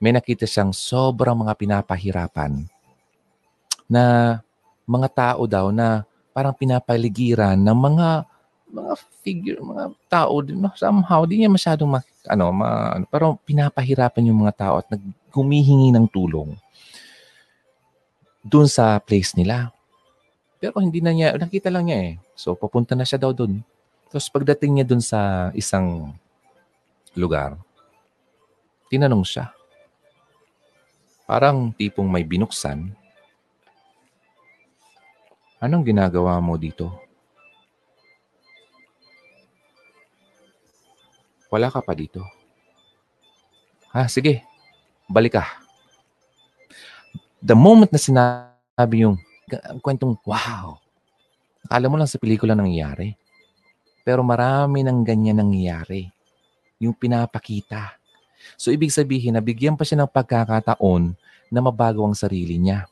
may 0.00 0.12
nakita 0.12 0.48
siyang 0.48 0.72
sobrang 0.72 1.36
mga 1.36 1.52
pinapahirapan 1.56 2.64
na 3.88 4.40
mga 4.88 5.08
tao 5.12 5.44
daw 5.44 5.68
na 5.68 6.04
parang 6.32 6.56
pinapaligiran 6.56 7.60
ng 7.60 7.78
mga 7.78 8.08
mga 8.72 8.92
figure, 9.20 9.60
mga 9.60 9.84
tao 10.08 10.40
din 10.40 10.64
somehow 10.80 11.28
di 11.28 11.44
niya 11.44 11.52
masyadong 11.52 11.92
mak, 11.92 12.08
ano, 12.24 12.48
ma, 12.56 12.96
ano, 12.96 13.04
pero 13.04 13.36
pinapahirapan 13.44 14.32
yung 14.32 14.48
mga 14.48 14.56
tao 14.56 14.74
at 14.80 14.88
naghumihingi 14.88 15.92
ng 15.92 16.08
tulong 16.08 16.56
doon 18.40 18.64
sa 18.64 18.96
place 18.96 19.36
nila. 19.36 19.70
Pero 20.62 20.78
hindi 20.78 21.02
na 21.02 21.10
niya, 21.10 21.34
nakita 21.34 21.74
lang 21.74 21.90
niya 21.90 21.98
eh. 21.98 22.12
So, 22.38 22.54
papunta 22.54 22.94
na 22.94 23.02
siya 23.02 23.18
daw 23.18 23.34
doon. 23.34 23.66
Tapos 24.06 24.30
pagdating 24.30 24.78
niya 24.78 24.86
doon 24.86 25.02
sa 25.02 25.50
isang 25.58 26.14
lugar, 27.18 27.58
tinanong 28.86 29.26
siya. 29.26 29.50
Parang 31.26 31.74
tipong 31.74 32.06
may 32.06 32.22
binuksan. 32.22 32.94
Anong 35.58 35.82
ginagawa 35.82 36.38
mo 36.38 36.54
dito? 36.54 36.94
Wala 41.50 41.74
ka 41.74 41.82
pa 41.82 41.90
dito. 41.98 42.22
Ha, 43.90 44.06
sige. 44.06 44.46
Balik 45.10 45.42
ka. 45.42 45.44
The 47.42 47.58
moment 47.58 47.90
na 47.90 47.98
sinabi 47.98 49.02
yung 49.02 49.18
kwentong 49.80 50.16
wow. 50.24 50.78
Akala 51.66 51.86
mo 51.88 51.96
lang 52.00 52.10
sa 52.10 52.18
pelikula 52.18 52.56
nangyayari. 52.56 53.14
Pero 54.02 54.26
marami 54.26 54.82
ng 54.82 55.06
ganyan 55.06 55.38
nangyayari. 55.38 56.10
Yung 56.82 56.96
pinapakita. 56.96 57.94
So 58.58 58.74
ibig 58.74 58.90
sabihin, 58.90 59.38
nabigyan 59.38 59.78
pa 59.78 59.86
siya 59.86 60.02
ng 60.02 60.10
pagkakataon 60.10 61.14
na 61.52 61.60
mabago 61.62 62.02
ang 62.02 62.16
sarili 62.16 62.58
niya. 62.58 62.90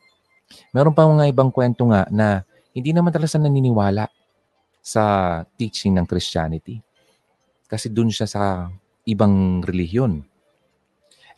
Meron 0.71 0.95
pa 0.95 1.07
mga 1.07 1.31
ibang 1.31 1.51
kwento 1.51 1.87
nga 1.91 2.07
na 2.11 2.47
hindi 2.71 2.95
naman 2.95 3.11
talaga 3.11 3.39
naniniwala 3.39 4.07
sa 4.81 5.03
teaching 5.59 5.99
ng 5.99 6.07
Christianity. 6.07 6.79
Kasi 7.67 7.91
dun 7.91 8.11
siya 8.11 8.27
sa 8.27 8.71
ibang 9.07 9.63
relihiyon. 9.63 10.23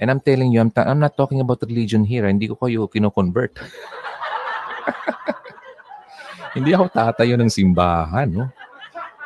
And 0.01 0.09
I'm 0.11 0.21
telling 0.21 0.51
you, 0.51 0.61
I'm, 0.61 0.73
ta- 0.73 0.89
I'm 0.89 0.99
not 0.99 1.15
talking 1.15 1.39
about 1.41 1.63
religion 1.63 2.03
here. 2.03 2.27
Hindi 2.27 2.49
ko 2.49 2.57
kayo 2.59 2.89
kino-convert. 2.89 3.55
Hindi 6.57 6.71
ako 6.77 6.87
tatayo 6.93 7.35
ng 7.37 7.49
simbahan, 7.49 8.29
no? 8.29 8.47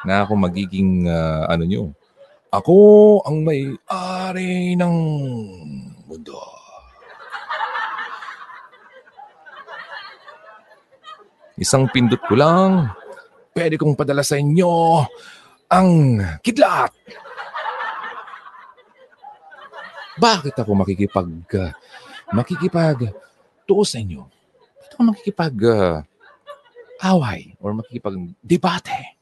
Na 0.07 0.23
ako 0.23 0.39
magiging, 0.39 1.11
uh, 1.11 1.51
ano 1.51 1.65
nyo, 1.67 1.91
ako 2.55 2.77
ang 3.27 3.43
may-ari 3.43 4.79
ng 4.79 4.97
mundo. 6.07 6.39
Isang 11.57 11.89
pindot 11.89 12.21
ko 12.29 12.37
lang, 12.37 12.93
pwede 13.57 13.81
kong 13.81 13.97
padala 13.97 14.21
sa 14.21 14.37
inyo 14.37 15.03
ang 15.73 16.21
kidlat. 16.45 16.93
Bakit 20.17 20.55
ako 20.57 20.71
makikipag, 20.79 21.29
uh, 21.59 21.73
makikipag 22.33 23.11
tuo 23.67 23.83
sa 23.83 23.99
inyo? 23.99 24.36
Ako 24.97 25.13
makikipag 25.13 25.53
uh, 25.61 26.01
away 27.05 27.53
or 27.61 27.77
makikipag-debate. 27.77 29.13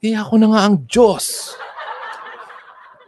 Eh 0.00 0.16
ako 0.16 0.40
na 0.40 0.48
nga 0.48 0.64
ang 0.64 0.80
Diyos. 0.88 1.52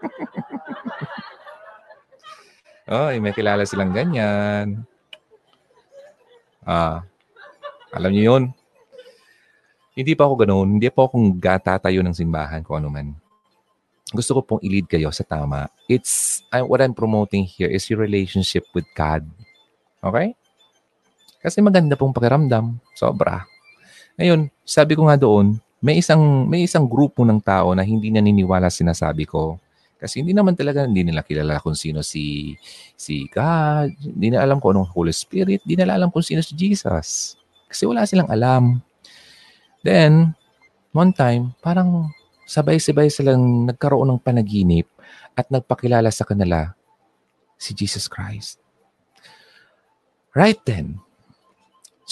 Oy, 2.92 3.24
may 3.24 3.32
kilala 3.32 3.64
silang 3.64 3.96
ganyan. 3.96 4.84
Ah, 6.68 7.08
alam 7.96 8.12
niyo 8.12 8.36
yun? 8.36 8.52
Hindi 9.96 10.12
pa 10.12 10.28
ako 10.28 10.44
ganoon. 10.44 10.76
Hindi 10.76 10.92
pa 10.92 11.08
akong 11.08 11.40
gatatayo 11.40 12.04
ng 12.04 12.12
simbahan 12.12 12.60
kung 12.60 12.84
ano 12.84 12.92
man. 12.92 13.16
gusto 14.12 14.36
ko 14.36 14.44
pong 14.44 14.60
i-lead 14.60 14.92
kayo 14.92 15.08
sa 15.08 15.24
tama. 15.24 15.72
It's, 15.88 16.44
I, 16.52 16.60
what 16.60 16.84
I'm 16.84 16.92
promoting 16.92 17.48
here 17.48 17.72
is 17.72 17.88
your 17.88 17.96
relationship 17.96 18.68
with 18.76 18.84
God. 18.92 19.24
Okay? 20.04 20.36
Kasi 21.42 21.58
maganda 21.58 21.98
pong 21.98 22.14
pakiramdam. 22.14 22.78
Sobra. 22.94 23.42
Ngayon, 24.14 24.46
sabi 24.62 24.94
ko 24.94 25.10
nga 25.10 25.18
doon, 25.18 25.58
may 25.82 25.98
isang 25.98 26.46
may 26.46 26.62
isang 26.62 26.86
grupo 26.86 27.26
ng 27.26 27.42
tao 27.42 27.74
na 27.74 27.82
hindi 27.82 28.14
naniniwala 28.14 28.70
sinasabi 28.70 29.26
ko. 29.26 29.58
Kasi 29.98 30.22
hindi 30.22 30.30
naman 30.30 30.54
talaga 30.54 30.86
hindi 30.86 31.02
nila 31.02 31.26
kilala 31.26 31.58
kung 31.58 31.74
sino 31.74 32.06
si 32.06 32.54
si 32.94 33.26
God, 33.26 33.90
hindi 34.02 34.30
nila 34.30 34.46
alam 34.46 34.62
kung 34.62 34.78
anong 34.78 34.94
Holy 34.94 35.10
Spirit, 35.10 35.66
hindi 35.66 35.74
nila 35.74 35.98
alam 35.98 36.14
kung 36.14 36.22
sino 36.22 36.38
si 36.38 36.54
Jesus. 36.54 37.34
Kasi 37.66 37.82
wala 37.86 38.06
silang 38.06 38.30
alam. 38.30 38.78
Then, 39.82 40.38
one 40.94 41.10
time, 41.10 41.58
parang 41.58 42.14
sabay-sabay 42.46 43.10
silang 43.10 43.66
nagkaroon 43.66 44.06
ng 44.14 44.22
panaginip 44.22 44.86
at 45.34 45.50
nagpakilala 45.50 46.10
sa 46.14 46.22
kanila 46.22 46.74
si 47.58 47.74
Jesus 47.74 48.06
Christ. 48.06 48.62
Right 50.34 50.58
then, 50.66 51.02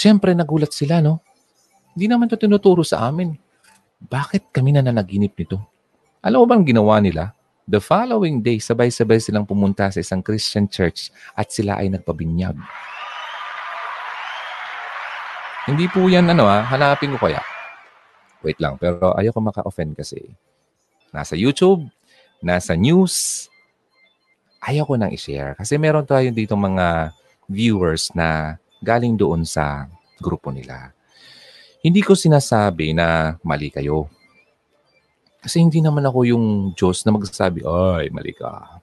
siyempre 0.00 0.32
nagulat 0.32 0.72
sila, 0.72 1.04
no? 1.04 1.20
Hindi 1.92 2.08
naman 2.08 2.32
ito 2.32 2.40
tinuturo 2.40 2.80
sa 2.80 3.04
amin. 3.04 3.36
Bakit 4.00 4.48
kami 4.48 4.72
na 4.72 4.80
nanaginip 4.80 5.36
nito? 5.36 5.60
Alam 6.24 6.44
mo 6.44 6.46
bang 6.48 6.64
ginawa 6.64 6.96
nila? 7.04 7.36
The 7.68 7.84
following 7.84 8.40
day, 8.40 8.56
sabay-sabay 8.56 9.20
silang 9.20 9.44
pumunta 9.44 9.92
sa 9.92 10.00
isang 10.00 10.24
Christian 10.24 10.64
church 10.72 11.12
at 11.36 11.52
sila 11.52 11.76
ay 11.76 11.92
nagpabinyag. 11.92 12.56
Hindi 15.68 15.86
po 15.92 16.08
yan 16.08 16.32
ano 16.32 16.48
ha, 16.48 16.64
hanapin 16.64 17.12
ko 17.14 17.20
kaya. 17.20 17.44
Wait 18.40 18.56
lang, 18.56 18.80
pero 18.80 19.12
ayoko 19.14 19.38
maka-offend 19.44 19.92
kasi. 20.00 20.32
Nasa 21.12 21.36
YouTube, 21.36 21.84
nasa 22.40 22.72
news, 22.72 23.46
ayoko 24.64 24.96
nang 24.96 25.12
i-share. 25.12 25.52
Kasi 25.60 25.76
meron 25.76 26.08
tayo 26.08 26.26
dito 26.32 26.56
mga 26.56 27.12
viewers 27.46 28.08
na 28.16 28.56
galing 28.80 29.16
doon 29.16 29.44
sa 29.44 29.86
grupo 30.20 30.52
nila. 30.52 30.92
Hindi 31.80 32.04
ko 32.04 32.12
sinasabi 32.12 32.92
na 32.92 33.36
mali 33.40 33.72
kayo. 33.72 34.08
Kasi 35.40 35.64
hindi 35.64 35.80
naman 35.80 36.04
ako 36.04 36.28
yung 36.28 36.46
Diyos 36.76 37.00
na 37.08 37.16
magsasabi, 37.16 37.64
ay, 37.64 38.12
mali 38.12 38.36
ka. 38.36 38.80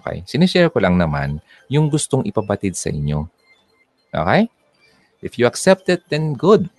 Okay? 0.00 0.24
Sinishare 0.24 0.72
ko 0.72 0.80
lang 0.80 0.96
naman 0.96 1.44
yung 1.68 1.92
gustong 1.92 2.24
ipabatid 2.24 2.72
sa 2.72 2.88
inyo. 2.88 3.28
Okay? 4.08 4.48
If 5.20 5.36
you 5.36 5.44
accept 5.44 5.92
it, 5.92 6.08
then 6.08 6.32
good. 6.32 6.72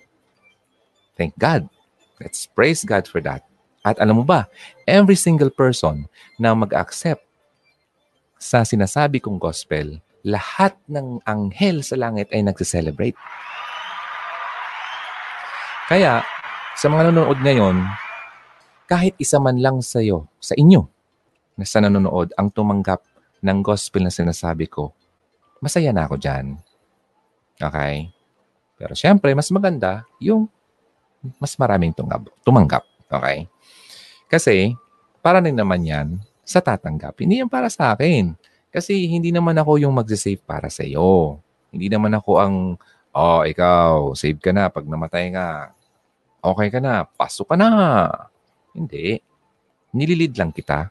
Thank 1.14 1.38
God. 1.38 1.70
Let's 2.18 2.50
praise 2.50 2.82
God 2.82 3.06
for 3.06 3.22
that. 3.22 3.46
At 3.86 4.02
alam 4.02 4.20
mo 4.20 4.24
ba, 4.26 4.50
every 4.84 5.16
single 5.16 5.48
person 5.48 6.10
na 6.36 6.52
mag-accept 6.52 7.22
sa 8.40 8.64
sinasabi 8.64 9.20
kong 9.20 9.40
gospel, 9.40 10.00
lahat 10.26 10.76
ng 10.88 11.24
anghel 11.24 11.80
sa 11.80 11.96
langit 11.96 12.28
ay 12.32 12.44
nagse-celebrate. 12.44 13.16
Kaya, 15.90 16.22
sa 16.76 16.86
mga 16.86 17.10
nanonood 17.10 17.40
ngayon, 17.42 17.76
kahit 18.86 19.14
isa 19.18 19.42
man 19.42 19.58
lang 19.58 19.82
sa 19.82 19.98
iyo, 20.02 20.30
sa 20.38 20.54
inyo, 20.54 20.86
na 21.58 21.64
sa 21.66 21.82
nanonood 21.82 22.32
ang 22.38 22.48
tumanggap 22.48 23.02
ng 23.42 23.58
gospel 23.60 24.06
na 24.06 24.12
sinasabi 24.12 24.70
ko, 24.70 24.94
masaya 25.60 25.92
na 25.92 26.08
ako 26.08 26.16
dyan. 26.16 26.56
Okay? 27.60 28.08
Pero 28.80 28.96
syempre, 28.96 29.36
mas 29.36 29.52
maganda 29.52 30.08
yung 30.22 30.48
mas 31.36 31.52
maraming 31.60 31.92
tungab, 31.92 32.32
tumanggap. 32.40 32.80
Okay? 33.12 33.44
Kasi, 34.30 34.72
para 35.20 35.44
rin 35.44 35.52
naman 35.52 35.84
yan 35.84 36.08
sa 36.40 36.64
tatanggap. 36.64 37.14
Hindi 37.20 37.44
yan 37.44 37.50
para 37.52 37.68
sa 37.68 37.92
akin. 37.92 38.32
Kasi 38.70 39.10
hindi 39.10 39.34
naman 39.34 39.58
ako 39.58 39.82
yung 39.82 39.94
magsisave 39.94 40.42
para 40.42 40.70
sa 40.70 40.86
iyo. 40.86 41.42
Hindi 41.74 41.90
naman 41.90 42.14
ako 42.14 42.30
ang, 42.38 42.54
oh, 43.14 43.42
ikaw, 43.42 44.14
save 44.14 44.38
ka 44.38 44.54
na 44.54 44.70
pag 44.70 44.86
namatay 44.86 45.34
ka. 45.34 45.74
Okay 46.40 46.68
ka 46.70 46.78
na, 46.78 47.04
pasok 47.04 47.54
ka 47.54 47.56
na. 47.58 47.68
Hindi. 48.70 49.18
Nililid 49.90 50.38
lang 50.38 50.54
kita. 50.54 50.90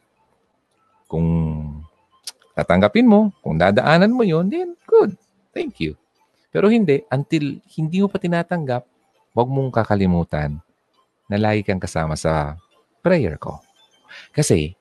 Kung 1.07 1.27
tatanggapin 2.53 3.07
mo, 3.07 3.31
kung 3.39 3.55
dadaanan 3.55 4.11
mo 4.11 4.27
yun, 4.27 4.51
then 4.51 4.75
good. 4.83 5.15
Thank 5.55 5.79
you. 5.79 5.95
Pero 6.51 6.67
hindi, 6.67 7.01
until 7.07 7.63
hindi 7.79 7.97
mo 8.03 8.11
pa 8.11 8.19
tinatanggap, 8.19 8.83
huwag 9.33 9.49
mong 9.49 9.71
kakalimutan 9.71 10.59
na 11.31 11.37
lagi 11.39 11.63
kang 11.63 11.79
kasama 11.79 12.19
sa 12.19 12.59
prayer 12.99 13.39
ko. 13.39 13.61
Kasi, 14.35 14.73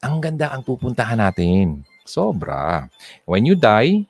ang 0.00 0.18
ganda 0.18 0.50
ang 0.50 0.64
pupuntahan 0.64 1.20
natin. 1.20 1.84
Sobra. 2.08 2.88
When 3.28 3.44
you 3.44 3.58
die, 3.58 4.06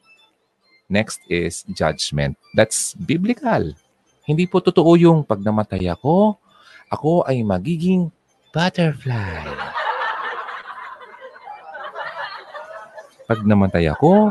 next 0.86 1.20
is 1.27 1.66
judgment. 1.73 2.39
That's 2.55 2.94
biblical. 2.94 3.74
Hindi 4.27 4.44
po 4.47 4.62
totoo 4.62 4.94
yung 4.94 5.27
pag 5.27 5.43
namatay 5.43 5.90
ako, 5.90 6.39
ako 6.90 7.27
ay 7.27 7.43
magiging 7.43 8.10
butterfly. 8.55 9.43
Pag 13.27 13.43
namatay 13.43 13.90
ako, 13.90 14.31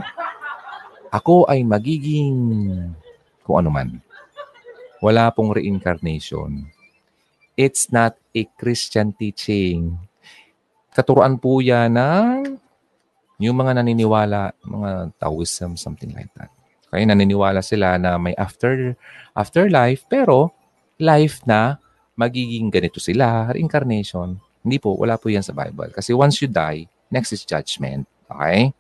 ako 1.12 1.48
ay 1.52 1.64
magiging 1.68 2.36
kung 3.44 3.60
ano 3.60 3.70
man. 3.72 3.90
Wala 5.04 5.32
pong 5.36 5.52
reincarnation. 5.52 6.72
It's 7.56 7.92
not 7.92 8.16
a 8.36 8.44
Christian 8.60 9.16
teaching. 9.16 9.96
Katuruan 10.96 11.40
po 11.40 11.60
yan 11.60 11.96
ng 11.96 12.60
yung 13.40 13.58
mga 13.60 13.84
naniniwala, 13.84 14.56
mga 14.64 15.16
Taoism, 15.20 15.76
something 15.76 16.16
like 16.16 16.32
that. 16.40 16.52
Kaya 16.88 17.04
naniniwala 17.04 17.60
sila 17.60 18.00
na 18.00 18.16
may 18.16 18.32
after 18.40 18.96
afterlife, 19.36 20.08
pero 20.08 20.56
life 20.96 21.44
na 21.44 21.76
magiging 22.16 22.72
ganito 22.72 23.04
sila, 23.04 23.52
reincarnation. 23.52 24.40
Hindi 24.64 24.78
po, 24.80 24.96
wala 24.96 25.20
po 25.20 25.28
yan 25.28 25.44
sa 25.44 25.52
Bible. 25.52 25.92
Kasi 25.92 26.16
once 26.16 26.40
you 26.40 26.48
die, 26.48 26.88
next 27.12 27.36
is 27.36 27.44
judgment. 27.44 28.08
Okay? 28.32 28.72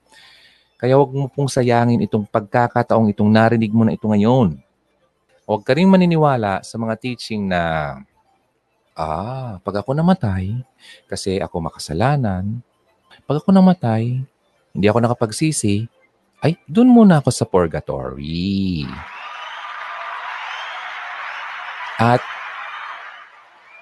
Kaya 0.79 0.95
huwag 0.95 1.11
mo 1.11 1.27
pong 1.27 1.51
sayangin 1.51 2.03
itong 2.07 2.23
pagkakataong 2.27 3.11
itong 3.11 3.31
narinig 3.31 3.75
mo 3.75 3.83
na 3.83 3.95
ito 3.95 4.07
ngayon. 4.07 4.59
Huwag 5.45 5.61
ka 5.61 5.77
rin 5.77 5.91
maniniwala 5.91 6.65
sa 6.65 6.79
mga 6.79 6.95
teaching 6.97 7.45
na, 7.45 7.93
ah, 8.97 9.61
pag 9.61 9.83
ako 9.83 9.93
namatay, 9.93 10.57
kasi 11.05 11.37
ako 11.37 11.69
makasalanan, 11.69 12.63
pag 13.29 13.37
ako 13.43 13.53
namatay, 13.53 14.25
hindi 14.75 14.91
ako 14.91 14.99
nakapagsisi, 15.07 15.87
ay, 16.43 16.59
dun 16.67 16.91
muna 16.91 17.23
ako 17.23 17.31
sa 17.31 17.47
purgatory. 17.47 18.83
At 21.95 22.19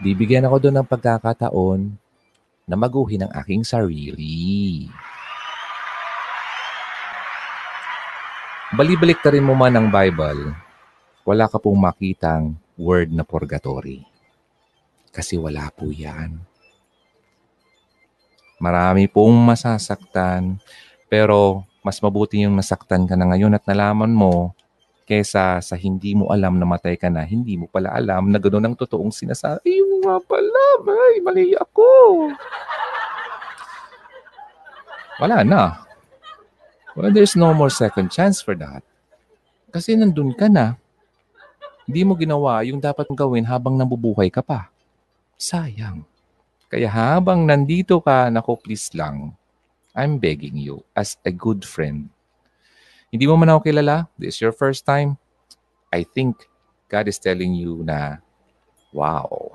bibigyan 0.06 0.46
ako 0.46 0.70
doon 0.70 0.86
ng 0.86 0.88
pagkakataon 0.88 1.82
na 2.70 2.76
maguhin 2.78 3.26
ang 3.26 3.34
aking 3.42 3.66
sarili. 3.66 4.86
Balibalik 8.78 9.18
ta 9.26 9.34
rin 9.34 9.42
mo 9.42 9.58
man 9.58 9.74
ang 9.74 9.90
Bible, 9.90 10.54
wala 11.26 11.50
ka 11.50 11.58
pong 11.58 11.82
makitang 11.82 12.54
word 12.78 13.10
na 13.10 13.26
purgatory. 13.26 14.06
Kasi 15.10 15.42
wala 15.42 15.74
po 15.74 15.90
yan. 15.90 16.53
Marami 18.64 19.12
pong 19.12 19.36
masasaktan, 19.44 20.56
pero 21.12 21.68
mas 21.84 22.00
mabuti 22.00 22.48
yung 22.48 22.56
nasaktan 22.56 23.04
ka 23.04 23.20
na 23.20 23.28
ngayon 23.28 23.60
at 23.60 23.68
nalaman 23.68 24.16
mo 24.16 24.56
kesa 25.04 25.60
sa 25.60 25.76
hindi 25.76 26.16
mo 26.16 26.32
alam 26.32 26.56
na 26.56 26.64
matay 26.64 26.96
ka 26.96 27.12
na, 27.12 27.28
hindi 27.28 27.60
mo 27.60 27.68
pala 27.68 27.92
alam 27.92 28.32
na 28.32 28.40
gano'n 28.40 28.72
ang 28.72 28.76
totoong 28.80 29.12
sinasabi. 29.12 29.68
Ay, 29.68 29.84
nga 30.00 30.16
pala, 30.24 30.64
may, 30.88 31.20
mali 31.20 31.52
ako. 31.60 31.88
Wala 35.20 35.44
na. 35.44 35.84
Well, 36.96 37.12
there's 37.12 37.36
no 37.36 37.52
more 37.52 37.68
second 37.68 38.16
chance 38.16 38.40
for 38.40 38.56
that. 38.56 38.80
Kasi 39.76 40.00
nandun 40.00 40.32
ka 40.32 40.48
na. 40.48 40.80
Hindi 41.84 42.08
mo 42.08 42.16
ginawa 42.16 42.64
yung 42.64 42.80
dapat 42.80 43.12
mong 43.12 43.20
gawin 43.20 43.44
habang 43.44 43.76
nabubuhay 43.76 44.32
ka 44.32 44.40
pa. 44.40 44.72
Sayang. 45.36 46.13
Kaya 46.74 46.90
habang 46.90 47.46
nandito 47.46 48.02
ka, 48.02 48.34
nako 48.34 48.58
please 48.58 48.90
lang, 48.98 49.38
I'm 49.94 50.18
begging 50.18 50.58
you 50.58 50.82
as 50.98 51.22
a 51.22 51.30
good 51.30 51.62
friend. 51.62 52.10
Hindi 53.14 53.30
mo 53.30 53.38
man 53.38 53.54
ako 53.54 53.70
kilala, 53.70 54.10
this 54.18 54.34
is 54.34 54.42
your 54.42 54.58
first 54.58 54.82
time, 54.82 55.22
I 55.94 56.02
think 56.02 56.50
God 56.90 57.06
is 57.06 57.22
telling 57.22 57.54
you 57.54 57.86
na, 57.86 58.18
wow, 58.90 59.54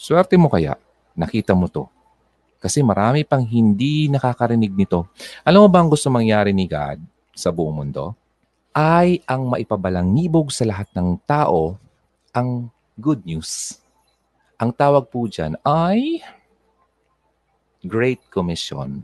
swerte 0.00 0.40
mo 0.40 0.48
kaya, 0.48 0.80
nakita 1.12 1.52
mo 1.52 1.68
to. 1.68 1.84
Kasi 2.56 2.80
marami 2.80 3.20
pang 3.28 3.44
hindi 3.44 4.08
nakakarinig 4.08 4.72
nito. 4.72 5.12
Alam 5.44 5.68
mo 5.68 5.68
ba 5.68 5.84
ang 5.84 5.92
gusto 5.92 6.08
mangyari 6.08 6.56
ni 6.56 6.64
God 6.64 7.04
sa 7.36 7.52
buong 7.52 7.84
mundo? 7.84 8.16
Ay 8.72 9.20
ang 9.28 9.44
maipabalang 9.44 10.08
nibog 10.08 10.56
sa 10.56 10.64
lahat 10.64 10.88
ng 10.96 11.20
tao 11.28 11.76
ang 12.32 12.72
good 12.96 13.28
news. 13.28 13.81
Ang 14.62 14.70
tawag 14.78 15.10
po 15.10 15.26
dyan 15.26 15.58
ay 15.66 16.22
Great 17.82 18.22
Commission. 18.30 19.02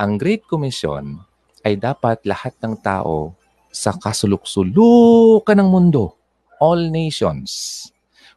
Ang 0.00 0.16
Great 0.16 0.48
Commission 0.48 1.20
ay 1.60 1.76
dapat 1.76 2.24
lahat 2.24 2.56
ng 2.64 2.80
tao 2.80 3.36
sa 3.68 3.92
kasuluk-sulukan 3.92 5.60
ng 5.60 5.68
mundo. 5.68 6.16
All 6.56 6.88
nations. 6.88 7.84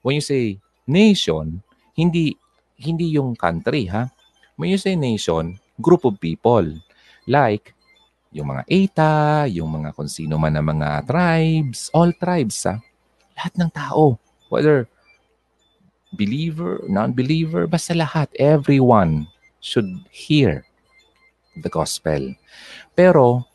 When 0.04 0.20
you 0.20 0.26
say 0.26 0.60
nation, 0.84 1.64
hindi 1.96 2.36
hindi 2.84 3.16
yung 3.16 3.40
country, 3.40 3.88
ha? 3.88 4.12
When 4.60 4.68
you 4.68 4.76
say 4.76 5.00
nation, 5.00 5.56
group 5.80 6.04
of 6.04 6.20
people. 6.20 6.68
Like, 7.32 7.72
yung 8.36 8.52
mga 8.52 8.68
ETA, 8.68 9.48
yung 9.56 9.72
mga 9.72 9.96
kung 9.96 10.12
sino 10.12 10.36
man 10.36 10.60
na 10.60 10.60
mga 10.60 11.08
tribes, 11.08 11.88
all 11.96 12.12
tribes, 12.12 12.68
ha? 12.68 12.84
Lahat 13.40 13.56
ng 13.56 13.72
tao. 13.72 14.20
Whether 14.52 14.92
believer, 16.14 16.84
non-believer, 16.86 17.66
basta 17.66 17.96
lahat, 17.98 18.30
everyone 18.38 19.26
should 19.64 20.06
hear 20.12 20.66
the 21.58 21.72
gospel. 21.72 22.36
Pero, 22.94 23.48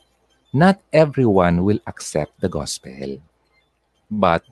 not 0.51 0.83
everyone 0.91 1.63
will 1.63 1.79
accept 1.87 2.35
the 2.43 2.51
gospel. 2.51 3.23
But, 4.11 4.43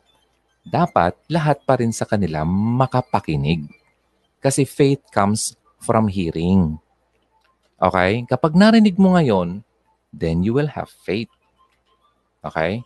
dapat 0.63 1.17
lahat 1.27 1.65
pa 1.65 1.75
rin 1.79 1.91
sa 1.91 2.05
kanila 2.05 2.45
makapakinig. 2.47 3.67
Kasi 4.39 4.63
faith 4.63 5.03
comes 5.11 5.57
from 5.83 6.07
hearing. 6.07 6.79
Okay? 7.79 8.23
Kapag 8.27 8.55
narinig 8.55 8.95
mo 8.95 9.15
ngayon, 9.15 9.63
then 10.15 10.43
you 10.43 10.55
will 10.55 10.69
have 10.71 10.91
faith. 11.03 11.31
Okay? 12.43 12.83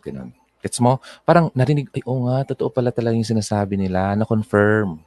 Ganun. 0.00 0.32
Gets 0.62 0.78
mo? 0.78 1.02
Parang 1.26 1.50
narinig, 1.58 1.90
ay 1.90 2.06
oo 2.06 2.30
nga, 2.30 2.46
totoo 2.54 2.70
pala 2.70 2.94
talaga 2.94 3.18
yung 3.18 3.26
sinasabi 3.26 3.74
nila, 3.74 4.14
na-confirm. 4.14 5.02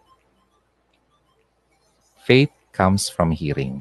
Faith 2.27 2.52
comes 2.76 3.07
from 3.07 3.32
hearing. 3.32 3.80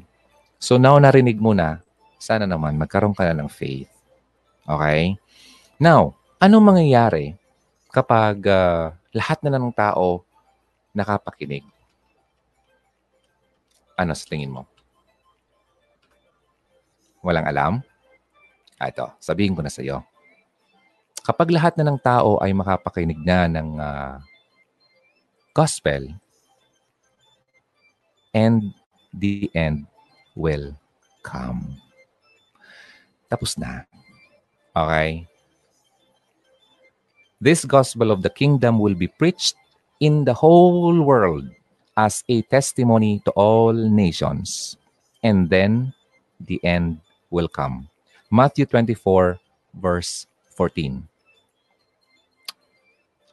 So 0.55 0.79
now 0.79 0.95
narinig 0.95 1.35
mo 1.35 1.51
na, 1.51 1.83
sana 2.15 2.47
naman 2.47 2.79
magkaroon 2.79 3.11
ka 3.11 3.27
na 3.27 3.43
ng 3.43 3.51
faith. 3.51 3.91
Okay? 4.63 5.19
Now, 5.75 6.15
anong 6.39 6.63
mangyayari 6.63 7.35
kapag 7.91 8.39
uh, 8.47 8.95
lahat 9.11 9.43
na 9.43 9.59
ng 9.59 9.75
tao 9.75 10.23
nakapakinig? 10.95 11.67
Ano 13.99 14.15
sa 14.15 14.23
tingin 14.31 14.55
mo? 14.55 14.63
Walang 17.19 17.51
alam? 17.51 17.73
Ah, 18.79 18.87
ito, 18.87 19.11
sabihin 19.19 19.55
ko 19.55 19.59
na 19.59 19.71
sa 19.71 19.83
iyo 19.83 20.03
kapag 21.25 21.49
lahat 21.49 21.73
na 21.75 21.89
ng 21.89 21.97
tao 21.97 22.37
ay 22.37 22.53
makapakinig 22.53 23.17
na 23.25 23.49
ng 23.49 23.81
uh, 23.81 24.21
gospel, 25.57 26.05
and 28.29 28.69
the 29.09 29.49
end 29.57 29.89
will 30.37 30.77
come. 31.25 31.81
Tapos 33.25 33.57
na. 33.57 33.89
Okay? 34.77 35.25
This 37.41 37.65
gospel 37.65 38.13
of 38.13 38.21
the 38.21 38.29
kingdom 38.29 38.77
will 38.77 38.93
be 38.93 39.09
preached 39.09 39.57
in 39.99 40.29
the 40.29 40.33
whole 40.35 41.01
world 41.01 41.49
as 41.97 42.23
a 42.29 42.43
testimony 42.51 43.23
to 43.25 43.31
all 43.33 43.73
nations. 43.73 44.77
And 45.23 45.49
then 45.49 45.95
the 46.37 46.61
end 46.61 46.99
will 47.31 47.47
come. 47.47 47.89
Matthew 48.29 48.67
24, 48.67 49.39
verse 49.73 50.27
14. 50.53 51.14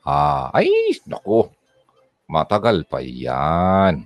Ah, 0.03 0.51
ay, 0.51 0.99
naku. 1.07 1.47
Matagal 2.27 2.83
pa 2.91 2.99
yan. 2.99 4.03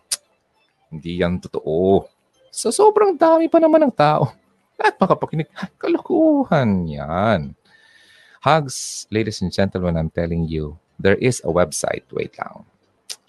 Hindi 0.93 1.13
yan 1.21 1.41
totoo. 1.41 2.05
Sa 2.53 2.69
sobrang 2.69 3.17
dami 3.17 3.49
pa 3.49 3.57
naman 3.61 3.89
ng 3.89 3.95
tao. 3.97 4.33
At 4.77 5.01
makapakinig, 5.01 5.49
kalukuhan 5.81 6.85
yan. 6.85 7.57
Hugs, 8.45 9.09
ladies 9.09 9.41
and 9.41 9.51
gentlemen, 9.51 9.97
I'm 9.97 10.13
telling 10.13 10.45
you, 10.45 10.77
there 11.01 11.17
is 11.17 11.41
a 11.43 11.51
website. 11.51 12.05
Wait 12.13 12.37
lang. 12.37 12.69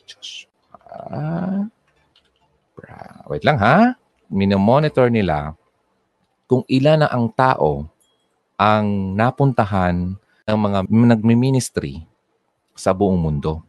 Diyos. 0.04 0.48
Ah, 0.84 1.68
wait 3.28 3.44
lang 3.48 3.60
ha. 3.60 3.96
Minomonitor 4.28 5.08
nila 5.08 5.56
kung 6.48 6.64
ilan 6.68 7.04
na 7.04 7.12
ang 7.12 7.32
tao 7.32 7.88
ang 8.60 9.16
napuntahan 9.16 10.16
ng 10.48 10.58
mga 10.58 10.80
nagmi-ministry 10.88 12.08
sa 12.78 12.94
buong 12.94 13.18
mundo. 13.18 13.66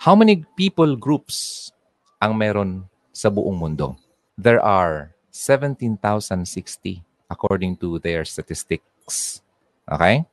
How 0.00 0.16
many 0.16 0.42
people 0.56 0.96
groups 0.96 1.70
ang 2.18 2.34
meron 2.34 2.88
sa 3.12 3.28
buong 3.28 3.54
mundo? 3.54 3.94
There 4.34 4.58
are 4.58 5.14
17,060 5.30 7.04
according 7.30 7.78
to 7.84 8.00
their 8.00 8.24
statistics. 8.26 9.44
Okay? 9.86 10.24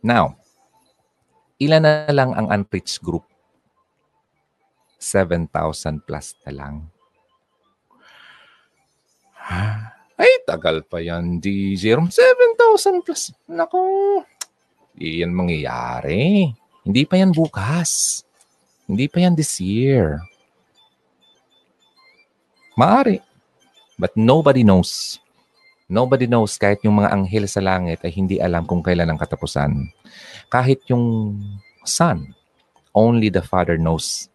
Now, 0.00 0.40
ilan 1.60 1.84
na 1.84 2.08
lang 2.10 2.32
ang 2.32 2.48
unreached 2.48 3.04
group? 3.04 3.28
7,000 5.00 6.04
plus 6.04 6.36
na 6.44 6.52
lang. 6.52 6.74
Ay, 10.20 10.44
tagal 10.44 10.84
pa 10.84 11.00
yan, 11.00 11.40
D. 11.40 11.72
Jerome. 11.80 12.12
7,000 12.12 13.00
plus. 13.00 13.32
Nako, 13.48 13.80
iyan 15.00 15.32
mangyayari. 15.32 16.52
Hindi 16.84 17.04
pa 17.04 17.20
yan 17.20 17.36
bukas. 17.36 18.22
Hindi 18.88 19.06
pa 19.06 19.22
yan 19.22 19.36
this 19.36 19.60
year. 19.60 20.24
Maari. 22.74 23.20
But 24.00 24.16
nobody 24.16 24.64
knows. 24.64 25.20
Nobody 25.90 26.24
knows 26.24 26.56
kahit 26.56 26.80
yung 26.86 27.02
mga 27.02 27.12
anghel 27.12 27.44
sa 27.44 27.60
langit 27.60 28.00
ay 28.00 28.14
hindi 28.14 28.40
alam 28.40 28.64
kung 28.64 28.80
kailan 28.80 29.10
ang 29.10 29.20
katapusan. 29.20 29.90
Kahit 30.48 30.80
yung 30.88 31.36
Son, 31.84 32.32
only 32.96 33.28
the 33.28 33.44
Father 33.44 33.76
knows. 33.76 34.30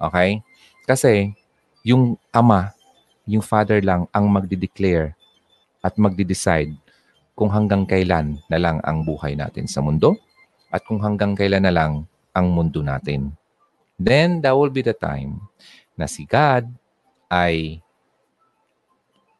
Okay? 0.00 0.40
Kasi 0.88 1.36
yung 1.84 2.16
Ama, 2.32 2.72
yung 3.28 3.44
Father 3.44 3.84
lang 3.84 4.08
ang 4.14 4.30
magdi-declare 4.32 5.12
at 5.84 5.98
magdi-decide 6.00 6.72
kung 7.36 7.52
hanggang 7.52 7.84
kailan 7.84 8.40
na 8.48 8.58
lang 8.60 8.80
ang 8.84 9.04
buhay 9.04 9.36
natin 9.36 9.68
sa 9.68 9.84
mundo 9.84 10.16
at 10.70 10.86
kung 10.86 11.02
hanggang 11.02 11.34
kailan 11.34 11.66
na 11.66 11.74
lang 11.74 12.06
ang 12.30 12.46
mundo 12.48 12.80
natin. 12.80 13.34
Then, 14.00 14.40
that 14.46 14.56
will 14.56 14.72
be 14.72 14.80
the 14.80 14.96
time 14.96 15.44
na 15.98 16.08
si 16.08 16.24
God 16.24 16.70
ay 17.28 17.82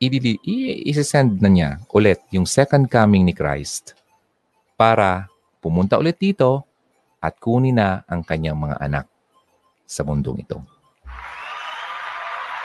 i-send 0.00 1.40
na 1.40 1.48
niya 1.48 1.70
ulit 1.92 2.20
yung 2.32 2.44
second 2.44 2.88
coming 2.88 3.24
ni 3.24 3.32
Christ 3.32 3.96
para 4.76 5.28
pumunta 5.60 5.96
ulit 6.00 6.16
dito 6.20 6.64
at 7.20 7.36
kunin 7.36 7.76
na 7.76 8.00
ang 8.08 8.24
kanyang 8.24 8.56
mga 8.56 8.76
anak 8.80 9.06
sa 9.84 10.00
mundong 10.04 10.40
ito. 10.40 10.60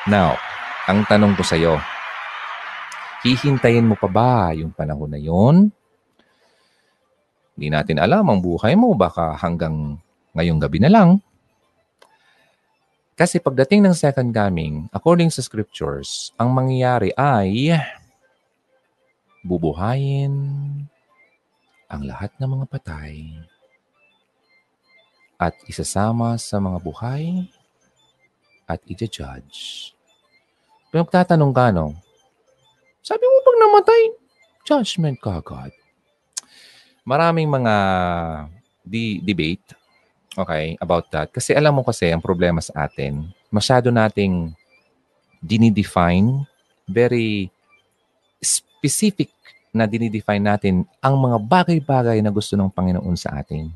Now, 0.08 0.40
ang 0.88 1.04
tanong 1.10 1.36
ko 1.36 1.44
sa 1.44 1.60
iyo, 1.60 1.76
hihintayin 3.26 3.90
mo 3.90 4.00
pa 4.00 4.08
ba 4.08 4.54
yung 4.56 4.72
panahon 4.72 5.12
na 5.12 5.20
yon 5.20 5.74
hindi 7.56 7.72
natin 7.72 8.04
alam 8.04 8.28
ang 8.28 8.44
buhay 8.44 8.76
mo. 8.76 8.92
Baka 9.00 9.40
hanggang 9.40 9.96
ngayong 10.36 10.60
gabi 10.60 10.84
na 10.84 10.92
lang. 10.92 11.24
Kasi 13.16 13.40
pagdating 13.40 13.80
ng 13.88 13.96
second 13.96 14.36
coming, 14.36 14.92
according 14.92 15.32
sa 15.32 15.40
scriptures, 15.40 16.36
ang 16.36 16.52
mangyayari 16.52 17.16
ay 17.16 17.72
bubuhayin 19.40 20.36
ang 21.88 22.02
lahat 22.04 22.36
ng 22.36 22.60
mga 22.60 22.66
patay 22.68 23.40
at 25.40 25.56
isasama 25.64 26.36
sa 26.36 26.60
mga 26.60 26.84
buhay 26.84 27.48
at 28.68 28.84
i-judge. 28.84 29.96
Pero 30.92 31.08
magtatanong 31.08 31.52
ka, 31.56 31.72
no? 31.72 31.96
Sabi 33.00 33.24
mo 33.24 33.38
pag 33.48 33.58
namatay, 33.64 34.02
judgment 34.68 35.24
ka 35.24 35.40
agad 35.40 35.72
maraming 37.06 37.48
mga 37.48 37.76
di 38.86 39.22
debate 39.22 39.86
okay, 40.36 40.76
about 40.84 41.08
that. 41.10 41.32
Kasi 41.32 41.56
alam 41.56 41.80
mo 41.80 41.82
kasi, 41.82 42.12
ang 42.12 42.20
problema 42.20 42.60
sa 42.60 42.86
atin, 42.86 43.32
masyado 43.48 43.90
nating 43.90 44.52
dinidefine, 45.40 46.44
very 46.86 47.48
specific 48.44 49.32
na 49.72 49.88
dinidefine 49.88 50.44
natin 50.44 50.84
ang 51.00 51.16
mga 51.20 51.38
bagay-bagay 51.40 52.20
na 52.20 52.32
gusto 52.32 52.56
ng 52.56 52.72
Panginoon 52.72 53.16
sa 53.16 53.40
atin. 53.40 53.72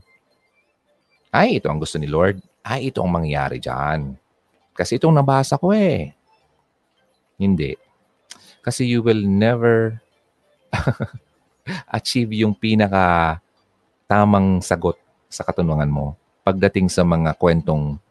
Ay, 1.32 1.60
ito 1.62 1.68
ang 1.68 1.80
gusto 1.80 2.00
ni 2.00 2.08
Lord. 2.08 2.42
Ay, 2.64 2.90
ito 2.92 3.04
ang 3.04 3.12
mangyayari 3.12 3.62
dyan. 3.62 4.16
Kasi 4.74 4.98
itong 4.98 5.14
nabasa 5.14 5.60
ko 5.60 5.76
eh. 5.76 6.16
Hindi. 7.36 7.76
Kasi 8.64 8.88
you 8.88 9.04
will 9.04 9.24
never 9.24 10.00
achieve 11.90 12.34
yung 12.34 12.54
pinaka 12.54 13.38
tamang 14.10 14.62
sagot 14.62 14.98
sa 15.30 15.46
katanungan 15.46 15.90
mo 15.90 16.18
pagdating 16.42 16.90
sa 16.90 17.06
mga 17.06 17.38
kwentong 17.38 18.02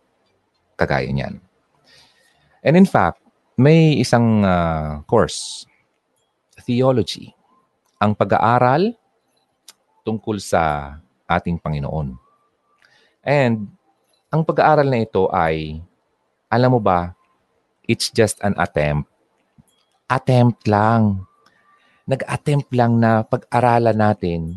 kagaya 0.78 1.10
niyan. 1.10 1.42
And 2.62 2.74
in 2.78 2.86
fact, 2.86 3.18
may 3.58 3.98
isang 3.98 4.46
uh, 4.46 5.02
course, 5.10 5.66
theology, 6.62 7.34
ang 7.98 8.14
pag-aaral 8.14 8.94
tungkol 10.06 10.38
sa 10.38 10.94
ating 11.26 11.58
Panginoon. 11.58 12.14
And 13.26 13.68
ang 14.32 14.46
pag-aaral 14.46 14.88
na 14.88 15.02
ito 15.02 15.28
ay, 15.34 15.82
alam 16.48 16.72
mo 16.72 16.80
ba, 16.80 17.12
it's 17.84 18.08
just 18.08 18.40
an 18.40 18.56
attempt. 18.56 19.10
Attempt 20.08 20.64
lang. 20.64 21.27
Nag-attempt 22.08 22.72
lang 22.72 22.96
na 22.96 23.20
pag-aralan 23.20 23.92
natin 23.92 24.56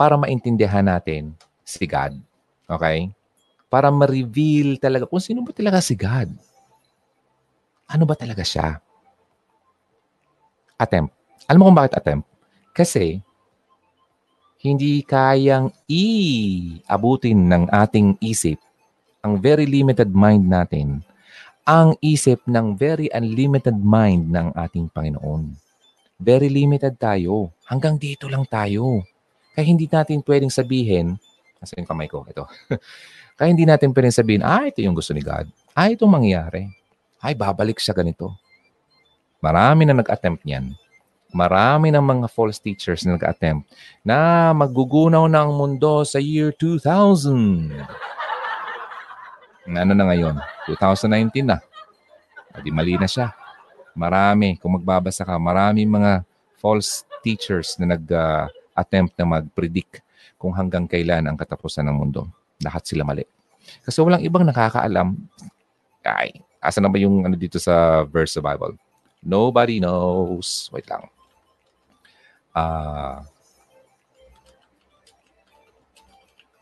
para 0.00 0.16
maintindihan 0.16 0.80
natin 0.80 1.36
si 1.60 1.84
God. 1.84 2.16
Okay? 2.64 3.12
Para 3.68 3.92
ma-reveal 3.92 4.80
talaga 4.80 5.04
kung 5.04 5.20
sino 5.20 5.44
ba 5.44 5.52
talaga 5.52 5.84
si 5.84 5.92
God. 5.92 6.32
Ano 7.84 8.08
ba 8.08 8.16
talaga 8.16 8.40
siya? 8.40 8.80
Attempt. 10.80 11.12
Alam 11.44 11.58
mo 11.60 11.64
kung 11.68 11.76
bakit 11.76 12.00
attempt? 12.00 12.24
Kasi 12.72 13.20
hindi 14.64 15.04
kayang 15.04 15.70
i-abutin 15.84 17.36
ng 17.52 17.64
ating 17.68 18.16
isip 18.24 18.56
ang 19.20 19.36
very 19.36 19.68
limited 19.68 20.08
mind 20.08 20.48
natin 20.48 21.04
ang 21.68 21.92
isip 22.00 22.40
ng 22.48 22.80
very 22.80 23.12
unlimited 23.12 23.76
mind 23.76 24.32
ng 24.32 24.56
ating 24.56 24.88
Panginoon. 24.88 25.52
Very 26.18 26.50
limited 26.50 26.98
tayo. 26.98 27.54
Hanggang 27.70 27.94
dito 27.94 28.26
lang 28.26 28.42
tayo. 28.50 29.06
Kaya 29.54 29.64
hindi 29.70 29.86
natin 29.86 30.18
pwedeng 30.26 30.50
sabihin, 30.50 31.14
nasa 31.62 31.78
yung 31.78 31.86
kamay 31.86 32.10
ko, 32.10 32.26
ito. 32.26 32.42
Kaya 33.38 33.54
hindi 33.54 33.62
natin 33.62 33.94
pwedeng 33.94 34.10
sabihin, 34.10 34.42
ah, 34.42 34.66
ito 34.66 34.82
yung 34.82 34.98
gusto 34.98 35.14
ni 35.14 35.22
God. 35.22 35.46
Ah, 35.78 35.86
ito 35.86 36.02
mangyayari 36.10 36.66
ay 37.22 37.38
babalik 37.38 37.78
siya 37.78 37.94
ganito. 37.94 38.34
Marami 39.38 39.86
na 39.86 39.94
nag-attempt 39.94 40.42
niyan. 40.42 40.74
Marami 41.30 41.94
ng 41.94 42.02
mga 42.02 42.26
false 42.34 42.58
teachers 42.58 43.06
na 43.06 43.14
nag-attempt 43.14 43.70
na 44.02 44.50
maggugunaw 44.50 45.30
ng 45.30 45.48
mundo 45.54 46.02
sa 46.02 46.18
year 46.18 46.50
2000. 46.50 47.78
Ano 49.70 49.92
na 49.94 50.04
ngayon? 50.10 50.34
2019 50.66 51.46
na. 51.46 51.62
Di 52.58 52.74
mali 52.74 52.98
na 52.98 53.06
siya. 53.06 53.30
Marami, 53.98 54.54
kung 54.62 54.78
magbabasa 54.78 55.26
ka, 55.26 55.34
marami 55.42 55.82
mga 55.82 56.22
false 56.62 57.02
teachers 57.26 57.74
na 57.82 57.98
nag-attempt 57.98 59.18
na 59.18 59.26
mag-predict 59.26 60.06
kung 60.38 60.54
hanggang 60.54 60.86
kailan 60.86 61.26
ang 61.26 61.34
katapusan 61.34 61.82
ng 61.90 61.98
mundo. 61.98 62.30
Lahat 62.62 62.86
sila 62.86 63.02
mali. 63.02 63.26
Kasi 63.82 63.98
walang 63.98 64.22
ibang 64.22 64.46
nakakaalam. 64.46 65.18
Ay, 66.06 66.46
Asa 66.58 66.82
na 66.82 66.90
ba 66.90 66.98
yung 66.98 67.22
ano 67.22 67.38
dito 67.38 67.62
sa 67.62 68.02
verse 68.02 68.34
sa 68.34 68.42
Bible? 68.42 68.74
Nobody 69.22 69.78
knows. 69.78 70.66
Wait 70.74 70.86
lang. 70.90 71.06
Uh, 72.50 73.22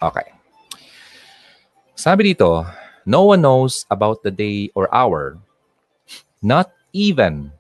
okay. 0.05 0.37
Sabi 1.97 2.33
dito, 2.33 2.69
no 3.09 3.33
one 3.33 3.41
knows 3.41 3.89
about 3.89 4.21
the 4.21 4.29
day 4.29 4.69
or 4.77 4.85
hour, 4.93 5.41
not 6.45 6.76
even 6.97 7.53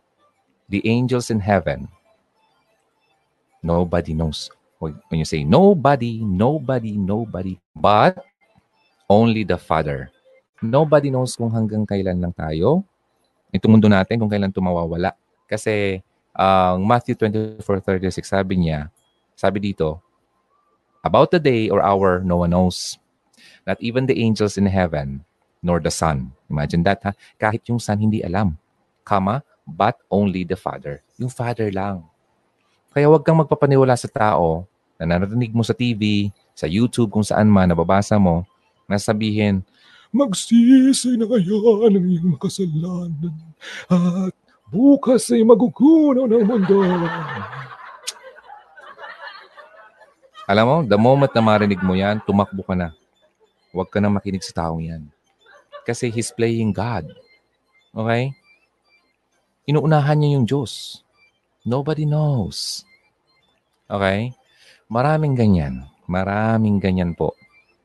the 0.72 0.80
angels 0.88 1.28
in 1.28 1.44
heaven. 1.44 1.92
Nobody 3.60 4.16
knows. 4.16 4.48
When 4.80 5.20
you 5.20 5.28
say 5.28 5.44
nobody, 5.44 6.24
nobody, 6.24 6.96
nobody, 6.96 7.60
but 7.76 8.24
only 9.08 9.44
the 9.44 9.60
Father 9.60 10.12
nobody 10.64 11.12
knows 11.12 11.36
kung 11.36 11.52
hanggang 11.52 11.84
kailan 11.84 12.20
lang 12.20 12.32
tayo. 12.32 12.84
Itong 13.52 13.76
mundo 13.76 13.88
natin 13.88 14.16
kung 14.20 14.30
kailan 14.30 14.52
tumawawala. 14.52 15.12
Kasi 15.48 16.00
ang 16.36 16.84
uh, 16.84 16.88
Matthew 16.88 17.16
24:36 17.16 18.24
sabi 18.24 18.60
niya, 18.60 18.92
sabi 19.36 19.60
dito, 19.60 20.00
about 21.00 21.32
the 21.32 21.40
day 21.40 21.68
or 21.72 21.80
hour 21.80 22.20
no 22.24 22.44
one 22.44 22.52
knows. 22.52 23.00
Not 23.66 23.80
even 23.82 24.06
the 24.06 24.16
angels 24.16 24.56
in 24.56 24.66
heaven 24.68 25.22
nor 25.60 25.82
the 25.82 25.92
Son. 25.92 26.32
Imagine 26.50 26.82
that 26.86 27.02
ha. 27.04 27.12
Kahit 27.40 27.66
yung 27.66 27.80
Son 27.80 27.98
hindi 27.98 28.22
alam. 28.22 28.58
Kama, 29.06 29.46
but 29.62 29.94
only 30.10 30.42
the 30.42 30.58
Father. 30.58 30.98
Yung 31.14 31.30
Father 31.30 31.70
lang. 31.70 32.02
Kaya 32.90 33.06
huwag 33.06 33.22
kang 33.22 33.38
magpapaniwala 33.38 33.94
sa 33.94 34.10
tao 34.10 34.66
na 34.98 35.14
narinig 35.14 35.54
mo 35.54 35.62
sa 35.62 35.76
TV, 35.76 36.34
sa 36.58 36.66
YouTube, 36.66 37.14
kung 37.14 37.22
saan 37.22 37.46
man, 37.46 37.70
nababasa 37.70 38.18
mo, 38.18 38.42
na 38.90 38.98
sabihin, 38.98 39.62
Magsisi 40.14 41.18
na 41.18 41.28
kaya 41.28 41.92
ng 41.92 42.06
iyong 42.08 42.38
makasalanan 42.38 43.12
at 43.90 44.32
bukas 44.70 45.28
ay 45.34 45.44
magugunaw 45.44 46.24
ng 46.24 46.46
mundo. 46.46 46.80
Alam 50.46 50.64
mo, 50.64 50.76
the 50.86 50.96
moment 50.96 51.34
na 51.34 51.42
marinig 51.42 51.82
mo 51.82 51.92
yan, 51.98 52.22
tumakbo 52.22 52.62
ka 52.62 52.72
na. 52.78 52.94
Huwag 53.74 53.90
ka 53.90 53.98
na 53.98 54.08
makinig 54.08 54.46
sa 54.46 54.64
taong 54.64 54.80
yan. 54.80 55.02
Kasi 55.84 56.08
he's 56.08 56.30
playing 56.30 56.70
God. 56.70 57.10
Okay? 57.92 58.30
Inuunahan 59.66 60.16
niya 60.22 60.38
yung 60.38 60.46
Diyos. 60.46 61.02
Nobody 61.66 62.06
knows. 62.06 62.86
Okay? 63.90 64.30
Maraming 64.86 65.34
ganyan. 65.34 65.90
Maraming 66.06 66.78
ganyan 66.78 67.18
po. 67.18 67.34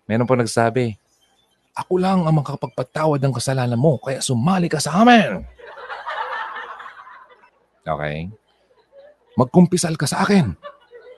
Meron 0.06 0.30
po 0.30 0.38
nagsabi, 0.38 0.94
ako 1.74 1.98
lang 1.98 2.28
ang 2.28 2.38
makapagpatawad 2.38 3.18
ng 3.18 3.34
kasalanan 3.34 3.80
mo, 3.80 3.98
kaya 3.98 4.22
sumali 4.22 4.70
ka 4.70 4.78
sa 4.78 5.02
amin. 5.02 5.42
Okay? 7.82 8.30
Magkumpisal 9.34 9.98
ka 9.98 10.06
sa 10.06 10.22
akin. 10.22 10.54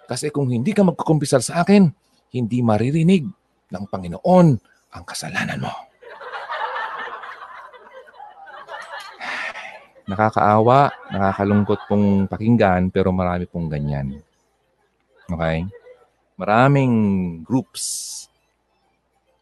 Kasi 0.07 0.31
kung 0.31 0.47
hindi 0.47 0.71
ka 0.71 0.87
magkukumpisal 0.87 1.43
sa 1.43 1.65
akin, 1.65 1.91
hindi 2.31 2.63
maririnig 2.63 3.27
ng 3.67 3.83
Panginoon 3.89 4.47
ang 4.93 5.03
kasalanan 5.03 5.59
mo. 5.59 5.73
Nakakaawa, 10.03 10.91
nakakalungkot 11.15 11.79
pong 11.87 12.27
pakinggan, 12.27 12.91
pero 12.91 13.15
marami 13.15 13.47
pong 13.47 13.71
ganyan. 13.71 14.19
Okay? 15.31 15.63
Maraming 16.35 16.93
groups 17.47 18.27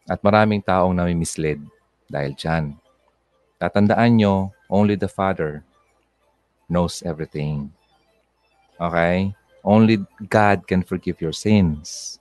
at 0.06 0.22
maraming 0.22 0.62
taong 0.62 0.94
nami-misled 0.94 1.58
dahil 2.06 2.38
dyan. 2.38 2.78
Tatandaan 3.58 4.12
nyo, 4.18 4.54
only 4.70 4.94
the 4.94 5.10
Father 5.10 5.66
knows 6.70 7.02
everything. 7.02 7.74
Okay? 8.78 9.34
Only 9.66 10.02
God 10.30 10.66
can 10.66 10.82
forgive 10.86 11.22
your 11.22 11.34
sins. 11.34 12.18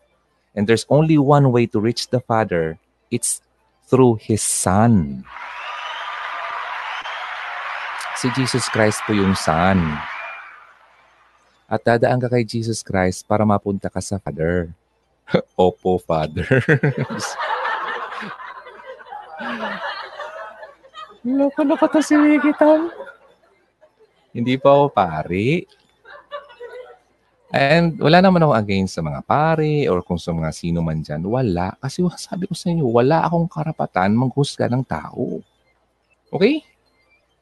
And 0.56 0.64
there's 0.68 0.84
only 0.88 1.16
one 1.16 1.52
way 1.52 1.64
to 1.72 1.80
reach 1.80 2.08
the 2.08 2.20
Father. 2.20 2.76
It's 3.10 3.40
through 3.88 4.20
His 4.20 4.40
Son. 4.40 5.24
Si 8.20 8.28
Jesus 8.36 8.68
Christ 8.68 9.00
po 9.08 9.16
yung 9.16 9.32
Son. 9.32 9.80
At 11.64 11.80
dadaan 11.80 12.20
ka 12.20 12.28
kay 12.28 12.44
Jesus 12.44 12.84
Christ 12.84 13.24
para 13.24 13.48
mapunta 13.48 13.88
ka 13.88 13.96
sa 14.04 14.20
Father. 14.20 14.68
Opo, 15.56 15.96
Father. 15.96 16.44
Loko-loko 21.24 21.88
to 21.88 22.04
si 22.04 22.12
Wikitan. 22.12 22.92
Hindi 24.36 24.60
pa 24.60 24.68
ako 24.68 24.92
pari. 24.92 25.64
And 27.56 27.96
wala 28.04 28.20
naman 28.20 28.44
ako 28.44 28.52
against 28.52 29.00
sa 29.00 29.02
mga 29.02 29.24
pari 29.24 29.88
or 29.88 30.04
kung 30.04 30.20
sa 30.20 30.36
mga 30.36 30.52
sino 30.52 30.84
man 30.84 31.00
dyan. 31.00 31.24
Wala. 31.24 31.72
Kasi 31.80 32.04
sabi 32.20 32.44
ko 32.44 32.52
sa 32.52 32.68
inyo, 32.68 32.84
wala 32.84 33.24
akong 33.24 33.48
karapatan 33.48 34.12
manghusga 34.12 34.68
ng 34.68 34.84
tao. 34.84 35.40
Okay? 36.28 36.68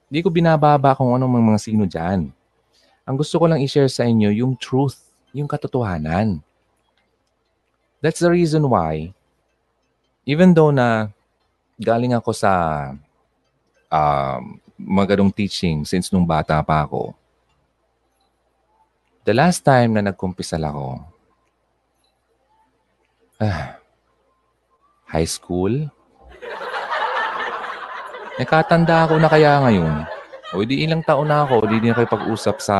Hindi 0.09 0.21
ko 0.25 0.29
binababa 0.33 0.97
kung 0.97 1.13
ano 1.13 1.29
mga 1.29 1.61
sino 1.61 1.85
dyan. 1.85 2.33
Ang 3.09 3.17
gusto 3.17 3.37
ko 3.37 3.45
lang 3.49 3.61
i-share 3.61 3.89
sa 3.89 4.05
inyo 4.09 4.33
yung 4.33 4.57
truth, 4.57 4.97
yung 5.37 5.49
katotohanan. 5.49 6.41
That's 8.01 8.21
the 8.21 8.33
reason 8.33 8.65
why, 8.69 9.13
even 10.29 10.53
though 10.57 10.73
na 10.73 11.13
galing 11.81 12.13
ako 12.17 12.31
sa 12.35 12.53
um, 13.93 14.61
magadong 14.79 15.35
teaching 15.35 15.83
since 15.83 16.11
nung 16.11 16.27
bata 16.27 16.59
pa 16.63 16.87
ako. 16.87 17.15
The 19.27 19.35
last 19.37 19.61
time 19.61 19.99
na 19.99 20.09
nagkumpisal 20.09 20.63
ako, 20.63 21.05
ah, 23.43 23.77
high 25.15 25.29
school, 25.29 25.91
Nakatanda 28.39 29.05
ako 29.05 29.19
na 29.19 29.27
kaya 29.27 29.59
ngayon. 29.67 30.07
O 30.55 30.63
di 30.63 30.87
ilang 30.87 31.03
taon 31.03 31.27
na 31.27 31.43
ako, 31.43 31.67
di 31.67 31.83
din 31.83 31.93
kayo 31.93 32.07
pag-usap 32.07 32.63
sa 32.63 32.77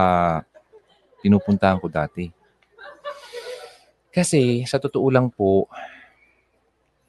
pinupuntahan 1.19 1.83
ko 1.83 1.91
dati. 1.91 2.31
Kasi 4.15 4.63
sa 4.65 4.79
totoo 4.79 5.11
lang 5.11 5.29
po, 5.29 5.67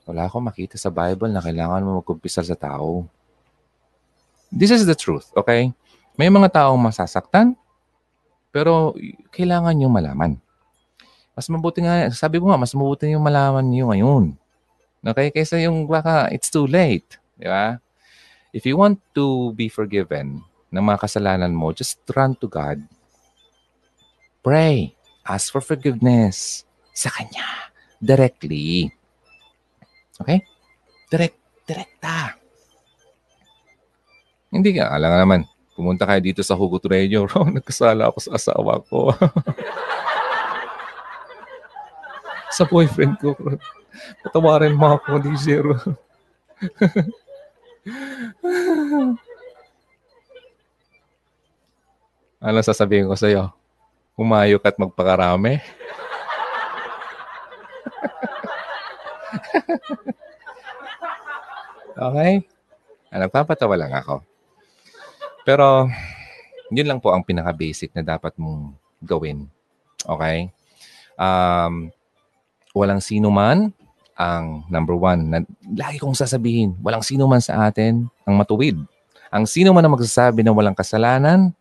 wala 0.09 0.25
akong 0.25 0.49
makita 0.49 0.75
sa 0.81 0.89
Bible 0.89 1.29
na 1.29 1.45
kailangan 1.45 1.85
mo 1.85 2.01
magkumpisal 2.01 2.41
sa 2.41 2.57
tao. 2.57 3.05
This 4.49 4.73
is 4.73 4.89
the 4.89 4.97
truth, 4.97 5.29
okay? 5.37 5.69
May 6.17 6.33
mga 6.33 6.49
taong 6.49 6.81
masasaktan, 6.81 7.53
pero 8.49 8.97
kailangan 9.29 9.77
nyo 9.77 9.93
malaman. 9.93 10.41
Mas 11.37 11.47
mabuti 11.47 11.85
nga, 11.85 12.09
sabi 12.11 12.41
ko 12.41 12.49
nga, 12.49 12.59
mas 12.59 12.73
mabuti 12.73 13.07
yung 13.13 13.23
malaman 13.23 13.63
nyo 13.63 13.93
ngayon. 13.93 14.33
Okay? 15.05 15.31
Kaysa 15.31 15.61
yung 15.63 15.87
baka 15.87 16.27
it's 16.33 16.51
too 16.51 16.67
late. 16.67 17.15
Di 17.39 17.47
ba? 17.47 17.79
If 18.49 18.65
you 18.65 18.81
want 18.81 18.97
to 19.13 19.53
be 19.53 19.69
forgiven 19.69 20.41
ng 20.73 20.81
mga 20.81 21.05
kasalanan 21.05 21.53
mo, 21.53 21.69
just 21.69 22.01
run 22.17 22.33
to 22.41 22.49
God. 22.49 22.81
Pray. 24.41 24.97
Ask 25.21 25.53
for 25.53 25.61
forgiveness 25.61 26.65
sa 26.89 27.13
Kanya. 27.13 27.45
Directly. 28.01 28.89
Okay? 30.17 30.41
Direct, 31.13 31.37
direkta. 31.69 32.41
Hindi 34.49 34.81
ka, 34.81 34.97
alam 34.97 35.13
naman, 35.13 35.45
pumunta 35.77 36.09
kayo 36.09 36.17
dito 36.17 36.41
sa 36.41 36.57
Hugot 36.57 36.89
Radio. 36.89 37.29
Ron, 37.29 37.53
nagkasala 37.61 38.09
ako 38.09 38.17
sa 38.17 38.33
asawa 38.33 38.81
ko. 38.89 39.13
sa 42.57 42.65
boyfriend 42.65 43.13
ko. 43.21 43.37
Patawarin 44.25 44.73
mo 44.73 44.97
ako, 44.97 45.21
di 45.21 45.37
zero. 45.37 45.77
ano 52.43 52.59
sasabihin 52.59 53.07
ko 53.07 53.15
sa'yo? 53.15 53.55
Umayok 54.19 54.67
at 54.67 54.75
magpakarami? 54.75 55.59
okay? 62.09 62.33
Ah, 63.09 63.17
nagpapatawa 63.23 63.73
lang 63.79 63.95
ako. 63.95 64.21
Pero, 65.47 65.87
yun 66.69 66.87
lang 66.87 67.01
po 67.01 67.15
ang 67.15 67.25
pinaka-basic 67.25 67.95
na 67.95 68.03
dapat 68.05 68.37
mong 68.37 68.77
gawin. 69.01 69.49
Okay? 70.05 70.51
Um, 71.15 71.89
walang 72.75 73.01
sino 73.01 73.33
man 73.33 73.73
ang 74.19 74.67
number 74.67 74.99
one 74.99 75.31
na 75.31 75.37
lagi 75.79 75.95
kong 75.95 76.11
sasabihin, 76.11 76.75
walang 76.83 76.99
sino 76.99 77.23
man 77.23 77.39
sa 77.39 77.71
atin 77.71 78.03
ang 78.27 78.35
matuwid. 78.35 78.75
Ang 79.31 79.47
sino 79.47 79.71
man 79.71 79.79
na 79.79 79.95
magsasabi 79.95 80.43
na 80.43 80.51
walang 80.51 80.75
kasalanan 80.75 81.55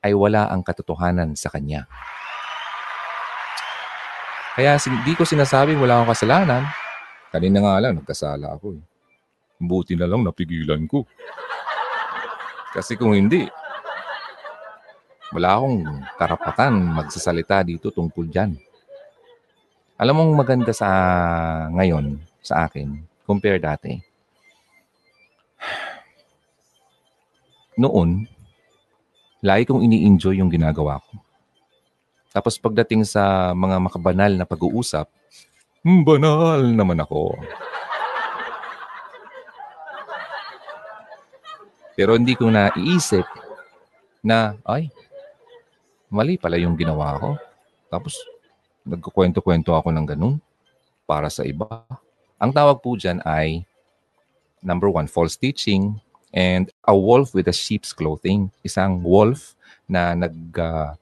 ay 0.00 0.16
wala 0.16 0.48
ang 0.48 0.64
katotohanan 0.64 1.36
sa 1.36 1.52
kanya. 1.52 1.84
Kaya 4.56 4.80
hindi 4.80 5.12
ko 5.12 5.28
sinasabing 5.28 5.76
wala 5.76 6.00
akong 6.00 6.16
kasalanan. 6.16 6.62
Kanina 7.28 7.58
nga 7.60 7.82
lang, 7.82 7.98
nagkasala 8.00 8.54
ako. 8.54 8.78
Eh. 8.78 8.84
Buti 9.58 9.98
na 9.98 10.06
lang 10.06 10.22
napigilan 10.22 10.86
ko. 10.86 11.02
Kasi 12.70 12.94
kung 12.94 13.12
hindi, 13.12 13.44
wala 15.34 15.58
akong 15.58 15.78
karapatan 16.14 16.72
magsasalita 16.94 17.66
dito 17.66 17.90
tungkol 17.90 18.30
dyan. 18.30 18.54
Alam 19.94 20.14
mong 20.18 20.32
maganda 20.34 20.74
sa 20.74 20.90
ngayon, 21.70 22.18
sa 22.42 22.66
akin, 22.66 22.98
compare 23.22 23.62
dati. 23.62 23.94
Noon, 27.78 28.26
lagi 29.38 29.62
kong 29.70 29.86
ini-enjoy 29.86 30.42
yung 30.42 30.50
ginagawa 30.50 30.98
ko. 30.98 31.14
Tapos 32.34 32.58
pagdating 32.58 33.06
sa 33.06 33.54
mga 33.54 33.78
makabanal 33.78 34.34
na 34.34 34.42
pag-uusap, 34.42 35.06
hmm, 35.86 36.02
banal 36.02 36.66
naman 36.74 36.98
ako. 36.98 37.38
Pero 41.94 42.18
hindi 42.18 42.34
ko 42.34 42.50
naiisip 42.50 43.22
na, 44.26 44.58
ay, 44.66 44.90
mali 46.10 46.34
pala 46.34 46.58
yung 46.58 46.74
ginawa 46.74 47.14
ko. 47.22 47.30
Tapos, 47.86 48.18
nagkukwento-kwento 48.84 49.72
ako 49.72 49.88
ng 49.90 50.06
ganun 50.06 50.36
para 51.08 51.32
sa 51.32 51.44
iba. 51.44 51.84
Ang 52.36 52.52
tawag 52.52 52.80
po 52.84 52.96
dyan 52.96 53.24
ay, 53.24 53.64
number 54.60 54.92
one, 54.92 55.08
false 55.08 55.36
teaching, 55.36 55.96
and 56.36 56.68
a 56.84 56.94
wolf 56.96 57.32
with 57.32 57.48
a 57.48 57.56
sheep's 57.56 57.92
clothing. 57.92 58.52
Isang 58.60 59.00
wolf 59.00 59.56
na 59.88 60.12
nag, 60.12 60.36
uh, 60.56 60.92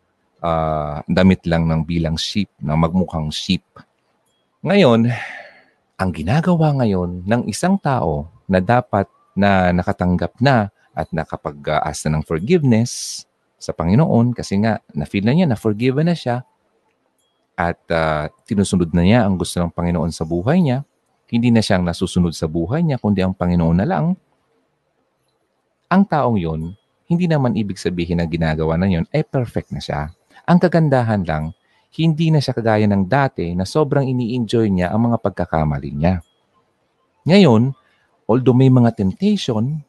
uh, 0.42 1.02
damit 1.10 1.42
lang 1.46 1.66
ng 1.66 1.82
bilang 1.82 2.14
sheep, 2.18 2.50
na 2.62 2.78
magmukhang 2.78 3.30
sheep. 3.34 3.64
Ngayon, 4.62 5.10
ang 5.98 6.10
ginagawa 6.10 6.74
ngayon 6.82 7.26
ng 7.26 7.42
isang 7.50 7.78
tao 7.78 8.30
na 8.46 8.59
dapat 8.62 9.06
na 9.34 9.70
nakatanggap 9.70 10.38
na 10.38 10.70
at 10.92 11.09
nakapag-ask 11.10 12.04
na 12.06 12.20
ng 12.20 12.24
forgiveness 12.26 13.24
sa 13.56 13.72
Panginoon 13.72 14.36
kasi 14.36 14.60
nga 14.60 14.82
na-feel 14.92 15.24
na 15.24 15.32
niya 15.32 15.46
na 15.48 15.56
forgiven 15.56 16.10
na 16.10 16.18
siya 16.18 16.44
at 17.56 17.78
uh, 17.92 18.28
tinusunod 18.48 18.90
na 18.92 19.04
niya 19.04 19.28
ang 19.28 19.36
gusto 19.36 19.60
ng 19.60 19.72
Panginoon 19.72 20.12
sa 20.12 20.24
buhay 20.24 20.60
niya. 20.64 20.84
Hindi 21.32 21.48
na 21.48 21.64
siyang 21.64 21.84
nasusunod 21.84 22.36
sa 22.36 22.44
buhay 22.44 22.84
niya 22.84 23.00
kundi 23.00 23.24
ang 23.24 23.32
Panginoon 23.32 23.76
na 23.80 23.86
lang. 23.88 24.06
Ang 25.88 26.02
taong 26.08 26.36
yon 26.40 26.76
hindi 27.12 27.28
naman 27.28 27.52
ibig 27.52 27.76
sabihin 27.76 28.24
na 28.24 28.26
ginagawa 28.28 28.80
na 28.80 28.88
yon 28.88 29.04
ay 29.12 29.20
perfect 29.20 29.68
na 29.68 29.84
siya. 29.84 30.08
Ang 30.48 30.56
kagandahan 30.56 31.28
lang, 31.28 31.52
hindi 31.92 32.32
na 32.32 32.40
siya 32.40 32.56
kagaya 32.56 32.88
ng 32.88 33.04
dati 33.04 33.52
na 33.52 33.68
sobrang 33.68 34.08
ini-enjoy 34.08 34.72
niya 34.72 34.96
ang 34.96 35.12
mga 35.12 35.20
pagkakamali 35.20 35.92
niya. 35.92 36.24
Ngayon, 37.28 37.76
although 38.24 38.56
may 38.56 38.72
mga 38.72 38.96
temptation, 38.96 39.84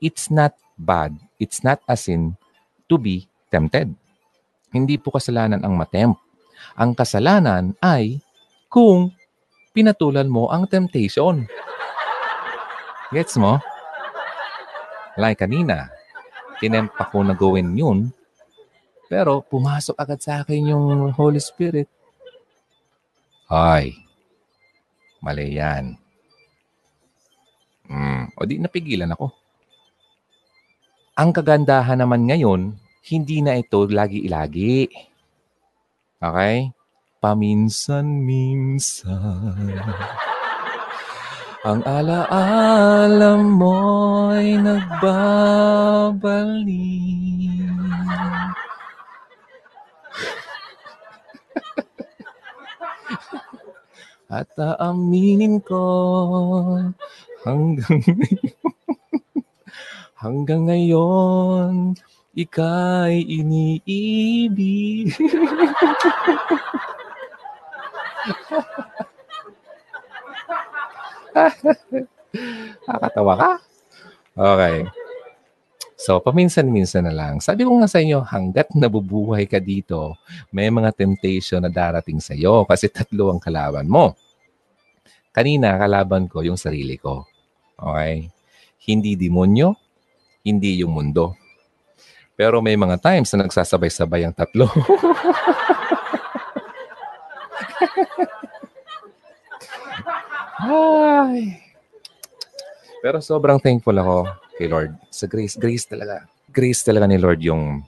it's 0.00 0.32
not 0.32 0.56
bad. 0.80 1.12
It's 1.36 1.60
not 1.60 1.84
a 1.84 1.92
sin 1.92 2.40
to 2.88 2.96
be 2.96 3.28
tempted. 3.52 3.92
Hindi 4.72 4.96
po 4.96 5.12
kasalanan 5.12 5.60
ang 5.60 5.76
matempt. 5.76 6.16
Ang 6.78 6.96
kasalanan 6.96 7.76
ay 7.82 8.22
kung 8.70 9.12
pinatulan 9.74 10.26
mo 10.26 10.48
ang 10.48 10.66
temptation. 10.66 11.46
Gets 13.10 13.38
mo? 13.38 13.58
Like 15.18 15.42
kanina, 15.42 15.90
tinempt 16.62 16.94
ako 16.96 17.26
na 17.26 17.34
gawin 17.34 17.74
yun 17.74 18.14
pero 19.10 19.42
pumasok 19.42 19.98
agad 19.98 20.22
sa 20.22 20.46
akin 20.46 20.70
yung 20.70 21.10
Holy 21.10 21.42
Spirit. 21.42 21.90
Ay, 23.50 23.98
mali 25.18 25.58
yan. 25.58 25.98
Mm, 27.90 28.30
o 28.38 28.46
di 28.46 28.62
napigilan 28.62 29.10
ako. 29.10 29.34
Ang 31.18 31.34
kagandahan 31.34 31.98
naman 31.98 32.22
ngayon, 32.30 32.78
hindi 33.10 33.42
na 33.42 33.58
ito 33.58 33.82
lagi-ilagi. 33.82 34.86
Okay? 36.20 36.76
Paminsan-minsan. 37.24 39.72
Ang 41.64 41.80
alaala 41.84 43.36
mo'y 43.40 44.60
nagbabalik. 44.60 45.80
At 54.28 54.52
aaminin 54.56 55.60
ko 55.64 55.84
hanggang 57.48 58.00
hanggang 60.22 60.68
ngayon 60.68 61.96
ika'y 62.34 63.26
iniibig. 63.26 65.10
Nakakatawa 72.86 73.34
ka? 73.38 73.50
Okay. 74.38 74.86
So, 76.00 76.16
paminsan-minsan 76.24 77.04
na 77.04 77.12
lang. 77.12 77.44
Sabi 77.44 77.68
ko 77.68 77.76
nga 77.76 77.84
sa 77.84 78.00
inyo, 78.00 78.24
hanggat 78.24 78.72
nabubuhay 78.72 79.44
ka 79.44 79.60
dito, 79.60 80.16
may 80.48 80.72
mga 80.72 80.96
temptation 80.96 81.60
na 81.60 81.68
darating 81.68 82.24
sa 82.24 82.32
iyo 82.32 82.64
kasi 82.64 82.88
tatlo 82.88 83.28
ang 83.28 83.36
kalaban 83.36 83.84
mo. 83.84 84.16
Kanina, 85.28 85.76
kalaban 85.76 86.24
ko 86.24 86.40
yung 86.40 86.56
sarili 86.56 86.96
ko. 86.96 87.28
Okay? 87.76 88.32
Hindi 88.88 89.12
demonyo, 89.12 89.76
hindi 90.40 90.80
yung 90.80 90.96
mundo. 90.96 91.36
Pero 92.40 92.64
may 92.64 92.72
mga 92.72 92.96
times 93.04 93.36
na 93.36 93.44
nagsasabay-sabay 93.44 94.24
ang 94.24 94.32
tatlo. 94.32 94.64
Ay. 100.64 101.60
Pero 103.04 103.20
sobrang 103.20 103.60
thankful 103.60 103.92
ako 103.92 104.24
kay 104.56 104.72
Lord. 104.72 104.96
Sa 105.12 105.28
grace, 105.28 105.60
grace 105.60 105.84
talaga. 105.84 106.24
Grace 106.48 106.80
talaga 106.80 107.04
ni 107.04 107.20
Lord 107.20 107.44
yung 107.44 107.84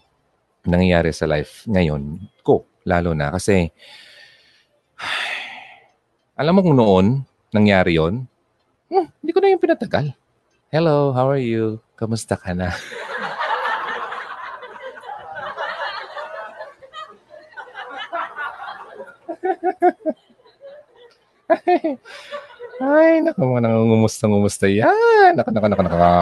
nangyayari 0.68 1.16
sa 1.16 1.24
life 1.24 1.64
ngayon 1.64 2.20
ko, 2.44 2.68
lalo 2.84 3.16
na. 3.16 3.32
Kasi, 3.32 3.72
alam 6.40 6.52
mo 6.52 6.60
kung 6.60 6.76
noon, 6.76 7.24
nangyari 7.56 7.96
yon 7.96 8.28
hmm, 8.92 9.06
hindi 9.24 9.32
ko 9.32 9.40
na 9.40 9.48
yung 9.48 9.64
pinatagal. 9.64 10.12
Hello, 10.68 11.16
how 11.16 11.32
are 11.32 11.40
you? 11.40 11.80
Kamusta 11.96 12.36
ka 12.36 12.52
na? 12.52 12.76
Ay, 22.82 23.22
naku, 23.22 23.40
mga 23.46 23.62
nangungumusta-ngumusta 23.68 24.66
yan. 24.66 25.38
Naka, 25.38 25.50
naka, 25.54 25.68
naka, 25.70 25.82
naka. 25.86 26.12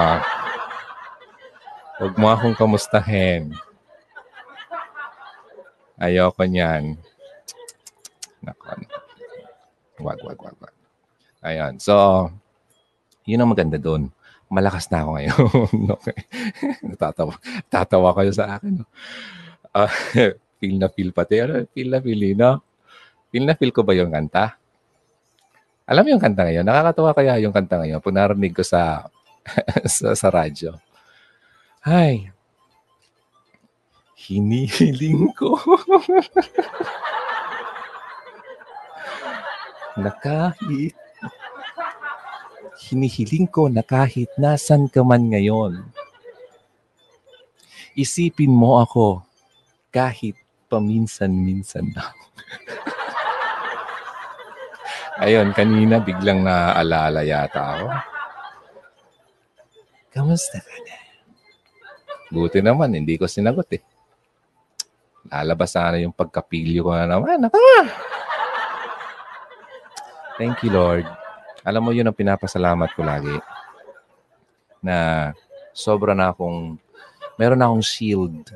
Huwag 2.01 2.15
mo 2.17 2.27
akong 2.33 2.57
kamustahin. 2.57 3.53
Ayoko 6.01 6.45
niyan. 6.45 6.97
Nako, 8.41 8.65
nako. 8.73 8.99
Wag, 10.01 10.21
wag, 10.25 10.39
wag, 10.41 10.57
wag. 10.65 10.75
Ayan. 11.45 11.77
So, 11.77 12.29
yun 13.29 13.41
ang 13.41 13.53
maganda 13.53 13.77
doon. 13.77 14.09
Malakas 14.49 14.89
na 14.89 15.05
ako 15.05 15.11
ngayon. 15.17 15.41
okay. 15.97 16.19
Natatawa. 16.85 17.35
Tatawa 17.69 18.11
kayo 18.17 18.33
sa 18.33 18.57
akin. 18.57 18.81
No? 18.81 18.87
Uh, 19.73 19.93
feel 20.61 20.77
na 20.77 20.89
feel 20.93 21.13
pati. 21.13 21.41
Ano? 21.41 21.65
Feel 21.73 21.89
na 21.89 22.01
feel, 22.01 22.21
no? 22.37 22.61
Feel 23.33 23.45
na 23.49 23.55
feel 23.57 23.73
ko 23.73 23.85
ba 23.85 23.97
yung 23.97 24.13
kanta? 24.13 24.60
Alam 25.91 26.07
mo 26.07 26.15
yung 26.15 26.23
kanta 26.23 26.47
ngayon? 26.47 26.63
Nakakatawa 26.63 27.11
kaya 27.19 27.43
yung 27.43 27.51
kanta 27.51 27.83
ngayon 27.83 27.99
pag 27.99 28.15
narinig 28.15 28.55
ko 28.55 28.63
sa, 28.63 29.11
sa, 29.91 30.15
sa 30.15 30.29
radyo. 30.31 30.79
Ay, 31.83 32.31
hinihiling 34.15 35.35
ko. 35.35 35.59
na 39.99 40.15
kahit 40.23 40.95
hinihiling 42.87 43.51
ko 43.51 43.67
na 43.67 43.83
kahit 43.83 44.31
nasan 44.39 44.87
ka 44.87 45.03
man 45.03 45.27
ngayon, 45.27 45.83
isipin 47.99 48.55
mo 48.55 48.79
ako 48.79 49.27
kahit 49.91 50.39
paminsan-minsan 50.71 51.91
lang. 51.91 52.15
Ayun, 55.21 55.53
kanina 55.53 56.01
biglang 56.01 56.41
naaalala 56.41 57.21
yata 57.21 57.61
ako. 57.61 57.87
Kamusta 60.17 60.65
ka 60.65 60.75
na? 60.81 60.97
Buti 62.33 62.65
naman, 62.65 62.97
hindi 62.97 63.21
ko 63.21 63.29
sinagot 63.29 63.69
eh. 63.77 63.85
Lalabas 65.29 65.77
sana 65.77 66.01
yung 66.01 66.17
pagkapilyo 66.17 66.89
ko 66.89 66.97
na 66.97 67.05
naman. 67.05 67.37
Naka! 67.37 67.61
Thank 70.41 70.65
you, 70.65 70.73
Lord. 70.73 71.05
Alam 71.69 71.85
mo, 71.85 71.91
yun 71.93 72.09
ang 72.09 72.17
pinapasalamat 72.17 72.89
ko 72.97 73.05
lagi. 73.05 73.37
Na 74.81 75.31
sobra 75.77 76.17
na 76.17 76.33
akong, 76.33 76.81
meron 77.37 77.61
na 77.61 77.69
akong 77.69 77.85
shield 77.85 78.49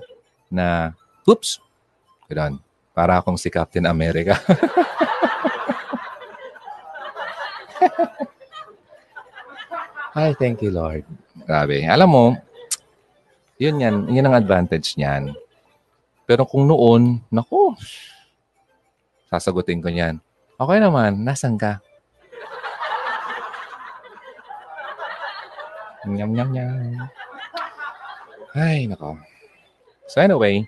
na, 0.48 0.96
oops, 1.28 1.60
ganun, 2.24 2.56
para 2.96 3.20
akong 3.20 3.36
si 3.36 3.52
Captain 3.52 3.84
America. 3.84 4.40
Hi, 10.14 10.30
thank 10.38 10.62
you, 10.62 10.70
Lord. 10.70 11.02
Grabe. 11.42 11.82
Alam 11.90 12.06
mo, 12.06 12.24
yun 13.58 13.82
yan, 13.82 14.06
yun 14.06 14.26
ang 14.30 14.38
advantage 14.38 14.94
niyan. 14.94 15.34
Pero 16.22 16.46
kung 16.46 16.70
noon, 16.70 17.18
naku, 17.34 17.74
sasagutin 19.26 19.82
ko 19.82 19.90
niyan. 19.90 20.22
Okay 20.54 20.78
naman, 20.78 21.18
nasan 21.26 21.58
ka? 21.58 21.82
Nyam, 26.06 26.30
nyam, 26.30 26.48
nyam. 26.54 27.10
Ay, 28.54 28.86
nako. 28.86 29.18
So 30.06 30.22
anyway, 30.22 30.62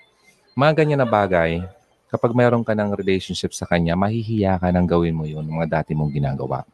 mga 0.59 0.83
ganyan 0.83 1.07
na 1.07 1.09
bagay, 1.09 1.63
kapag 2.11 2.35
mayroon 2.35 2.67
ka 2.67 2.75
ng 2.75 2.99
relationship 2.99 3.55
sa 3.55 3.63
kanya, 3.63 3.95
mahihiya 3.95 4.59
ka 4.59 4.75
nang 4.75 4.91
gawin 4.91 5.15
mo 5.15 5.23
yun, 5.23 5.47
mga 5.47 5.81
dati 5.81 5.95
mong 5.95 6.11
ginagawa 6.11 6.67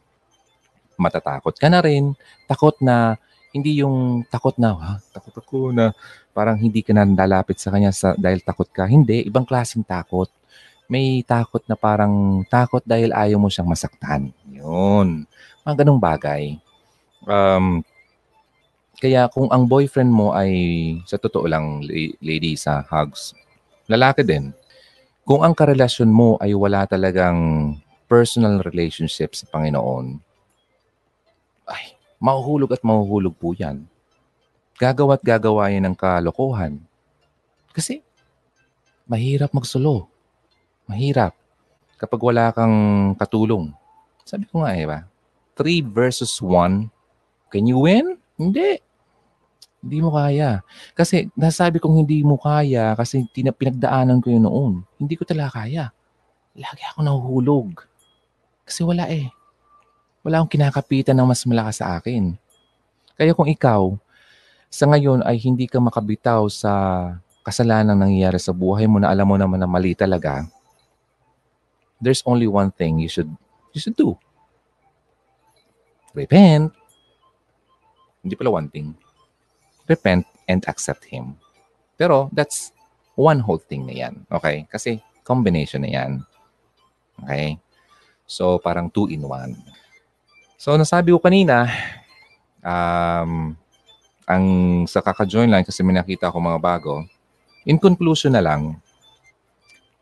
matatakot 0.97 1.55
ka 1.57 1.69
na 1.69 1.81
rin. 1.85 2.17
Takot 2.49 2.77
na, 2.83 3.17
hindi 3.53 3.85
yung 3.85 4.25
takot 4.33 4.57
na, 4.57 4.73
ha, 4.73 4.93
takot 5.13 5.35
ako 5.37 5.59
na 5.77 5.93
parang 6.33 6.57
hindi 6.57 6.81
ka 6.81 6.97
na 6.97 7.05
lalapit 7.05 7.61
sa 7.61 7.69
kanya 7.69 7.93
sa, 7.93 8.17
dahil 8.17 8.41
takot 8.41 8.69
ka. 8.73 8.89
Hindi, 8.89 9.29
ibang 9.29 9.45
klaseng 9.45 9.85
takot. 9.85 10.33
May 10.89 11.25
takot 11.25 11.61
na 11.69 11.77
parang 11.77 12.45
takot 12.49 12.81
dahil 12.85 13.13
ayaw 13.13 13.37
mo 13.41 13.49
siyang 13.53 13.69
masaktan. 13.69 14.33
Yun. 14.49 15.29
Mga 15.65 15.85
ganong 15.85 16.01
bagay. 16.01 16.57
Um, 17.29 17.87
kaya 19.03 19.27
kung 19.31 19.51
ang 19.51 19.67
boyfriend 19.67 20.15
mo 20.15 20.31
ay, 20.31 20.53
sa 21.11 21.19
totoo 21.19 21.51
lang, 21.51 21.83
lady 22.23 22.55
sa 22.55 22.87
hugs, 22.87 23.35
lalaki 23.91 24.23
din. 24.23 24.55
Kung 25.23 25.43
ang 25.43 25.55
karelasyon 25.55 26.11
mo 26.11 26.35
ay 26.43 26.55
wala 26.55 26.87
talagang 26.87 27.75
personal 28.11 28.63
relationship 28.63 29.35
sa 29.35 29.47
Panginoon, 29.51 30.19
mahuhulog 32.23 32.71
at 32.71 32.87
mahuhulog 32.87 33.35
po 33.35 33.51
yan. 33.51 33.83
Gagawa 34.79 35.19
at 35.19 35.27
gagawa 35.27 35.75
yan 35.75 35.91
ng 35.91 35.97
kalokohan. 35.99 36.79
Kasi, 37.75 38.07
mahirap 39.11 39.51
magsulo. 39.51 40.07
Mahirap. 40.87 41.35
Kapag 41.99 42.21
wala 42.23 42.55
kang 42.55 42.79
katulong. 43.19 43.75
Sabi 44.23 44.47
ko 44.47 44.63
nga 44.63 44.79
eh 44.79 44.87
ba? 44.87 45.03
3 45.59 45.83
versus 45.83 46.39
1. 46.39 46.87
Can 47.51 47.67
you 47.67 47.83
win? 47.83 48.15
Hindi. 48.39 48.79
Hindi 49.83 49.99
mo 49.99 50.15
kaya. 50.15 50.63
Kasi 50.95 51.27
nasabi 51.35 51.83
kong 51.83 52.07
hindi 52.07 52.23
mo 52.23 52.39
kaya 52.39 52.95
kasi 52.95 53.27
tina- 53.35 53.55
pinagdaanan 53.55 54.23
ko 54.23 54.31
yun 54.31 54.47
noon. 54.47 54.73
Hindi 54.95 55.19
ko 55.19 55.27
talaga 55.27 55.67
kaya. 55.67 55.91
Lagi 56.55 56.83
ako 56.87 56.99
nahuhulog. 57.03 57.83
Kasi 58.63 58.87
wala 58.87 59.11
eh 59.11 59.27
wala 60.23 60.41
akong 60.41 60.55
kinakapitan 60.55 61.19
ng 61.19 61.29
mas 61.29 61.43
malakas 61.47 61.83
sa 61.83 61.99
akin. 61.99 62.39
Kaya 63.19 63.35
kung 63.35 63.51
ikaw, 63.51 63.95
sa 64.73 64.89
ngayon 64.89 65.21
ay 65.27 65.37
hindi 65.37 65.69
ka 65.69 65.83
makabitaw 65.83 66.49
sa 66.49 66.73
kasalanan 67.43 67.99
nangyayari 67.99 68.39
sa 68.39 68.55
buhay 68.55 68.87
mo 68.87 69.03
na 69.03 69.11
alam 69.11 69.27
mo 69.27 69.37
naman 69.37 69.59
na 69.59 69.69
mali 69.69 69.93
talaga, 69.99 70.47
there's 71.99 72.23
only 72.25 72.47
one 72.47 72.71
thing 72.71 73.03
you 73.03 73.11
should 73.11 73.29
you 73.75 73.83
should 73.83 73.99
do. 73.99 74.15
Repent. 76.15 76.71
Hindi 78.23 78.35
pala 78.39 78.55
one 78.55 78.71
thing. 78.71 78.95
Repent 79.91 80.25
and 80.47 80.63
accept 80.71 81.09
Him. 81.09 81.35
Pero 81.99 82.31
that's 82.31 82.71
one 83.19 83.41
whole 83.41 83.59
thing 83.59 83.89
na 83.89 83.95
yan. 83.97 84.15
Okay? 84.31 84.69
Kasi 84.71 85.01
combination 85.25 85.83
na 85.83 85.91
yan. 85.91 86.11
Okay? 87.25 87.59
So, 88.29 88.61
parang 88.61 88.89
two 88.93 89.09
in 89.11 89.25
one. 89.25 89.57
So, 90.63 90.79
nasabi 90.79 91.11
ko 91.11 91.19
kanina, 91.19 91.67
um, 92.63 93.59
ang 94.31 94.47
sa 94.87 95.03
kaka-join 95.03 95.51
line 95.51 95.67
kasi 95.67 95.83
may 95.83 95.91
nakita 95.91 96.31
ako 96.31 96.39
mga 96.39 96.63
bago, 96.63 97.03
in 97.67 97.83
conclusion 97.83 98.31
na 98.31 98.39
lang, 98.39 98.79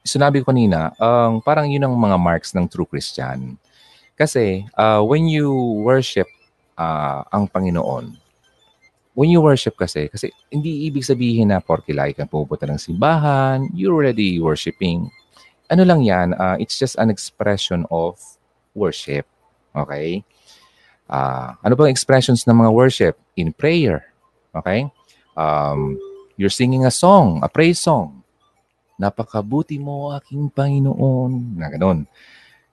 sinabi 0.04 0.44
ko 0.44 0.52
kanina, 0.52 0.92
um, 1.00 1.40
parang 1.40 1.64
yun 1.64 1.88
ang 1.88 1.96
mga 1.96 2.20
marks 2.20 2.52
ng 2.52 2.68
true 2.68 2.84
Christian. 2.84 3.56
Kasi 4.20 4.68
uh, 4.76 5.00
when 5.00 5.32
you 5.32 5.48
worship 5.80 6.28
uh, 6.76 7.24
ang 7.32 7.48
Panginoon, 7.48 8.20
when 9.16 9.32
you 9.32 9.40
worship 9.40 9.80
kasi, 9.80 10.12
kasi 10.12 10.28
hindi 10.52 10.84
ibig 10.92 11.08
sabihin 11.08 11.56
na 11.56 11.64
porke 11.64 11.96
like 11.96 12.20
kang 12.20 12.28
pupunta 12.28 12.68
ng 12.68 12.76
simbahan, 12.76 13.64
you're 13.72 13.96
already 13.96 14.36
worshiping. 14.36 15.08
Ano 15.72 15.88
lang 15.88 16.04
yan, 16.04 16.36
uh, 16.36 16.60
it's 16.60 16.76
just 16.76 17.00
an 17.00 17.08
expression 17.08 17.88
of 17.88 18.20
worship. 18.76 19.24
Okay? 19.72 20.20
Uh, 21.10 21.58
ano 21.66 21.74
bang 21.74 21.90
expressions 21.90 22.46
ng 22.46 22.54
mga 22.54 22.70
worship? 22.70 23.14
In 23.34 23.50
prayer. 23.50 24.14
Okay? 24.54 24.86
Um, 25.34 25.98
you're 26.38 26.54
singing 26.54 26.86
a 26.86 26.94
song, 26.94 27.42
a 27.42 27.50
praise 27.50 27.82
song. 27.82 28.22
Napakabuti 28.94 29.82
mo, 29.82 30.14
aking 30.14 30.54
Panginoon. 30.54 31.58
Na 31.58 31.66
ganun. 31.66 32.06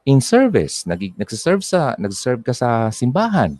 In 0.05 0.21
service, 0.21 0.85
nag 0.85 1.17
nagsiserve 1.17 1.65
sa, 1.65 1.97
nagsiserve 1.97 2.45
ka 2.45 2.53
sa 2.53 2.93
simbahan. 2.93 3.57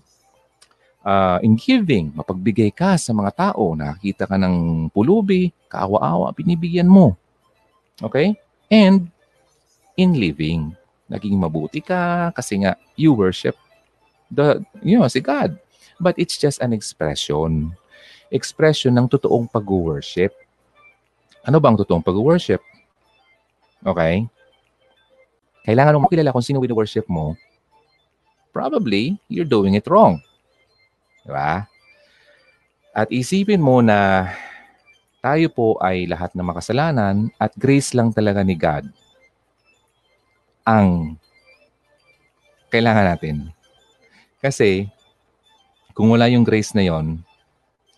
Uh, 1.02 1.40
in 1.41 1.58
giving, 1.58 2.14
mapagbigay 2.14 2.70
ka 2.70 3.02
sa 3.02 3.18
mga 3.18 3.34
tao. 3.34 3.74
Nakakita 3.74 4.30
ka 4.30 4.38
ng 4.38 4.88
pulubi, 4.94 5.49
kaawa-awa, 5.72 6.30
binibigyan 6.38 6.88
mo. 6.88 7.18
Okay? 7.98 8.38
And 8.70 9.10
in 9.98 10.14
living, 10.14 10.78
naging 11.10 11.40
mabuti 11.40 11.82
ka 11.82 12.30
kasi 12.36 12.62
nga 12.62 12.78
you 12.99 13.16
worship 13.16 13.56
the, 14.32 14.64
you 14.82 14.99
know, 14.99 15.08
si 15.08 15.20
God. 15.20 15.58
But 15.99 16.16
it's 16.18 16.38
just 16.38 16.62
an 16.62 16.74
expression. 16.74 17.74
Expression 18.30 18.94
ng 18.94 19.10
totoong 19.10 19.49
pag-worship. 19.49 20.36
Ano 21.48 21.58
ba 21.58 21.72
ang 21.72 21.80
totoong 21.80 22.06
pag-worship? 22.06 22.62
Okay? 23.82 24.28
Kailangan 25.66 25.95
mo 25.98 26.06
makilala 26.06 26.32
kung 26.36 26.45
sino 26.45 26.62
wino-worship 26.62 27.08
mo. 27.10 27.34
Probably, 28.52 29.18
you're 29.28 29.48
doing 29.48 29.76
it 29.76 29.88
wrong. 29.90 30.22
Di 31.26 31.32
ba? 31.32 31.66
At 32.94 33.10
isipin 33.14 33.62
mo 33.62 33.82
na 33.82 34.32
tayo 35.22 35.49
po 35.49 35.68
ay 35.82 36.08
lahat 36.10 36.34
na 36.34 36.45
makasalanan 36.45 37.30
at 37.38 37.54
grace 37.58 37.94
lang 37.94 38.14
talaga 38.14 38.41
ni 38.41 38.56
God 38.58 38.86
ang 40.68 41.18
Kailangan 42.68 43.16
natin. 43.16 43.36
Kasi, 44.48 44.88
kung 45.91 46.07
wala 46.07 46.32
yung 46.32 46.48
grace 46.48 46.72
na 46.72 46.88
yon, 46.88 47.19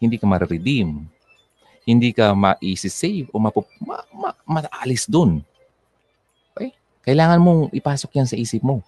hindi 0.02 0.18
ka 0.18 0.26
ma-redeem. 0.26 1.06
Hindi 1.86 2.10
ka 2.10 2.34
ma-save 2.34 3.30
o 3.30 3.38
mapup- 3.38 3.70
ma- 3.78 4.10
ma- 4.10 4.42
maalis 4.50 5.06
dun. 5.06 5.46
Okay? 6.58 6.74
Kailangan 7.06 7.38
mong 7.38 7.62
ipasok 7.70 8.18
yan 8.18 8.26
sa 8.26 8.34
isip 8.34 8.66
mo. 8.66 8.82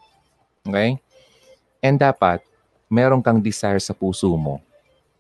Okay? 0.66 0.98
And 1.86 2.02
dapat, 2.02 2.42
meron 2.90 3.22
kang 3.22 3.38
desire 3.38 3.78
sa 3.78 3.94
puso 3.94 4.34
mo 4.34 4.58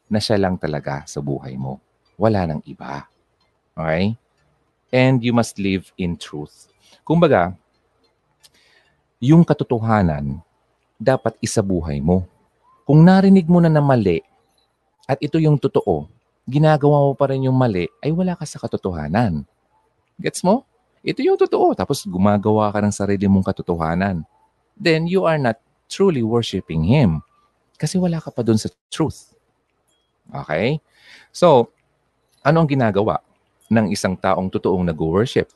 na 0.09 0.17
siya 0.17 0.41
lang 0.41 0.57
talaga 0.57 1.05
sa 1.05 1.21
buhay 1.21 1.53
mo. 1.61 1.77
Wala 2.17 2.49
nang 2.49 2.65
iba. 2.65 3.05
Okay? 3.77 4.17
And 4.89 5.21
you 5.21 5.29
must 5.29 5.61
live 5.61 5.93
in 5.93 6.17
truth. 6.17 6.73
Kumbaga, 7.05 7.53
yung 9.21 9.45
katotohanan, 9.45 10.41
dapat 11.01 11.33
isabuhay 11.41 11.97
mo. 11.97 12.29
Kung 12.85 13.05
narinig 13.05 13.45
mo 13.45 13.61
na 13.61 13.69
na 13.69 13.83
mali, 13.83 14.21
at 15.05 15.21
ito 15.21 15.37
yung 15.37 15.59
totoo, 15.61 16.09
ginagawa 16.49 17.09
mo 17.09 17.13
pa 17.13 17.29
rin 17.29 17.45
yung 17.45 17.57
mali, 17.57 17.85
ay 18.01 18.09
wala 18.09 18.33
ka 18.33 18.45
sa 18.47 18.57
katotohanan. 18.57 19.45
Gets 20.17 20.41
mo? 20.41 20.65
Ito 21.01 21.21
yung 21.25 21.37
totoo. 21.37 21.73
Tapos 21.73 22.05
gumagawa 22.05 22.69
ka 22.69 22.79
ng 22.81 22.93
sarili 22.93 23.25
mong 23.25 23.45
katotohanan. 23.45 24.21
Then 24.77 25.09
you 25.09 25.25
are 25.25 25.37
not 25.37 25.57
truly 25.89 26.21
worshiping 26.21 26.85
Him. 26.85 27.25
Kasi 27.77 27.97
wala 27.97 28.21
ka 28.21 28.29
pa 28.29 28.45
dun 28.45 28.61
sa 28.61 28.69
truth. 28.93 29.33
Okay? 30.29 30.77
So, 31.33 31.73
ano 32.45 32.61
ang 32.61 32.69
ginagawa 32.69 33.21
ng 33.69 33.89
isang 33.89 34.13
taong 34.17 34.49
totoong 34.53 34.85
nag-worship? 34.89 35.49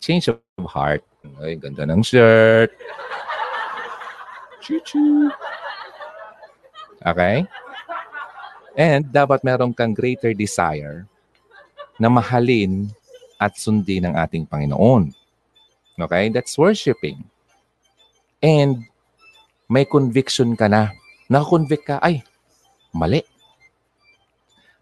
Change 0.00 0.32
of 0.32 0.40
heart. 0.68 1.04
Ay, 1.40 1.56
ganda 1.56 1.88
ng 1.88 2.04
shirt. 2.04 2.72
Choo-choo. 4.60 5.28
Okay? 7.04 7.44
And 8.74 9.06
dapat 9.06 9.44
meron 9.46 9.76
kang 9.76 9.94
greater 9.94 10.34
desire 10.34 11.06
na 12.00 12.10
mahalin 12.10 12.90
at 13.38 13.54
sundin 13.54 14.08
ang 14.08 14.18
ating 14.18 14.48
Panginoon. 14.48 15.14
Okay? 16.00 16.32
That's 16.32 16.58
worshiping. 16.58 17.22
And 18.42 18.88
may 19.70 19.86
conviction 19.86 20.58
ka 20.58 20.66
na 20.66 20.90
Nakakonvict 21.24 21.88
ka, 21.88 21.96
ay, 22.04 22.20
mali. 22.92 23.24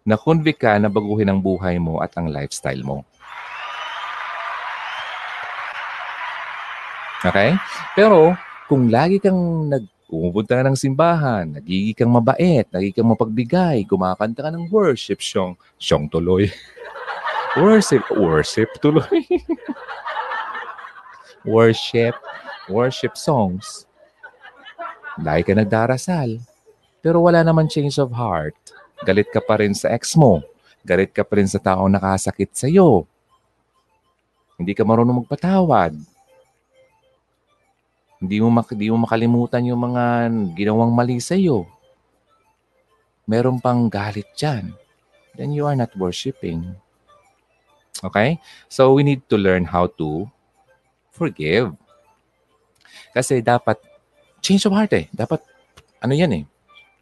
Nakonvict 0.03 0.59
ka 0.59 0.74
na 0.74 0.90
baguhin 0.90 1.31
ang 1.31 1.39
buhay 1.39 1.78
mo 1.78 2.03
at 2.03 2.11
ang 2.19 2.27
lifestyle 2.27 2.82
mo. 2.82 3.07
Okay? 7.23 7.55
Pero, 7.94 8.35
kung 8.66 8.90
lagi 8.90 9.23
kang 9.23 9.70
nag 9.70 9.86
pumupunta 10.12 10.60
ka 10.60 10.68
ng 10.68 10.76
simbahan, 10.76 11.56
nagiging 11.56 11.97
kang 11.97 12.12
mabait, 12.12 12.68
nagiging 12.68 13.01
kang 13.01 13.12
mapagbigay, 13.16 13.89
kumakanta 13.89 14.44
ka 14.44 14.52
ng 14.52 14.68
worship, 14.68 15.24
siyong, 15.24 15.56
siyong 15.80 16.05
tuloy. 16.12 16.52
worship, 17.64 18.05
worship 18.12 18.68
tuloy. 18.84 19.09
worship, 21.48 22.12
worship 22.68 23.16
songs. 23.16 23.89
Lagi 25.16 25.48
ka 25.48 25.56
nagdarasal. 25.56 26.44
Pero 27.01 27.24
wala 27.24 27.40
naman 27.40 27.72
change 27.72 27.97
of 27.97 28.12
heart. 28.12 28.55
Galit 29.09 29.32
ka 29.32 29.40
pa 29.40 29.64
rin 29.64 29.72
sa 29.72 29.97
ex 29.97 30.12
mo. 30.12 30.44
Galit 30.84 31.16
ka 31.16 31.24
pa 31.24 31.40
rin 31.40 31.48
sa 31.48 31.56
taong 31.56 31.89
nakasakit 31.89 32.52
sa 32.52 32.68
iyo. 32.68 33.09
Hindi 34.60 34.76
ka 34.76 34.84
marunong 34.84 35.24
magpatawad. 35.24 36.11
Hindi 38.23 38.39
mo, 38.39 38.55
mak- 38.55 38.70
hindi 38.70 38.86
mo 38.86 39.03
makalimutan 39.03 39.66
yung 39.66 39.82
mga 39.82 40.31
ginawang 40.55 40.94
mali 40.94 41.19
sa 41.19 41.35
iyo. 41.35 41.66
Meron 43.27 43.59
pang 43.59 43.90
galit 43.90 44.31
dyan. 44.39 44.70
Then 45.35 45.51
you 45.51 45.66
are 45.66 45.74
not 45.74 45.90
worshiping. 45.99 46.78
Okay? 47.99 48.39
So 48.70 48.94
we 48.94 49.03
need 49.03 49.27
to 49.27 49.35
learn 49.35 49.66
how 49.66 49.90
to 49.99 50.31
forgive. 51.11 51.74
Kasi 53.11 53.43
dapat 53.43 53.82
change 54.39 54.70
of 54.70 54.74
heart 54.78 54.94
eh. 54.94 55.11
Dapat, 55.11 55.43
ano 55.99 56.15
yan 56.15 56.31
eh, 56.31 56.44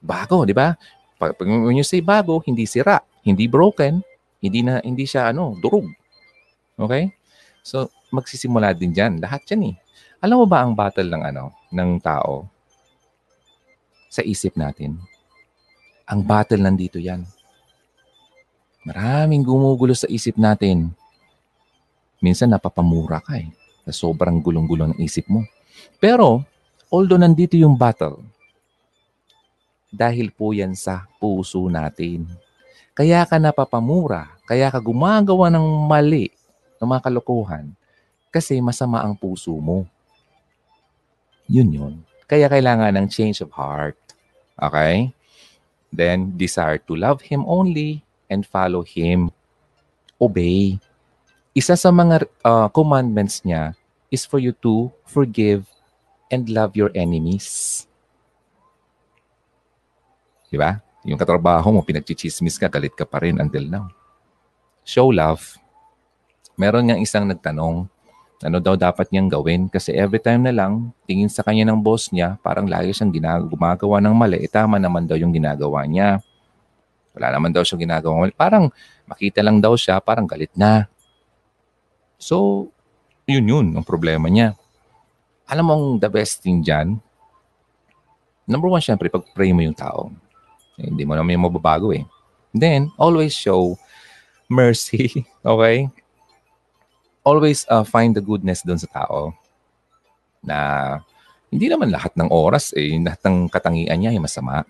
bago, 0.01 0.49
di 0.49 0.57
ba? 0.57 0.73
Pag, 1.21 1.37
when 1.37 1.77
you 1.77 1.85
say 1.85 2.01
bago, 2.01 2.41
hindi 2.49 2.65
sira, 2.65 2.97
hindi 3.21 3.45
broken, 3.45 4.01
hindi 4.41 4.65
na 4.65 4.81
hindi 4.81 5.05
siya 5.05 5.37
ano, 5.37 5.53
durog. 5.61 5.85
Okay? 6.81 7.13
So, 7.61 7.93
magsisimula 8.09 8.73
din 8.73 8.97
diyan. 8.97 9.21
Lahat 9.21 9.45
'yan 9.47 9.73
eh. 9.73 9.75
Alam 10.21 10.45
mo 10.45 10.47
ba 10.47 10.65
ang 10.65 10.77
battle 10.77 11.09
ng 11.09 11.23
ano, 11.25 11.53
ng 11.73 11.91
tao 12.01 12.45
sa 14.13 14.21
isip 14.21 14.57
natin? 14.57 15.01
Ang 16.09 16.21
battle 16.25 16.61
nandito 16.61 17.01
'yan. 17.01 17.25
Maraming 18.85 19.45
gumugulo 19.45 19.93
sa 19.93 20.09
isip 20.09 20.41
natin. 20.41 20.93
Minsan 22.21 22.53
napapamura 22.53 23.21
ka 23.21 23.37
eh. 23.37 23.49
Sa 23.89 24.09
sobrang 24.09 24.41
gulong-gulo 24.45 24.93
ng 24.93 24.99
isip 25.01 25.25
mo. 25.29 25.45
Pero, 25.97 26.45
Although 26.91 27.23
nandito 27.23 27.55
yung 27.55 27.79
battle, 27.79 28.19
dahil 29.95 30.35
po 30.35 30.51
yan 30.51 30.75
sa 30.75 31.07
puso 31.23 31.63
natin. 31.71 32.27
Kaya 32.99 33.23
ka 33.23 33.39
napapamura, 33.39 34.35
kaya 34.43 34.67
ka 34.75 34.83
gumagawa 34.83 35.55
ng 35.55 35.87
mali, 35.87 36.35
ng 36.83 36.89
mga 36.91 37.07
kalokohan, 37.07 37.71
kasi 38.35 38.59
masama 38.59 39.07
ang 39.07 39.15
puso 39.15 39.55
mo. 39.55 39.87
Yun 41.51 41.69
yun. 41.75 41.95
Kaya 42.31 42.47
kailangan 42.47 42.95
ng 42.95 43.11
change 43.11 43.43
of 43.43 43.51
heart. 43.51 43.99
Okay? 44.55 45.11
Then, 45.91 46.39
desire 46.39 46.79
to 46.87 46.95
love 46.95 47.27
Him 47.27 47.43
only 47.51 48.07
and 48.31 48.47
follow 48.47 48.87
Him. 48.87 49.35
Obey. 50.23 50.79
Isa 51.51 51.75
sa 51.75 51.91
mga 51.91 52.31
uh, 52.47 52.71
commandments 52.71 53.43
niya 53.43 53.75
is 54.15 54.23
for 54.23 54.39
you 54.39 54.55
to 54.63 54.95
forgive 55.03 55.67
and 56.31 56.47
love 56.47 56.79
your 56.79 56.95
enemies. 56.95 57.83
Di 60.47 60.55
ba? 60.55 60.79
Yung 61.03 61.19
katrabaho 61.19 61.75
mo, 61.75 61.83
pinagchichismis 61.83 62.55
ka, 62.55 62.71
galit 62.71 62.95
ka 62.95 63.03
pa 63.03 63.19
rin 63.19 63.43
until 63.43 63.67
now. 63.67 63.91
Show 64.87 65.11
love. 65.11 65.59
Meron 66.55 66.87
niyang 66.87 67.03
isang 67.03 67.27
nagtanong, 67.27 67.91
ano 68.41 68.57
daw 68.59 68.75
dapat 68.77 69.13
niyang 69.13 69.29
gawin? 69.29 69.69
Kasi 69.69 69.93
every 69.93 70.21
time 70.21 70.49
na 70.49 70.53
lang, 70.55 70.97
tingin 71.05 71.29
sa 71.29 71.45
kanya 71.45 71.69
ng 71.69 71.81
boss 71.81 72.09
niya, 72.09 72.41
parang 72.41 72.65
lagi 72.65 72.93
siyang 72.97 73.13
gumagawa 73.47 74.01
ng 74.01 74.15
mali. 74.17 74.41
E 74.41 74.49
tama 74.49 74.81
naman 74.81 75.05
daw 75.05 75.17
yung 75.21 75.33
ginagawa 75.33 75.85
niya. 75.85 76.25
Wala 77.13 77.37
naman 77.37 77.53
daw 77.53 77.61
siyang 77.61 77.85
ginagawa 77.85 78.25
mali. 78.25 78.33
Parang 78.33 78.73
makita 79.05 79.45
lang 79.45 79.61
daw 79.61 79.77
siya, 79.77 80.01
parang 80.01 80.25
galit 80.25 80.51
na. 80.57 80.89
So, 82.17 82.69
yun 83.29 83.45
yun, 83.45 83.67
ang 83.77 83.85
problema 83.85 84.29
niya 84.33 84.57
alam 85.51 85.67
mong 85.67 85.85
the 85.99 86.07
best 86.07 86.47
thing 86.47 86.63
dyan, 86.63 87.03
number 88.47 88.71
one, 88.71 88.79
syempre, 88.79 89.11
pag-pray 89.11 89.51
mo 89.51 89.67
yung 89.67 89.75
tao. 89.75 90.15
Eh, 90.79 90.87
hindi 90.87 91.03
mo 91.03 91.19
naman 91.19 91.35
yung 91.35 91.51
mababago 91.51 91.91
eh. 91.91 92.07
Then, 92.55 92.95
always 92.95 93.35
show 93.35 93.75
mercy, 94.47 95.27
okay? 95.43 95.91
Always 97.21 97.69
uh, 97.69 97.85
find 97.85 98.17
the 98.17 98.25
goodness 98.25 98.65
doon 98.65 98.81
sa 98.81 98.89
tao 98.89 99.37
na 100.41 100.59
hindi 101.53 101.69
naman 101.69 101.93
lahat 101.93 102.17
ng 102.17 102.31
oras 102.33 102.73
eh, 102.73 102.97
lahat 102.97 103.21
ng 103.27 103.51
katangian 103.51 103.99
niya 104.01 104.11
ay 104.15 104.23
masama. 104.23 104.65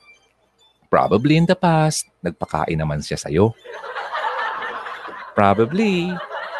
Probably 0.90 1.38
in 1.38 1.46
the 1.46 1.54
past, 1.54 2.10
nagpakain 2.18 2.74
naman 2.74 2.98
siya 2.98 3.20
sa'yo. 3.20 3.54
Probably, 5.38 6.10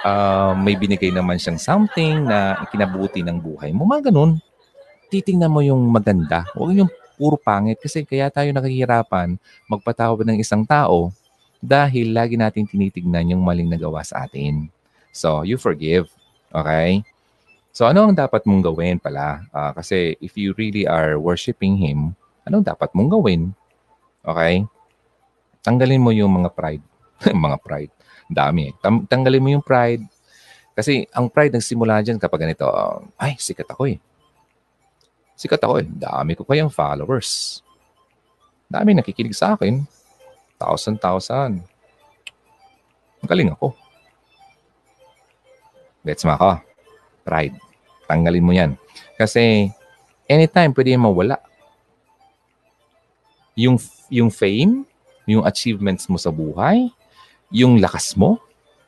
uh, 0.07 0.55
may 0.55 0.79
binigay 0.79 1.11
naman 1.11 1.43
siyang 1.43 1.59
something 1.59 2.23
na 2.29 2.62
kinabuti 2.71 3.27
ng 3.27 3.43
buhay 3.43 3.75
mo. 3.75 3.83
Mga 3.89 4.15
ganun. 4.15 4.39
Titingnan 5.11 5.51
mo 5.51 5.59
yung 5.59 5.83
maganda. 5.91 6.47
Huwag 6.55 6.79
yung 6.79 6.93
puro 7.19 7.35
pangit 7.35 7.83
kasi 7.83 8.07
kaya 8.07 8.31
tayo 8.31 8.49
nakahihirapan 8.55 9.37
magpatawad 9.67 10.23
ng 10.25 10.39
isang 10.41 10.62
tao 10.62 11.11
dahil 11.61 12.17
lagi 12.17 12.41
natin 12.41 12.65
tinitignan 12.65 13.37
yung 13.37 13.43
maling 13.45 13.69
nagawa 13.69 14.01
sa 14.01 14.25
atin. 14.25 14.71
So, 15.11 15.43
you 15.43 15.59
forgive. 15.59 16.11
Okay? 16.55 17.03
So, 17.70 17.87
ano 17.87 18.11
ang 18.11 18.15
dapat 18.19 18.47
mong 18.47 18.66
gawin 18.66 18.99
pala? 18.99 19.47
Uh, 19.55 19.70
kasi 19.74 20.19
if 20.19 20.35
you 20.35 20.55
really 20.59 20.87
are 20.87 21.19
worshiping 21.19 21.78
Him, 21.78 22.15
anong 22.47 22.66
dapat 22.66 22.91
mong 22.95 23.11
gawin? 23.11 23.55
Okay? 24.27 24.66
Tanggalin 25.62 26.03
mo 26.03 26.11
yung 26.11 26.31
mga 26.35 26.51
pride. 26.55 26.85
mga 27.31 27.59
pride 27.62 27.93
dami. 28.31 28.70
Tam- 28.78 29.05
tanggalin 29.05 29.43
mo 29.43 29.51
yung 29.51 29.66
pride. 29.66 30.07
Kasi 30.73 31.05
ang 31.11 31.27
pride 31.27 31.59
nagsimula 31.59 32.01
dyan 32.01 32.16
kapag 32.16 32.47
ganito, 32.47 32.65
uh, 32.70 33.03
ay, 33.19 33.35
sikat 33.37 33.66
ako 33.66 33.91
eh. 33.91 33.99
Sikat 35.35 35.61
ako 35.61 35.82
eh. 35.82 35.87
Dami 35.91 36.39
ko 36.39 36.47
kayang 36.47 36.70
followers. 36.70 37.61
Dami 38.70 38.95
nakikinig 38.95 39.35
sa 39.35 39.59
akin. 39.59 39.82
Thousand, 40.57 41.03
thousand. 41.03 41.66
Magaling 43.20 43.51
ako. 43.53 43.74
Gets 46.05 46.24
mo 46.24 46.36
ako? 46.36 46.51
Pride. 47.24 47.56
Tanggalin 48.09 48.47
mo 48.47 48.52
yan. 48.56 48.74
Kasi 49.20 49.70
Anytime, 50.31 50.70
pwede 50.70 50.94
mawala. 50.94 51.43
Yung, 53.59 53.82
yung 54.06 54.31
fame, 54.31 54.86
yung 55.27 55.43
achievements 55.43 56.06
mo 56.06 56.14
sa 56.22 56.31
buhay, 56.31 56.86
yung 57.51 57.82
lakas 57.82 58.14
mo, 58.14 58.39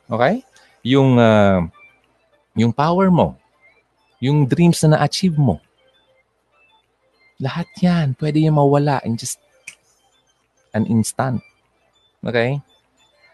okay? 0.07 0.39
Yung, 0.87 1.19
uh, 1.19 1.67
yung 2.55 2.71
power 2.71 3.11
mo, 3.11 3.35
yung 4.23 4.47
dreams 4.47 4.79
na 4.87 4.95
na-achieve 4.95 5.35
mo. 5.35 5.59
Lahat 7.43 7.67
yan, 7.83 8.15
pwede 8.23 8.39
yung 8.39 8.55
mawala 8.55 9.03
in 9.03 9.19
just 9.19 9.35
an 10.71 10.87
instant. 10.87 11.43
Okay? 12.23 12.63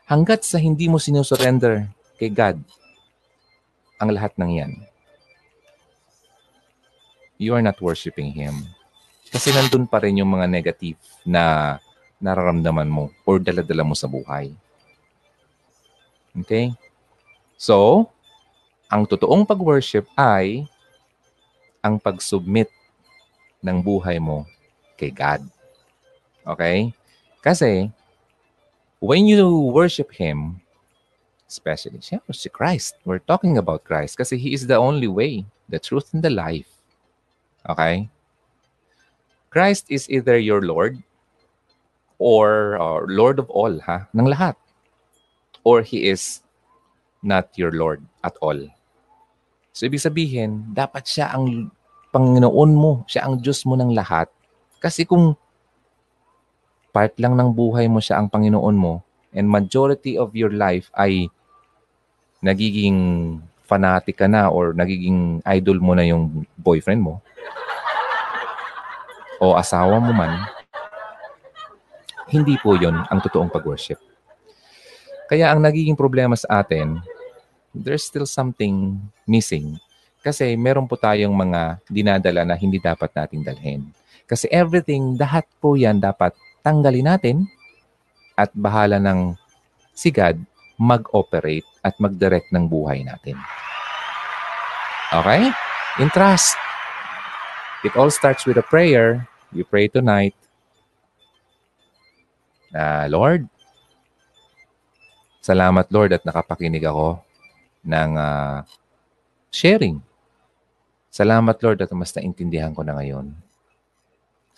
Hanggat 0.09 0.41
sa 0.41 0.57
hindi 0.57 0.89
mo 0.89 0.97
sinusurrender 0.97 1.85
kay 2.17 2.33
God 2.33 2.57
ang 3.99 4.09
lahat 4.15 4.31
ng 4.39 4.51
yan, 4.63 4.73
you 7.35 7.51
are 7.51 7.63
not 7.63 7.79
worshiping 7.83 8.31
Him. 8.31 8.67
Kasi 9.29 9.53
nandun 9.53 9.85
pa 9.85 10.01
rin 10.01 10.17
yung 10.17 10.31
mga 10.33 10.49
negative 10.49 10.97
na 11.27 11.77
nararamdaman 12.19 12.89
mo 12.89 13.11
or 13.23 13.37
daladala 13.37 13.83
mo 13.83 13.93
sa 13.93 14.09
buhay. 14.09 14.51
Okay? 16.35 16.71
So, 17.59 18.07
ang 18.89 19.05
totoong 19.05 19.45
pag-worship 19.45 20.07
ay 20.17 20.65
ang 21.79 21.99
pag-submit 21.99 22.67
ng 23.63 23.77
buhay 23.79 24.19
mo 24.19 24.47
kay 24.99 25.11
God. 25.11 25.43
Okay? 26.43 26.91
Kasi, 27.39 27.87
when 28.99 29.27
you 29.27 29.47
worship 29.71 30.11
Him, 30.11 30.59
especially, 31.49 31.97
siyempre 31.99 32.37
si 32.37 32.47
Christ. 32.47 33.01
We're 33.03 33.25
talking 33.25 33.57
about 33.57 33.83
Christ 33.83 34.21
kasi 34.21 34.37
He 34.37 34.53
is 34.53 34.69
the 34.69 34.77
only 34.77 35.09
way, 35.09 35.49
the 35.65 35.81
truth, 35.81 36.13
and 36.13 36.21
the 36.21 36.29
life. 36.29 36.69
Okay? 37.65 38.07
Christ 39.49 39.89
is 39.89 40.05
either 40.13 40.37
your 40.37 40.61
Lord 40.61 41.01
or 42.21 42.77
uh, 42.77 43.01
Lord 43.09 43.41
of 43.41 43.49
all, 43.49 43.81
ha? 43.81 44.05
Ng 44.13 44.29
lahat. 44.29 44.53
Or 45.65 45.81
He 45.81 46.05
is 46.05 46.45
not 47.25 47.49
your 47.57 47.73
Lord 47.73 48.05
at 48.21 48.37
all. 48.39 48.61
So, 49.73 49.89
ibig 49.89 50.05
sabihin, 50.05 50.69
dapat 50.71 51.09
siya 51.09 51.33
ang 51.33 51.73
Panginoon 52.13 52.71
mo. 52.77 53.03
Siya 53.09 53.25
ang 53.25 53.41
Diyos 53.41 53.65
mo 53.65 53.73
ng 53.73 53.91
lahat. 53.97 54.29
Kasi 54.77 55.03
kung 55.03 55.33
part 56.93 57.13
lang 57.21 57.37
ng 57.37 57.53
buhay 57.53 57.85
mo 57.85 58.01
siya 58.01 58.17
ang 58.17 58.27
Panginoon 58.31 58.73
mo 58.73 59.05
and 59.33 59.45
majority 59.45 60.17
of 60.17 60.33
your 60.33 60.49
life 60.49 60.89
ay 60.97 61.29
nagiging 62.39 63.39
fanatic 63.67 64.17
ka 64.17 64.27
na 64.27 64.49
or 64.49 64.73
nagiging 64.73 65.43
idol 65.45 65.77
mo 65.77 65.93
na 65.93 66.07
yung 66.07 66.47
boyfriend 66.57 67.03
mo 67.03 67.21
o 69.39 69.55
asawa 69.55 69.97
mo 70.03 70.11
man, 70.11 70.35
hindi 72.29 72.59
po 72.59 72.75
yon 72.75 72.93
ang 73.07 73.23
totoong 73.23 73.49
pag-worship. 73.49 73.97
Kaya 75.31 75.49
ang 75.49 75.63
nagiging 75.63 75.95
problema 75.95 76.35
sa 76.35 76.61
atin, 76.61 76.99
there's 77.71 78.03
still 78.03 78.27
something 78.27 78.99
missing. 79.23 79.79
Kasi 80.19 80.59
meron 80.59 80.85
po 80.85 80.99
tayong 80.99 81.31
mga 81.31 81.79
dinadala 81.87 82.43
na 82.43 82.59
hindi 82.59 82.77
dapat 82.77 83.15
nating 83.15 83.47
dalhin. 83.47 83.81
Kasi 84.27 84.45
everything, 84.51 85.15
lahat 85.15 85.47
po 85.63 85.79
yan 85.79 85.97
dapat 85.97 86.35
tanggalin 86.61 87.07
natin 87.07 87.37
at 88.35 88.51
bahala 88.53 88.99
ng 88.99 89.33
si 89.95 90.11
God 90.11 90.37
mag-operate 90.79 91.67
at 91.83 91.99
mag-direct 91.99 92.49
ng 92.55 92.65
buhay 92.65 93.03
natin. 93.03 93.35
Okay? 95.11 95.51
In 95.99 96.07
trust. 96.09 96.55
It 97.83 97.93
all 97.99 98.09
starts 98.09 98.47
with 98.47 98.55
a 98.55 98.63
prayer. 98.63 99.27
You 99.51 99.67
pray 99.67 99.91
tonight. 99.91 100.35
Uh, 102.71 103.09
Lord, 103.11 103.49
salamat 105.43 105.89
Lord 105.91 106.15
at 106.15 106.23
nakapakinig 106.23 106.85
ako 106.85 107.19
ng 107.83 108.11
uh, 108.15 108.61
sharing. 109.51 109.99
Salamat 111.09 111.57
Lord 111.59 111.81
at 111.81 111.91
mas 111.91 112.13
naintindihan 112.13 112.71
ko 112.71 112.85
na 112.85 112.93
ngayon 112.95 113.33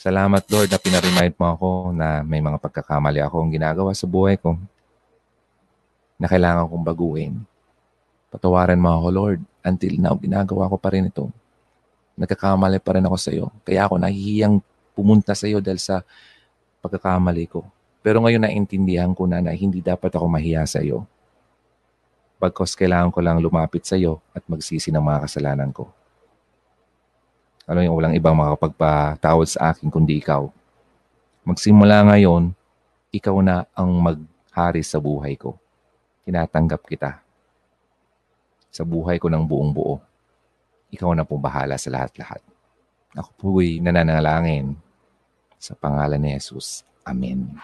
Salamat 0.01 0.41
Lord 0.50 0.74
na 0.74 0.82
pinaremind 0.82 1.38
mo 1.38 1.53
ako 1.53 1.69
na 1.93 2.25
may 2.25 2.41
mga 2.41 2.58
pagkakamali 2.58 3.22
akong 3.22 3.53
ginagawa 3.53 3.93
sa 3.93 4.09
buhay 4.09 4.33
ko 4.33 4.58
na 6.22 6.30
kailangan 6.30 6.69
kong 6.69 6.85
baguhin. 6.85 7.41
Patawarin 8.30 8.77
mo 8.77 8.93
ako 8.93 9.08
Lord. 9.09 9.41
Until 9.66 9.98
now, 9.98 10.14
ginagawa 10.14 10.69
ko 10.69 10.77
pa 10.77 10.93
rin 10.93 11.09
ito. 11.09 11.33
Nagkakamali 12.14 12.77
pa 12.77 12.93
rin 12.93 13.06
ako 13.09 13.17
sa 13.17 13.33
iyo. 13.33 13.50
Kaya 13.66 13.90
ako 13.90 13.98
nahihiyang 13.98 14.61
pumunta 14.93 15.33
sa 15.33 15.50
iyo 15.50 15.58
dahil 15.58 15.82
sa 15.82 16.06
pagkakamali 16.85 17.50
ko. 17.50 17.66
Pero 18.06 18.22
ngayon 18.22 18.45
naintindihan 18.45 19.09
ko 19.17 19.25
na 19.25 19.41
na 19.41 19.53
hindi 19.58 19.82
dapat 19.82 20.14
ako 20.14 20.30
mahiya 20.30 20.61
sa 20.69 20.85
iyo. 20.85 21.09
Pagkos 22.38 22.77
kailangan 22.77 23.09
ko 23.09 23.19
lang 23.22 23.41
lumapit 23.41 23.85
sa 23.85 23.98
iyo 23.98 24.22
at 24.38 24.45
magsisi 24.45 24.93
ng 24.93 25.01
mga 25.01 25.25
kasalanan 25.25 25.74
ko. 25.74 25.90
Ano 27.66 27.82
yung 27.82 27.98
walang 27.98 28.17
ibang 28.17 28.38
makapagpatawad 28.38 29.48
sa 29.50 29.74
akin 29.74 29.90
kundi 29.90 30.22
ikaw. 30.22 30.50
Magsimula 31.45 32.06
ngayon, 32.14 32.53
ikaw 33.09 33.38
na 33.41 33.66
ang 33.74 33.90
maghari 33.98 34.82
sa 34.85 35.01
buhay 35.01 35.38
ko. 35.38 35.58
Tinatanggap 36.27 36.82
kita. 36.85 37.22
Sa 38.72 38.88
buhay 38.88 39.19
ko 39.19 39.27
ng 39.27 39.43
buong 39.43 39.72
buo. 39.75 40.00
Ikaw 40.91 41.11
na 41.16 41.27
po 41.27 41.40
bahala 41.40 41.75
sa 41.75 41.91
lahat-lahat. 41.91 42.43
Ako 43.16 43.30
po'y 43.35 43.83
nananalangin 43.83 44.80
sa 45.59 45.75
pangalan 45.75 46.19
ni 46.19 46.32
Jesus. 46.35 46.88
Amen. 47.03 47.59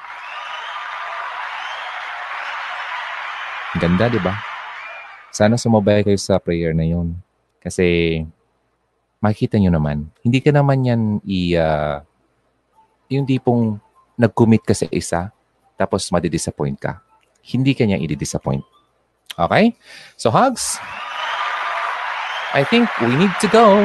Ganda, 3.78 4.10
di 4.10 4.20
ba? 4.20 4.36
Sana 5.32 5.56
sumabay 5.56 6.02
kayo 6.02 6.18
sa 6.18 6.42
prayer 6.42 6.74
na 6.74 6.84
yun. 6.84 7.14
Kasi 7.62 8.24
makikita 9.22 9.58
nyo 9.62 9.74
naman, 9.74 10.10
hindi 10.22 10.40
ka 10.42 10.50
naman 10.54 10.88
yan 10.88 11.02
i, 11.26 11.58
uh, 11.58 12.02
yung 13.10 13.26
tipong 13.26 13.78
nag-commit 14.18 14.66
ka 14.66 14.74
sa 14.74 14.88
isa, 14.90 15.30
tapos 15.78 16.10
madidisappoint 16.10 16.78
ka. 16.78 17.02
Hindi 17.48 17.72
ka 17.72 17.88
niya 17.88 17.96
i-disappoint. 18.04 18.64
Okay? 19.40 19.72
So, 20.20 20.28
Hugs, 20.28 20.76
I 22.52 22.68
think 22.68 22.92
we 23.00 23.16
need 23.16 23.32
to 23.40 23.48
go. 23.48 23.80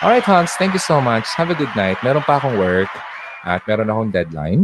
All 0.00 0.08
right, 0.08 0.24
Hugs, 0.24 0.56
thank 0.56 0.72
you 0.72 0.80
so 0.80 1.02
much. 1.04 1.28
Have 1.36 1.52
a 1.52 1.58
good 1.58 1.72
night. 1.76 2.00
Meron 2.00 2.24
pa 2.24 2.40
akong 2.40 2.56
work 2.56 2.88
at 3.44 3.60
meron 3.68 3.92
akong 3.92 4.10
deadline. 4.14 4.62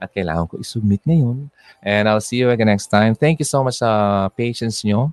At 0.00 0.16
kailangan 0.16 0.48
ko 0.48 0.54
i-submit 0.56 1.04
ngayon. 1.04 1.52
And 1.84 2.08
I'll 2.08 2.24
see 2.24 2.40
you 2.40 2.48
again 2.48 2.72
next 2.72 2.88
time. 2.88 3.12
Thank 3.12 3.44
you 3.44 3.48
so 3.48 3.60
much 3.60 3.84
sa 3.84 3.90
uh, 3.90 4.24
patience 4.32 4.80
nyo 4.80 5.12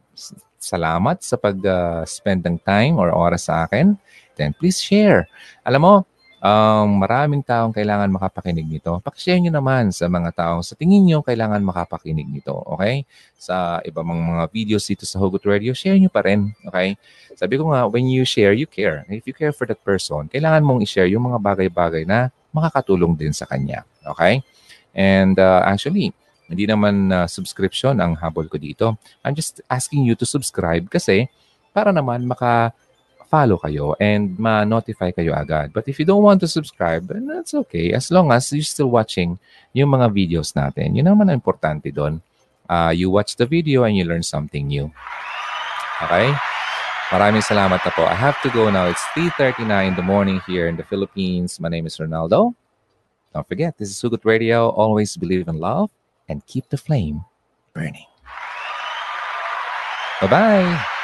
salamat 0.68 1.22
sa 1.24 1.38
pag-spend 1.38 2.42
uh, 2.44 2.48
ng 2.52 2.58
time 2.66 3.00
or 3.00 3.14
oras 3.14 3.48
sa 3.48 3.66
akin. 3.66 3.96
Then 4.36 4.54
please 4.58 4.78
share. 4.82 5.26
Alam 5.66 5.82
mo, 5.82 5.94
um, 6.42 7.02
maraming 7.02 7.42
taong 7.42 7.74
kailangan 7.74 8.10
makapakinig 8.10 8.66
nito. 8.66 9.02
Pakishare 9.02 9.42
nyo 9.42 9.54
naman 9.54 9.90
sa 9.90 10.06
mga 10.10 10.30
taong 10.34 10.62
sa 10.62 10.78
tingin 10.78 11.06
nyo 11.06 11.26
kailangan 11.26 11.62
makapakinig 11.62 12.28
nito. 12.30 12.54
Okay? 12.78 13.06
Sa 13.38 13.82
iba 13.86 14.02
mga, 14.02 14.22
mga 14.22 14.46
videos 14.54 14.84
dito 14.86 15.06
sa 15.06 15.18
Hugot 15.22 15.42
Radio, 15.46 15.74
share 15.74 15.98
nyo 15.98 16.10
pa 16.10 16.26
rin. 16.26 16.54
Okay? 16.68 16.98
Sabi 17.38 17.58
ko 17.58 17.70
nga, 17.74 17.86
when 17.90 18.10
you 18.10 18.26
share, 18.26 18.54
you 18.54 18.66
care. 18.66 19.06
If 19.10 19.26
you 19.30 19.34
care 19.34 19.54
for 19.54 19.66
that 19.70 19.82
person, 19.82 20.30
kailangan 20.30 20.66
mong 20.66 20.82
i-share 20.86 21.10
yung 21.10 21.30
mga 21.30 21.40
bagay-bagay 21.42 22.06
na 22.06 22.34
makakatulong 22.54 23.14
din 23.14 23.34
sa 23.34 23.46
kanya. 23.46 23.86
Okay? 24.06 24.42
And 24.98 25.38
uh, 25.38 25.62
actually, 25.62 26.14
hindi 26.48 26.66
naman 26.66 27.12
uh, 27.12 27.28
subscription 27.28 28.00
ang 28.00 28.16
habol 28.18 28.48
ko 28.48 28.58
dito. 28.58 28.96
I'm 29.22 29.36
just 29.36 29.62
asking 29.68 30.08
you 30.08 30.16
to 30.18 30.26
subscribe 30.26 30.88
kasi 30.88 31.28
para 31.76 31.94
naman 31.94 32.26
maka 32.26 32.74
follow 33.28 33.60
kayo 33.60 33.94
and 34.00 34.40
ma-notify 34.40 35.12
kayo 35.12 35.36
agad. 35.36 35.76
But 35.76 35.88
if 35.88 36.00
you 36.00 36.08
don't 36.08 36.24
want 36.24 36.40
to 36.42 36.50
subscribe, 36.50 37.08
then 37.08 37.28
that's 37.28 37.54
okay. 37.68 37.92
As 37.94 38.10
long 38.10 38.32
as 38.32 38.52
you're 38.52 38.66
still 38.66 38.90
watching 38.90 39.38
yung 39.76 39.94
mga 39.94 40.10
videos 40.10 40.56
natin. 40.56 40.96
Yun 40.96 41.06
naman 41.06 41.30
ang 41.30 41.38
importante 41.38 41.94
doon. 41.94 42.24
Uh, 42.68 42.92
you 42.92 43.12
watch 43.12 43.36
the 43.36 43.46
video 43.46 43.84
and 43.84 43.96
you 43.96 44.04
learn 44.04 44.24
something 44.24 44.68
new. 44.68 44.90
Okay? 46.04 46.34
Maraming 47.14 47.44
salamat 47.44 47.80
na 47.80 47.92
po. 47.96 48.04
I 48.04 48.18
have 48.18 48.36
to 48.44 48.50
go 48.52 48.68
now. 48.68 48.92
It's 48.92 49.04
3.39 49.16 49.64
in 49.64 49.96
the 49.96 50.04
morning 50.04 50.44
here 50.44 50.68
in 50.68 50.76
the 50.76 50.84
Philippines. 50.84 51.60
My 51.60 51.72
name 51.72 51.88
is 51.88 51.96
Ronaldo. 51.96 52.52
Don't 53.32 53.48
forget, 53.48 53.78
this 53.78 53.88
is 53.88 53.96
Sugut 53.96 54.26
Radio. 54.26 54.70
Always 54.76 55.16
believe 55.16 55.48
in 55.48 55.60
love 55.60 55.92
and 56.28 56.44
keep 56.48 56.68
the 56.68 56.78
flame 56.78 57.24
burning. 57.74 58.08
Bye 60.20 60.28
bye. 60.28 60.97